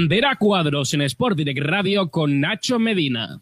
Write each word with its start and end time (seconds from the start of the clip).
Bandera 0.00 0.34
Cuadros 0.36 0.94
en 0.94 1.02
Sport 1.02 1.36
Direct 1.36 1.60
Radio 1.60 2.10
con 2.10 2.40
Nacho 2.40 2.78
Medina. 2.78 3.38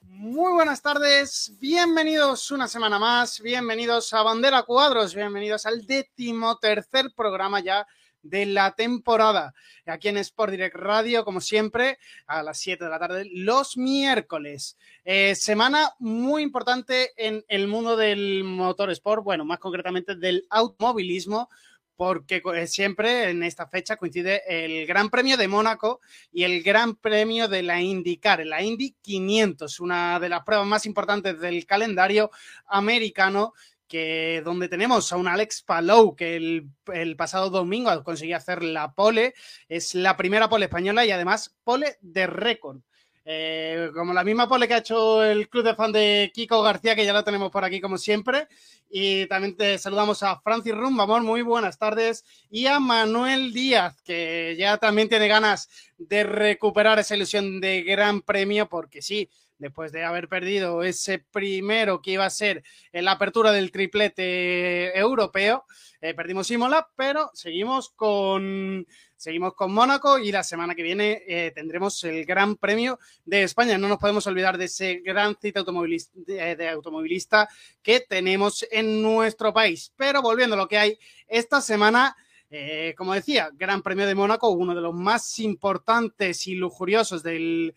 Muy 0.00 0.52
buenas 0.52 0.82
tardes, 0.82 1.56
bienvenidos 1.60 2.50
una 2.50 2.66
semana 2.66 2.98
más, 2.98 3.40
bienvenidos 3.40 4.12
a 4.14 4.24
Bandera 4.24 4.64
Cuadros, 4.64 5.14
bienvenidos 5.14 5.64
al 5.64 5.86
décimo 5.86 6.56
tercer 6.56 7.12
programa 7.14 7.60
ya 7.60 7.86
de 8.22 8.46
la 8.46 8.72
temporada. 8.72 9.54
Aquí 9.86 10.08
en 10.08 10.16
Sport 10.16 10.50
Direct 10.50 10.74
Radio, 10.74 11.24
como 11.24 11.40
siempre, 11.40 11.98
a 12.26 12.42
las 12.42 12.58
7 12.58 12.82
de 12.82 12.90
la 12.90 12.98
tarde, 12.98 13.30
los 13.32 13.76
miércoles. 13.76 14.76
Eh, 15.04 15.36
semana 15.36 15.92
muy 16.00 16.42
importante 16.42 17.12
en 17.16 17.44
el 17.46 17.68
mundo 17.68 17.96
del 17.96 18.42
motor 18.42 18.90
sport, 18.90 19.22
bueno, 19.22 19.44
más 19.44 19.60
concretamente 19.60 20.16
del 20.16 20.44
automovilismo, 20.50 21.48
porque 21.96 22.42
eh, 22.54 22.66
siempre 22.66 23.30
en 23.30 23.42
esta 23.42 23.66
fecha 23.66 23.96
coincide 23.96 24.42
el 24.46 24.86
Gran 24.86 25.10
Premio 25.10 25.36
de 25.36 25.48
Mónaco 25.48 26.00
y 26.32 26.44
el 26.44 26.62
Gran 26.62 26.96
Premio 26.96 27.48
de 27.48 27.62
la 27.62 27.80
IndyCar, 27.80 28.44
la 28.46 28.62
Indy 28.62 28.96
500, 29.02 29.80
una 29.80 30.18
de 30.18 30.28
las 30.28 30.42
pruebas 30.44 30.66
más 30.66 30.86
importantes 30.86 31.38
del 31.40 31.66
calendario 31.66 32.30
americano 32.66 33.52
que 33.92 34.40
donde 34.42 34.70
tenemos 34.70 35.12
a 35.12 35.18
un 35.18 35.28
Alex 35.28 35.64
Palou 35.64 36.16
que 36.16 36.36
el, 36.36 37.16
pasado 37.16 37.50
domingo 37.50 38.02
conseguía 38.02 38.38
hacer 38.38 38.62
la 38.62 38.94
pole, 38.94 39.34
es 39.68 39.94
la 39.94 40.16
primera 40.16 40.48
pole 40.48 40.64
española 40.64 41.04
y 41.04 41.10
además 41.10 41.54
pole 41.62 41.98
de 42.00 42.26
récord. 42.26 42.80
Eh, 43.24 43.90
como 43.94 44.12
la 44.12 44.24
misma 44.24 44.48
pole 44.48 44.66
que 44.66 44.74
ha 44.74 44.78
hecho 44.78 45.22
el 45.22 45.48
club 45.48 45.64
de 45.64 45.74
fan 45.74 45.92
de 45.92 46.32
Kiko 46.34 46.60
García, 46.62 46.96
que 46.96 47.04
ya 47.04 47.12
lo 47.12 47.22
tenemos 47.22 47.50
por 47.50 47.64
aquí 47.64 47.80
como 47.80 47.98
siempre. 47.98 48.48
Y 48.90 49.26
también 49.26 49.56
te 49.56 49.78
saludamos 49.78 50.22
a 50.22 50.40
Francis 50.40 50.74
Rumba, 50.74 51.04
amor, 51.04 51.22
muy 51.22 51.42
buenas 51.42 51.78
tardes. 51.78 52.24
Y 52.50 52.66
a 52.66 52.80
Manuel 52.80 53.52
Díaz, 53.52 54.02
que 54.02 54.56
ya 54.58 54.76
también 54.78 55.08
tiene 55.08 55.28
ganas 55.28 55.68
de 55.98 56.24
recuperar 56.24 56.98
esa 56.98 57.16
ilusión 57.16 57.60
de 57.60 57.82
gran 57.82 58.22
premio, 58.22 58.68
porque 58.68 59.00
sí, 59.00 59.30
después 59.62 59.92
de 59.92 60.04
haber 60.04 60.28
perdido 60.28 60.82
ese 60.82 61.20
primero 61.20 62.02
que 62.02 62.12
iba 62.12 62.26
a 62.26 62.30
ser 62.30 62.64
en 62.92 63.04
la 63.04 63.12
apertura 63.12 63.52
del 63.52 63.70
triplete 63.70 64.98
europeo. 64.98 65.64
Eh, 66.00 66.14
perdimos 66.14 66.50
Imola, 66.50 66.88
pero 66.96 67.30
seguimos 67.32 67.90
con, 67.90 68.84
seguimos 69.22 69.54
con 69.54 69.72
Mónaco 69.72 70.18
y 70.18 70.32
la 70.32 70.42
semana 70.42 70.74
que 70.74 70.82
viene 70.82 71.22
eh, 71.28 71.52
tendremos 71.54 72.02
el 72.02 72.24
Gran 72.24 72.56
Premio 72.56 72.98
de 73.24 73.44
España. 73.44 73.78
No 73.78 73.86
nos 73.86 73.98
podemos 73.98 74.26
olvidar 74.26 74.58
de 74.58 74.64
ese 74.64 74.96
gran 74.96 75.36
cita 75.40 75.60
automovilista, 75.60 76.12
de, 76.26 76.68
automovilista 76.68 77.48
que 77.84 78.00
tenemos 78.00 78.66
en 78.72 79.00
nuestro 79.00 79.52
país. 79.52 79.92
Pero 79.96 80.22
volviendo 80.22 80.56
a 80.56 80.58
lo 80.58 80.66
que 80.66 80.78
hay 80.78 80.98
esta 81.28 81.60
semana. 81.60 82.16
Eh, 82.54 82.94
como 82.98 83.14
decía, 83.14 83.48
Gran 83.54 83.80
Premio 83.80 84.06
de 84.06 84.14
Mónaco, 84.14 84.50
uno 84.50 84.74
de 84.74 84.82
los 84.82 84.92
más 84.92 85.38
importantes 85.38 86.46
y 86.48 86.54
lujuriosos 86.54 87.22
del, 87.22 87.74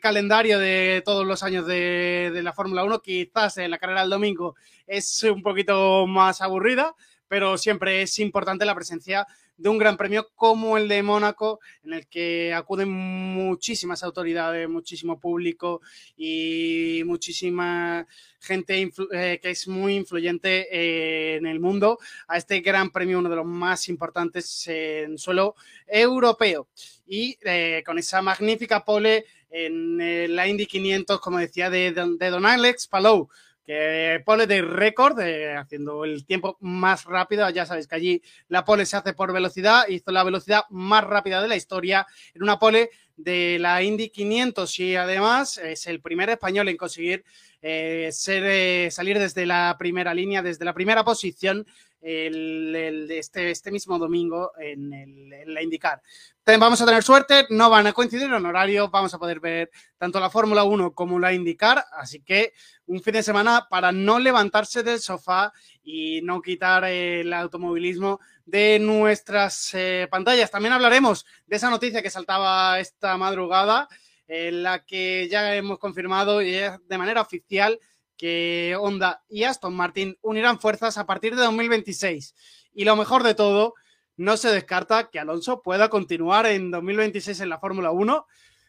calendario 0.00 0.58
de 0.58 1.00
todos 1.04 1.24
los 1.24 1.44
años 1.44 1.64
de, 1.64 2.32
la 2.42 2.52
Fórmula 2.52 2.82
1. 2.82 3.02
Quizás 3.02 3.58
en 3.58 3.70
la 3.70 3.78
carrera 3.78 4.00
del 4.00 4.10
domingo 4.10 4.56
es 4.84 5.22
un 5.22 5.42
poquito 5.42 6.08
más 6.08 6.40
aburrida, 6.40 6.96
pero 7.28 7.58
siempre 7.58 8.02
es 8.02 8.18
importante 8.18 8.64
la 8.64 8.74
presencia 8.74 9.26
de 9.56 9.68
un 9.68 9.78
gran 9.78 9.96
premio 9.96 10.28
como 10.34 10.76
el 10.76 10.88
de 10.88 11.02
Mónaco, 11.02 11.60
en 11.82 11.94
el 11.94 12.06
que 12.06 12.52
acuden 12.52 12.90
muchísimas 12.90 14.02
autoridades, 14.02 14.68
muchísimo 14.68 15.18
público 15.18 15.80
y 16.16 17.02
muchísima 17.06 18.06
gente 18.40 18.90
eh, 19.12 19.38
que 19.40 19.50
es 19.50 19.66
muy 19.66 19.96
influyente 19.96 20.68
eh, 20.70 21.36
en 21.36 21.46
el 21.46 21.58
mundo 21.58 21.98
a 22.28 22.36
este 22.36 22.60
gran 22.60 22.90
premio, 22.90 23.18
uno 23.18 23.30
de 23.30 23.36
los 23.36 23.46
más 23.46 23.88
importantes 23.88 24.66
en 24.68 25.18
suelo 25.18 25.54
europeo. 25.86 26.68
Y 27.06 27.38
eh, 27.42 27.82
con 27.84 27.98
esa 27.98 28.20
magnífica 28.22 28.84
pole 28.84 29.24
en 29.48 30.34
la 30.34 30.46
Indy 30.46 30.66
500, 30.66 31.20
como 31.20 31.38
decía, 31.38 31.70
de, 31.70 31.92
de 31.92 32.30
Don 32.30 32.44
Alex 32.44 32.88
Palou, 32.88 33.30
que 33.66 34.22
pole 34.24 34.46
de 34.46 34.62
récord, 34.62 35.18
eh, 35.18 35.56
haciendo 35.56 36.04
el 36.04 36.24
tiempo 36.24 36.56
más 36.60 37.04
rápido. 37.04 37.50
Ya 37.50 37.66
sabéis 37.66 37.88
que 37.88 37.96
allí 37.96 38.22
la 38.48 38.64
pole 38.64 38.86
se 38.86 38.96
hace 38.96 39.12
por 39.12 39.32
velocidad, 39.32 39.88
hizo 39.88 40.12
la 40.12 40.22
velocidad 40.22 40.62
más 40.70 41.02
rápida 41.02 41.42
de 41.42 41.48
la 41.48 41.56
historia 41.56 42.06
en 42.32 42.44
una 42.44 42.58
pole 42.58 42.90
de 43.16 43.58
la 43.58 43.82
Indy 43.82 44.10
500 44.10 44.78
y 44.78 44.94
además 44.94 45.58
es 45.58 45.86
el 45.86 46.00
primer 46.00 46.30
español 46.30 46.68
en 46.68 46.76
conseguir 46.76 47.24
eh, 47.62 48.10
eh, 48.28 48.88
salir 48.92 49.18
desde 49.18 49.46
la 49.46 49.74
primera 49.78 50.14
línea, 50.14 50.42
desde 50.42 50.64
la 50.64 50.74
primera 50.74 51.02
posición 51.04 51.66
el, 52.00 53.08
este, 53.10 53.50
este 53.50 53.70
mismo 53.70 53.98
domingo 53.98 54.52
en, 54.58 55.30
la 55.46 55.62
IndyCar. 55.62 56.00
Vamos 56.44 56.80
a 56.80 56.86
tener 56.86 57.02
suerte, 57.02 57.46
no 57.50 57.68
van 57.68 57.88
a 57.88 57.92
coincidir 57.92 58.32
en 58.32 58.46
horario, 58.46 58.88
vamos 58.88 59.12
a 59.14 59.18
poder 59.18 59.40
ver 59.40 59.70
tanto 59.98 60.20
la 60.20 60.30
Fórmula 60.30 60.62
1 60.64 60.92
como 60.92 61.18
la 61.18 61.32
IndyCar, 61.32 61.84
así 61.92 62.20
que 62.20 62.52
un 62.86 63.02
fin 63.02 63.14
de 63.14 63.22
semana 63.22 63.66
para 63.68 63.90
no 63.90 64.18
levantarse 64.18 64.82
del 64.82 65.00
sofá 65.00 65.52
y 65.82 66.20
no 66.22 66.40
quitar 66.40 66.84
el 66.84 67.32
automovilismo 67.32 68.20
de 68.44 68.78
nuestras 68.78 69.70
eh, 69.74 70.06
pantallas. 70.08 70.50
También 70.50 70.72
hablaremos 70.72 71.26
de 71.46 71.56
esa 71.56 71.70
noticia 71.70 72.02
que 72.02 72.10
saltaba 72.10 72.78
esta 72.78 73.16
madrugada, 73.16 73.88
en 74.28 74.62
la 74.62 74.84
que 74.84 75.28
ya 75.28 75.54
hemos 75.54 75.78
confirmado 75.78 76.42
y 76.42 76.50
de 76.50 76.98
manera 76.98 77.20
oficial 77.20 77.78
que 78.16 78.76
Honda 78.78 79.22
y 79.28 79.44
Aston 79.44 79.74
Martin 79.74 80.16
unirán 80.22 80.60
fuerzas 80.60 80.98
a 80.98 81.06
partir 81.06 81.36
de 81.36 81.42
2026. 81.42 82.34
Y 82.74 82.84
lo 82.84 82.96
mejor 82.96 83.22
de 83.22 83.34
todo, 83.34 83.74
no 84.16 84.36
se 84.36 84.50
descarta 84.50 85.10
que 85.10 85.18
Alonso 85.18 85.62
pueda 85.62 85.88
continuar 85.88 86.46
en 86.46 86.70
2026 86.70 87.40
en 87.40 87.48
la 87.48 87.58
Fórmula 87.58 87.90
1. 87.90 88.26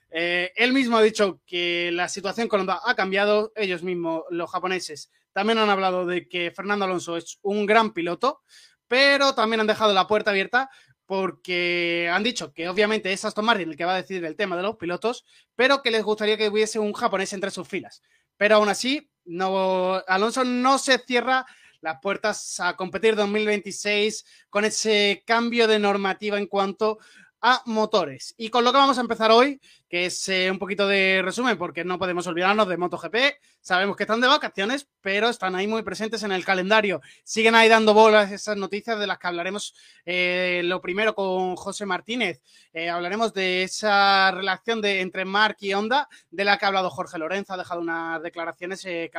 Eh, 0.10 0.52
él 0.56 0.74
mismo 0.74 0.98
ha 0.98 1.02
dicho 1.02 1.42
que 1.46 1.92
la 1.94 2.10
situación 2.10 2.48
con 2.48 2.62
Honda 2.62 2.82
ha 2.86 2.96
cambiado. 2.96 3.52
Ellos 3.56 3.84
mismos, 3.84 4.24
los 4.30 4.52
japoneses, 4.52 5.12
también 5.34 5.60
han 5.60 5.70
hablado 5.70 6.06
de 6.06 6.28
que 6.28 6.52
Fernando 6.52 6.86
Alonso 6.86 7.18
es 7.18 7.40
un 7.42 7.66
gran 7.66 7.94
piloto, 7.94 8.42
pero 8.88 9.36
también 9.36 9.62
han 9.62 9.68
dejado 9.68 9.94
la 9.94 10.08
puerta 10.08 10.32
abierta 10.32 10.70
porque 11.06 12.10
han 12.12 12.22
dicho 12.22 12.54
que 12.54 12.68
obviamente 12.68 13.14
es 13.14 13.24
Aston 13.24 13.46
Martin 13.46 13.70
el 13.70 13.78
que 13.78 13.86
va 13.86 13.94
a 13.94 14.02
decidir 14.02 14.26
el 14.26 14.36
tema 14.36 14.58
de 14.58 14.64
los 14.64 14.76
pilotos, 14.76 15.26
pero 15.56 15.82
que 15.82 15.90
les 15.90 16.04
gustaría 16.04 16.38
que 16.38 16.50
hubiese 16.50 16.80
un 16.80 16.92
japonés 16.92 17.32
entre 17.32 17.50
sus 17.50 17.68
filas. 17.68 18.02
Pero 18.36 18.56
aún 18.56 18.68
así, 18.68 19.10
no, 19.28 20.02
Alonso 20.08 20.44
no 20.44 20.78
se 20.78 20.98
cierra 21.00 21.46
las 21.82 22.00
puertas 22.02 22.60
a 22.60 22.76
competir 22.76 23.16
2026 23.16 24.26
con 24.50 24.66
ese 24.66 25.24
cambio 25.26 25.68
de 25.68 25.80
normativa 25.80 26.38
en 26.38 26.48
cuanto 26.48 26.98
a 27.42 27.62
motores. 27.66 28.34
Y 28.38 28.50
con 28.50 28.64
lo 28.64 28.72
que 28.72 28.78
vamos 28.78 28.98
a 28.98 29.02
empezar 29.02 29.32
hoy, 29.32 29.60
que 29.90 30.08
es 30.08 30.28
eh, 30.30 30.50
un 30.52 30.60
poquito 30.60 30.88
de 30.88 31.22
resumen, 31.24 31.58
porque 31.58 31.84
no 31.84 32.00
podemos 32.00 32.26
olvidarnos 32.28 32.68
de 32.68 32.78
MotoGP. 32.78 33.16
Sabemos 33.62 33.96
que 33.96 34.04
están 34.04 34.22
de 34.22 34.28
vacaciones, 34.28 34.88
pero 35.02 35.30
están 35.30 35.56
ahí 35.56 35.68
muy 35.68 35.84
presentes 35.84 36.24
en 36.24 36.32
el 36.32 36.44
calendario. 36.44 37.02
Siguen 37.24 37.56
ahí 37.56 37.70
dando 37.70 37.94
bolas 37.94 38.32
esas 38.32 38.58
noticias 38.58 39.00
de 39.00 39.08
las 39.08 39.20
que 39.20 39.28
hablaremos 39.28 39.76
eh, 40.06 40.62
lo 40.64 40.82
primero 40.82 41.14
con 41.14 41.56
José 41.56 41.86
Martínez. 41.86 42.42
Eh, 42.74 42.90
hablaremos 42.90 43.34
de 43.34 43.64
esa 43.64 44.32
relación 44.32 44.82
de, 44.82 45.02
entre 45.02 45.26
Mark 45.26 45.58
y 45.60 45.74
Honda, 45.74 46.08
de 46.32 46.44
la 46.44 46.58
que 46.58 46.66
ha 46.66 46.70
hablado 46.70 46.90
Jorge 46.90 47.18
Lorenzo, 47.18 47.54
ha 47.54 47.58
dejado 47.58 47.82
unas 47.82 48.22
declaraciones 48.22 48.82
que 48.82 49.12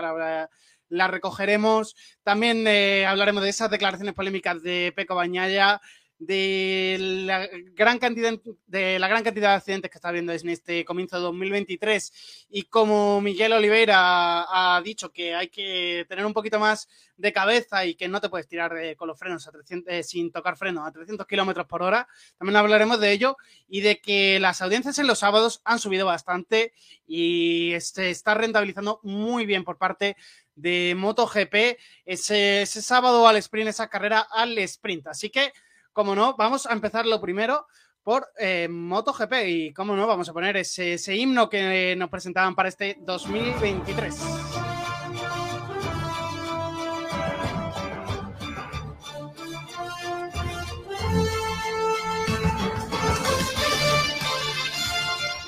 la 0.90 1.06
recogeremos. 1.06 1.94
También 2.22 2.66
hablaremos 3.06 3.42
de 3.42 3.50
esas 3.50 3.70
declaraciones 3.70 4.14
polémicas 4.14 4.62
de 4.62 4.92
Peco 4.96 5.14
Bañaya, 5.14 5.80
de 6.18 6.96
la 6.98 7.48
gran 7.74 7.98
cantidad 7.98 8.32
de 8.66 8.98
la 8.98 9.06
gran 9.06 9.22
cantidad 9.22 9.50
de 9.50 9.56
accidentes 9.56 9.90
que 9.90 9.98
está 9.98 10.08
habiendo 10.08 10.32
en 10.32 10.48
este 10.48 10.84
comienzo 10.84 11.16
de 11.16 11.22
2023 11.22 12.46
y 12.50 12.64
como 12.64 13.20
Miguel 13.20 13.52
Oliveira 13.52 14.44
ha 14.48 14.82
dicho 14.82 15.12
que 15.12 15.34
hay 15.34 15.48
que 15.48 16.04
tener 16.08 16.26
un 16.26 16.32
poquito 16.32 16.58
más 16.58 16.88
de 17.16 17.32
cabeza 17.32 17.84
y 17.84 17.94
que 17.94 18.08
no 18.08 18.20
te 18.20 18.28
puedes 18.28 18.48
tirar 18.48 18.76
eh, 18.76 18.96
con 18.96 19.06
los 19.06 19.18
frenos 19.18 19.46
a 19.46 19.52
300, 19.52 19.92
eh, 19.92 20.02
sin 20.02 20.32
tocar 20.32 20.56
frenos 20.56 20.86
a 20.86 20.90
300 20.90 21.26
kilómetros 21.26 21.66
por 21.66 21.82
hora, 21.82 22.08
también 22.36 22.56
hablaremos 22.56 22.98
de 22.98 23.12
ello 23.12 23.36
y 23.68 23.80
de 23.80 24.00
que 24.00 24.40
las 24.40 24.60
audiencias 24.60 24.98
en 24.98 25.06
los 25.06 25.20
sábados 25.20 25.60
han 25.64 25.78
subido 25.78 26.06
bastante 26.06 26.72
y 27.06 27.74
se 27.78 28.10
está 28.10 28.34
rentabilizando 28.34 28.98
muy 29.04 29.46
bien 29.46 29.62
por 29.62 29.78
parte 29.78 30.16
de 30.56 30.94
MotoGP 30.96 31.78
ese, 32.04 32.62
ese 32.62 32.82
sábado 32.82 33.28
al 33.28 33.36
sprint, 33.36 33.68
esa 33.68 33.88
carrera 33.88 34.20
al 34.20 34.58
sprint. 34.58 35.06
Así 35.06 35.30
que 35.30 35.52
como 35.98 36.14
no, 36.14 36.36
vamos 36.36 36.64
a 36.64 36.72
empezar 36.74 37.06
lo 37.06 37.20
primero 37.20 37.66
por 38.04 38.28
eh, 38.38 38.68
MotoGP 38.68 39.32
y, 39.48 39.72
como 39.72 39.96
no, 39.96 40.06
vamos 40.06 40.28
a 40.28 40.32
poner 40.32 40.56
ese, 40.56 41.16
himno 41.16 41.50
que 41.50 41.96
nos 41.96 42.08
presentaban 42.08 42.54
para 42.54 42.68
este 42.68 42.98
2023. 43.00 44.16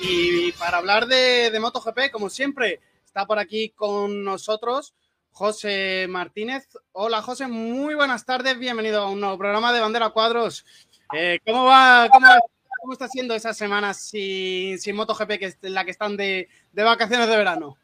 Y 0.01 0.51
para 0.51 0.79
hablar 0.79 1.07
de, 1.07 1.49
de 1.49 1.59
MotoGP, 1.61 2.11
como 2.11 2.29
siempre, 2.29 2.81
está 3.05 3.25
por 3.25 3.39
aquí 3.39 3.69
con 3.69 4.25
nosotros 4.25 4.95
José 5.31 6.07
Martínez. 6.09 6.67
Hola 6.91 7.21
José, 7.21 7.47
muy 7.47 7.95
buenas 7.95 8.25
tardes, 8.25 8.59
bienvenido 8.59 9.01
a 9.01 9.09
un 9.09 9.19
nuevo 9.19 9.37
programa 9.37 9.73
de 9.73 9.79
Bandera 9.79 10.09
Cuadros. 10.09 10.65
Eh, 11.13 11.39
¿Cómo 11.45 11.65
va? 11.65 12.07
¿cómo 12.11 12.93
está 12.93 13.07
siendo 13.07 13.33
esa 13.33 13.53
semana 13.53 13.93
sin, 13.93 14.77
MotoGP, 14.93 15.39
que 15.39 15.45
es 15.45 15.57
la 15.61 15.85
que 15.85 15.91
están 15.91 16.17
de, 16.17 16.47
vacaciones 16.73 17.27
de 17.27 17.37
verano? 17.37 17.77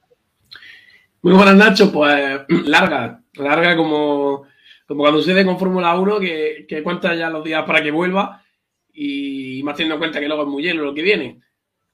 Muy 1.21 1.33
buenas, 1.33 1.55
Nacho. 1.55 1.91
Pues 1.91 2.41
larga, 2.65 3.23
larga 3.33 3.75
como, 3.77 4.44
cuando 4.88 5.19
sucede 5.19 5.45
con 5.45 5.57
Fórmula 5.57 5.97
1, 5.97 6.19
que, 6.19 6.65
que 6.67 6.83
cuenta 6.83 7.15
ya 7.15 7.29
los 7.29 7.44
días 7.44 7.63
para 7.65 7.81
que 7.81 7.91
vuelva 7.91 8.44
y 8.94 9.61
más 9.63 9.75
teniendo 9.75 9.95
en 9.95 9.99
cuenta 9.99 10.19
que 10.19 10.27
luego 10.27 10.44
es 10.44 10.49
muy 10.49 10.63
lleno 10.63 10.83
lo 10.83 10.94
que 10.94 11.01
viene. 11.01 11.41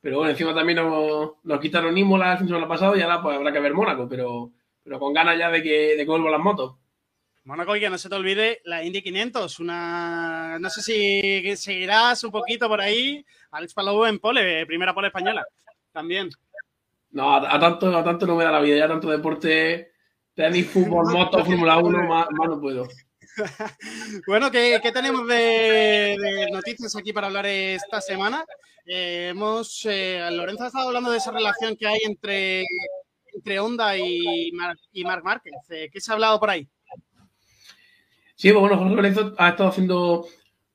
Pero 0.01 0.17
bueno, 0.17 0.31
encima 0.31 0.53
también 0.53 0.77
nos, 0.77 1.31
nos 1.43 1.59
quitaron 1.59 1.97
Imola 1.97 2.33
el 2.33 2.37
fin 2.39 2.47
de 2.47 2.51
semana 2.51 2.67
pasado 2.67 2.97
y 2.97 3.01
ahora 3.01 3.21
pues 3.21 3.37
habrá 3.37 3.53
que 3.53 3.59
ver 3.59 3.73
Mónaco, 3.73 4.07
pero, 4.09 4.51
pero 4.83 4.99
con 4.99 5.13
ganas 5.13 5.37
ya 5.37 5.49
de 5.49 5.63
que, 5.63 5.95
de 5.95 5.97
que 5.97 6.05
vuelvan 6.05 6.31
las 6.31 6.41
motos. 6.41 6.75
Mónaco, 7.45 7.75
y 7.75 7.79
que 7.81 7.89
no 7.89 7.97
se 7.97 8.07
te 8.07 8.15
olvide 8.15 8.61
la 8.63 8.83
Indy 8.83 9.01
500, 9.01 9.59
una... 9.59 10.57
No 10.59 10.69
sé 10.69 10.81
si 10.81 11.55
seguirás 11.57 12.23
un 12.23 12.31
poquito 12.31 12.69
por 12.69 12.79
ahí. 12.79 13.25
Alex 13.51 13.73
Palou 13.73 14.05
en 14.05 14.19
pole, 14.19 14.65
primera 14.65 14.93
pole 14.93 15.07
española, 15.07 15.45
también. 15.91 16.29
No, 17.11 17.33
a, 17.33 17.53
a 17.53 17.59
tanto, 17.59 17.95
a 17.95 18.03
tanto 18.03 18.25
no 18.25 18.35
me 18.35 18.45
da 18.45 18.51
la 18.51 18.61
vida, 18.61 18.77
ya 18.77 18.87
tanto 18.87 19.09
deporte, 19.09 19.91
tenis, 20.33 20.67
fútbol, 20.67 21.11
moto, 21.11 21.43
Fórmula 21.43 21.77
1, 21.77 22.03
más, 22.07 22.27
más 22.31 22.49
no 22.49 22.59
puedo. 22.59 22.87
bueno, 24.27 24.49
¿qué, 24.49 24.79
¿qué, 24.81 24.91
tenemos 24.91 25.27
de, 25.27 26.17
de, 26.19 26.51
noticias 26.51 26.95
aquí 26.95 27.13
para 27.13 27.27
hablar 27.27 27.45
esta 27.45 28.01
semana? 28.01 28.45
Eh, 28.85 29.29
hemos, 29.31 29.85
eh, 29.85 30.27
Lorenzo 30.31 30.63
ha 30.63 30.67
estado 30.67 30.87
hablando 30.87 31.11
de 31.11 31.17
esa 31.17 31.31
relación 31.31 31.75
que 31.75 31.87
hay 31.87 31.99
entre, 32.03 32.63
entre 33.33 33.59
Honda 33.59 33.97
y, 33.97 34.51
Mar, 34.53 34.77
y 34.91 35.03
Marc 35.03 35.23
Márquez. 35.23 35.53
Eh, 35.69 35.89
¿Qué 35.91 35.99
se 35.99 36.11
ha 36.11 36.15
hablado 36.15 36.39
por 36.39 36.49
ahí? 36.49 36.67
Sí, 38.35 38.51
pues 38.51 38.59
bueno, 38.59 38.77
José 38.77 38.95
Lorenzo 38.95 39.33
ha 39.37 39.49
estado 39.49 39.69
haciendo 39.69 40.27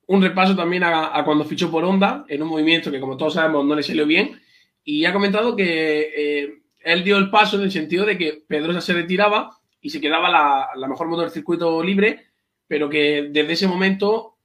un 0.06 0.22
repaso 0.22 0.56
también 0.56 0.84
a, 0.84 1.22
cuando 1.24 1.44
fichó 1.44 1.70
por 1.70 1.84
Honda, 1.84 2.24
en 2.28 2.42
un 2.42 2.48
movimiento 2.48 2.90
que, 2.90 3.00
como 3.00 3.16
todos 3.16 3.34
sabemos, 3.34 3.64
no 3.66 3.74
le 3.74 3.82
salió 3.82 4.06
bien, 4.06 4.40
y 4.82 5.04
ha 5.04 5.12
comentado 5.12 5.54
que 5.54 6.12
eh, 6.16 6.62
él 6.80 7.04
dio 7.04 7.18
el 7.18 7.30
paso 7.30 7.56
en 7.56 7.64
el 7.64 7.70
sentido 7.70 8.06
de 8.06 8.16
que 8.16 8.42
Pedrosa 8.48 8.80
se 8.80 8.94
retiraba 8.94 9.50
y 9.82 9.90
se 9.90 10.00
quedaba 10.00 10.30
la, 10.74 10.88
mejor 10.88 11.08
moto 11.08 11.22
del 11.22 11.30
circuito 11.30 11.82
libre, 11.82 12.24
pero 12.66 12.88
que 12.88 13.28
desde 13.30 13.52
ese 13.52 13.68
momento 13.68 14.38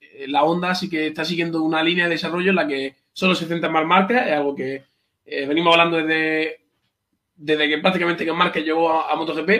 eh, 0.00 0.28
la 0.28 0.44
Honda 0.44 0.72
sí 0.76 0.88
que 0.88 1.08
está 1.08 1.24
siguiendo 1.24 1.62
una 1.64 1.82
línea 1.82 2.04
de 2.04 2.10
desarrollo 2.10 2.50
en 2.50 2.56
la 2.56 2.68
que 2.68 2.94
solo 3.12 3.34
se 3.34 3.46
centra 3.46 3.66
en 3.66 3.72
Marc 3.72 3.86
Márquez, 3.86 4.22
es 4.24 4.32
algo 4.32 4.54
que 4.54 4.84
venimos 5.26 5.74
hablando 5.74 5.96
desde, 5.96 6.67
desde 7.38 7.68
que 7.68 7.78
prácticamente 7.78 8.24
que 8.24 8.32
Márquez 8.32 8.64
llegó 8.64 8.90
a, 8.90 9.14
MotoGP, 9.16 9.50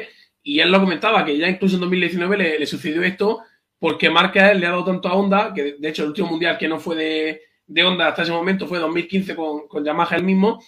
y 0.42 0.60
él 0.60 0.70
lo 0.70 0.80
comentaba, 0.80 1.24
que 1.24 1.38
ya 1.38 1.48
incluso 1.48 1.76
en 1.76 1.80
2019 1.80 2.36
le, 2.36 2.58
le 2.58 2.66
sucedió 2.66 3.02
esto 3.02 3.40
porque 3.78 4.10
Márquez 4.10 4.56
le 4.58 4.66
ha 4.66 4.70
dado 4.70 4.84
tanto 4.84 5.08
a 5.08 5.14
Honda, 5.14 5.52
que 5.54 5.76
de 5.78 5.88
hecho 5.88 6.02
el 6.02 6.08
último 6.08 6.28
mundial 6.28 6.58
que 6.58 6.68
no 6.68 6.80
fue 6.80 6.96
de, 6.96 7.42
de 7.66 7.84
Honda 7.84 8.08
hasta 8.08 8.22
ese 8.22 8.32
momento 8.32 8.66
fue 8.66 8.78
2015 8.78 9.36
con, 9.36 9.68
con 9.68 9.84
Yamaha 9.84 10.16
el 10.16 10.24
mismo, 10.24 10.60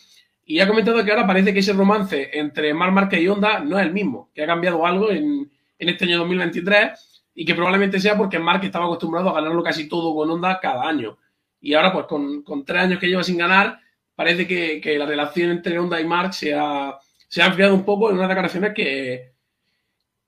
y 0.44 0.60
ha 0.60 0.68
comentado 0.68 1.04
que 1.04 1.10
ahora 1.10 1.26
parece 1.26 1.52
que 1.52 1.60
ese 1.60 1.72
romance 1.72 2.30
entre 2.32 2.74
Marc 2.74 2.92
Márquez 2.92 3.20
y 3.20 3.28
Honda 3.28 3.60
no 3.60 3.78
es 3.78 3.86
el 3.86 3.92
mismo, 3.92 4.30
que 4.34 4.42
ha 4.42 4.46
cambiado 4.46 4.86
algo 4.86 5.10
en, 5.10 5.50
en 5.78 5.88
este 5.88 6.04
año 6.04 6.18
2023 6.18 7.22
y 7.34 7.44
que 7.44 7.54
probablemente 7.54 8.00
sea 8.00 8.16
porque 8.16 8.38
Marc 8.38 8.64
estaba 8.64 8.84
acostumbrado 8.84 9.30
a 9.30 9.34
ganarlo 9.34 9.62
casi 9.62 9.88
todo 9.88 10.14
con 10.14 10.30
Honda 10.30 10.58
cada 10.60 10.88
año. 10.88 11.18
Y 11.60 11.74
ahora, 11.74 11.92
pues 11.92 12.06
con, 12.06 12.42
con 12.42 12.64
tres 12.64 12.82
años 12.82 12.98
que 12.98 13.06
lleva 13.06 13.22
sin 13.22 13.38
ganar, 13.38 13.80
parece 14.20 14.46
que, 14.46 14.82
que, 14.82 14.98
la 14.98 15.06
relación 15.06 15.50
entre 15.50 15.78
Honda 15.78 15.98
y 15.98 16.04
Marc 16.04 16.32
se 16.34 16.52
ha, 16.52 16.94
se 17.26 17.40
ha 17.40 17.46
enfriado 17.46 17.74
un 17.74 17.86
poco 17.86 18.10
en 18.10 18.16
unas 18.16 18.28
declaraciones 18.28 18.74
que, 18.74 19.32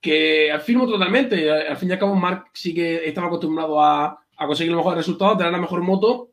que 0.00 0.50
afirmo 0.50 0.86
totalmente. 0.86 1.50
Al 1.50 1.76
fin 1.76 1.90
y 1.90 1.92
al 1.92 1.98
cabo, 1.98 2.14
Marc 2.14 2.48
sí 2.54 2.72
que 2.72 3.06
estaba 3.06 3.26
acostumbrado 3.26 3.78
a, 3.78 4.18
a 4.34 4.46
conseguir 4.46 4.72
los 4.72 4.78
mejores 4.78 4.96
resultados, 4.96 5.36
tener 5.36 5.52
la 5.52 5.58
mejor 5.58 5.82
moto, 5.82 6.30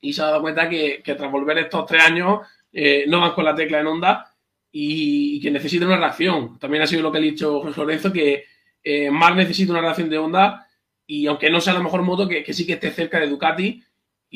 y 0.00 0.12
se 0.12 0.22
ha 0.22 0.26
dado 0.26 0.42
cuenta 0.42 0.68
que, 0.68 1.02
tras 1.04 1.32
volver 1.32 1.58
estos 1.58 1.84
tres 1.84 2.00
años 2.00 2.46
eh, 2.72 3.06
no 3.08 3.20
van 3.20 3.32
con 3.32 3.44
la 3.44 3.56
tecla 3.56 3.80
en 3.80 3.88
Honda 3.88 4.32
y, 4.70 5.34
y, 5.34 5.40
que 5.40 5.50
necesita 5.50 5.86
una 5.86 5.96
reacción. 5.96 6.60
También 6.60 6.84
ha 6.84 6.86
sido 6.86 7.02
lo 7.02 7.10
que 7.10 7.18
ha 7.18 7.22
dicho 7.22 7.60
José 7.60 7.80
Lorenzo, 7.80 8.12
que 8.12 8.44
eh, 8.84 9.10
Marc 9.10 9.34
necesita 9.34 9.72
una 9.72 9.80
reacción 9.80 10.08
de 10.08 10.18
Honda 10.18 10.68
y 11.08 11.26
aunque 11.26 11.50
no 11.50 11.60
sea 11.60 11.74
la 11.74 11.82
mejor 11.82 12.02
moto, 12.02 12.28
que, 12.28 12.52
sí 12.52 12.64
que 12.64 12.74
esté 12.74 12.92
cerca 12.92 13.18
de 13.18 13.26
Ducati. 13.26 13.82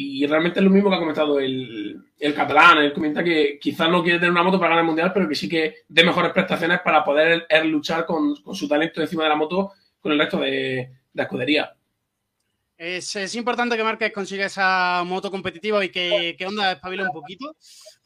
Y 0.00 0.24
realmente 0.28 0.60
es 0.60 0.64
lo 0.64 0.70
mismo 0.70 0.90
que 0.90 0.94
ha 0.94 1.00
comentado 1.00 1.40
el, 1.40 2.00
el 2.20 2.32
catalán. 2.32 2.78
Él 2.78 2.92
comenta 2.92 3.24
que 3.24 3.58
quizás 3.60 3.90
no 3.90 4.00
quiere 4.00 4.20
tener 4.20 4.30
una 4.30 4.44
moto 4.44 4.56
para 4.56 4.68
ganar 4.68 4.84
el 4.84 4.86
mundial, 4.86 5.10
pero 5.12 5.28
que 5.28 5.34
sí 5.34 5.48
que 5.48 5.78
dé 5.88 6.04
mejores 6.04 6.30
prestaciones 6.30 6.78
para 6.84 7.02
poder 7.02 7.48
luchar 7.64 8.06
con, 8.06 8.36
con, 8.36 8.54
su 8.54 8.68
talento 8.68 9.00
encima 9.00 9.24
de 9.24 9.28
la 9.30 9.34
moto 9.34 9.72
con 9.98 10.12
el 10.12 10.18
resto 10.20 10.38
de, 10.38 10.88
la 11.14 11.24
escudería. 11.24 11.74
Es, 12.76 13.16
es, 13.16 13.34
importante 13.34 13.76
que 13.76 13.82
Márquez 13.82 14.12
consiga 14.12 14.46
esa 14.46 15.02
moto 15.04 15.32
competitiva 15.32 15.84
y 15.84 15.88
que, 15.88 16.36
que 16.38 16.46
Honda 16.46 16.70
espabile 16.70 17.02
un 17.02 17.10
poquito, 17.10 17.56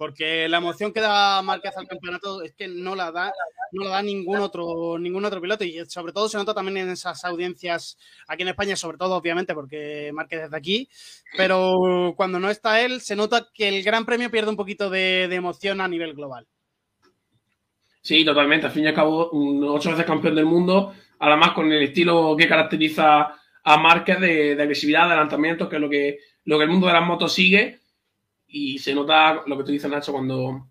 porque 0.02 0.48
la 0.48 0.56
emoción 0.56 0.92
que 0.92 1.00
da 1.00 1.40
Márquez 1.42 1.76
al 1.76 1.86
campeonato 1.86 2.42
es 2.42 2.52
que 2.54 2.66
no 2.66 2.96
la 2.96 3.12
da, 3.12 3.32
no 3.70 3.84
la 3.84 3.90
da 3.90 4.02
ningún 4.02 4.38
otro, 4.38 4.98
ningún 4.98 5.24
otro 5.24 5.40
piloto. 5.40 5.62
Y 5.62 5.78
sobre 5.86 6.12
todo 6.12 6.28
se 6.28 6.36
nota 6.38 6.52
también 6.52 6.78
en 6.78 6.90
esas 6.90 7.24
audiencias 7.24 7.96
aquí 8.26 8.42
en 8.42 8.48
España, 8.48 8.74
sobre 8.74 8.98
todo, 8.98 9.14
obviamente, 9.14 9.54
porque 9.54 10.10
Márquez 10.12 10.42
es 10.42 10.50
de 10.50 10.56
aquí. 10.56 10.88
Pero 11.36 12.14
cuando 12.16 12.40
no 12.40 12.50
está 12.50 12.80
él, 12.80 13.00
se 13.00 13.14
nota 13.14 13.46
que 13.54 13.68
el 13.68 13.84
Gran 13.84 14.04
Premio 14.04 14.28
pierde 14.28 14.50
un 14.50 14.56
poquito 14.56 14.90
de, 14.90 15.32
emoción 15.32 15.80
a 15.80 15.86
nivel 15.86 16.14
global. 16.14 16.48
Sí, 18.00 18.24
totalmente. 18.24 18.66
Al 18.66 18.72
fin 18.72 18.82
y 18.82 18.88
al 18.88 18.94
cabo, 18.94 19.30
ocho 19.72 19.90
veces 19.90 20.04
campeón 20.04 20.34
del 20.34 20.46
mundo, 20.46 20.94
además 21.20 21.52
con 21.52 21.70
el 21.70 21.80
estilo 21.80 22.34
que 22.36 22.48
caracteriza 22.48 23.36
a 23.62 23.76
Márquez 23.76 24.18
de, 24.18 24.56
de, 24.56 24.62
agresividad, 24.64 25.06
de 25.06 25.12
adelantamiento, 25.12 25.68
que 25.68 25.76
es 25.76 25.80
lo 25.80 25.88
que, 25.88 26.18
lo 26.46 26.58
que 26.58 26.64
el 26.64 26.70
mundo 26.70 26.88
de 26.88 26.92
las 26.92 27.06
motos 27.06 27.32
sigue. 27.32 27.81
Y 28.52 28.78
se 28.78 28.94
nota 28.94 29.42
lo 29.46 29.56
que 29.56 29.64
tú 29.64 29.72
dices, 29.72 29.90
Nacho, 29.90 30.12
cuando, 30.12 30.68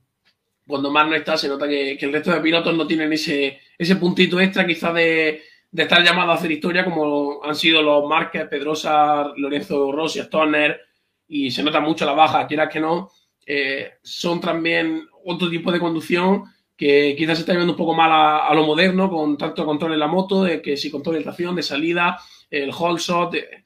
cuando 0.68 0.92
Mar 0.92 1.08
no 1.08 1.16
está, 1.16 1.36
se 1.36 1.48
nota 1.48 1.68
que, 1.68 1.94
el 1.94 2.14
resto 2.14 2.32
de 2.32 2.40
pilotos 2.40 2.76
no 2.76 2.86
tienen 2.86 3.12
ese, 3.12 3.60
ese 3.78 3.96
puntito 3.96 4.40
extra, 4.40 4.68
quizás 4.68 4.94
de, 4.94 5.42
de 5.72 5.84
estar 5.84 6.04
llamados 6.04 6.36
a 6.36 6.38
hacer 6.38 6.52
historia, 6.52 6.86
como 6.86 7.44
han 7.44 7.56
sido 7.56 7.82
los 7.82 8.08
Márquez, 8.08 8.48
Pedrosa, 8.48 9.34
Lorenzo 9.36 9.92
Rossi, 9.92 10.20
Stoner, 10.20 10.80
y 11.28 11.50
se 11.50 11.64
nota 11.64 11.80
mucho 11.80 12.06
la 12.06 12.14
baja, 12.14 12.46
quieras 12.46 12.70
que 12.72 12.80
no. 12.80 13.10
Eh, 13.46 13.94
son 14.04 14.40
también 14.40 15.08
otro 15.26 15.50
tipo 15.50 15.72
de 15.72 15.80
conducción 15.80 16.44
que 16.78 17.16
quizás 17.18 17.38
se 17.38 17.42
está 17.42 17.54
viendo 17.54 17.74
un 17.74 17.78
poco 17.78 17.94
mal 17.94 18.12
a, 18.12 18.54
lo 18.54 18.66
moderno, 18.66 19.10
con 19.10 19.38
tanto 19.38 19.66
control 19.66 19.94
en 19.94 20.00
la 20.00 20.08
moto, 20.08 20.44
de 20.44 20.62
que 20.62 20.78
si 20.78 20.92
control 20.92 21.16
de 21.16 21.22
estación, 21.22 21.56
de 21.56 21.64
salida, 21.64 22.20
el 22.50 22.72
hold 22.78 23.00
shot. 23.00 23.36
Eh, 23.36 23.64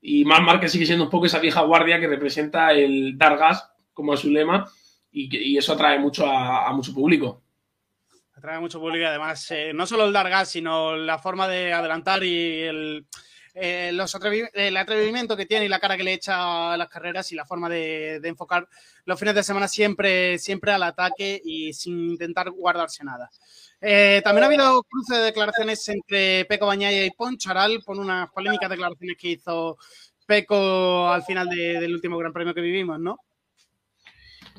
y 0.00 0.24
Marc 0.24 0.44
Márquez 0.44 0.72
sigue 0.72 0.86
siendo 0.86 1.04
un 1.04 1.10
poco 1.10 1.26
esa 1.26 1.38
vieja 1.38 1.62
guardia 1.62 2.00
que 2.00 2.08
representa 2.08 2.72
el 2.72 3.18
dar 3.18 3.36
gas, 3.36 3.70
como 3.92 4.14
es 4.14 4.20
su 4.20 4.30
lema, 4.30 4.66
y, 5.10 5.52
y 5.52 5.58
eso 5.58 5.72
atrae 5.72 5.98
mucho 5.98 6.26
a, 6.26 6.68
a, 6.68 6.72
mucho 6.72 6.94
público. 6.94 7.42
Atrae 8.34 8.60
mucho 8.60 8.80
público, 8.80 9.06
además, 9.06 9.50
eh, 9.50 9.72
no 9.74 9.86
solo 9.86 10.06
el 10.06 10.12
dar 10.12 10.30
gas, 10.30 10.48
sino 10.48 10.96
la 10.96 11.18
forma 11.18 11.48
de 11.48 11.72
adelantar 11.72 12.24
y 12.24 12.62
el, 12.62 13.06
eh, 13.54 13.90
los 13.92 14.14
atrevi 14.14 14.44
el 14.54 14.76
atrevimiento 14.76 15.36
que 15.36 15.46
tiene 15.46 15.64
y 15.64 15.68
la 15.68 15.80
cara 15.80 15.96
que 15.96 16.04
le 16.04 16.12
echa 16.12 16.72
a 16.72 16.76
las 16.76 16.88
carreras 16.88 17.30
y 17.32 17.34
la 17.34 17.44
forma 17.44 17.68
de, 17.68 18.20
enfocar 18.24 18.68
los 19.04 19.18
fines 19.18 19.34
de 19.34 19.42
semana 19.42 19.66
siempre, 19.66 20.38
siempre 20.38 20.72
al 20.72 20.82
ataque 20.82 21.40
y 21.44 21.72
sin 21.72 22.10
intentar 22.10 22.50
guardarse 22.50 23.04
nada. 23.04 23.30
Eh, 23.80 24.20
también 24.22 24.44
ha 24.44 24.46
habido 24.46 24.82
cruce 24.84 25.16
de 25.16 25.24
declaraciones 25.24 25.88
entre 25.88 26.44
Peco 26.44 26.66
Bañaya 26.66 27.04
y 27.04 27.10
Poncharal 27.10 27.82
por 27.84 27.98
unas 27.98 28.30
polémicas 28.30 28.70
declaraciones 28.70 29.16
que 29.16 29.28
hizo 29.28 29.78
Peco 30.26 31.08
al 31.08 31.22
final 31.24 31.48
de, 31.48 31.80
del 31.80 31.94
último 31.94 32.18
Gran 32.18 32.32
Premio 32.32 32.54
que 32.54 32.60
vivimos, 32.60 33.00
¿no? 33.00 33.18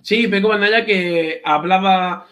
Sí, 0.02 0.28
Peco 0.28 0.50
Bañaya 0.50 0.84
que 0.86 1.42
hablaba, 1.46 2.28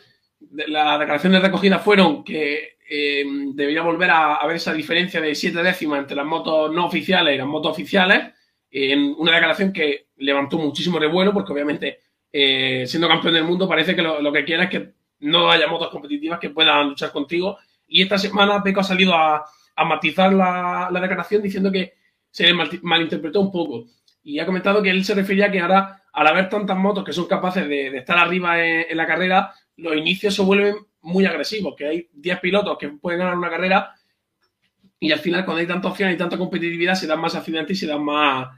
las 0.51 0.99
declaraciones 0.99 1.41
recogidas 1.41 1.83
fueron 1.83 2.23
que 2.23 2.78
eh, 2.89 3.23
debería 3.53 3.83
volver 3.83 4.09
a, 4.09 4.35
a, 4.35 4.47
ver 4.47 4.55
esa 4.55 4.73
diferencia 4.73 5.21
de 5.21 5.35
siete 5.35 5.61
décimas 5.61 5.99
entre 5.99 6.15
las 6.15 6.25
motos 6.25 6.73
no 6.73 6.85
oficiales 6.85 7.35
y 7.35 7.37
las 7.37 7.47
motos 7.47 7.71
oficiales, 7.71 8.33
en 8.71 9.15
una 9.17 9.33
declaración 9.33 9.73
que 9.73 10.07
levantó 10.17 10.57
muchísimo 10.57 10.99
revuelo 10.99 11.33
porque 11.33 11.53
obviamente 11.53 11.99
eh, 12.31 12.85
siendo 12.87 13.07
campeón 13.07 13.33
del 13.33 13.43
mundo 13.43 13.67
parece 13.67 13.95
que 13.95 14.01
lo, 14.01 14.31
que 14.31 14.45
quiere 14.45 14.65
es 14.65 14.69
que 14.69 14.93
no 15.21 15.49
haya 15.49 15.67
motos 15.67 15.89
competitivas 15.89 16.39
que 16.39 16.51
puedan 16.51 16.89
luchar 16.89 17.11
contigo. 17.11 17.57
Y 17.87 18.03
esta 18.03 18.17
semana 18.17 18.61
Peco 18.61 18.81
ha 18.81 18.83
salido 18.83 19.13
a, 19.15 19.45
matizar 19.85 20.33
la, 20.33 20.89
la, 20.91 20.99
declaración 20.99 21.41
diciendo 21.41 21.71
que 21.71 21.93
se 22.29 22.53
malinterpretó 22.53 23.39
un 23.41 23.51
poco. 23.51 23.85
Y 24.23 24.39
ha 24.39 24.45
comentado 24.45 24.81
que 24.83 24.89
él 24.89 25.05
se 25.05 25.15
refería 25.15 25.45
a 25.45 25.51
que 25.51 25.59
ahora, 25.59 26.03
al 26.11 26.27
haber 26.27 26.49
tantas 26.49 26.77
motos 26.77 27.03
que 27.03 27.13
son 27.13 27.27
capaces 27.27 27.67
de, 27.67 27.97
estar 27.97 28.17
arriba 28.17 28.63
en, 28.63 28.95
la 28.95 29.07
carrera, 29.07 29.53
los 29.77 29.95
inicios 29.95 30.35
se 30.35 30.41
vuelven 30.41 30.75
muy 31.01 31.25
agresivos, 31.25 31.75
que 31.75 31.87
hay 31.87 32.09
10 32.13 32.39
pilotos 32.39 32.77
que 32.77 32.89
pueden 32.89 33.19
ganar 33.19 33.37
una 33.37 33.49
carrera 33.49 33.95
y 34.99 35.11
al 35.11 35.19
final 35.19 35.45
cuando 35.45 35.61
hay 35.61 35.67
tanta 35.67 35.87
opción 35.87 36.11
y 36.11 36.17
tanta 36.17 36.37
competitividad 36.37 36.95
se 36.95 37.07
dan 37.07 37.21
más 37.21 37.35
accidentes 37.35 37.77
y 37.77 37.79
se 37.79 37.87
dan 37.87 38.03
más, 38.03 38.49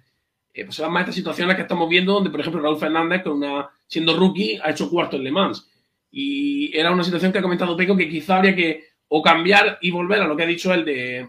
eh, 0.54 0.66
pues 0.66 0.76
se 0.76 0.82
dan 0.82 0.92
más 0.92 1.02
estas 1.02 1.16
situaciones 1.16 1.56
que 1.56 1.62
estamos 1.62 1.88
viendo 1.88 2.14
donde, 2.14 2.30
por 2.30 2.40
ejemplo, 2.40 2.62
Raúl 2.62 2.80
Fernández, 2.80 3.22
con 3.24 3.34
una, 3.34 3.70
siendo 3.88 4.18
rookie, 4.18 4.60
ha 4.64 4.72
hecho 4.72 4.90
cuarto 4.90 5.18
en 5.18 5.24
Le 5.24 5.32
Mans 5.32 5.68
y 6.12 6.76
era 6.76 6.92
una 6.92 7.04
situación 7.04 7.32
que 7.32 7.40
ha 7.40 7.42
comentado 7.42 7.78
Peco 7.78 7.96
que 7.96 8.10
quizá 8.10 8.38
habría 8.38 8.56
que 8.56 8.92
o 9.08 9.22
cambiar 9.22 9.78
y 9.82 9.92
volver 9.92 10.22
a 10.22 10.28
lo 10.28 10.36
que 10.36 10.44
ha 10.44 10.48
dicho 10.48 10.74
él 10.74 10.86
de 10.86 11.28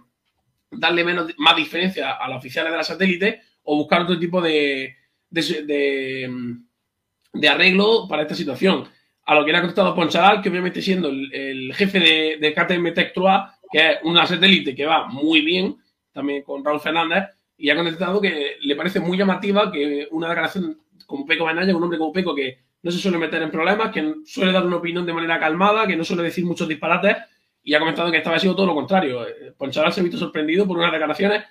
darle 0.70 1.04
menos, 1.04 1.32
más 1.36 1.56
diferencia 1.56 2.12
a 2.12 2.28
las 2.28 2.38
oficiales 2.38 2.70
de 2.70 2.76
la 2.76 2.84
satélite 2.84 3.42
o 3.64 3.76
buscar 3.76 4.02
otro 4.02 4.18
tipo 4.18 4.40
de, 4.40 4.96
de, 5.30 6.30
de, 7.32 7.48
arreglo 7.48 8.06
para 8.08 8.22
esta 8.22 8.34
situación. 8.34 8.88
A 9.24 9.34
lo 9.34 9.44
que 9.44 9.52
le 9.52 9.58
ha 9.58 9.60
contestado 9.60 9.94
Poncharal, 9.94 10.42
que 10.42 10.48
obviamente 10.48 10.82
siendo 10.82 11.08
el, 11.08 11.72
jefe 11.74 12.00
de, 12.40 12.54
KTM 12.54 12.92
Tech 12.92 13.12
que 13.72 13.90
es 13.90 13.98
una 14.02 14.26
satélite 14.26 14.74
que 14.74 14.84
va 14.84 15.06
muy 15.06 15.42
bien, 15.42 15.76
también 16.12 16.42
con 16.42 16.64
Raúl 16.64 16.80
Fernández, 16.80 17.24
y 17.56 17.70
ha 17.70 17.76
contestado 17.76 18.20
que 18.20 18.56
le 18.60 18.76
parece 18.76 19.00
muy 19.00 19.16
llamativa 19.16 19.70
que 19.70 20.08
una 20.10 20.28
declaración 20.28 20.78
como 21.06 21.24
Peco 21.24 21.44
Banaya, 21.44 21.74
un 21.74 21.82
hombre 21.82 21.98
como 21.98 22.12
Peco 22.12 22.34
que 22.34 22.58
no 22.82 22.90
se 22.90 22.98
suele 22.98 23.18
meter 23.18 23.40
en 23.42 23.50
problemas, 23.50 23.92
que 23.92 24.14
suele 24.24 24.52
dar 24.52 24.66
una 24.66 24.76
opinión 24.76 25.06
de 25.06 25.12
manera 25.12 25.38
calmada, 25.38 25.86
que 25.86 25.96
no 25.96 26.04
suele 26.04 26.24
decir 26.24 26.44
muchos 26.44 26.66
disparates, 26.66 27.16
y 27.62 27.74
ha 27.74 27.78
comentado 27.78 28.10
que 28.10 28.18
estaba 28.18 28.38
sido 28.40 28.56
todo 28.56 28.66
lo 28.66 28.74
contrario. 28.74 29.26
Eh, 29.26 29.52
Poncharal 29.56 29.92
se 29.92 30.00
ha 30.00 30.02
visto 30.02 30.18
sorprendido 30.18 30.66
por 30.66 30.76
unas 30.76 30.90
declaraciones 30.90 31.44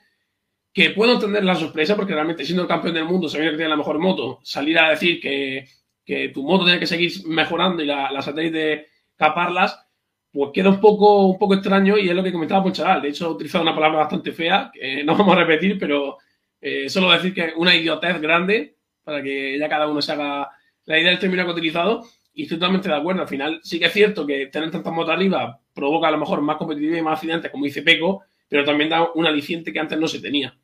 que 0.73 0.89
puedo 0.91 1.13
entender 1.13 1.43
la 1.43 1.55
sorpresa, 1.55 1.95
porque 1.95 2.13
realmente 2.13 2.45
siendo 2.45 2.63
el 2.63 2.67
campeón 2.67 2.93
del 2.93 3.05
mundo, 3.05 3.29
sabiendo 3.29 3.53
que 3.53 3.57
tiene 3.57 3.69
la 3.69 3.77
mejor 3.77 3.99
moto, 3.99 4.39
salir 4.43 4.77
a 4.79 4.89
decir 4.89 5.19
que, 5.21 5.65
tu 6.33 6.43
moto 6.43 6.65
tiene 6.65 6.79
que 6.79 6.87
seguir 6.87 7.11
mejorando 7.25 7.83
y 7.83 7.85
la, 7.85 8.11
la 8.11 8.21
satélite 8.21 8.87
caparlas, 9.15 9.79
pues 10.31 10.51
queda 10.53 10.69
un 10.69 10.79
poco, 10.79 11.27
un 11.27 11.37
poco 11.37 11.53
extraño 11.53 11.97
y 11.97 12.09
es 12.09 12.15
lo 12.15 12.23
que 12.23 12.31
comentaba 12.31 12.63
Poncharal. 12.63 13.01
De 13.01 13.09
hecho, 13.09 13.27
ha 13.27 13.29
utilizado 13.29 13.63
una 13.63 13.75
palabra 13.75 13.99
bastante 13.99 14.31
fea, 14.31 14.71
que 14.73 15.03
no 15.03 15.15
vamos 15.15 15.35
a 15.35 15.39
repetir, 15.39 15.77
pero 15.77 16.17
eh, 16.59 16.89
solo 16.89 17.11
decir 17.11 17.33
que 17.33 17.53
una 17.57 17.75
idiotez 17.75 18.19
grande 18.21 18.77
para 19.03 19.21
que 19.21 19.57
ya 19.57 19.67
cada 19.67 19.87
uno 19.87 20.01
se 20.01 20.11
haga 20.11 20.49
la 20.85 20.99
idea 20.99 21.09
del 21.09 21.19
término 21.19 21.43
que 21.43 21.49
ha 21.49 21.53
utilizado. 21.53 22.03
Y 22.33 22.43
estoy 22.43 22.57
totalmente 22.57 22.87
de 22.87 22.95
acuerdo. 22.95 23.21
Al 23.21 23.27
final, 23.27 23.59
sí 23.61 23.77
que 23.77 23.85
es 23.85 23.93
cierto 23.93 24.25
que 24.25 24.47
tener 24.47 24.71
tantas 24.71 24.93
motos 24.93 25.13
arriba 25.13 25.59
provoca 25.73 26.07
a 26.07 26.11
lo 26.11 26.17
mejor 26.17 26.41
más 26.41 26.55
competitividad 26.55 26.99
y 26.99 27.01
más 27.01 27.19
accidentes, 27.19 27.51
como 27.51 27.65
dice 27.65 27.81
Peco, 27.81 28.23
pero 28.47 28.63
también 28.63 28.89
da 28.89 29.11
un 29.13 29.25
aliciente 29.25 29.73
que 29.73 29.79
antes 29.79 29.99
no 29.99 30.07
se 30.07 30.19
tenía. 30.19 30.57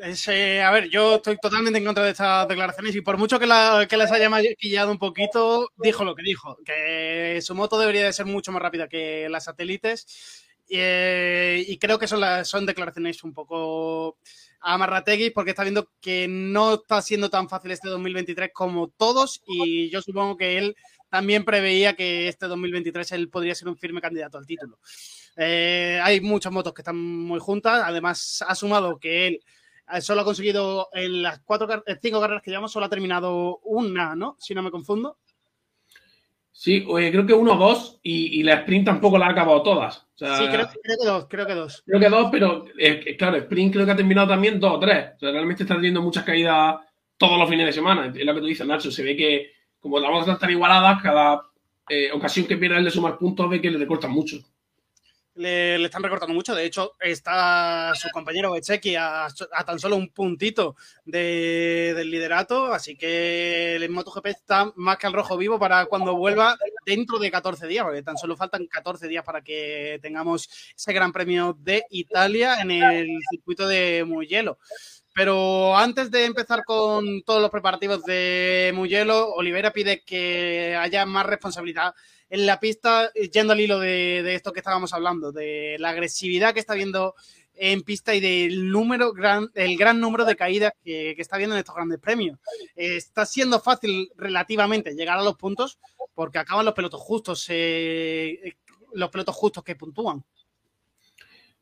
A 0.00 0.70
ver, 0.70 0.88
yo 0.88 1.16
estoy 1.16 1.36
totalmente 1.36 1.78
en 1.78 1.84
contra 1.84 2.04
de 2.04 2.12
estas 2.12 2.48
declaraciones 2.48 2.94
y 2.96 3.02
por 3.02 3.18
mucho 3.18 3.38
que, 3.38 3.46
la, 3.46 3.86
que 3.88 3.96
les 3.96 4.10
haya 4.10 4.30
maquillado 4.30 4.90
un 4.90 4.98
poquito, 4.98 5.70
dijo 5.76 6.04
lo 6.04 6.14
que 6.14 6.22
dijo, 6.22 6.56
que 6.64 7.40
su 7.42 7.54
moto 7.54 7.78
debería 7.78 8.04
de 8.04 8.12
ser 8.12 8.26
mucho 8.26 8.52
más 8.52 8.62
rápida 8.62 8.88
que 8.88 9.28
las 9.28 9.44
satélites 9.44 10.46
eh, 10.70 11.64
y 11.68 11.76
creo 11.78 11.98
que 11.98 12.08
son, 12.08 12.20
las, 12.20 12.48
son 12.48 12.64
declaraciones 12.64 13.22
un 13.22 13.34
poco 13.34 14.16
a 14.60 14.78
Marrategui 14.78 15.30
porque 15.30 15.50
está 15.50 15.64
viendo 15.64 15.90
que 16.00 16.26
no 16.28 16.74
está 16.74 17.02
siendo 17.02 17.28
tan 17.28 17.48
fácil 17.48 17.72
este 17.72 17.88
2023 17.88 18.50
como 18.54 18.88
todos 18.88 19.42
y 19.46 19.90
yo 19.90 20.00
supongo 20.00 20.36
que 20.36 20.56
él 20.56 20.76
también 21.10 21.44
preveía 21.44 21.94
que 21.94 22.28
este 22.28 22.46
2023 22.46 23.12
él 23.12 23.28
podría 23.28 23.54
ser 23.54 23.68
un 23.68 23.76
firme 23.76 24.00
candidato 24.00 24.38
al 24.38 24.46
título. 24.46 24.78
Eh, 25.36 26.00
hay 26.02 26.22
muchas 26.22 26.52
motos 26.52 26.72
que 26.72 26.80
están 26.80 26.96
muy 26.96 27.38
juntas, 27.38 27.82
además 27.84 28.42
ha 28.46 28.54
sumado 28.54 28.98
que 28.98 29.26
él 29.26 29.34
eh, 29.34 29.42
solo 30.00 30.22
ha 30.22 30.24
conseguido 30.24 30.88
en 30.92 31.22
las 31.22 31.40
cuatro, 31.40 31.68
cinco 32.00 32.20
carreras 32.20 32.42
que 32.42 32.50
llevamos, 32.50 32.72
solo 32.72 32.86
ha 32.86 32.90
terminado 32.90 33.58
una, 33.64 34.14
¿no? 34.16 34.36
Si 34.38 34.54
no 34.54 34.62
me 34.62 34.70
confundo. 34.70 35.18
Sí, 36.50 36.84
creo 36.84 37.26
que 37.26 37.32
uno 37.32 37.54
o 37.54 37.56
dos 37.56 37.98
y, 38.02 38.42
la 38.42 38.54
sprint 38.54 38.86
tampoco 38.86 39.18
la 39.18 39.26
ha 39.26 39.30
acabado 39.30 39.62
todas. 39.62 40.06
sí, 40.14 40.26
creo, 40.50 40.68
que 40.68 41.06
dos, 41.06 41.26
creo 41.28 41.46
que 41.46 41.54
dos. 41.54 41.82
Creo 41.86 42.00
que 42.00 42.08
dos, 42.08 42.28
pero 42.30 42.64
eh, 42.78 43.16
claro, 43.16 43.36
sprint 43.38 43.72
creo 43.72 43.86
que 43.86 43.92
ha 43.92 43.96
terminado 43.96 44.28
también 44.28 44.60
dos 44.60 44.72
o 44.74 44.78
tres. 44.78 45.12
O 45.16 45.18
sea, 45.18 45.32
realmente 45.32 45.62
está 45.62 45.74
teniendo 45.74 46.02
muchas 46.02 46.24
caídas 46.24 46.76
todos 47.16 47.38
los 47.38 47.48
fines 47.48 47.66
de 47.66 47.72
semana. 47.72 48.12
Es 48.14 48.24
lo 48.24 48.34
que 48.34 48.40
tú 48.40 48.46
dices, 48.46 48.66
Nacho. 48.66 48.90
Se 48.90 49.02
ve 49.02 49.16
que 49.16 49.52
como 49.80 49.98
las 49.98 50.10
motos 50.10 50.34
están 50.34 50.50
igualadas, 50.50 51.02
cada 51.02 51.42
eh, 51.88 52.10
ocasión 52.12 52.46
que 52.46 52.56
pierde 52.56 52.78
el 52.78 52.84
de 52.84 52.90
sumar 52.90 53.18
puntos 53.18 53.48
ve 53.48 53.60
que 53.60 53.70
le 53.70 53.78
recortan 53.78 54.12
mucho 54.12 54.36
le, 55.42 55.84
están 55.84 56.02
recortando 56.02 56.34
mucho. 56.34 56.54
De 56.54 56.64
hecho, 56.64 56.92
está 57.00 57.92
su 57.94 58.08
compañero 58.10 58.56
Echeki 58.56 58.96
a, 58.96 59.26
a 59.26 59.64
tan 59.64 59.78
solo 59.78 59.96
un 59.96 60.08
puntito 60.08 60.76
del 61.04 62.10
liderato. 62.10 62.72
Así 62.72 62.96
que 62.96 63.76
el 63.76 63.90
MotoGP 63.90 64.26
está 64.26 64.72
más 64.76 64.96
que 64.98 65.06
al 65.06 65.12
rojo 65.12 65.36
vivo 65.36 65.58
para 65.58 65.86
cuando 65.86 66.16
vuelva 66.16 66.56
dentro 66.86 67.18
de 67.18 67.30
14 67.30 67.66
días, 67.66 67.84
porque 67.84 68.02
tan 68.02 68.16
solo 68.16 68.36
faltan 68.36 68.66
14 68.66 69.08
días 69.08 69.24
para 69.24 69.42
que 69.42 69.98
tengamos 70.00 70.48
ese 70.76 70.92
Gran 70.92 71.12
Premio 71.12 71.56
de 71.58 71.84
Italia 71.90 72.60
en 72.60 72.70
el 72.70 73.18
circuito 73.30 73.66
de 73.66 74.04
Mugello. 74.06 74.58
Pero 75.14 75.76
antes 75.76 76.10
de 76.10 76.24
empezar 76.24 76.64
con 76.64 77.22
todos 77.22 77.42
los 77.42 77.50
preparativos 77.50 78.02
de 78.04 78.72
Mugello, 78.74 79.34
Oliveira 79.34 79.72
pide 79.72 80.02
que 80.02 80.74
haya 80.78 81.04
más 81.04 81.26
responsabilidad 81.26 81.94
en 82.30 82.46
la 82.46 82.58
pista, 82.58 83.12
yendo 83.12 83.52
al 83.52 83.60
hilo 83.60 83.78
de, 83.78 84.34
esto 84.34 84.54
que 84.54 84.60
estábamos 84.60 84.94
hablando, 84.94 85.32
de 85.32 85.76
la 85.78 85.90
agresividad 85.90 86.54
que 86.54 86.60
está 86.60 86.72
viendo 86.72 87.14
en 87.54 87.82
pista 87.82 88.14
y 88.14 88.20
del 88.20 88.70
número, 88.70 89.12
gran, 89.12 89.50
el 89.54 89.76
gran 89.76 90.00
número 90.00 90.24
de 90.24 90.34
caídas 90.34 90.72
que, 90.82 91.14
está 91.18 91.36
viendo 91.36 91.54
en 91.54 91.60
estos 91.60 91.74
grandes 91.74 91.98
premios. 91.98 92.38
está 92.74 93.26
siendo 93.26 93.60
fácil 93.60 94.10
relativamente 94.16 94.94
llegar 94.94 95.18
a 95.18 95.22
los 95.22 95.36
puntos 95.36 95.78
porque 96.14 96.38
acaban 96.38 96.64
los 96.64 96.74
pelotos 96.74 97.02
justos, 97.02 97.44
eh, 97.50 98.56
los 98.94 99.10
pelotos 99.10 99.36
justos 99.36 99.62
que 99.62 99.76
puntúan. 99.76 100.24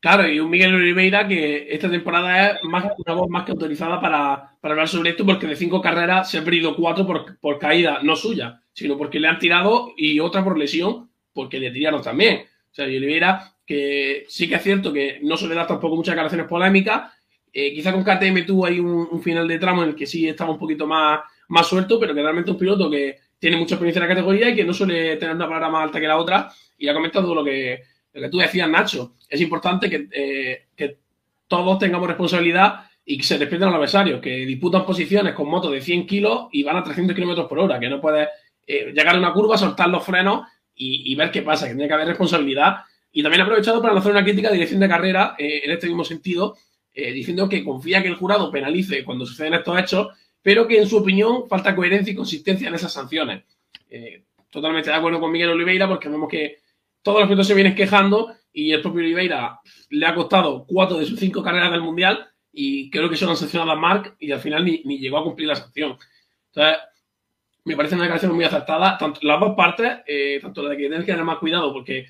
Claro, 0.01 0.27
y 0.27 0.41
un 0.41 0.49
Miguel 0.49 0.75
Oliveira 0.75 1.29
que 1.29 1.67
esta 1.71 1.91
temporada 1.91 2.53
es 2.53 2.65
más, 2.65 2.87
una 2.97 3.15
voz 3.15 3.29
más 3.29 3.45
que 3.45 3.53
autorizada 3.53 4.01
para, 4.01 4.57
hablar 4.63 4.89
sobre 4.89 5.11
esto, 5.11 5.27
porque 5.27 5.47
de 5.47 5.57
cinco 5.57 5.83
carreras 5.83 6.31
se 6.31 6.39
ha 6.39 6.45
perdido 6.45 6.75
cuatro 6.75 7.07
por, 7.07 7.39
por, 7.39 7.59
caída, 7.59 7.99
no 8.03 8.17
suya, 8.17 8.63
sino 8.73 8.97
porque 8.97 9.21
le 9.21 9.29
han 9.29 9.39
tirado 9.39 9.93
y 9.99 10.19
otra 10.19 10.43
por 10.43 10.57
lesión, 10.57 11.11
porque 11.35 11.61
le 11.61 11.71
tiraron 11.71 12.01
también. 12.03 12.45
O 12.71 12.75
sea, 12.75 12.89
y 12.89 12.97
Oliveira, 12.97 13.55
que 13.67 14.25
sí 14.29 14.49
que 14.49 14.55
es 14.55 14.63
cierto 14.63 14.91
que 14.91 15.21
no 15.23 15.37
suele 15.37 15.55
dar 15.55 15.67
tampoco 15.67 15.97
muchas 15.97 16.13
declaraciones 16.13 16.47
polémicas, 16.47 17.13
eh, 17.53 17.75
quizá 17.75 17.93
con 17.93 18.03
KTM 18.03 18.47
tuvo 18.47 18.65
ahí 18.65 18.81
un, 18.81 19.21
final 19.23 19.47
de 19.47 19.59
tramo 19.59 19.83
en 19.83 19.91
el 19.91 19.95
que 19.95 20.07
sí 20.07 20.27
estaba 20.27 20.53
un 20.53 20.59
poquito 20.59 20.87
más, 20.87 21.21
más 21.49 21.67
suelto, 21.67 22.01
pero 22.01 22.15
que 22.15 22.23
realmente 22.23 22.51
es 22.51 22.55
un 22.55 22.61
piloto 22.61 22.91
que 22.91 23.19
tiene 23.39 23.59
mucha 23.59 23.75
experiencia 23.75 24.03
en 24.03 24.09
la 24.09 24.15
categoría 24.15 24.49
y 24.49 24.57
que 24.57 24.65
no 24.65 24.73
suele 24.73 25.17
tener 25.17 25.35
una 25.35 25.47
palabra 25.47 25.69
más 25.69 25.85
alta 25.85 26.01
que 26.01 26.07
la 26.07 26.17
otra, 26.17 26.51
y 26.79 26.89
ha 26.89 26.95
comentado 26.95 27.35
lo 27.35 27.45
que 27.45 27.83
lo 28.13 28.21
que 28.23 28.29
tú 28.29 28.39
decías, 28.39 28.69
Nacho, 28.69 29.15
es 29.29 29.41
importante 29.41 29.89
que, 29.89 30.09
eh, 30.13 30.97
todos 31.47 31.79
tengamos 31.79 32.07
responsabilidad 32.07 32.87
y 33.05 33.17
que 33.17 33.25
se 33.25 33.37
respeten 33.37 33.65
a 33.65 33.67
los 33.67 33.77
adversarios, 33.77 34.21
que 34.21 34.47
disputan 34.47 34.87
posiciones 34.87 35.35
con 35.35 35.49
motos 35.49 35.73
de 35.73 35.81
100 35.81 36.07
kilos 36.07 36.49
y 36.53 36.63
van 36.63 36.77
a 36.77 36.85
300 36.85 37.15
kilómetros 37.15 37.49
por 37.49 37.59
hora, 37.59 37.81
que 37.81 37.89
no 37.89 38.01
puedes 38.01 38.29
eh, 38.67 38.93
llegar 38.95 39.17
a 39.17 39.19
una 39.19 39.33
curva, 39.33 39.59
soltar 39.59 39.89
los 39.89 40.05
frenos 40.05 40.47
y, 40.77 41.15
ver 41.15 41.31
qué 41.31 41.43
pasa, 41.43 41.67
que 41.67 41.75
tiene 41.75 41.89
que 41.89 41.95
haber 41.95 42.07
responsabilidad. 42.07 42.77
Y 43.13 43.23
también 43.23 43.41
he 43.41 43.45
aprovechado 43.45 43.83
para 43.83 43.93
lanzar 43.93 44.13
una 44.13 44.23
crítica 44.23 44.49
a 44.49 44.53
dirección 44.53 44.81
de 44.81 44.89
carrera 44.89 45.35
eh, 45.37 45.61
en 45.65 45.73
este 45.73 45.89
mismo 45.89 46.05
sentido, 46.05 46.57
diciendo 46.95 47.49
que 47.49 47.65
confía 47.65 48.03
que 48.03 48.09
el 48.09 48.17
jurado 48.17 48.51
penalice 48.51 49.05
cuando 49.05 49.25
suceden 49.25 49.55
estos 49.55 49.79
hechos, 49.79 50.09
pero 50.43 50.67
que 50.67 50.79
en 50.79 50.87
su 50.87 50.99
opinión 50.99 51.49
falta 51.49 51.75
coherencia 51.75 52.13
y 52.13 52.17
consistencia 52.17 52.69
en 52.69 52.75
esas 52.75 52.93
sanciones. 52.93 53.45
totalmente 54.51 54.91
de 54.91 54.97
acuerdo 54.97 55.21
con 55.21 55.33
Miguel 55.33 55.51
Oliveira 55.51 55.89
porque 55.89 56.09
vemos 56.09 56.29
que 56.29 56.59
todos 57.03 57.21
los 57.21 57.29
pilotos 57.29 57.47
se 57.47 57.55
vienen 57.55 57.75
quejando 57.75 58.35
y 58.53 58.73
el 58.73 58.83
propio 58.83 59.01
Oliveira 59.01 59.61
le 59.91 60.07
ha 60.07 60.15
costado 60.15 60.65
cuatro 60.67 60.99
de 60.99 61.07
sus 61.07 61.19
cinco 61.19 61.43
carreras 61.43 61.71
del 61.71 61.81
Mundial 61.81 62.29
y 62.53 62.91
creo 62.91 63.09
que 63.09 63.17
se 63.17 63.25
lo 63.25 63.31
han 63.31 63.37
sancionado 63.37 63.71
a 63.71 63.77
Mark 63.77 64.17
y 64.19 64.33
al 64.33 64.41
final 64.41 64.65
ni, 64.65 64.99
llegó 64.99 65.19
a 65.19 65.25
cumplir 65.25 65.49
la 65.49 65.57
sanción. 65.57 65.97
Entonces, 66.47 66.79
me 67.65 67.77
parece 67.77 67.95
una 67.95 68.05
declaración 68.05 68.35
muy 68.35 68.45
acertada. 68.45 68.99
Tanto, 68.99 69.21
las 69.23 69.39
dos 69.39 69.55
partes, 69.55 69.99
eh, 70.07 70.39
tanto 70.43 70.63
la 70.63 70.71
de 70.71 70.77
que 70.77 70.89
tienes 70.89 71.01
que 71.01 71.13
tener 71.13 71.25
más 71.25 71.39
cuidado 71.39 71.73
porque, 71.73 72.07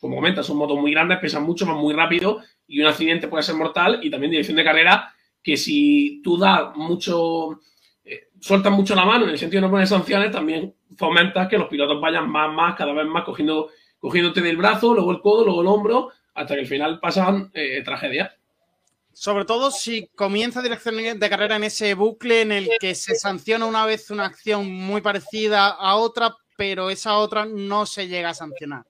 como 0.00 0.16
comentas, 0.16 0.46
son 0.46 0.56
motos 0.56 0.78
muy 0.78 0.92
grandes, 0.92 1.18
pesan 1.18 1.42
mucho, 1.42 1.66
van 1.66 1.76
muy 1.76 1.92
rápido 1.92 2.40
y 2.66 2.80
un 2.80 2.86
accidente 2.86 3.28
puede 3.28 3.42
ser 3.42 3.54
mortal 3.54 4.00
y 4.02 4.10
también 4.10 4.30
dirección 4.30 4.56
de 4.56 4.64
carrera 4.64 5.12
que 5.42 5.56
si 5.56 6.22
tú 6.22 6.38
das 6.38 6.74
mucho, 6.76 7.60
eh, 8.04 8.28
sueltas 8.40 8.72
mucho 8.72 8.94
la 8.94 9.04
mano 9.04 9.24
en 9.24 9.30
el 9.30 9.38
sentido 9.38 9.60
de 9.60 9.66
no 9.66 9.70
poner 9.70 9.86
sanciones, 9.86 10.30
también 10.30 10.74
fomentas 10.96 11.48
que 11.48 11.58
los 11.58 11.68
pilotos 11.68 12.00
vayan 12.00 12.30
más, 12.30 12.52
más, 12.52 12.76
cada 12.76 12.92
vez 12.92 13.06
más 13.06 13.24
cogiendo 13.24 13.70
cogiéndote 14.02 14.40
del 14.40 14.56
brazo, 14.56 14.92
luego 14.94 15.12
el 15.12 15.20
codo, 15.20 15.44
luego 15.44 15.62
el 15.62 15.68
hombro, 15.68 16.10
hasta 16.34 16.54
que 16.54 16.60
al 16.60 16.66
final 16.66 16.98
pasan 16.98 17.52
eh, 17.54 17.80
tragedias. 17.84 18.32
Sobre 19.12 19.44
todo 19.44 19.70
si 19.70 20.08
comienza 20.16 20.60
dirección 20.60 20.96
de 20.96 21.30
carrera 21.30 21.56
en 21.56 21.64
ese 21.64 21.94
bucle 21.94 22.40
en 22.40 22.50
el 22.50 22.68
que 22.80 22.96
se 22.96 23.14
sanciona 23.14 23.64
una 23.64 23.86
vez 23.86 24.10
una 24.10 24.24
acción 24.24 24.68
muy 24.72 25.02
parecida 25.02 25.68
a 25.68 25.94
otra, 25.96 26.34
pero 26.56 26.90
esa 26.90 27.18
otra 27.18 27.44
no 27.44 27.86
se 27.86 28.08
llega 28.08 28.30
a 28.30 28.34
sancionar. 28.34 28.84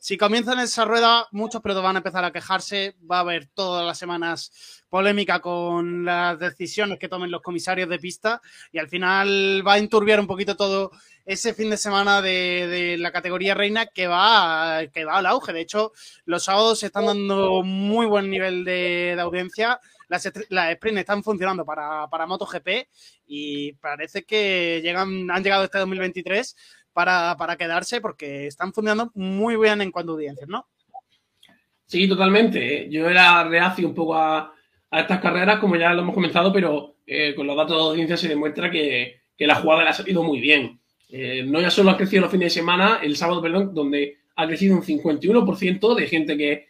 Si 0.00 0.16
comienzan 0.16 0.58
esa 0.60 0.86
rueda, 0.86 1.28
muchos 1.30 1.60
pilotos 1.60 1.82
van 1.82 1.96
a 1.96 1.98
empezar 1.98 2.24
a 2.24 2.32
quejarse, 2.32 2.96
va 3.08 3.18
a 3.18 3.20
haber 3.20 3.48
todas 3.52 3.84
las 3.84 3.98
semanas 3.98 4.82
polémica 4.88 5.40
con 5.40 6.06
las 6.06 6.38
decisiones 6.38 6.98
que 6.98 7.08
tomen 7.08 7.30
los 7.30 7.42
comisarios 7.42 7.86
de 7.86 7.98
pista 7.98 8.40
y 8.72 8.78
al 8.78 8.88
final 8.88 9.62
va 9.66 9.74
a 9.74 9.78
enturbiar 9.78 10.18
un 10.18 10.26
poquito 10.26 10.56
todo 10.56 10.90
ese 11.26 11.52
fin 11.52 11.68
de 11.68 11.76
semana 11.76 12.22
de, 12.22 12.96
la 12.98 13.12
categoría 13.12 13.52
reina 13.52 13.86
que 13.86 14.06
va, 14.06 14.80
que 14.90 15.04
va 15.04 15.18
al 15.18 15.26
auge. 15.26 15.52
De 15.52 15.60
hecho, 15.60 15.92
los 16.24 16.44
sábados 16.44 16.78
se 16.78 16.86
están 16.86 17.04
dando 17.04 17.62
muy 17.62 18.06
buen 18.06 18.30
nivel 18.30 18.64
de, 18.64 19.18
audiencia. 19.20 19.80
Las, 20.08 20.32
las 20.48 20.74
sprints 20.74 21.00
están 21.00 21.22
funcionando 21.22 21.64
para, 21.66 22.08
para 22.08 22.26
MotoGP 22.26 22.88
y 23.26 23.74
parece 23.74 24.24
que 24.24 24.80
llegan, 24.82 25.30
han 25.30 25.44
llegado 25.44 25.64
este 25.64 25.78
2023 25.78 26.56
para, 26.92 27.36
para 27.36 27.56
quedarse 27.56 28.00
porque 28.00 28.46
están 28.46 28.72
funcionando 28.72 29.10
muy 29.14 29.56
bien 29.56 29.80
en 29.80 29.90
cuanto 29.90 30.12
a 30.12 30.14
audiencias, 30.14 30.48
¿no? 30.48 30.66
Sí, 31.86 32.08
totalmente. 32.08 32.88
Yo 32.90 33.08
era 33.08 33.42
reacio 33.44 33.88
un 33.88 33.94
poco 33.94 34.14
a, 34.14 34.54
a 34.90 35.00
estas 35.00 35.20
carreras, 35.20 35.60
como 35.60 35.76
ya 35.76 35.92
lo 35.94 36.02
hemos 36.02 36.14
comenzado, 36.14 36.52
pero 36.52 36.96
eh, 37.06 37.34
con 37.34 37.46
los 37.46 37.56
datos 37.56 37.76
de 37.76 37.82
audiencia 37.82 38.16
se 38.16 38.28
demuestra 38.28 38.70
que, 38.70 39.20
la 39.38 39.54
jugada 39.54 39.84
le 39.84 39.88
ha 39.88 39.94
salido 39.94 40.22
muy 40.22 40.38
bien. 40.38 40.80
Eh, 41.08 41.42
no 41.46 41.60
ya 41.60 41.70
solo 41.70 41.90
ha 41.90 41.96
crecido 41.96 42.22
los 42.22 42.30
fines 42.30 42.52
de 42.52 42.60
semana, 42.60 43.00
el 43.02 43.16
sábado, 43.16 43.40
perdón, 43.40 43.74
donde 43.74 44.18
ha 44.36 44.46
crecido 44.46 44.76
un 44.76 44.82
51% 44.82 45.94
de 45.94 46.06
gente 46.06 46.36
que, 46.36 46.66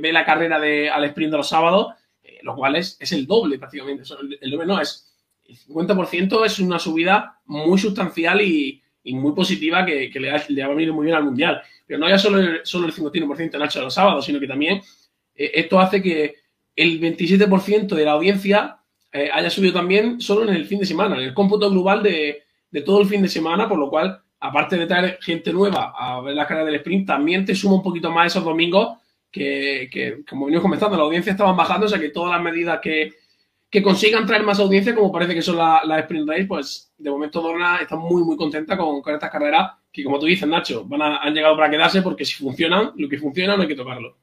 ve 0.00 0.12
la 0.12 0.26
carrera 0.26 0.60
de, 0.60 0.90
al 0.90 1.04
sprint 1.04 1.30
de 1.30 1.38
los 1.38 1.48
sábados, 1.48 1.94
lo 2.42 2.54
cual 2.54 2.76
es, 2.76 2.98
el 3.10 3.26
doble 3.26 3.58
prácticamente. 3.58 4.02
El, 4.42 4.50
doble 4.50 4.66
no, 4.66 4.80
es 4.80 5.16
el 5.46 5.56
50% 5.56 6.44
es 6.44 6.58
una 6.58 6.78
subida 6.78 7.40
muy 7.46 7.78
sustancial 7.78 8.42
y, 8.42 8.82
muy 9.12 9.32
positiva 9.32 9.84
que, 9.84 10.10
le, 10.14 10.30
va 10.30 10.72
a 10.72 10.74
muy 10.74 11.04
bien 11.04 11.16
al 11.16 11.24
Mundial. 11.24 11.62
Pero 11.86 11.98
no 11.98 12.08
ya 12.08 12.18
solo 12.18 12.38
el, 12.38 12.60
solo 12.64 12.86
el 12.86 12.94
51% 12.94 13.58
Nacho 13.58 13.80
de 13.80 13.84
los 13.84 13.94
sábados, 13.94 14.24
sino 14.24 14.40
que 14.40 14.46
también 14.46 14.80
esto 15.34 15.78
hace 15.78 16.00
que 16.00 16.36
el 16.76 17.00
27% 17.00 17.94
de 17.94 18.04
la 18.04 18.12
audiencia 18.12 18.78
eh, 19.12 19.30
haya 19.32 19.48
subido 19.48 19.74
también 19.74 20.20
solo 20.20 20.42
en 20.48 20.56
el 20.56 20.66
fin 20.66 20.80
de 20.80 20.86
semana, 20.86 21.16
en 21.16 21.22
el 21.22 21.34
cómputo 21.34 21.70
global 21.70 22.02
de, 22.02 22.42
todo 22.84 23.00
el 23.00 23.06
fin 23.06 23.22
de 23.22 23.28
semana, 23.28 23.68
por 23.68 23.78
lo 23.78 23.88
cual, 23.88 24.20
aparte 24.40 24.76
de 24.76 24.86
traer 24.86 25.18
gente 25.22 25.52
nueva 25.52 25.94
a 25.96 26.20
ver 26.20 26.34
la 26.34 26.46
carrera 26.46 26.66
del 26.66 26.74
sprint, 26.76 27.06
también 27.06 27.44
te 27.44 27.54
suma 27.54 27.76
un 27.76 27.82
poquito 27.82 28.10
más 28.10 28.26
esos 28.26 28.44
domingos 28.44 28.98
que, 29.30 30.22
como 30.28 30.46
venimos 30.46 30.62
comentando, 30.62 30.96
la 30.96 31.04
audiencia 31.04 31.30
estaban 31.30 31.56
bajando, 31.56 31.86
o 31.86 31.88
sea 31.88 32.00
que 32.00 32.08
todas 32.08 32.32
las 32.32 32.42
medidas 32.42 32.80
que, 32.82 33.12
consigan 33.82 34.26
traer 34.26 34.42
más 34.42 34.58
audiencia, 34.60 34.94
como 34.94 35.12
parece 35.12 35.34
que 35.34 35.42
son 35.42 35.56
las 35.56 35.84
la 35.84 36.00
sprint 36.00 36.28
race, 36.28 36.44
pues 36.44 36.92
de 36.96 37.10
momento 37.10 37.40
Dorna 37.40 37.78
está 37.78 37.96
muy, 37.96 38.22
muy 38.22 38.36
contenta 38.36 38.76
con, 38.76 39.02
estas 39.06 39.30
carreras 39.30 39.72
que, 39.92 40.04
como 40.04 40.18
tú 40.18 40.26
dices, 40.26 40.48
Nacho, 40.48 40.84
van 40.84 41.02
han 41.02 41.34
llegado 41.34 41.56
para 41.56 41.70
quedarse 41.70 42.02
porque 42.02 42.24
si 42.24 42.34
funcionan, 42.34 42.92
lo 42.96 43.08
que 43.08 43.18
funciona 43.18 43.56
no 43.56 43.62
hay 43.62 43.68
que 43.68 43.76
tocarlo. 43.76 44.16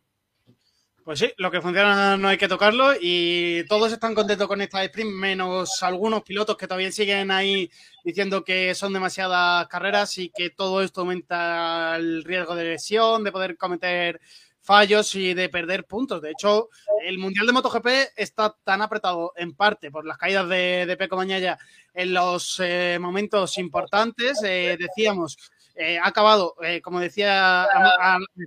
Pues 1.03 1.17
sí, 1.17 1.33
lo 1.37 1.49
que 1.49 1.61
funciona 1.61 2.15
no 2.15 2.27
hay 2.27 2.37
que 2.37 2.47
tocarlo 2.47 2.93
y 3.01 3.65
todos 3.67 3.91
están 3.91 4.13
contentos 4.13 4.47
con 4.47 4.61
esta 4.61 4.83
sprint, 4.83 5.11
menos 5.11 5.81
algunos 5.81 6.21
pilotos 6.21 6.55
que 6.55 6.67
todavía 6.67 6.91
siguen 6.91 7.31
ahí 7.31 7.71
diciendo 8.03 8.43
que 8.43 8.75
son 8.75 8.93
demasiadas 8.93 9.67
carreras 9.67 10.17
y 10.19 10.29
que 10.29 10.51
todo 10.51 10.83
esto 10.83 11.01
aumenta 11.01 11.95
el 11.95 12.23
riesgo 12.23 12.55
de 12.55 12.65
lesión, 12.65 13.23
de 13.23 13.31
poder 13.31 13.57
cometer 13.57 14.21
fallos 14.61 15.15
y 15.15 15.33
de 15.33 15.49
perder 15.49 15.85
puntos. 15.85 16.21
De 16.21 16.31
hecho, 16.31 16.69
el 17.03 17.17
Mundial 17.17 17.47
de 17.47 17.53
MotoGP 17.53 17.87
está 18.15 18.55
tan 18.63 18.81
apretado 18.81 19.33
en 19.35 19.55
parte 19.55 19.91
por 19.91 20.05
las 20.05 20.17
caídas 20.17 20.47
de, 20.49 20.85
de 20.85 20.97
Peco 20.97 21.15
Mañaya 21.17 21.57
en 21.93 22.13
los 22.13 22.59
eh, 22.59 22.97
momentos 22.99 23.57
importantes. 23.57 24.41
Eh, 24.43 24.77
decíamos, 24.79 25.37
eh, 25.75 25.97
ha 25.97 26.07
acabado, 26.07 26.55
eh, 26.61 26.81
como 26.81 26.99
decía 26.99 27.67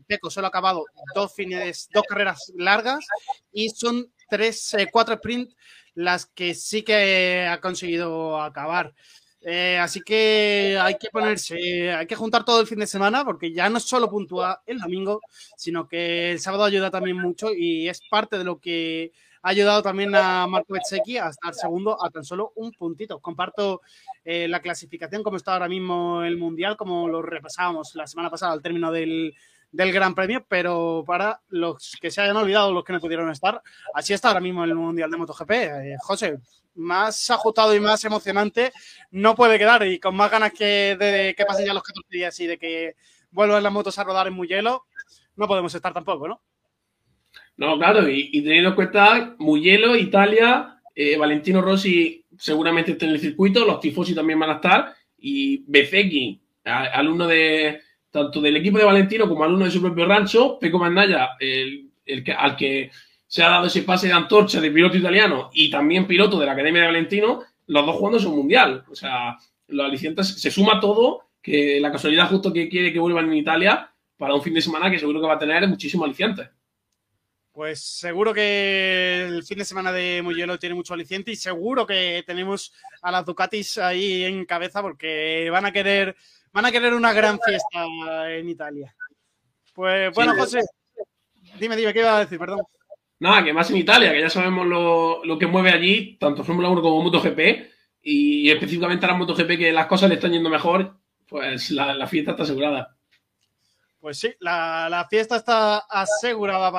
Peco, 0.07 0.31
solo 0.31 0.47
ha 0.47 0.49
acabado 0.49 0.85
dos 1.15 1.35
fines, 1.35 1.89
dos 1.93 2.05
carreras 2.09 2.53
largas 2.57 3.07
y 3.53 3.71
son 3.71 4.13
tres, 4.29 4.77
cuatro 4.93 5.17
sprints 5.17 5.55
las 5.95 6.27
que 6.27 6.55
sí 6.55 6.83
que 6.83 7.47
ha 7.49 7.61
conseguido 7.61 8.41
acabar. 8.41 8.95
Así 9.81 10.01
que 10.01 10.79
hay 10.81 10.97
que 10.99 11.09
ponerse, 11.11 11.93
hay 11.93 12.07
que 12.07 12.17
juntar 12.17 12.45
todo 12.45 12.61
el 12.61 12.67
fin 12.67 12.79
de 12.79 12.87
semana 12.87 13.25
porque 13.25 13.53
ya 13.53 13.69
no 13.69 13.81
solo 13.81 14.09
puntúa 14.09 14.63
el 14.67 14.79
domingo, 14.79 15.21
sino 15.57 15.87
que 15.87 16.33
el 16.33 16.41
sábado 16.41 16.65
ayuda 16.65 16.91
también 16.91 17.19
mucho 17.19 17.53
y 17.55 17.89
es 17.89 18.01
parte 18.11 18.39
de 18.39 18.45
lo 18.45 18.59
que 18.59 19.13
ha 19.43 19.51
ayudado 19.51 19.83
también 19.83 20.15
a 20.15 20.47
Marco 20.47 20.73
Bezzecchi 20.73 21.19
a 21.19 21.29
estar 21.29 21.55
segundo 21.55 22.03
a 22.03 22.09
tan 22.09 22.25
solo 22.25 22.53
un 22.57 22.73
puntito. 22.73 23.21
Comparto 23.21 23.83
eh, 24.25 24.49
la 24.49 24.63
clasificación 24.63 25.23
como 25.23 25.37
está 25.37 25.53
ahora 25.53 25.69
mismo 25.69 26.23
el 26.23 26.39
Mundial, 26.39 26.79
como 26.79 27.09
lo 27.09 27.21
repasábamos 27.21 27.95
la 27.95 28.07
semana 28.07 28.31
pasada 28.31 28.53
al 28.53 28.63
término 28.63 28.91
del, 28.91 29.35
Gran 29.77 30.15
Premio, 30.15 30.45
pero 30.49 31.05
para 31.07 31.41
los 31.49 31.97
que 32.01 32.11
se 32.11 32.21
hayan 32.21 32.37
olvidado, 32.37 32.73
los 32.73 32.85
que 32.85 32.93
no 32.93 33.01
pudieron 33.01 33.31
estar, 33.31 33.61
así 33.93 34.13
está 34.13 34.29
ahora 34.29 34.41
mismo 34.41 34.65
el 34.65 34.75
Mundial 34.75 35.11
de 35.11 35.17
MotoGP. 35.17 35.51
Eh, 35.51 35.97
José, 36.01 36.39
más 36.75 37.31
ajustado 37.31 37.75
y 37.75 37.81
más 37.81 38.05
emocionante 38.05 38.73
no 39.11 39.35
puede 39.35 39.59
quedar 39.59 39.87
y 39.87 39.99
con 39.99 40.17
más 40.17 40.31
ganas 40.31 40.53
que 40.53 40.97
de 40.99 41.35
que 41.37 41.45
pasen 41.45 41.67
ya 41.67 41.75
los 41.75 41.83
14 41.83 42.09
días 42.11 42.39
y 42.41 42.47
de 42.47 42.59
que 42.59 42.95
vuelvan 43.31 43.63
las 43.63 43.73
motos 43.73 43.99
a 43.99 44.05
rodar 44.05 44.29
en 44.29 44.35
muy 44.35 44.49
hielo, 44.49 44.85
no 45.37 45.49
podemos 45.49 45.75
estar 45.75 45.93
tampoco, 45.93 46.29
¿no? 46.29 46.41
No, 47.57 47.77
claro, 47.79 48.09
y, 48.09 48.31
teniendo 48.43 48.71
en 48.71 48.75
cuenta 48.75 49.35
Mugello, 49.39 49.95
Italia, 49.97 50.81
eh, 50.95 51.17
Valentino 51.17 51.61
Rossi 51.61 52.25
seguramente 52.37 52.93
está 52.93 53.07
en 53.07 53.13
el 53.13 53.21
circuito, 53.21 53.65
los 53.65 53.81
tifosi 53.81 54.15
también 54.15 54.39
van 54.39 54.51
a 54.51 54.55
estar, 54.55 54.95
y 55.19 55.65
Bezeki, 55.67 56.41
alumno 56.65 57.27
de 57.27 57.81
tanto 58.15 58.41
del 58.41 58.57
equipo 58.57 58.79
de 58.79 58.85
Valentino 58.85 59.29
como 59.29 59.43
alumno 59.43 59.65
de 59.65 59.73
su 59.73 59.83
propio 59.83 60.07
rancho, 60.07 60.57
Peco 60.61 60.79
Mandaya, 60.79 61.31
el, 61.41 61.91
que, 62.25 62.31
al 62.31 62.55
que 62.55 62.93
se 63.27 63.43
ha 63.43 63.49
dado 63.49 63.67
ese 63.67 63.83
pase 63.83 64.07
de 64.07 64.13
antorcha 64.13 64.61
de 64.61 64.71
piloto 64.71 64.97
italiano 64.97 65.51
y 65.53 65.69
también 65.69 66.07
piloto 66.07 66.39
de 66.39 66.47
la 66.47 66.53
Academia 66.53 66.83
de 66.83 66.87
Valentino, 66.87 67.43
los 67.67 67.85
dos 67.85 67.97
jugando 67.97 68.29
un 68.29 68.37
mundial. 68.37 68.85
O 68.89 68.95
sea, 68.95 69.37
los 69.67 69.85
alicientes 69.85 70.29
se 70.29 70.53
suma 70.53 70.79
todo, 70.79 71.23
que 71.43 71.81
la 71.81 71.91
casualidad 71.91 72.29
justo 72.29 72.53
que 72.53 72.69
quiere 72.69 72.93
que 72.93 73.01
vuelvan 73.01 73.27
en 73.27 73.35
Italia 73.35 73.91
para 74.17 74.35
un 74.35 74.43
fin 74.43 74.55
de 74.55 74.63
semana 74.63 74.93
que 74.93 75.01
seguro 75.01 75.21
que 75.21 75.27
va 75.27 75.35
a 75.35 75.39
tener 75.41 75.67
muchísimos 75.67 76.05
alicientes. 76.05 76.49
Pues 77.51 77.81
seguro 77.81 78.33
que 78.33 79.25
el 79.27 79.43
fin 79.43 79.59
de 79.59 79.65
semana 79.65 79.91
de 79.91 80.23
Mugello 80.23 80.57
tiene 80.57 80.77
mucho 80.77 80.95
aliciente 80.95 81.33
y 81.33 81.37
seguro 81.37 81.85
que 81.85 82.23
tenemos 82.25 82.73
a 83.03 83.11
las 83.11 83.27
Ducatis 83.27 83.79
ahí 83.79 84.23
en 84.23 84.45
cabeza 84.45 84.83
porque 84.83 85.49
van 85.51 85.67
a 85.67 85.73
querer, 85.73 86.15
van 86.55 86.65
a 86.65 86.73
querer 86.73 86.95
una 86.95 87.13
gran 87.13 87.39
fiesta 87.39 88.33
en 88.33 88.49
Italia. 88.49 88.95
Pues 89.75 90.15
bueno, 90.15 90.35
José, 90.37 90.61
dime, 91.61 91.77
dime, 91.77 91.93
¿qué 91.93 91.99
iba 91.99 92.17
a 92.17 92.21
decir? 92.21 92.39
Perdón. 92.39 92.63
Nada, 93.19 93.45
que 93.45 93.53
más 93.53 93.71
en 93.71 93.77
Italia, 93.77 94.13
que 94.13 94.21
ya 94.21 94.31
sabemos 94.31 94.67
lo, 94.67 95.39
que 95.39 95.47
mueve 95.47 95.71
allí, 95.71 96.17
tanto 96.19 96.45
Fórmula 96.45 96.71
1 96.71 96.81
como 96.81 97.03
MotoGP, 97.03 97.41
y 98.03 98.51
específicamente 98.51 99.05
a 99.05 99.11
la 99.11 99.15
MotoGP 99.15 99.59
que 99.59 99.73
las 99.73 99.87
cosas 99.87 100.09
le 100.09 100.15
están 100.15 100.33
yendo 100.33 100.49
mejor, 100.49 100.97
pues 101.29 101.71
la 101.71 102.07
fiesta 102.07 102.31
está 102.31 102.45
asegurada. 102.45 102.97
Pues 104.05 104.19
sí, 104.19 104.35
la, 104.39 105.07
fiesta 105.09 105.37
está 105.37 105.79
asegurada 105.79 106.71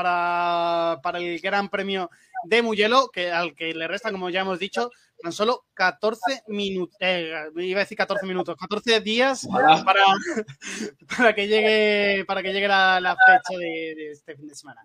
para, 1.01 1.17
el 1.17 1.39
Gran 1.39 1.69
Premio 1.69 2.11
de 2.43 2.61
Mugello, 2.61 3.09
que, 3.11 3.31
al 3.31 3.55
que 3.55 3.73
le 3.73 3.87
restan, 3.87 4.11
como 4.11 4.29
ya 4.29 4.41
hemos 4.41 4.59
dicho, 4.59 4.91
tan 5.21 5.31
solo 5.31 5.65
14 5.73 6.43
minutos, 6.47 6.95
eh, 6.99 7.49
iba 7.57 7.79
a 7.79 7.83
decir 7.83 7.97
14 7.97 8.25
minutos, 8.25 8.55
14 8.57 9.01
días 9.01 9.47
para, 9.51 9.75
para, 11.17 11.33
que 11.33 11.47
llegue, 11.47 12.25
para 12.25 12.43
que 12.43 12.53
llegue 12.53 12.67
la, 12.67 13.15
fecha 13.25 13.57
de, 13.57 14.11
este 14.11 14.35
fin 14.35 14.47
de 14.47 14.55
semana. 14.55 14.81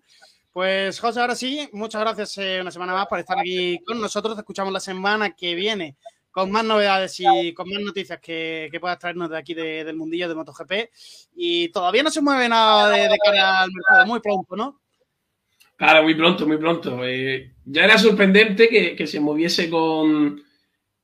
Pues 0.52 0.98
José, 0.98 1.20
ahora 1.20 1.36
sí, 1.36 1.68
muchas 1.72 2.00
gracias 2.00 2.38
eh, 2.38 2.58
una 2.60 2.70
semana 2.70 2.92
más 2.92 3.06
por 3.06 3.18
estar 3.18 3.38
aquí 3.38 3.78
con 3.84 4.00
nosotros. 4.00 4.34
Te 4.34 4.40
escuchamos 4.40 4.72
la 4.72 4.80
semana 4.80 5.30
que 5.30 5.54
viene 5.54 5.96
con 6.30 6.50
más 6.50 6.64
novedades 6.64 7.16
y 7.18 7.52
con 7.54 7.68
más 7.68 7.80
noticias 7.80 8.20
que, 8.20 8.68
que 8.70 8.80
puedas 8.80 8.98
traernos 8.98 9.30
de 9.30 9.38
aquí 9.38 9.54
del 9.54 9.96
mundillo 9.96 10.28
de 10.28 10.34
MotoGP. 10.34 10.72
Y 11.34 11.68
todavía 11.70 12.02
no 12.02 12.10
se 12.10 12.20
mueve 12.20 12.48
nada 12.48 12.88
de, 12.90 13.18
cara 13.24 13.62
al 13.62 13.70
mercado, 13.72 14.06
muy 14.06 14.20
pronto, 14.20 14.56
¿no? 14.56 14.79
Claro, 15.80 16.02
muy 16.02 16.14
pronto, 16.14 16.46
muy 16.46 16.58
pronto. 16.58 17.00
Eh, 17.06 17.54
ya 17.64 17.84
era 17.84 17.96
sorprendente 17.96 18.68
que, 18.68 19.06
se 19.06 19.18
moviese 19.18 19.70
con, 19.70 20.38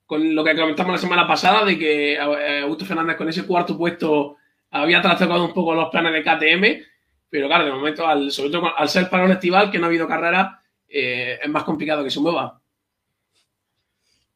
con, 0.04 0.34
lo 0.34 0.44
que 0.44 0.54
comentamos 0.54 0.92
la 0.92 0.98
semana 0.98 1.26
pasada, 1.26 1.64
de 1.64 1.78
que 1.78 2.12
eh, 2.12 2.60
Augusto 2.60 2.84
Fernández 2.84 3.16
con 3.16 3.26
ese 3.26 3.46
cuarto 3.46 3.78
puesto 3.78 4.36
había 4.70 5.00
trastocado 5.00 5.46
un 5.46 5.54
poco 5.54 5.74
los 5.74 5.88
planes 5.88 6.12
de 6.12 6.22
KTM, 6.22 6.84
pero 7.30 7.46
claro, 7.46 7.64
de 7.64 7.72
momento, 7.72 8.06
al, 8.06 8.30
sobre 8.30 8.50
todo 8.50 8.76
al 8.76 8.88
ser 8.90 9.08
parón 9.08 9.30
estival, 9.30 9.70
que 9.70 9.78
no 9.78 9.86
ha 9.86 9.88
habido 9.88 10.06
carrera, 10.06 10.60
eh, 10.86 11.38
es 11.42 11.48
más 11.48 11.64
complicado 11.64 12.04
que 12.04 12.10
se 12.10 12.20
mueva. 12.20 12.60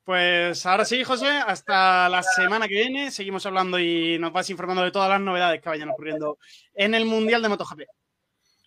Pues 0.04 0.64
ahora 0.64 0.86
sí, 0.86 1.04
José, 1.04 1.28
hasta 1.28 2.08
la 2.08 2.22
semana 2.22 2.66
que 2.66 2.76
viene 2.76 3.10
seguimos 3.10 3.44
hablando 3.44 3.78
y 3.78 4.18
nos 4.18 4.32
vas 4.32 4.48
informando 4.48 4.82
de 4.84 4.90
todas 4.90 5.10
las 5.10 5.20
novedades 5.20 5.60
que 5.60 5.68
vayan 5.68 5.90
ocurriendo 5.90 6.38
en 6.72 6.94
el 6.94 7.04
Mundial 7.04 7.42
de 7.42 7.48
MotoGP. 7.50 7.82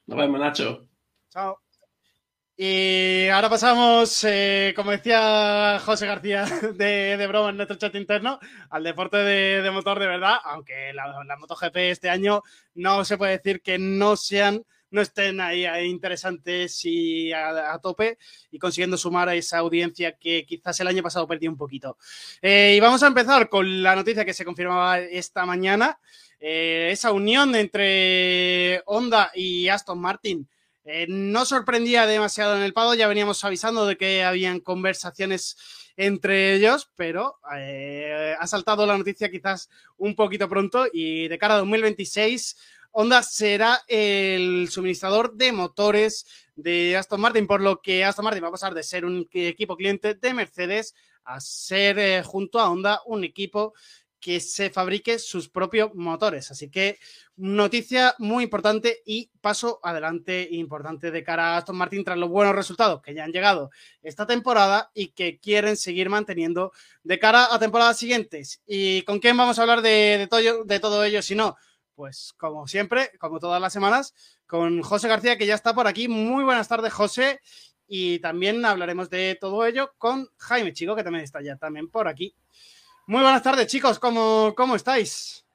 Nos 0.05 0.19
vemos, 0.19 0.39
Nacho. 0.39 0.92
Chao. 1.33 1.59
Y 2.55 3.27
ahora 3.29 3.49
pasamos, 3.49 4.23
eh, 4.23 4.71
como 4.75 4.91
decía 4.91 5.81
José 5.83 6.05
García 6.05 6.45
de, 6.75 7.25
broma 7.27 7.49
en 7.49 7.57
nuestro 7.57 7.75
chat 7.75 7.95
interno, 7.95 8.37
al 8.69 8.83
deporte 8.83 9.17
de, 9.17 9.71
motor 9.71 9.97
de 9.97 10.05
verdad, 10.05 10.35
aunque 10.43 10.93
la, 10.93 11.23
la, 11.23 11.35
MotoGP 11.37 11.75
este 11.77 12.11
año 12.11 12.43
no 12.75 13.03
se 13.03 13.17
puede 13.17 13.39
decir 13.39 13.63
que 13.63 13.79
no 13.79 14.15
sean 14.15 14.63
no 14.91 15.01
estén 15.01 15.41
ahí, 15.41 15.65
interesantes 15.85 16.85
y 16.85 17.33
a, 17.33 17.79
tope 17.81 18.19
y 18.51 18.59
consiguiendo 18.59 18.95
sumar 18.95 19.27
a 19.27 19.33
esa 19.33 19.57
audiencia 19.57 20.15
que 20.19 20.45
quizás 20.45 20.79
el 20.81 20.87
año 20.87 21.01
pasado 21.01 21.27
perdió 21.27 21.49
un 21.49 21.57
poquito. 21.57 21.97
Eh, 22.43 22.75
y 22.77 22.79
vamos 22.79 23.01
a 23.01 23.07
empezar 23.07 23.49
con 23.49 23.81
la 23.81 23.95
noticia 23.95 24.23
que 24.23 24.35
se 24.35 24.45
confirmaba 24.45 24.99
esta 24.99 25.47
mañana, 25.47 25.97
eh, 26.39 26.89
esa 26.91 27.11
unión 27.11 27.55
entre 27.55 28.83
Honda 28.85 29.31
y 29.33 29.67
Aston 29.67 29.99
Martin. 29.99 30.47
Eh, 30.85 31.05
no 31.07 31.45
sorprendía 31.45 32.05
demasiado 32.05 32.55
en 32.55 32.63
el 32.63 32.73
pado, 32.73 32.93
ya 32.93 33.07
veníamos 33.07 33.43
avisando 33.43 33.85
de 33.85 33.97
que 33.97 34.23
habían 34.23 34.59
conversaciones 34.59 35.57
entre 35.95 36.55
ellos, 36.55 36.89
pero 36.95 37.39
ha 37.43 38.47
saltado 38.47 38.85
la 38.87 38.97
noticia 38.97 39.29
quizás 39.29 39.69
un 39.97 40.15
poquito 40.15 40.49
pronto 40.49 40.87
y 40.91 41.27
de 41.27 41.37
cara 41.37 41.53
a 41.53 41.59
2026 41.59 42.57
Honda 42.95 43.23
será 43.23 43.81
el 43.87 44.69
suministrador 44.69 45.33
de 45.33 45.51
motores 45.51 46.27
de 46.55 46.95
Aston 46.95 47.19
Martin, 47.19 47.47
por 47.47 47.59
lo 47.59 47.81
que 47.81 48.05
Aston 48.05 48.23
Martin 48.23 48.43
va 48.43 48.49
a 48.49 48.51
pasar 48.51 48.75
de 48.75 48.83
ser 48.83 49.03
un 49.03 49.27
equipo 49.33 49.75
cliente 49.75 50.13
de 50.13 50.33
Mercedes 50.35 50.93
a 51.25 51.39
ser 51.39 51.97
eh, 51.97 52.21
junto 52.23 52.59
a 52.59 52.69
Honda 52.69 53.01
un 53.07 53.23
equipo 53.23 53.73
que 54.23 54.39
se 54.39 54.69
fabrique 54.69 55.19
sus 55.19 55.49
propios 55.49 55.93
motores. 55.95 56.49
Así 56.49 56.69
que 56.69 56.97
noticia 57.35 58.15
muy 58.19 58.45
importante 58.45 59.01
y 59.05 59.29
paso 59.41 59.81
adelante 59.83 60.47
importante 60.49 61.11
de 61.11 61.25
cara 61.25 61.55
a 61.55 61.57
Aston 61.57 61.75
Martin 61.75 62.05
tras 62.05 62.17
los 62.17 62.29
buenos 62.29 62.55
resultados 62.55 63.01
que 63.01 63.13
ya 63.13 63.25
han 63.25 63.33
llegado 63.33 63.69
esta 64.01 64.25
temporada 64.25 64.91
y 64.93 65.09
que 65.09 65.39
quieren 65.39 65.75
seguir 65.75 66.09
manteniendo 66.09 66.71
de 67.03 67.19
cara 67.19 67.53
a 67.53 67.59
temporadas 67.59 67.97
siguientes. 67.97 68.61
¿Y 68.65 69.01
con 69.01 69.19
quién 69.19 69.35
vamos 69.35 69.59
a 69.59 69.63
hablar 69.63 69.81
de, 69.81 70.25
todo, 70.29 70.63
de 70.63 70.79
todo 70.79 71.03
ello 71.03 71.21
si 71.21 71.35
no? 71.35 71.57
Pues 71.93 72.31
como 72.37 72.65
siempre, 72.65 73.11
como 73.19 73.41
todas 73.41 73.59
las 73.59 73.73
semanas, 73.73 74.13
con 74.47 74.81
José 74.83 75.09
García 75.09 75.37
que 75.37 75.45
ya 75.45 75.55
está 75.55 75.75
por 75.75 75.85
aquí. 75.85 76.07
Muy 76.07 76.45
buenas 76.45 76.69
tardes, 76.69 76.93
José. 76.93 77.41
Y 77.89 78.19
también 78.19 78.63
hablaremos 78.63 79.09
de 79.09 79.37
todo 79.39 79.65
ello 79.65 79.93
con 79.97 80.29
Jaime 80.37 80.71
Chico, 80.71 80.95
que 80.95 81.03
también 81.03 81.25
está 81.25 81.41
ya 81.41 81.57
también 81.57 81.89
por 81.89 82.07
aquí. 82.07 82.33
Muy 83.05 83.21
buenas 83.21 83.43
tardes, 83.43 83.67
chicos. 83.67 83.99
¿Cómo, 83.99 84.53
cómo 84.55 84.75
estáis? 84.77 85.45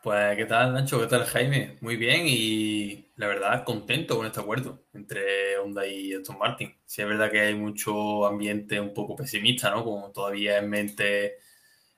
Pues, 0.00 0.36
¿qué 0.36 0.44
tal, 0.44 0.72
Nacho? 0.72 1.00
¿Qué 1.00 1.08
tal, 1.08 1.24
Jaime? 1.24 1.76
Muy 1.80 1.96
bien 1.96 2.22
y 2.28 3.10
la 3.16 3.26
verdad 3.26 3.64
contento 3.64 4.16
con 4.16 4.26
este 4.26 4.38
acuerdo 4.38 4.84
entre 4.92 5.58
Honda 5.58 5.84
y 5.88 6.14
Aston 6.14 6.38
Martin. 6.38 6.72
Sí, 6.84 7.02
es 7.02 7.08
verdad 7.08 7.32
que 7.32 7.40
hay 7.40 7.56
mucho 7.56 8.24
ambiente 8.24 8.78
un 8.78 8.94
poco 8.94 9.16
pesimista, 9.16 9.72
¿no? 9.72 9.82
Como 9.82 10.12
todavía 10.12 10.58
en 10.58 10.70
mente 10.70 11.38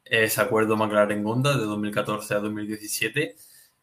ese 0.02 0.40
acuerdo 0.40 0.76
McLaren-Honda 0.78 1.58
de 1.58 1.66
2014 1.66 2.34
a 2.34 2.38
2017, 2.38 3.36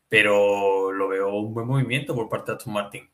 pero 0.09 0.91
lo 0.91 1.07
veo 1.09 1.29
un 1.35 1.53
buen 1.53 1.67
movimiento 1.67 2.15
por 2.15 2.27
parte 2.27 2.51
de 2.51 2.57
Aston 2.57 2.73
Martin, 2.73 3.07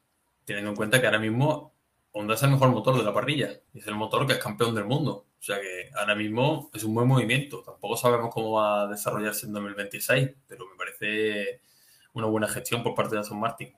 teniendo 0.46 0.70
en 0.70 0.78
cuenta 0.78 1.02
que 1.02 1.08
ahora 1.08 1.20
mismo 1.20 1.74
Honda 2.14 2.34
es 2.34 2.44
el 2.44 2.52
mejor 2.52 2.70
motor 2.70 2.98
de 2.98 3.04
la 3.04 3.14
parrilla 3.14 3.52
y 3.74 3.80
es 3.80 3.88
el 3.88 3.96
motor 3.96 4.28
que 4.28 4.34
es 4.34 4.40
campeón 4.40 4.76
del 4.76 4.86
mundo. 4.86 5.28
O 5.40 5.44
sea 5.44 5.60
que 5.60 5.90
ahora 5.96 6.14
mismo 6.16 6.70
es 6.74 6.84
un 6.84 6.94
buen 6.94 7.08
movimiento. 7.08 7.64
Tampoco 7.64 7.96
sabemos 7.96 8.34
cómo 8.34 8.52
va 8.52 8.84
a 8.84 8.88
desarrollarse 8.88 9.46
en 9.46 9.54
2026, 9.54 10.30
pero 10.48 10.66
me 10.68 10.76
parece 10.76 11.62
una 12.14 12.28
buena 12.28 12.48
gestión 12.48 12.84
por 12.84 12.94
parte 12.94 13.16
de 13.16 13.22
Aston 13.22 13.40
Martin. 13.40 13.74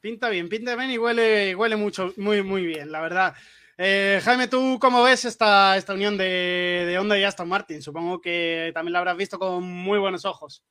Pinta 0.00 0.28
bien, 0.28 0.48
pinta 0.48 0.76
bien 0.76 0.90
y 0.90 0.98
huele, 0.98 1.54
huele 1.54 1.76
mucho, 1.76 2.12
muy, 2.16 2.42
muy 2.42 2.66
bien, 2.66 2.90
la 2.92 3.00
verdad. 3.00 3.34
Eh, 3.78 4.20
Jaime, 4.24 4.48
¿tú 4.48 4.78
cómo 4.80 5.02
ves 5.02 5.24
esta, 5.24 5.76
esta 5.76 5.94
unión 5.94 6.16
de, 6.16 6.84
de 6.86 6.98
Honda 6.98 7.18
y 7.18 7.24
Aston 7.24 7.48
Martin? 7.48 7.82
Supongo 7.82 8.20
que 8.20 8.70
también 8.74 8.92
la 8.92 8.98
habrás 9.00 9.16
visto 9.16 9.38
con 9.38 9.62
muy 9.62 9.98
buenos 9.98 10.24
ojos. 10.24 10.64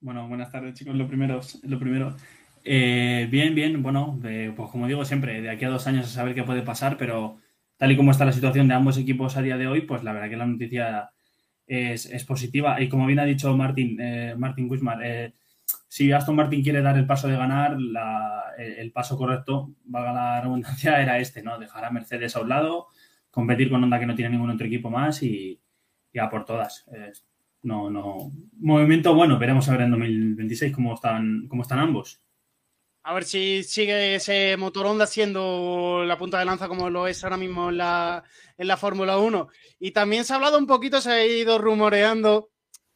Bueno, 0.00 0.26
buenas 0.26 0.50
tardes, 0.50 0.74
chicos. 0.74 0.94
Lo 0.96 1.06
primero, 1.06 1.40
lo 1.62 1.78
primero 1.78 2.16
eh, 2.64 3.28
bien, 3.30 3.54
bien. 3.54 3.82
Bueno, 3.82 4.18
pues 4.20 4.70
como 4.70 4.86
digo 4.86 5.04
siempre, 5.04 5.40
de 5.42 5.50
aquí 5.50 5.64
a 5.64 5.70
dos 5.70 5.86
años 5.86 6.06
a 6.06 6.08
saber 6.08 6.34
qué 6.34 6.44
puede 6.44 6.62
pasar, 6.62 6.96
pero 6.96 7.38
tal 7.76 7.92
y 7.92 7.96
como 7.96 8.10
está 8.10 8.24
la 8.24 8.32
situación 8.32 8.68
de 8.68 8.74
ambos 8.74 8.98
equipos 8.98 9.36
a 9.36 9.42
día 9.42 9.56
de 9.56 9.66
hoy, 9.66 9.82
pues 9.82 10.04
la 10.04 10.12
verdad 10.12 10.30
que 10.30 10.36
la 10.36 10.46
noticia 10.46 11.10
es, 11.66 12.24
positiva. 12.24 12.80
Y 12.80 12.88
como 12.88 13.06
bien 13.06 13.18
ha 13.18 13.24
dicho 13.24 13.56
Martin, 13.56 13.98
eh, 14.00 14.34
Martin 14.36 14.70
Wismar, 14.70 14.98
eh, 15.04 15.34
si 15.88 16.12
Aston 16.12 16.36
Martin 16.36 16.62
quiere 16.62 16.82
dar 16.82 16.96
el 16.96 17.06
paso 17.06 17.28
de 17.28 17.36
ganar, 17.36 17.76
el, 18.58 18.92
paso 18.92 19.16
correcto, 19.16 19.74
valga 19.84 20.12
la 20.12 20.40
redundancia, 20.40 21.00
era 21.02 21.18
este, 21.18 21.42
¿no? 21.42 21.58
Dejar 21.58 21.84
a 21.84 21.90
Mercedes 21.90 22.36
a 22.36 22.40
un 22.40 22.48
lado, 22.48 22.88
competir 23.30 23.70
con 23.70 23.82
Honda 23.82 23.98
que 23.98 24.06
no 24.06 24.14
tiene 24.14 24.30
ningún 24.30 24.50
otro 24.50 24.66
equipo 24.66 24.90
más 24.90 25.22
y, 25.22 25.60
a 26.20 26.28
por 26.28 26.44
todas. 26.44 26.86
no, 27.62 27.90
no. 27.90 28.30
Movimiento 28.58 29.14
bueno, 29.14 29.38
veremos 29.38 29.68
a 29.68 29.72
ver 29.72 29.82
en 29.82 29.90
2026 29.92 30.72
cómo 30.74 30.94
están, 30.94 31.46
cómo 31.48 31.62
están 31.62 31.78
ambos. 31.78 32.22
A 33.04 33.14
ver 33.14 33.24
si 33.24 33.64
sigue 33.64 34.14
ese 34.14 34.56
motor 34.56 34.86
Honda 34.86 35.06
siendo 35.06 36.04
la 36.06 36.16
punta 36.16 36.38
de 36.38 36.44
lanza 36.44 36.68
como 36.68 36.88
lo 36.88 37.08
es 37.08 37.24
ahora 37.24 37.36
mismo 37.36 37.70
en 37.70 37.78
la, 37.78 38.22
en 38.56 38.68
la 38.68 38.76
Fórmula 38.76 39.18
1. 39.18 39.48
Y 39.80 39.90
también 39.90 40.24
se 40.24 40.32
ha 40.32 40.36
hablado 40.36 40.56
un 40.56 40.66
poquito, 40.68 41.00
se 41.00 41.10
ha 41.10 41.26
ido 41.26 41.58
rumoreando 41.58 42.52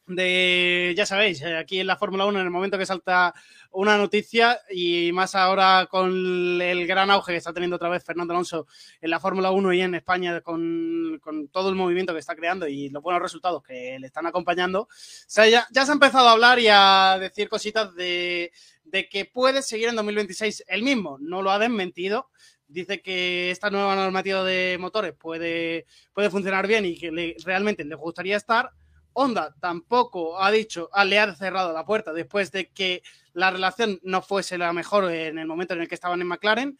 de, 0.07 0.93
ya 0.95 1.05
sabéis, 1.05 1.41
eh, 1.41 1.57
aquí 1.57 1.81
en 1.81 1.87
la 1.87 1.97
Fórmula 1.97 2.25
1, 2.25 2.39
en 2.39 2.45
el 2.45 2.51
momento 2.51 2.77
que 2.77 2.85
salta 2.85 3.33
una 3.71 3.97
noticia 3.97 4.59
y 4.71 5.11
más 5.11 5.35
ahora 5.35 5.87
con 5.89 6.61
el 6.61 6.87
gran 6.87 7.11
auge 7.11 7.33
que 7.33 7.37
está 7.37 7.53
teniendo 7.53 7.75
otra 7.75 7.89
vez 7.89 8.03
Fernando 8.05 8.33
Alonso 8.33 8.67
en 9.01 9.09
la 9.09 9.19
Fórmula 9.19 9.51
1 9.51 9.73
y 9.73 9.81
en 9.81 9.95
España 9.95 10.39
con, 10.39 11.19
todo 11.51 11.69
el 11.69 11.75
movimiento 11.75 12.13
que 12.13 12.19
está 12.19 12.35
creando 12.35 12.67
y 12.67 12.89
los 12.89 13.03
buenos 13.03 13.21
resultados 13.21 13.61
que 13.61 13.97
le 13.99 14.07
están 14.07 14.25
acompañando, 14.25 14.83
o 14.83 14.87
sea, 14.89 15.47
ya, 15.49 15.67
ya 15.71 15.85
se 15.85 15.91
ha 15.91 15.93
empezado 15.93 16.29
a 16.29 16.31
hablar 16.31 16.59
y 16.59 16.69
a 16.69 17.17
decir 17.19 17.49
cositas 17.49 17.93
de 17.93 18.53
de 18.89 19.09
que 19.09 19.25
puede 19.25 19.61
seguir 19.61 19.89
en 19.89 19.95
2026 19.95 20.63
el 20.67 20.83
mismo. 20.83 21.17
No 21.19 21.41
lo 21.41 21.51
ha 21.51 21.59
desmentido. 21.59 22.29
Dice 22.67 23.01
que 23.01 23.51
esta 23.51 23.69
nueva 23.69 23.95
normativa 23.95 24.43
de 24.43 24.77
motores 24.79 25.13
puede, 25.13 25.85
puede 26.13 26.29
funcionar 26.29 26.67
bien 26.67 26.85
y 26.85 26.97
que 26.97 27.35
realmente 27.45 27.83
le 27.85 27.95
gustaría 27.95 28.37
estar. 28.37 28.71
Honda 29.13 29.55
tampoco 29.59 30.39
ha 30.41 30.51
dicho, 30.51 30.89
ah, 30.93 31.03
le 31.03 31.17
ha 31.17 31.33
cerrado 31.33 31.73
la 31.73 31.85
puerta 31.85 32.13
después 32.13 32.51
de 32.51 32.69
que 32.71 33.01
la 33.33 33.49
relación 33.49 33.99
no 34.03 34.21
fuese 34.21 34.57
la 34.57 34.73
mejor 34.73 35.11
en 35.11 35.39
el 35.39 35.47
momento 35.47 35.73
en 35.73 35.81
el 35.81 35.87
que 35.87 35.95
estaban 35.95 36.21
en 36.21 36.27
McLaren. 36.27 36.77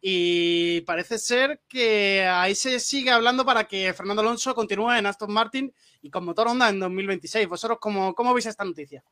Y 0.00 0.80
parece 0.82 1.18
ser 1.18 1.60
que 1.68 2.26
ahí 2.26 2.54
se 2.54 2.78
sigue 2.80 3.10
hablando 3.10 3.44
para 3.44 3.64
que 3.64 3.92
Fernando 3.92 4.22
Alonso 4.22 4.54
continúe 4.54 4.92
en 4.92 5.06
Aston 5.06 5.32
Martin 5.32 5.72
y 6.00 6.10
con 6.10 6.24
motor 6.24 6.48
Honda 6.48 6.68
en 6.68 6.80
2026. 6.80 7.48
¿Vosotros 7.48 7.78
cómo, 7.80 8.14
cómo 8.14 8.32
veis 8.32 8.46
esta 8.46 8.64
noticia? 8.64 9.04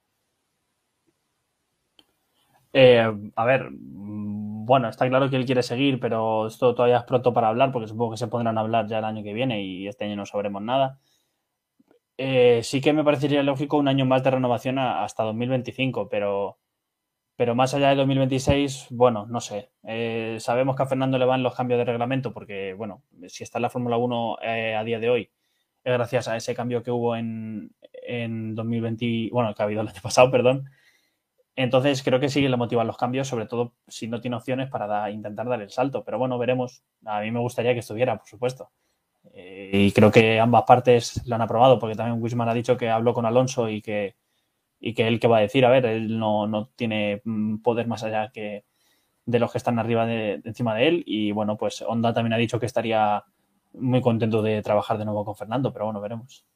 Eh, 2.78 3.00
a 3.36 3.44
ver, 3.46 3.70
mm, 3.70 4.66
bueno, 4.66 4.88
está 4.90 5.08
claro 5.08 5.30
que 5.30 5.36
él 5.36 5.46
quiere 5.46 5.62
seguir, 5.62 5.98
pero 5.98 6.46
esto 6.46 6.74
todavía 6.74 6.98
es 6.98 7.04
pronto 7.04 7.32
para 7.32 7.48
hablar, 7.48 7.72
porque 7.72 7.88
supongo 7.88 8.10
que 8.12 8.16
se 8.18 8.28
pondrán 8.28 8.58
a 8.58 8.60
hablar 8.60 8.86
ya 8.86 8.98
el 8.98 9.04
año 9.06 9.22
que 9.22 9.32
viene 9.32 9.62
y 9.62 9.88
este 9.88 10.04
año 10.04 10.16
no 10.16 10.26
sabremos 10.26 10.60
nada. 10.62 10.98
Eh, 12.18 12.60
sí 12.62 12.80
que 12.80 12.92
me 12.94 13.04
parecería 13.04 13.42
lógico 13.42 13.76
un 13.76 13.88
año 13.88 14.06
más 14.06 14.22
de 14.24 14.30
renovación 14.30 14.78
hasta 14.78 15.22
2025, 15.24 16.08
pero, 16.08 16.58
pero 17.36 17.54
más 17.54 17.74
allá 17.74 17.90
de 17.90 17.96
2026, 17.96 18.88
bueno, 18.90 19.26
no 19.28 19.40
sé. 19.40 19.70
Eh, 19.84 20.38
sabemos 20.40 20.76
que 20.76 20.84
a 20.84 20.86
Fernando 20.86 21.18
le 21.18 21.26
van 21.26 21.42
los 21.42 21.54
cambios 21.56 21.78
de 21.78 21.84
reglamento, 21.86 22.32
porque, 22.32 22.74
bueno, 22.74 23.02
si 23.28 23.44
está 23.44 23.58
en 23.58 23.62
la 23.64 23.70
Fórmula 23.70 23.98
1 23.98 24.38
a 24.42 24.84
día 24.84 25.00
de 25.00 25.10
hoy, 25.10 25.30
es 25.84 25.94
gracias 25.94 26.28
a 26.28 26.36
ese 26.36 26.54
cambio 26.54 26.82
que 26.82 26.90
hubo 26.92 27.16
en, 27.16 27.72
en 27.92 28.54
2020, 28.54 29.30
bueno, 29.32 29.54
que 29.54 29.62
ha 29.62 29.66
habido 29.66 29.82
el 29.82 29.88
año 29.88 30.02
pasado, 30.02 30.30
perdón. 30.32 30.66
Entonces 31.56 32.02
creo 32.02 32.20
que 32.20 32.28
sí 32.28 32.46
le 32.46 32.56
motivan 32.56 32.86
los 32.86 32.98
cambios, 32.98 33.28
sobre 33.28 33.46
todo 33.46 33.72
si 33.88 34.08
no 34.08 34.20
tiene 34.20 34.36
opciones 34.36 34.68
para 34.68 35.10
intentar 35.10 35.48
dar 35.48 35.62
el 35.62 35.70
salto. 35.70 36.04
Pero 36.04 36.18
bueno, 36.18 36.38
veremos. 36.38 36.84
A 37.06 37.22
mí 37.22 37.30
me 37.30 37.40
gustaría 37.40 37.72
que 37.72 37.80
estuviera, 37.80 38.18
por 38.18 38.28
supuesto. 38.28 38.70
Eh, 39.32 39.70
y 39.72 39.92
creo 39.92 40.10
que 40.10 40.38
ambas 40.38 40.64
partes 40.64 41.26
lo 41.26 41.34
han 41.34 41.42
aprobado, 41.42 41.78
porque 41.78 41.96
también 41.96 42.22
Wisman 42.22 42.48
ha 42.48 42.54
dicho 42.54 42.76
que 42.76 42.90
habló 42.90 43.14
con 43.14 43.26
Alonso 43.26 43.68
y 43.70 43.82
que, 43.82 44.16
y 44.80 44.94
que 44.94 45.08
él 45.08 45.18
que 45.18 45.28
va 45.28 45.38
a 45.38 45.40
decir, 45.40 45.64
a 45.64 45.70
ver, 45.70 45.86
él 45.86 46.18
no, 46.18 46.46
no 46.46 46.68
tiene 46.76 47.22
mm, 47.24 47.58
poder 47.58 47.86
más 47.86 48.04
allá 48.04 48.30
que 48.32 48.64
de 49.26 49.38
los 49.40 49.50
que 49.52 49.58
están 49.58 49.78
arriba 49.78 50.06
de, 50.06 50.40
encima 50.44 50.74
de 50.74 50.88
él. 50.88 51.04
Y 51.06 51.32
bueno, 51.32 51.56
pues 51.56 51.82
Honda 51.82 52.12
también 52.14 52.34
ha 52.34 52.38
dicho 52.38 52.60
que 52.60 52.66
estaría 52.66 53.24
muy 53.74 54.00
contento 54.00 54.42
de 54.42 54.62
trabajar 54.62 54.98
de 54.98 55.04
nuevo 55.04 55.24
con 55.24 55.36
Fernando, 55.36 55.72
pero 55.72 55.86
bueno, 55.86 56.00
veremos. 56.00 56.46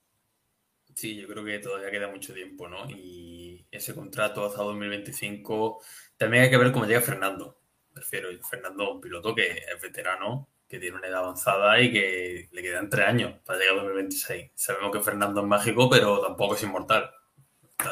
Sí, 1.01 1.17
yo 1.17 1.27
creo 1.27 1.43
que 1.43 1.59
todavía 1.61 1.91
queda 1.91 2.09
mucho 2.09 2.35
tiempo, 2.35 2.69
¿no? 2.69 2.85
Y 2.91 3.65
ese 3.71 3.95
contrato 3.95 4.45
hasta 4.45 4.63
2025 4.63 5.81
también 6.19 6.43
hay 6.43 6.51
que 6.51 6.59
ver 6.59 6.73
cómo 6.73 6.85
llega 6.85 7.01
Fernando. 7.01 7.59
Prefiero 7.91 8.29
Fernando, 8.43 8.97
un 8.97 9.01
piloto 9.01 9.35
que 9.35 9.49
es 9.51 9.81
veterano, 9.81 10.51
que 10.69 10.79
tiene 10.79 10.99
una 10.99 11.09
edad 11.09 11.21
avanzada 11.21 11.81
y 11.81 11.91
que 11.91 12.51
le 12.53 12.63
quedan 12.63 12.91
tres 12.91 13.07
años 13.07 13.33
para 13.47 13.59
llegar 13.59 13.77
a 13.77 13.83
2026. 13.85 14.51
Sabemos 14.55 14.93
que 14.93 15.01
Fernando 15.01 15.41
es 15.41 15.47
mágico, 15.47 15.89
pero 15.89 16.21
tampoco 16.21 16.55
es 16.55 16.63
inmortal. 16.65 17.11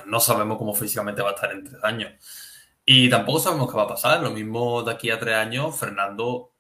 No 0.05 0.21
sabemos 0.21 0.59
cómo 0.59 0.75
físicamente 0.75 1.23
va 1.23 1.31
a 1.31 1.35
estar 1.35 1.51
en 1.53 1.65
tres 1.65 1.83
años. 1.83 2.13
Y 2.85 3.09
tampoco 3.09 3.39
sabemos 3.39 3.71
qué 3.71 3.77
va 3.79 3.85
a 3.85 3.89
pasar. 3.89 4.23
Lo 4.23 4.33
mismo 4.33 4.83
de 4.83 4.93
aquí 4.93 5.11
a 5.11 5.19
tres 5.19 5.35
años, 5.35 5.81
Fernando 5.81 6.53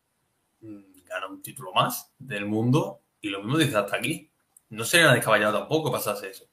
mm, 0.62 1.02
gana 1.04 1.26
un 1.26 1.42
título 1.42 1.74
más 1.74 2.14
del 2.18 2.46
mundo 2.46 3.02
y 3.20 3.28
lo 3.28 3.40
mismo 3.42 3.58
dice 3.58 3.76
hasta 3.76 3.96
aquí. 3.96 4.30
No 4.70 4.84
sería 4.84 5.12
descabellado 5.12 5.58
tampoco 5.58 5.90
pasase 5.90 6.30
eso. 6.30 6.44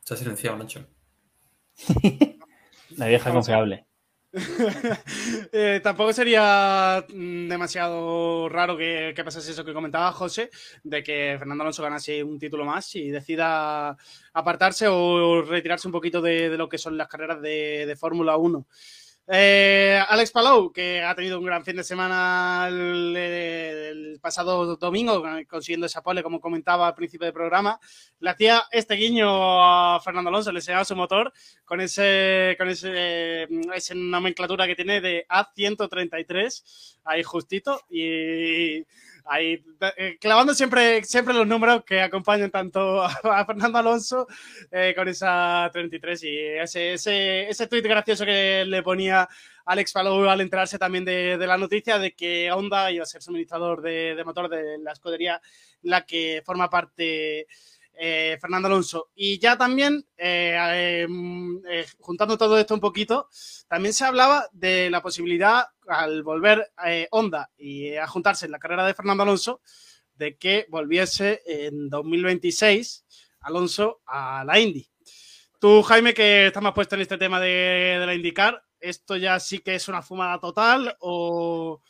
Se 0.00 0.14
ha 0.14 0.16
silenciado, 0.16 0.56
Nacho. 0.56 0.86
La 2.96 3.08
vieja 3.08 3.32
confiable. 3.32 3.86
eh, 5.52 5.80
tampoco 5.82 6.12
sería 6.12 7.04
mm, 7.08 7.48
demasiado 7.48 8.48
raro 8.48 8.76
que, 8.76 9.14
pasase 9.24 9.50
eso 9.50 9.64
que 9.64 9.72
comentaba 9.72 10.12
José, 10.12 10.50
de 10.84 11.02
que 11.02 11.36
Fernando 11.38 11.62
Alonso 11.62 11.82
ganase 11.82 12.22
un 12.22 12.38
título 12.38 12.64
más 12.64 12.94
y 12.96 13.10
decida 13.10 13.96
apartarse 14.32 14.88
o 14.88 15.42
retirarse 15.42 15.88
un 15.88 15.92
poquito 15.92 16.20
de, 16.20 16.56
lo 16.56 16.68
que 16.68 16.78
son 16.78 16.96
las 16.96 17.08
carreras 17.08 17.40
de, 17.40 17.86
de 17.86 17.96
Fórmula 17.96 18.36
1. 18.36 18.66
Eh, 19.28 20.00
Alex 20.08 20.30
Palou, 20.30 20.70
que 20.72 21.02
ha 21.02 21.12
tenido 21.16 21.40
un 21.40 21.44
gran 21.44 21.64
fin 21.64 21.74
de 21.74 21.82
semana 21.82 22.68
el, 22.68 24.18
pasado 24.22 24.76
domingo, 24.76 25.22
consiguiendo 25.48 25.86
esa 25.86 26.02
pole, 26.02 26.22
como 26.22 26.40
comentaba 26.40 26.86
al 26.86 26.94
principio 26.94 27.24
del 27.24 27.34
programa, 27.34 27.78
le 28.20 28.30
hacía 28.30 28.64
este 28.70 28.94
guiño 28.94 29.28
a 29.28 30.00
Fernando 30.00 30.28
Alonso, 30.28 30.52
le 30.52 30.60
enseñaba 30.60 30.84
su 30.84 30.94
motor 30.94 31.32
con 31.64 31.80
ese, 31.80 32.54
con 32.56 32.68
ese, 32.68 33.48
esa 33.74 33.94
nomenclatura 33.96 34.66
que 34.66 34.76
tiene 34.76 35.00
de 35.00 35.26
A133, 35.28 36.98
ahí 37.04 37.22
justito, 37.24 37.80
y 37.90 38.84
ahí 39.28 39.62
eh, 39.96 40.16
clavando 40.20 40.54
siempre, 40.54 41.02
siempre 41.04 41.34
los 41.34 41.46
números 41.46 41.84
que 41.84 42.00
acompañan 42.00 42.50
tanto 42.50 43.02
a, 43.02 43.44
Fernando 43.44 43.78
Alonso 43.78 44.26
eh, 44.70 44.94
con 44.96 45.08
esa 45.08 45.68
33 45.72 46.22
y 46.24 46.38
ese, 46.38 46.92
ese, 46.94 47.48
ese 47.48 47.66
tuit 47.66 47.84
gracioso 47.84 48.24
que 48.24 48.64
le 48.66 48.82
ponía 48.82 49.28
Alex 49.64 49.92
Palou 49.92 50.28
al 50.28 50.40
enterarse 50.40 50.78
también 50.78 51.04
de, 51.04 51.36
la 51.38 51.58
noticia 51.58 51.98
de 51.98 52.12
que 52.12 52.50
Honda 52.52 52.90
iba 52.92 53.02
a 53.02 53.06
ser 53.06 53.22
suministrador 53.22 53.82
de, 53.82 54.14
de 54.14 54.24
motor 54.24 54.48
de 54.48 54.78
la 54.78 54.92
escudería, 54.92 55.40
la 55.82 56.06
que 56.06 56.42
forma 56.44 56.70
parte 56.70 57.46
eh, 57.98 58.36
Fernando 58.40 58.68
Alonso. 58.68 59.10
Y 59.14 59.38
ya 59.38 59.56
también, 59.56 60.06
eh, 60.16 61.06
eh, 61.68 61.86
juntando 61.98 62.36
todo 62.36 62.58
esto 62.58 62.74
un 62.74 62.80
poquito, 62.80 63.28
también 63.68 63.94
se 63.94 64.04
hablaba 64.04 64.48
de 64.52 64.90
la 64.90 65.02
posibilidad, 65.02 65.66
al 65.88 66.22
volver 66.22 66.72
Honda 67.10 67.50
y 67.56 67.94
a 67.94 68.06
juntarse 68.06 68.46
en 68.46 68.52
la 68.52 68.58
carrera 68.58 68.86
de 68.86 68.94
Fernando 68.94 69.22
Alonso, 69.22 69.60
de 70.14 70.36
que 70.36 70.66
volviese 70.68 71.42
en 71.46 71.88
2026 71.88 73.04
Alonso 73.40 74.02
a 74.06 74.44
la 74.44 74.58
Indy. 74.58 74.88
Tú, 75.60 75.82
Jaime, 75.82 76.12
que 76.12 76.48
estás 76.48 76.62
más 76.62 76.74
puesto 76.74 76.96
en 76.96 77.02
este 77.02 77.18
tema 77.18 77.40
de, 77.40 77.96
de 78.00 78.06
la 78.06 78.14
IndyCar, 78.14 78.62
¿esto 78.80 79.16
ya 79.16 79.40
sí 79.40 79.60
que 79.60 79.74
es 79.74 79.88
una 79.88 80.02
fumada 80.02 80.38
total 80.38 80.96
o, 81.00 81.80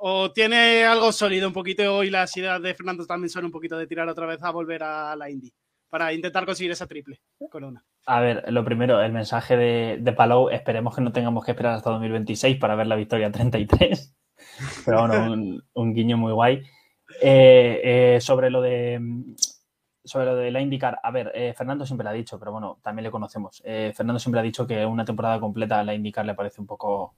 ¿O 0.00 0.30
tiene 0.32 0.84
algo 0.84 1.10
sólido 1.12 1.48
un 1.48 1.54
poquito 1.54 2.04
y 2.04 2.10
las 2.10 2.36
ideas 2.36 2.62
de 2.62 2.74
Fernando 2.74 3.04
también 3.04 3.30
son 3.30 3.44
un 3.44 3.50
poquito 3.50 3.76
de 3.76 3.86
tirar 3.86 4.08
otra 4.08 4.26
vez 4.26 4.42
a 4.42 4.50
volver 4.50 4.82
a 4.82 5.16
la 5.16 5.28
Indy 5.28 5.52
para 5.88 6.12
intentar 6.12 6.46
conseguir 6.46 6.70
esa 6.70 6.86
triple 6.86 7.20
corona? 7.50 7.84
A 8.06 8.20
ver, 8.20 8.44
lo 8.52 8.64
primero, 8.64 9.02
el 9.02 9.12
mensaje 9.12 9.56
de, 9.56 9.98
de 10.00 10.12
Palou, 10.12 10.50
esperemos 10.50 10.94
que 10.94 11.00
no 11.00 11.12
tengamos 11.12 11.44
que 11.44 11.50
esperar 11.50 11.74
hasta 11.74 11.90
2026 11.90 12.58
para 12.58 12.76
ver 12.76 12.86
la 12.86 12.96
victoria 12.96 13.30
33. 13.30 14.14
Pero 14.84 15.06
bueno, 15.06 15.62
un, 15.74 15.94
guiño 15.94 16.16
muy 16.16 16.32
guay. 16.32 16.62
Eh, 17.20 17.80
eh, 18.16 18.20
sobre 18.20 18.50
lo 18.50 18.60
de 18.60 19.00
sobre 20.04 20.26
lo 20.26 20.36
de 20.36 20.50
la 20.50 20.60
IndyCar, 20.60 20.98
a 21.02 21.10
ver, 21.10 21.32
eh, 21.34 21.52
Fernando 21.56 21.84
siempre 21.84 22.04
lo 22.04 22.10
ha 22.10 22.14
dicho, 22.14 22.38
pero 22.38 22.50
bueno, 22.50 22.78
también 22.82 23.04
le 23.04 23.10
conocemos. 23.10 23.62
Fernando 23.62 24.18
siempre 24.18 24.40
ha 24.40 24.42
dicho 24.42 24.66
que 24.66 24.86
una 24.86 25.04
temporada 25.04 25.38
completa 25.38 25.80
a 25.80 25.84
la 25.84 25.92
IndyCar 25.92 26.24
le 26.24 26.34
parece 26.34 26.62
un 26.62 26.66
poco 26.66 27.14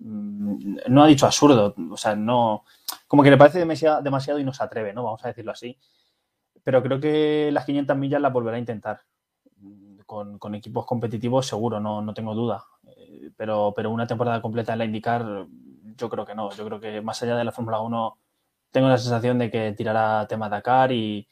no 0.00 1.02
ha 1.02 1.06
dicho 1.06 1.26
absurdo, 1.26 1.74
o 1.90 1.96
sea, 1.96 2.16
no, 2.16 2.64
como 3.06 3.22
que 3.22 3.30
le 3.30 3.36
parece 3.36 3.58
demasiado, 3.58 4.38
y 4.38 4.44
no 4.44 4.52
se 4.52 4.64
atreve, 4.64 4.92
¿no? 4.92 5.04
Vamos 5.04 5.24
a 5.24 5.28
decirlo 5.28 5.52
así. 5.52 5.78
Pero 6.62 6.82
creo 6.82 7.00
que 7.00 7.50
las 7.52 7.64
500 7.64 7.96
millas 7.96 8.20
las 8.20 8.32
volverá 8.32 8.56
a 8.56 8.60
intentar. 8.60 9.00
Con, 10.06 10.54
equipos 10.56 10.86
competitivos 10.86 11.46
seguro, 11.46 11.78
no, 11.78 12.02
no 12.02 12.14
tengo 12.14 12.34
duda. 12.34 12.64
Eh, 12.96 13.30
pero, 13.36 13.72
pero 13.76 13.90
una 13.90 14.06
temporada 14.06 14.42
completa 14.42 14.72
en 14.72 14.80
la 14.80 14.84
indicar, 14.84 15.46
yo 15.96 16.08
creo 16.08 16.26
que 16.26 16.34
no. 16.34 16.50
Yo 16.50 16.64
creo 16.66 16.80
que 16.80 17.00
más 17.00 17.22
allá 17.22 17.36
de 17.36 17.44
la 17.44 17.52
Fórmula 17.52 17.80
1, 17.80 18.18
tengo 18.72 18.88
la 18.88 18.98
sensación 18.98 19.38
de 19.38 19.50
que 19.50 19.72
tirará 19.72 20.26
tema 20.26 20.48
Dakar 20.48 20.90
y, 20.92 21.28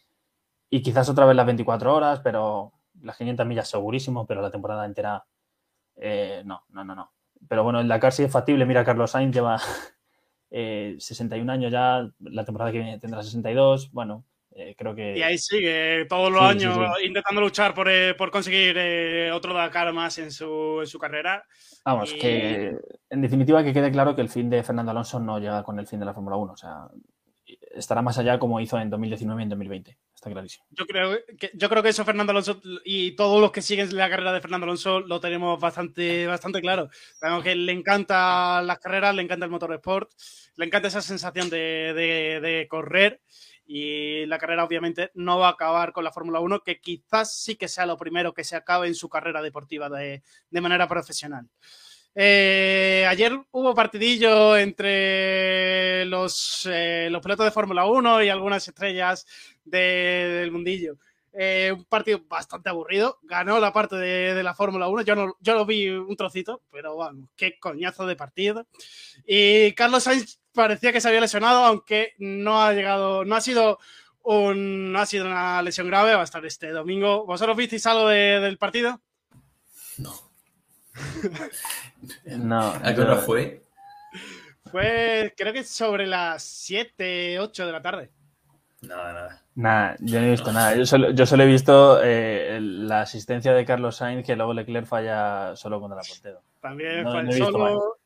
y 0.70 0.82
quizás 0.82 1.08
otra 1.08 1.26
vez 1.26 1.36
las 1.36 1.46
24 1.46 1.94
horas, 1.94 2.20
pero 2.20 2.72
las 3.02 3.16
500 3.16 3.46
millas 3.46 3.68
segurísimo, 3.68 4.26
pero 4.26 4.42
la 4.42 4.50
temporada 4.50 4.84
entera, 4.84 5.24
eh, 5.96 6.42
no, 6.44 6.64
no, 6.70 6.84
no, 6.84 6.94
no. 6.94 7.12
Pero 7.48 7.62
bueno, 7.62 7.80
el 7.80 7.88
Dakar 7.88 8.12
sí 8.12 8.22
es 8.22 8.32
factible. 8.32 8.66
Mira, 8.66 8.84
Carlos 8.84 9.10
Sainz 9.10 9.34
lleva 9.34 9.58
61 10.50 11.30
eh, 11.52 11.54
años 11.54 11.72
ya, 11.72 12.08
la 12.20 12.44
temporada 12.44 12.72
que 12.72 12.78
viene 12.78 12.98
tendrá 12.98 13.22
62. 13.22 13.92
Bueno, 13.92 14.24
eh, 14.52 14.74
creo 14.76 14.94
que. 14.94 15.16
Y 15.16 15.22
ahí 15.22 15.38
sigue 15.38 16.06
todos 16.08 16.32
los 16.32 16.42
años 16.42 16.78
intentando 17.04 17.40
luchar 17.40 17.74
por, 17.74 17.88
eh, 17.88 18.16
conseguir 18.32 18.76
otro 19.32 19.54
Dakar 19.54 19.92
más 19.92 20.18
en 20.18 20.30
su, 20.30 20.78
en 20.80 20.86
su 20.86 20.98
carrera. 20.98 21.44
Vamos, 21.84 22.12
que 22.12 22.76
en 23.10 23.22
definitiva 23.22 23.62
que 23.62 23.72
quede 23.72 23.90
claro 23.90 24.14
que 24.16 24.22
el 24.22 24.28
fin 24.28 24.50
de 24.50 24.62
Fernando 24.62 24.90
Alonso 24.90 25.20
no 25.20 25.38
llega 25.38 25.62
con 25.62 25.78
el 25.78 25.86
fin 25.86 26.00
de 26.00 26.06
la 26.06 26.14
Fórmula 26.14 26.36
1. 26.36 26.52
O 26.52 26.56
sea, 26.56 26.88
estará 27.74 28.02
más 28.02 28.18
allá 28.18 28.38
como 28.38 28.60
hizo 28.60 28.78
en 28.78 28.90
2019 28.90 29.42
y 29.42 29.44
en 29.44 29.48
2020. 29.48 29.98
Está 30.18 30.32
clarísimo. 30.32 30.66
Yo 30.70 30.84
creo 30.84 31.16
que, 31.38 31.52
yo 31.54 31.68
creo 31.68 31.80
que 31.80 31.90
eso 31.90 32.04
Fernando 32.04 32.32
Alonso 32.32 32.60
y 32.84 33.12
todos 33.12 33.40
los 33.40 33.52
que 33.52 33.62
siguen 33.62 33.96
la 33.96 34.10
carrera 34.10 34.32
de 34.32 34.40
Fernando 34.40 34.64
Alonso 34.64 34.98
lo 34.98 35.20
tenemos 35.20 35.60
bastante, 35.60 36.26
bastante 36.26 36.60
claro. 36.60 36.90
Sabemos 37.20 37.44
que 37.44 37.54
le 37.54 37.70
encanta 37.70 38.60
las 38.62 38.80
carreras, 38.80 39.14
le 39.14 39.22
encanta 39.22 39.44
el 39.44 39.52
motor 39.52 39.72
sport, 39.74 40.10
le 40.56 40.64
encanta 40.64 40.88
esa 40.88 41.02
sensación 41.02 41.48
de, 41.48 42.66
correr 42.68 43.22
y 43.64 44.26
la 44.26 44.38
carrera 44.38 44.64
obviamente 44.64 45.12
no 45.14 45.38
va 45.38 45.50
a 45.50 45.52
acabar 45.52 45.92
con 45.92 46.02
la 46.02 46.10
Fórmula 46.10 46.40
1, 46.40 46.64
que 46.64 46.80
quizás 46.80 47.36
sí 47.40 47.54
que 47.54 47.68
sea 47.68 47.86
lo 47.86 47.96
primero 47.96 48.34
que 48.34 48.42
se 48.42 48.56
acabe 48.56 48.88
en 48.88 48.96
su 48.96 49.08
carrera 49.08 49.40
deportiva 49.40 49.88
de, 49.88 50.24
de 50.50 50.60
manera 50.60 50.88
profesional. 50.88 51.48
Eh, 52.20 53.06
ayer 53.08 53.40
hubo 53.52 53.76
partidillo 53.76 54.56
entre 54.56 56.04
los, 56.06 56.68
eh, 56.68 57.12
pilotos 57.22 57.44
de 57.44 57.52
Fórmula 57.52 57.86
1 57.86 58.24
y 58.24 58.28
algunas 58.28 58.66
estrellas 58.66 59.24
del 59.64 60.50
mundillo. 60.50 60.96
Eh, 61.32 61.72
un 61.72 61.84
partido 61.84 62.20
bastante 62.26 62.70
aburrido. 62.70 63.20
Ganó 63.22 63.60
la 63.60 63.72
parte 63.72 63.94
de, 63.94 64.42
la 64.42 64.52
Fórmula 64.52 64.88
1. 64.88 65.02
Yo, 65.02 65.14
no, 65.14 65.36
yo 65.38 65.54
lo 65.54 65.64
vi 65.64 65.90
un 65.90 66.16
trocito, 66.16 66.60
pero 66.72 66.96
vamos, 66.96 67.28
qué 67.36 67.56
coñazo 67.60 68.04
de 68.04 68.16
partido. 68.16 68.66
Y 69.24 69.70
Carlos 69.74 70.02
Sainz 70.02 70.40
parecía 70.52 70.92
que 70.92 71.00
se 71.00 71.06
había 71.06 71.20
lesionado, 71.20 71.66
aunque 71.66 72.14
no 72.18 72.60
ha 72.60 72.72
llegado, 72.72 73.24
no 73.24 73.36
ha 73.36 73.40
sido 73.40 73.78
un, 74.24 74.90
no 74.90 74.98
ha 74.98 75.06
sido 75.06 75.24
una 75.24 75.62
lesión 75.62 75.86
grave. 75.86 76.14
Va 76.14 76.22
a 76.22 76.24
estar 76.24 76.44
este 76.44 76.72
domingo. 76.72 77.24
¿Vosotros 77.26 77.56
visteis 77.56 77.86
algo 77.86 78.08
del 78.08 78.58
partido? 78.58 79.00
No. 79.98 80.27
No. 82.38 82.60
¿A 82.60 82.94
qué 82.94 83.00
hora 83.00 83.16
fue? 83.16 83.62
Fue, 84.70 85.34
creo 85.36 85.52
que 85.52 85.64
sobre 85.64 86.06
las 86.06 86.42
7, 86.42 87.40
8 87.40 87.66
de 87.66 87.72
la 87.72 87.82
tarde. 87.82 88.10
Nada, 88.82 89.12
nada. 89.12 89.42
Nada, 89.54 89.96
yo 90.00 90.20
no 90.20 90.26
he 90.26 90.30
visto 90.30 90.52
nada. 90.52 90.76
Yo 90.76 90.86
solo, 90.86 91.10
yo 91.10 91.26
solo 91.26 91.42
he 91.42 91.46
visto 91.46 92.00
eh, 92.02 92.58
la 92.60 93.00
asistencia 93.00 93.52
de 93.52 93.64
Carlos 93.64 93.96
Sainz 93.96 94.24
que 94.24 94.36
luego 94.36 94.54
Leclerc 94.54 94.86
falla 94.86 95.56
solo 95.56 95.80
contra 95.80 95.96
la 95.96 96.02
portero. 96.08 96.42
También 96.60 97.04
fue 97.04 97.32
solo. 97.32 97.98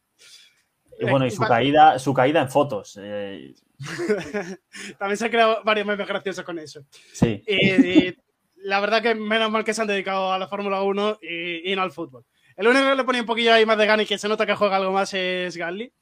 Y 0.98 1.10
bueno, 1.10 1.26
y 1.26 1.30
su 1.30 1.42
caída, 1.42 1.98
su 1.98 2.14
caída 2.14 2.40
en 2.40 2.48
fotos. 2.48 2.98
Eh. 3.02 3.54
También 4.98 5.16
se 5.16 5.24
han 5.24 5.30
creado 5.30 5.62
varios 5.64 5.86
memes 5.86 6.06
graciosos 6.06 6.44
con 6.44 6.58
eso. 6.58 6.84
Sí. 7.12 7.42
Y, 7.46 8.16
la 8.64 8.80
verdad 8.80 9.02
que 9.02 9.14
menos 9.14 9.50
mal 9.50 9.64
que 9.64 9.74
se 9.74 9.82
han 9.82 9.88
dedicado 9.88 10.32
a 10.32 10.38
la 10.38 10.46
Fórmula 10.46 10.82
1 10.82 11.18
y, 11.20 11.74
no 11.74 11.82
al 11.82 11.92
fútbol. 11.92 12.24
El 12.56 12.68
único 12.68 12.88
que 12.88 12.94
le 12.94 13.04
ponía 13.04 13.20
un 13.20 13.26
poquillo 13.26 13.54
ahí 13.54 13.66
más 13.66 13.78
de 13.78 13.86
gana 13.86 14.02
y 14.02 14.06
que 14.06 14.18
se 14.18 14.28
nota 14.28 14.46
que 14.46 14.54
juega 14.54 14.76
algo 14.76 14.92
más 14.92 15.12
es 15.14 15.56
Gasly. 15.56 15.92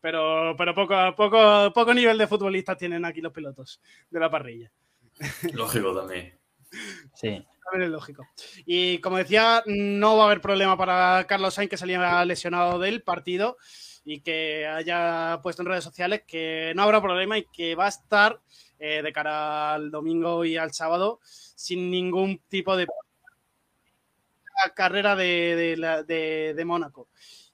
Pero, 0.00 0.54
pero 0.56 0.74
poco, 0.74 0.94
poco, 1.14 1.72
poco 1.74 1.94
nivel 1.94 2.16
de 2.16 2.26
futbolistas 2.26 2.78
tienen 2.78 3.04
aquí 3.04 3.20
los 3.20 3.32
pilotos 3.32 3.80
de 4.08 4.20
la 4.20 4.30
parrilla. 4.30 4.72
Lógico 5.52 5.94
también. 5.94 6.38
Sí. 7.14 7.44
También 7.64 7.88
es 7.88 7.90
lógico. 7.90 8.26
Y 8.64 8.98
como 8.98 9.18
decía, 9.18 9.62
no 9.66 10.16
va 10.16 10.24
a 10.24 10.26
haber 10.26 10.40
problema 10.40 10.76
para 10.76 11.26
Carlos 11.26 11.54
Sainz 11.54 11.70
que 11.70 11.76
salía 11.76 12.24
lesionado 12.24 12.78
del 12.78 13.02
partido 13.02 13.58
y 14.04 14.20
que 14.20 14.66
haya 14.66 15.40
puesto 15.42 15.62
en 15.62 15.68
redes 15.68 15.84
sociales 15.84 16.22
que 16.26 16.72
no 16.74 16.82
habrá 16.82 17.00
problema 17.00 17.38
y 17.38 17.46
que 17.52 17.74
va 17.74 17.86
a 17.86 17.90
estar 17.90 18.40
eh, 18.78 19.02
de 19.02 19.12
cara 19.12 19.74
al 19.74 19.90
domingo 19.90 20.44
y 20.44 20.56
al 20.56 20.72
sábado 20.72 21.20
sin 21.22 21.90
ningún 21.90 22.40
tipo 22.48 22.76
de 22.76 22.86
carrera 24.74 25.16
de, 25.16 25.76
de, 26.06 26.54
de 26.54 26.64
Mónaco. 26.64 27.08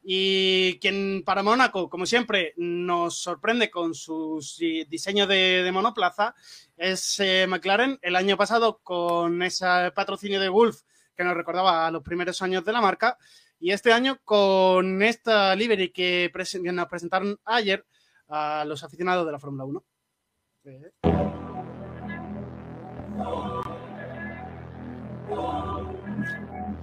Y 0.09 0.79
quien 0.79 1.25
para 1.25 1.43
Mónaco, 1.43 1.91
como 1.91 2.07
siempre, 2.07 2.55
nos 2.57 3.19
sorprende 3.19 3.73
con 3.73 3.93
sus 3.93 4.57
diseños 4.89 5.27
de, 5.27 5.69
monoplaza 5.73 6.33
es 6.77 7.19
eh, 7.19 7.45
McLaren. 7.49 7.99
El 8.03 8.15
año 8.15 8.37
pasado 8.37 8.79
con 8.85 9.43
ese 9.43 9.67
patrocinio 9.97 10.39
de 10.39 10.49
Wolf 10.49 10.83
que 11.17 11.25
nos 11.25 11.35
recordaba 11.37 11.89
a 11.89 11.91
los 11.91 12.05
primeros 12.05 12.41
años 12.41 12.65
de 12.65 12.73
la 12.73 12.81
marca. 12.81 13.19
Y 13.59 13.73
este 13.73 13.93
año 13.93 14.21
con 14.23 15.03
esta 15.03 15.57
livery 15.57 15.91
que 15.91 16.31
nos 16.73 16.87
presentaron 16.87 17.41
ayer 17.45 17.85
a 18.29 18.65
los 18.65 18.85
aficionados 18.85 19.27
de 19.27 19.33
la 19.33 19.41
Fórmula 19.41 19.65
1. 19.65 19.85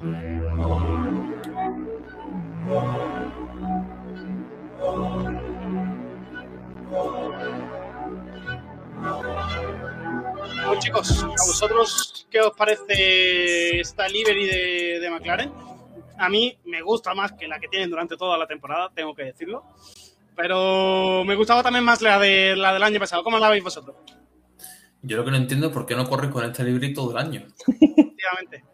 Bueno, 0.04 0.20
chicos, 10.80 11.24
¿a 11.24 11.28
vosotros 11.28 12.28
qué 12.30 12.42
os 12.42 12.52
parece 12.58 13.80
esta 13.80 14.10
livery 14.10 14.46
de, 15.00 15.10
McLaren? 15.10 15.54
A 16.18 16.28
mí 16.28 16.58
me 16.66 16.82
gusta 16.82 17.13
más 17.13 17.32
que 17.32 17.48
la 17.48 17.60
que 17.60 17.70
tienen 17.70 17.89
durante 17.89 18.18
toda 18.18 18.38
la 18.38 18.46
temporada, 18.46 18.92
tengo 18.94 19.16
que 19.16 19.24
decirlo. 19.24 19.63
Pero 20.36 21.24
me 21.24 21.36
gustaba 21.36 21.63
también 21.63 21.86
más 21.86 22.02
la, 22.02 22.20
de, 22.20 22.58
la 22.58 22.74
del 22.74 22.84
año 22.84 23.00
pasado. 23.00 23.24
¿Cómo 23.24 23.39
la 23.39 23.50
veis 23.50 23.63
vosotros? 23.63 23.96
Yo 25.02 25.16
lo 25.16 25.24
que 25.24 25.32
no 25.32 25.38
entiendo 25.38 25.68
es 25.68 25.74
por 25.74 25.86
qué 25.86 25.96
no 25.96 26.10
corren 26.10 26.30
con 26.30 26.44
esta 26.44 26.63
livery 26.63 26.94
todo 26.94 27.12
el 27.12 27.18
año. 27.18 27.48
Efectivamente. 27.68 28.73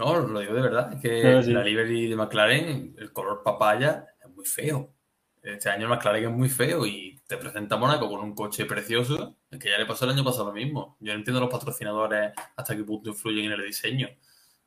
No, 0.00 0.18
lo 0.18 0.40
digo 0.40 0.54
de 0.54 0.62
verdad. 0.62 0.94
Es 0.94 1.00
que 1.02 1.52
la 1.52 1.62
livery 1.62 2.08
de 2.08 2.16
McLaren, 2.16 2.94
el 2.96 3.12
color 3.12 3.42
papaya, 3.42 4.06
es 4.18 4.30
muy 4.30 4.46
feo. 4.46 4.94
Este 5.42 5.68
año 5.68 5.82
el 5.82 5.90
McLaren 5.90 6.24
es 6.24 6.30
muy 6.30 6.48
feo 6.48 6.86
y 6.86 7.20
te 7.26 7.36
presenta 7.36 7.76
Mónaco 7.76 8.08
con 8.08 8.20
un 8.20 8.34
coche 8.34 8.64
precioso, 8.64 9.36
que 9.50 9.68
ya 9.68 9.76
le 9.76 9.84
pasó 9.84 10.06
el 10.06 10.12
año 10.12 10.24
pasado 10.24 10.46
lo 10.46 10.52
mismo. 10.52 10.96
Yo 11.00 11.12
no 11.12 11.18
entiendo 11.18 11.38
los 11.38 11.50
patrocinadores 11.50 12.32
hasta 12.56 12.74
qué 12.74 12.82
punto 12.82 13.10
influyen 13.10 13.44
en 13.44 13.52
el 13.52 13.66
diseño, 13.66 14.08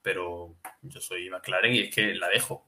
pero 0.03 0.55
yo 0.83 1.01
soy 1.01 1.31
McLaren 1.31 1.73
y 1.73 1.79
es 1.79 1.95
que 1.95 2.13
la 2.13 2.29
dejo. 2.29 2.67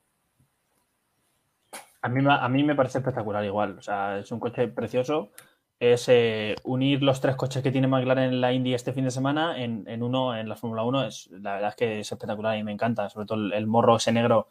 A 2.02 2.10
mí, 2.10 2.26
a 2.28 2.50
mí 2.50 2.64
me 2.64 2.74
parece 2.74 2.98
espectacular 2.98 3.46
igual. 3.46 3.78
O 3.78 3.82
sea, 3.84 4.18
es 4.18 4.32
un 4.32 4.40
coche 4.40 4.70
precioso. 4.70 5.34
Es 5.80 6.08
eh, 6.08 6.56
unir 6.64 7.04
los 7.04 7.20
tres 7.20 7.36
coches 7.36 7.62
que 7.62 7.72
tiene 7.72 7.88
McLaren 7.88 8.34
en 8.34 8.42
la 8.42 8.54
Indy 8.54 8.74
este 8.74 8.94
fin 8.94 9.04
de 9.04 9.12
semana 9.12 9.62
en, 9.62 9.84
en 9.88 10.04
uno 10.04 10.38
en 10.38 10.48
la 10.48 10.56
Fórmula 10.56 10.84
1. 10.84 11.06
Es, 11.06 11.30
la 11.32 11.56
verdad 11.56 11.70
es 11.70 11.76
que 11.76 12.00
es 12.00 12.12
espectacular 12.12 12.58
y 12.58 12.64
me 12.64 12.72
encanta. 12.72 13.10
Sobre 13.10 13.26
todo 13.26 13.54
el, 13.54 13.68
morro 13.68 13.98
ese 13.98 14.12
negro 14.14 14.50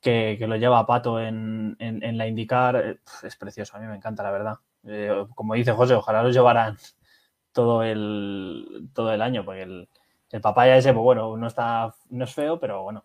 que, 0.00 0.36
que, 0.38 0.46
lo 0.46 0.56
lleva 0.56 0.78
a 0.78 0.86
Pato 0.86 1.20
en, 1.20 1.76
en, 1.78 2.18
la 2.18 2.26
IndyCar. 2.26 2.76
Eh, 2.76 2.98
es 3.22 3.36
precioso. 3.36 3.76
A 3.76 3.80
mí 3.80 3.86
me 3.86 3.96
encanta, 3.96 4.22
la 4.22 4.30
verdad. 4.30 4.56
Eh, 4.84 5.26
como 5.34 5.54
dice 5.54 5.72
José, 5.72 5.94
ojalá 5.94 6.22
los 6.22 6.34
llevaran 6.34 6.76
todo 7.52 7.82
el, 7.82 8.90
todo 8.94 9.12
el 9.12 9.22
año, 9.22 9.44
porque 9.44 9.62
el, 9.62 9.88
el 10.30 10.40
papaya 10.40 10.76
ese, 10.76 10.92
pues 10.92 11.02
bueno, 11.02 11.36
no, 11.36 11.46
está, 11.46 11.94
no 12.10 12.24
es 12.24 12.34
feo, 12.34 12.60
pero 12.60 12.82
bueno, 12.82 13.04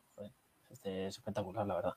este 0.69 1.07
es 1.07 1.17
espectacular, 1.17 1.65
la 1.65 1.75
verdad. 1.75 1.93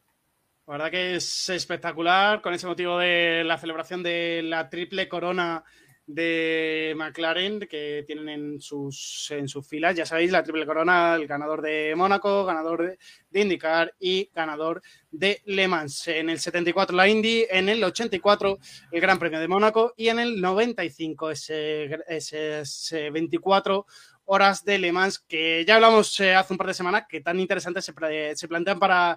La 0.67 0.73
verdad 0.73 0.91
que 0.91 1.15
es 1.15 1.49
espectacular 1.49 2.43
con 2.43 2.53
ese 2.53 2.67
motivo 2.67 2.99
de 2.99 3.45
la 3.45 3.57
celebración 3.57 4.03
de 4.03 4.43
la 4.43 4.69
triple 4.69 5.09
corona 5.09 5.63
de 6.09 6.93
McLaren 6.97 7.61
que 7.71 8.03
tienen 8.05 8.29
en 8.29 8.61
sus, 8.61 9.29
en 9.31 9.47
sus 9.47 9.65
filas. 9.65 9.95
Ya 9.95 10.05
sabéis, 10.05 10.33
la 10.33 10.43
triple 10.43 10.67
corona, 10.67 11.15
el 11.15 11.29
ganador 11.29 11.63
de 11.63 11.95
Mónaco, 11.95 12.45
ganador 12.45 12.83
de, 12.83 12.99
de, 13.31 13.41
IndyCar 13.41 13.95
y 14.01 14.29
ganador 14.35 14.83
de 15.13 15.41
Le 15.45 15.69
Mans. 15.69 16.09
En 16.09 16.31
el 16.31 16.41
74 16.41 16.97
la 16.97 17.07
Indy, 17.07 17.47
en 17.49 17.69
el 17.69 17.85
84 17.85 18.59
el 18.91 19.01
Gran 19.01 19.21
Premio 19.21 19.39
de 19.39 19.47
Mónaco 19.47 19.95
y 19.97 20.09
en 20.09 20.19
el 20.19 20.41
95 20.41 21.31
ese, 21.31 21.97
ese, 22.09 22.61
ese 22.63 23.11
24 23.11 23.87
horas 24.25 24.65
de 24.65 24.79
Le 24.81 24.91
Mans 24.91 25.21
que 25.21 25.65
ya 25.65 25.77
hablamos 25.77 26.19
eh, 26.19 26.35
hace 26.35 26.53
un 26.53 26.59
par 26.59 26.67
de 26.67 26.75
semanas 26.75 27.05
que 27.09 27.21
tan 27.21 27.39
interesantes 27.39 27.85
se, 27.85 28.35
se 28.35 28.49
plantean 28.49 28.81
para 28.81 29.17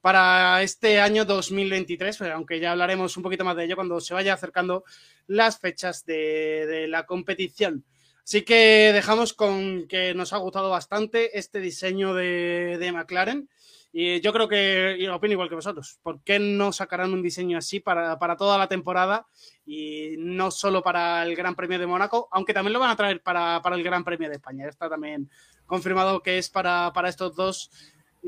para 0.00 0.62
este 0.62 1.00
año 1.00 1.24
2023, 1.24 2.22
aunque 2.22 2.60
ya 2.60 2.72
hablaremos 2.72 3.16
un 3.16 3.22
poquito 3.22 3.44
más 3.44 3.56
de 3.56 3.64
ello 3.64 3.76
cuando 3.76 4.00
se 4.00 4.14
vaya 4.14 4.34
acercando 4.34 4.84
las 5.26 5.58
fechas 5.58 6.04
de, 6.04 6.66
de, 6.66 6.88
la 6.88 7.06
competición. 7.06 7.84
Así 8.22 8.42
que 8.42 8.90
dejamos 8.92 9.32
con 9.32 9.88
que 9.88 10.14
nos 10.14 10.32
ha 10.32 10.36
gustado 10.36 10.70
bastante 10.70 11.38
este 11.38 11.60
diseño 11.60 12.14
de, 12.14 12.76
de 12.78 12.92
McLaren. 12.92 13.48
Y 13.90 14.20
yo 14.20 14.34
creo 14.34 14.48
que, 14.48 14.96
y 14.98 15.08
opino 15.08 15.32
igual 15.32 15.48
que 15.48 15.54
vosotros, 15.54 15.98
¿por 16.02 16.22
qué 16.22 16.38
no 16.38 16.72
sacarán 16.72 17.14
un 17.14 17.22
diseño 17.22 17.56
así 17.56 17.80
para, 17.80 18.18
para, 18.18 18.36
toda 18.36 18.58
la 18.58 18.68
temporada 18.68 19.26
y 19.64 20.14
no 20.18 20.50
solo 20.50 20.82
para 20.82 21.22
el 21.22 21.34
Gran 21.34 21.54
Premio 21.54 21.78
de 21.78 21.86
Mónaco, 21.86 22.28
aunque 22.30 22.52
también 22.52 22.74
lo 22.74 22.80
van 22.80 22.90
a 22.90 22.96
traer 22.96 23.22
para, 23.22 23.62
para 23.62 23.76
el 23.76 23.82
Gran 23.82 24.04
Premio 24.04 24.28
de 24.28 24.34
España? 24.34 24.68
Está 24.68 24.90
también 24.90 25.30
confirmado 25.64 26.22
que 26.22 26.36
es 26.36 26.50
para, 26.50 26.92
para 26.92 27.08
estos 27.08 27.34
dos 27.34 27.70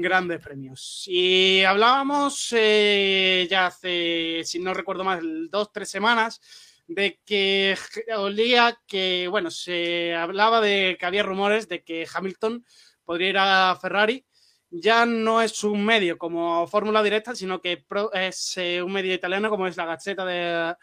grandes 0.00 0.40
premios. 0.40 1.04
Y 1.06 1.62
hablábamos 1.64 2.52
eh, 2.52 3.46
ya 3.50 3.66
hace, 3.66 4.42
si 4.44 4.58
no 4.58 4.74
recuerdo 4.74 5.04
más, 5.04 5.20
dos, 5.50 5.72
tres 5.72 5.90
semanas, 5.90 6.40
de 6.86 7.20
que 7.24 7.76
olía 8.16 8.78
que, 8.86 9.28
bueno, 9.28 9.50
se 9.50 10.14
hablaba 10.14 10.60
de 10.60 10.96
que 10.98 11.06
había 11.06 11.22
rumores 11.22 11.68
de 11.68 11.84
que 11.84 12.06
Hamilton 12.12 12.64
podría 13.04 13.28
ir 13.28 13.38
a 13.38 13.78
Ferrari. 13.80 14.24
Ya 14.70 15.06
no 15.06 15.42
es 15.42 15.64
un 15.64 15.84
medio 15.84 16.16
como 16.18 16.66
fórmula 16.66 17.02
directa, 17.02 17.34
sino 17.34 17.60
que 17.60 17.84
es 18.12 18.56
eh, 18.56 18.82
un 18.82 18.92
medio 18.92 19.14
italiano 19.14 19.50
como 19.50 19.66
es 19.66 19.76
la 19.76 19.84
Gazzetta 19.84 20.24
de, 20.24 20.74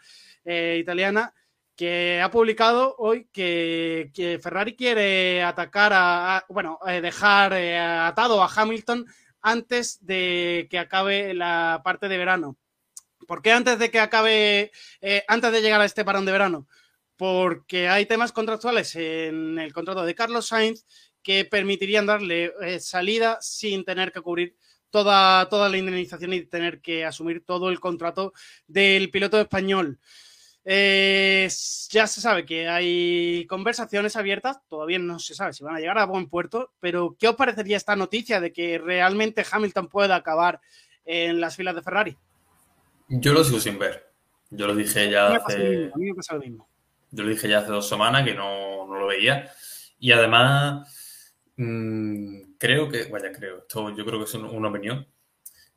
eh, 0.44 0.78
italiana, 0.80 1.32
que 1.78 2.20
ha 2.20 2.28
publicado 2.32 2.96
hoy 2.98 3.28
que, 3.32 4.10
Ferrari 4.42 4.74
quiere 4.74 5.44
atacar 5.44 5.92
a, 5.94 6.44
bueno, 6.48 6.80
eh, 6.84 7.00
dejar 7.00 7.52
eh, 7.52 7.78
atado 7.78 8.42
a 8.42 8.52
Hamilton 8.52 9.06
antes 9.42 10.04
de 10.04 10.66
que 10.68 10.80
acabe 10.80 11.34
la 11.34 11.80
parte 11.84 12.08
de 12.08 12.18
verano. 12.18 12.58
¿Por 13.28 13.42
qué 13.42 13.52
antes 13.52 13.78
de 13.78 13.92
que 13.92 14.00
acabe, 14.00 14.72
eh, 15.00 15.22
antes 15.28 15.52
de 15.52 15.62
llegar 15.62 15.80
a 15.80 15.84
este 15.84 16.04
parón 16.04 16.24
de 16.24 16.32
verano? 16.32 16.66
Porque 17.16 17.86
hay 17.88 18.06
temas 18.06 18.32
contractuales 18.32 18.96
en 18.96 19.60
el 19.60 19.72
contrato 19.72 20.04
de 20.04 20.16
Carlos 20.16 20.48
Sainz 20.48 20.84
que 21.22 21.44
permitirían 21.44 22.06
darle 22.06 22.80
salida 22.80 23.38
sin 23.40 23.84
tener 23.84 24.10
que 24.10 24.20
cubrir 24.20 24.56
toda, 24.90 25.48
toda 25.48 25.68
la 25.68 25.78
indemnización 25.78 26.32
y 26.32 26.44
tener 26.44 26.80
que 26.80 27.04
asumir 27.04 27.44
todo 27.44 27.68
el 27.70 27.78
contrato 27.78 28.32
del 28.66 29.12
piloto 29.12 29.40
español. 29.40 30.00
Eh, 30.64 31.48
ya 31.90 32.06
se 32.06 32.20
sabe 32.20 32.44
que 32.44 32.68
hay 32.68 33.46
conversaciones 33.46 34.16
abiertas, 34.16 34.58
todavía 34.68 34.98
no 34.98 35.18
se 35.18 35.34
sabe 35.34 35.52
si 35.52 35.64
van 35.64 35.76
a 35.76 35.80
llegar 35.80 35.98
a 35.98 36.04
buen 36.04 36.28
puerto, 36.28 36.72
pero 36.80 37.16
¿qué 37.18 37.28
os 37.28 37.36
parecería 37.36 37.76
esta 37.76 37.96
noticia 37.96 38.40
de 38.40 38.52
que 38.52 38.78
realmente 38.78 39.46
Hamilton 39.50 39.88
pueda 39.88 40.16
acabar 40.16 40.60
en 41.04 41.40
las 41.40 41.56
filas 41.56 41.74
de 41.74 41.82
Ferrari? 41.82 42.16
Yo 43.08 43.32
lo 43.32 43.42
sigo 43.42 43.60
sin 43.60 43.78
ver. 43.78 44.12
Yo 44.50 44.66
lo 44.66 44.74
dije 44.74 45.10
ya 45.10 45.28
hace. 45.28 45.90
A 45.92 45.96
mí 45.96 46.06
me 46.06 46.14
pasa 46.14 46.34
lo 46.34 46.40
mismo. 46.40 46.68
Yo 47.10 47.24
lo 47.24 47.30
dije 47.30 47.48
ya 47.48 47.60
hace 47.60 47.72
dos 47.72 47.88
semanas 47.88 48.24
que 48.24 48.34
no, 48.34 48.86
no 48.86 48.98
lo 48.98 49.06
veía. 49.06 49.50
Y 49.98 50.12
además, 50.12 51.34
mmm, 51.56 52.54
creo 52.58 52.88
que. 52.88 53.04
Vaya, 53.04 53.32
creo. 53.32 53.58
Esto 53.58 53.94
yo 53.94 54.04
creo 54.04 54.18
que 54.18 54.24
es 54.24 54.34
una 54.34 54.68
opinión. 54.68 55.06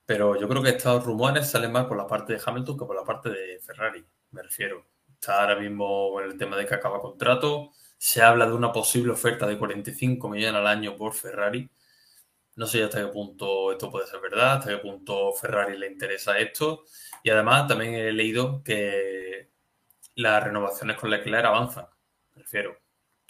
Pero 0.05 0.39
yo 0.39 0.47
creo 0.49 0.61
que 0.61 0.71
estos 0.71 1.05
rumores 1.05 1.49
salen 1.49 1.71
más 1.71 1.85
por 1.85 1.95
la 1.95 2.07
parte 2.07 2.33
de 2.33 2.41
Hamilton 2.45 2.77
que 2.77 2.85
por 2.85 2.95
la 2.95 3.05
parte 3.05 3.29
de 3.29 3.59
Ferrari 3.59 4.03
me 4.31 4.41
refiero. 4.43 4.85
Está 5.13 5.41
ahora 5.41 5.59
mismo 5.59 6.19
en 6.21 6.31
el 6.31 6.37
tema 6.37 6.57
de 6.57 6.65
que 6.65 6.73
acaba 6.73 6.99
contrato. 6.99 7.71
Se 7.97 8.21
habla 8.21 8.47
de 8.47 8.53
una 8.53 8.71
posible 8.71 9.11
oferta 9.11 9.45
de 9.45 9.57
45 9.57 10.29
millones 10.29 10.59
al 10.59 10.67
año 10.67 10.97
por 10.97 11.13
Ferrari. 11.13 11.69
No 12.55 12.65
sé 12.67 12.83
hasta 12.83 13.01
qué 13.01 13.07
punto 13.07 13.71
esto 13.71 13.91
puede 13.91 14.07
ser 14.07 14.19
verdad, 14.19 14.57
hasta 14.57 14.71
qué 14.71 14.77
punto 14.79 15.33
Ferrari 15.33 15.77
le 15.77 15.87
interesa 15.87 16.37
esto. 16.39 16.85
Y 17.23 17.29
además 17.29 17.67
también 17.67 17.93
he 17.95 18.11
leído 18.11 18.63
que 18.63 19.51
las 20.15 20.43
renovaciones 20.43 20.97
con 20.97 21.09
Leclerc 21.09 21.45
avanzan. 21.45 21.85
Me 22.35 22.41
refiero. 22.41 22.77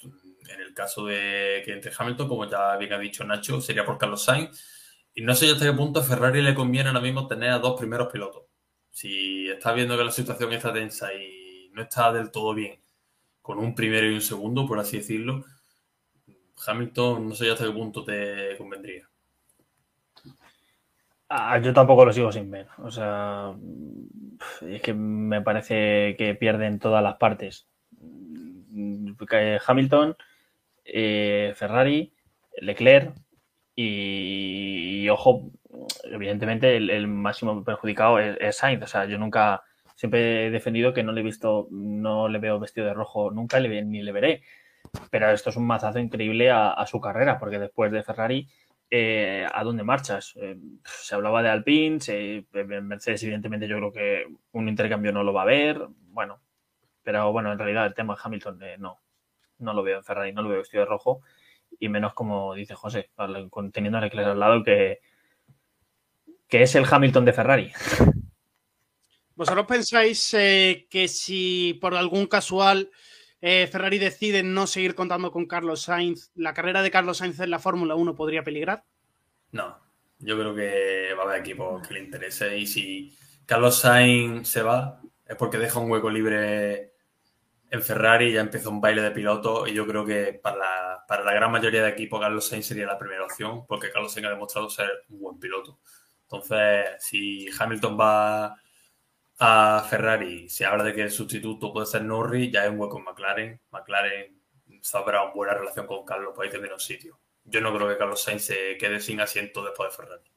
En 0.02 0.60
el 0.62 0.74
caso 0.74 1.06
de 1.06 1.62
que 1.66 1.74
entre 1.74 1.92
Hamilton, 1.98 2.28
como 2.28 2.50
ya 2.50 2.76
bien 2.78 2.94
ha 2.94 3.00
dicho 3.00 3.24
Nacho, 3.24 3.62
sería 3.62 3.86
por 3.86 3.98
Carlos 3.98 4.24
Sainz. 4.24 5.06
Y 5.14 5.22
no 5.22 5.36
sé 5.36 5.52
hasta 5.52 5.66
qué 5.66 5.74
punto 5.74 6.00
a 6.00 6.04
Ferrari 6.04 6.42
le 6.42 6.56
conviene 6.56 6.90
ahora 6.90 7.02
mismo 7.02 7.28
tener 7.28 7.52
a 7.52 7.60
dos 7.60 7.78
primeros 7.80 8.12
pilotos 8.12 8.51
si 8.92 9.50
estás 9.50 9.76
viendo 9.76 9.98
que 9.98 10.04
la 10.04 10.12
situación 10.12 10.54
está 10.54 10.74
tensa 10.74 11.14
y 11.14 11.70
no 11.74 11.82
está 11.82 12.12
del 12.12 12.32
todo 12.32 12.54
bien, 12.54 12.80
con 13.42 13.58
un 13.60 13.74
primero 13.74 14.10
y 14.10 14.14
un 14.14 14.22
segundo, 14.22 14.68
por 14.68 14.80
así 14.80 14.98
decirlo, 14.98 15.44
Hamilton 16.68 17.30
no 17.30 17.36
sé 17.36 17.50
hasta 17.50 17.66
qué 17.66 17.72
punto 17.72 18.04
te 18.04 18.56
convendría. 18.58 19.08
Ah, 21.30 21.58
yo 21.60 21.74
tampoco 21.74 22.04
lo 22.04 22.12
sigo 22.12 22.30
sin 22.30 22.52
ver. 22.52 22.68
O 22.80 22.92
sea, 22.92 23.56
es 24.68 24.82
que 24.82 24.94
me 24.94 25.42
parece 25.42 26.16
que 26.18 26.36
pierden 26.36 26.78
todas 26.78 27.02
las 27.02 27.16
partes. 27.16 27.68
Hamilton, 29.66 30.18
eh, 30.84 31.54
Ferrari, 31.56 32.14
Leclerc 32.58 33.16
y, 33.76 35.04
y, 35.04 35.10
ojo, 35.10 35.52
evidentemente 36.04 36.76
el, 36.78 36.90
el 36.90 37.08
máximo 37.08 37.64
perjudicado 37.64 38.20
es, 38.20 38.38
es, 38.40 38.58
Sainz. 38.58 38.84
O 38.84 38.88
sea, 38.88 39.06
yo 39.06 39.18
nunca, 39.18 39.64
siempre 39.96 40.48
he 40.48 40.52
defendido 40.52 40.94
que 40.94 41.04
no 41.04 41.12
le 41.12 41.22
he 41.22 41.24
visto, 41.24 41.68
no 41.72 42.28
le 42.28 42.40
veo 42.40 42.60
vestido 42.60 42.88
de 42.88 42.94
rojo 42.94 43.32
nunca 43.32 43.60
ni 43.60 44.02
le 44.02 44.12
veré. 44.12 44.44
Pero 45.12 45.30
esto 45.32 45.52
es 45.52 45.58
un 45.58 45.68
mazazo 45.68 46.00
increíble 46.00 46.52
a, 46.52 46.72
a 46.72 46.88
su 46.88 47.00
carrera, 47.00 47.40
porque 47.40 47.60
después 47.60 47.92
de 47.92 48.04
Ferrari, 48.04 48.48
eh, 48.90 49.48
¿a 49.54 49.64
dónde 49.64 49.84
marchas? 49.84 50.34
Eh, 50.36 50.58
se 50.84 51.16
hablaba 51.16 51.42
de 51.42 51.50
Alpine, 51.50 52.02
se, 52.02 52.46
Mercedes, 52.82 53.24
evidentemente, 53.24 53.68
yo 53.68 53.78
creo 53.78 53.94
que 53.94 54.26
un 54.52 54.68
intercambio 54.68 55.14
no 55.14 55.24
lo 55.24 55.34
va 55.34 55.42
a 55.42 55.44
haber. 55.44 55.88
Bueno, 56.10 56.42
pero 57.04 57.32
bueno, 57.32 57.52
en 57.52 57.58
realidad 57.60 57.86
el 57.86 57.94
tema 57.94 58.16
de 58.16 58.22
Hamilton 58.24 58.64
eh, 58.64 58.76
no, 58.78 59.00
no 59.60 59.74
lo 59.74 59.84
veo 59.84 59.98
en 60.00 60.04
Ferrari, 60.04 60.34
no 60.34 60.42
lo 60.42 60.50
veo 60.50 60.60
vestido 60.60 60.84
de 60.84 60.90
rojo. 60.90 61.22
Y 61.80 61.90
menos 61.90 62.14
como 62.14 62.54
dice 62.54 62.76
José, 62.76 63.12
teniendo 63.72 63.98
a 63.98 64.02
Leclerc 64.02 64.28
al 64.28 64.40
lado 64.40 64.64
que, 64.64 65.00
que 66.52 66.64
es 66.64 66.76
el 66.76 66.86
Hamilton 66.88 67.24
de 67.24 67.34
Ferrari. 67.34 67.72
¿Vosotros 69.36 69.66
pensáis 69.66 70.34
eh, 70.34 70.86
que 70.90 71.08
si 71.08 71.80
por 71.82 71.96
algún 71.96 72.28
casual 72.28 72.92
eh, 73.40 73.68
Ferrari 73.72 73.98
decide 73.98 74.44
no 74.44 74.68
seguir 74.68 74.94
contando 74.94 75.32
con 75.32 75.48
Carlos 75.48 75.84
Sainz, 75.84 76.30
la 76.36 76.54
carrera 76.54 76.84
de 76.84 76.92
Carlos 76.92 77.20
Sainz 77.20 77.40
en 77.40 77.50
la 77.50 77.58
Fórmula 77.58 77.96
1 77.96 78.16
podría 78.16 78.44
peligrar? 78.44 78.84
No, 79.52 79.80
yo 80.20 80.38
creo 80.38 80.54
que 80.54 81.14
va 81.18 81.24
a 81.24 81.26
haber 81.28 81.40
equipos 81.40 81.88
que 81.88 81.94
le 81.94 82.02
interese 82.02 82.58
y 82.58 82.68
si 82.68 83.18
Carlos 83.46 83.80
Sainz 83.80 84.50
se 84.50 84.62
va 84.62 85.02
es 85.26 85.38
porque 85.38 85.58
deja 85.58 85.80
un 85.80 85.90
hueco 85.90 86.10
libre 86.10 86.96
en 87.70 87.82
Ferrari 87.82 88.26
y 88.26 88.34
ya 88.34 88.42
empieza 88.42 88.68
un 88.68 88.82
baile 88.82 89.02
de 89.02 89.12
piloto 89.12 89.66
y 89.66 89.74
yo 89.74 89.88
creo 89.88 90.06
que 90.06 90.34
para 90.34 90.58
la, 90.58 91.06
para 91.08 91.24
la 91.24 91.34
gran 91.34 91.50
mayoría 91.50 91.82
de 91.82 91.90
equipos 91.92 92.20
Carlos 92.20 92.46
Sainz 92.46 92.66
sería 92.66 92.86
la 92.86 93.00
primera 93.00 93.24
opción 93.24 93.66
porque 93.66 93.90
Carlos 93.90 94.12
Sainz 94.12 94.28
ha 94.28 94.32
demostrado 94.32 94.70
ser 94.70 94.90
un 95.08 95.22
buen 95.22 95.40
piloto. 95.40 95.80
Entonces, 96.32 96.86
si 97.00 97.48
Hamilton 97.60 98.00
va 98.00 98.56
a 99.38 99.86
Ferrari, 99.90 100.48
se 100.48 100.66
habla 100.66 100.86
de 100.86 100.94
que 100.94 101.02
el 101.02 101.12
sustituto 101.12 101.74
puede 101.74 101.88
ser 101.88 102.06
Norris, 102.06 102.52
ya 102.52 102.62
hay 102.62 102.70
un 102.70 102.80
hueco 102.80 103.00
en 103.00 103.04
McLaren. 103.04 103.62
McLaren 103.72 104.42
sabrá 104.82 105.24
una 105.24 105.34
buena 105.34 105.54
relación 105.56 105.88
con 105.88 106.06
Carlos 106.06 106.34
para 106.36 106.48
ir 106.48 106.72
un 106.72 106.80
sitio. 106.80 107.20
Yo 107.44 107.60
no 107.60 107.76
creo 107.76 107.90
que 107.90 107.98
Carlos 107.98 108.24
Sainz 108.24 108.44
se 108.46 108.78
quede 108.78 109.02
sin 109.02 109.20
asiento 109.20 109.64
después 109.64 109.90
de 109.90 109.98
Ferrari. 109.98 110.32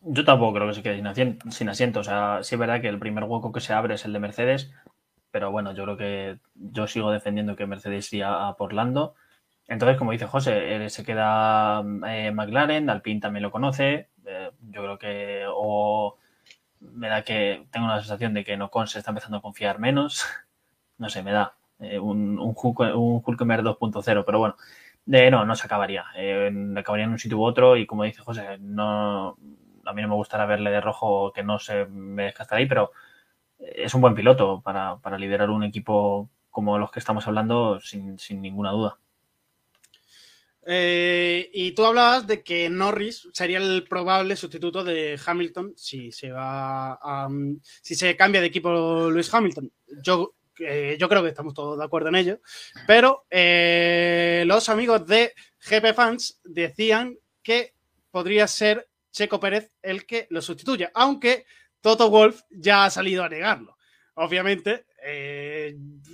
Yo 0.00 0.24
tampoco 0.24 0.54
creo 0.54 0.66
que 0.66 0.74
se 0.74 0.82
quede 0.82 0.96
sin 0.96 1.06
asiento, 1.06 1.50
sin 1.52 1.68
asiento. 1.68 2.00
O 2.00 2.04
sea, 2.04 2.40
sí 2.42 2.56
es 2.56 2.58
verdad 2.58 2.80
que 2.80 2.88
el 2.88 2.98
primer 2.98 3.24
hueco 3.24 3.52
que 3.52 3.60
se 3.60 3.72
abre 3.72 3.94
es 3.94 4.04
el 4.04 4.12
de 4.12 4.18
Mercedes, 4.18 4.72
pero 5.30 5.52
bueno, 5.52 5.72
yo 5.72 5.84
creo 5.84 5.96
que 5.96 6.38
yo 6.54 6.88
sigo 6.88 7.12
defendiendo 7.12 7.54
que 7.54 7.66
Mercedes 7.66 8.12
iría 8.12 8.48
a 8.48 8.56
por 8.56 8.72
Lando. 8.72 9.14
Entonces, 9.68 9.96
como 9.96 10.10
dice 10.10 10.26
José, 10.26 10.88
se 10.90 11.04
queda 11.04 11.84
eh, 12.08 12.32
McLaren, 12.32 12.90
Alpine 12.90 13.20
también 13.20 13.44
lo 13.44 13.52
conoce. 13.52 14.08
Eh, 14.26 14.50
yo 14.70 14.82
creo 14.82 14.98
que 14.98 15.44
o 15.48 16.16
me 16.80 17.08
da 17.08 17.22
que 17.24 17.66
tengo 17.70 17.88
la 17.88 18.00
sensación 18.00 18.34
de 18.34 18.44
que 18.44 18.56
Nocon 18.56 18.86
se 18.88 18.98
está 18.98 19.10
empezando 19.12 19.38
a 19.38 19.42
confiar 19.42 19.78
menos. 19.78 20.24
No 20.98 21.08
sé, 21.10 21.22
me 21.24 21.32
da 21.32 21.56
eh, 21.80 21.98
un, 21.98 22.38
un, 22.38 22.54
Hulk, 22.56 22.80
un 22.94 23.22
2.0, 23.24 24.24
pero 24.24 24.38
bueno, 24.38 24.56
no, 25.30 25.44
no 25.44 25.56
se 25.56 25.66
acabaría. 25.66 26.04
acabaría 26.78 27.06
en 27.06 27.12
un 27.12 27.18
sitio 27.18 27.38
u 27.38 27.44
otro 27.44 27.76
y 27.76 27.86
como 27.86 28.04
dice 28.04 28.22
José, 28.22 28.58
no, 28.60 29.36
a 29.84 29.92
mí 29.92 30.02
no 30.02 30.08
me 30.08 30.14
gustaría 30.14 30.46
verle 30.46 30.70
de 30.70 30.80
rojo 30.80 31.32
que 31.32 31.42
no 31.42 31.58
se 31.58 31.86
me 31.86 32.28
estar 32.28 32.54
ahí, 32.54 32.66
pero 32.66 32.92
es 33.58 33.94
un 33.94 34.00
buen 34.02 34.14
piloto 34.14 34.60
para, 34.62 34.98
para 34.98 35.18
liderar 35.18 35.50
un 35.50 35.64
equipo 35.64 36.30
como 36.50 36.78
los 36.78 36.90
que 36.90 36.98
estamos 37.00 37.26
hablando 37.26 37.80
sin, 37.80 38.18
sin 38.18 38.42
ninguna 38.42 38.72
duda. 38.72 38.98
Eh, 40.64 41.50
y 41.52 41.72
tú 41.72 41.84
hablabas 41.84 42.26
de 42.26 42.42
que 42.42 42.70
Norris 42.70 43.28
sería 43.32 43.58
el 43.58 43.84
probable 43.88 44.36
sustituto 44.36 44.84
de 44.84 45.18
Hamilton 45.24 45.72
si 45.76 46.12
se 46.12 46.30
va 46.30 46.92
a, 46.92 47.28
si 47.80 47.96
se 47.96 48.16
cambia 48.16 48.40
de 48.40 48.46
equipo 48.46 49.10
Luis 49.10 49.32
Hamilton. 49.32 49.72
Yo, 50.02 50.34
eh, 50.60 50.96
yo 50.98 51.08
creo 51.08 51.22
que 51.22 51.30
estamos 51.30 51.54
todos 51.54 51.78
de 51.78 51.84
acuerdo 51.84 52.10
en 52.10 52.16
ello. 52.16 52.40
Pero 52.86 53.26
eh, 53.28 54.44
los 54.46 54.68
amigos 54.68 55.06
de 55.06 55.32
GP 55.68 55.94
Fans 55.94 56.40
decían 56.44 57.18
que 57.42 57.74
podría 58.10 58.46
ser 58.46 58.88
Checo 59.10 59.40
Pérez 59.40 59.72
el 59.82 60.06
que 60.06 60.26
lo 60.30 60.40
sustituya, 60.40 60.90
aunque 60.94 61.44
Toto 61.80 62.08
Wolf 62.08 62.42
ya 62.50 62.84
ha 62.84 62.90
salido 62.90 63.24
a 63.24 63.28
negarlo. 63.28 63.76
Obviamente, 64.14 64.86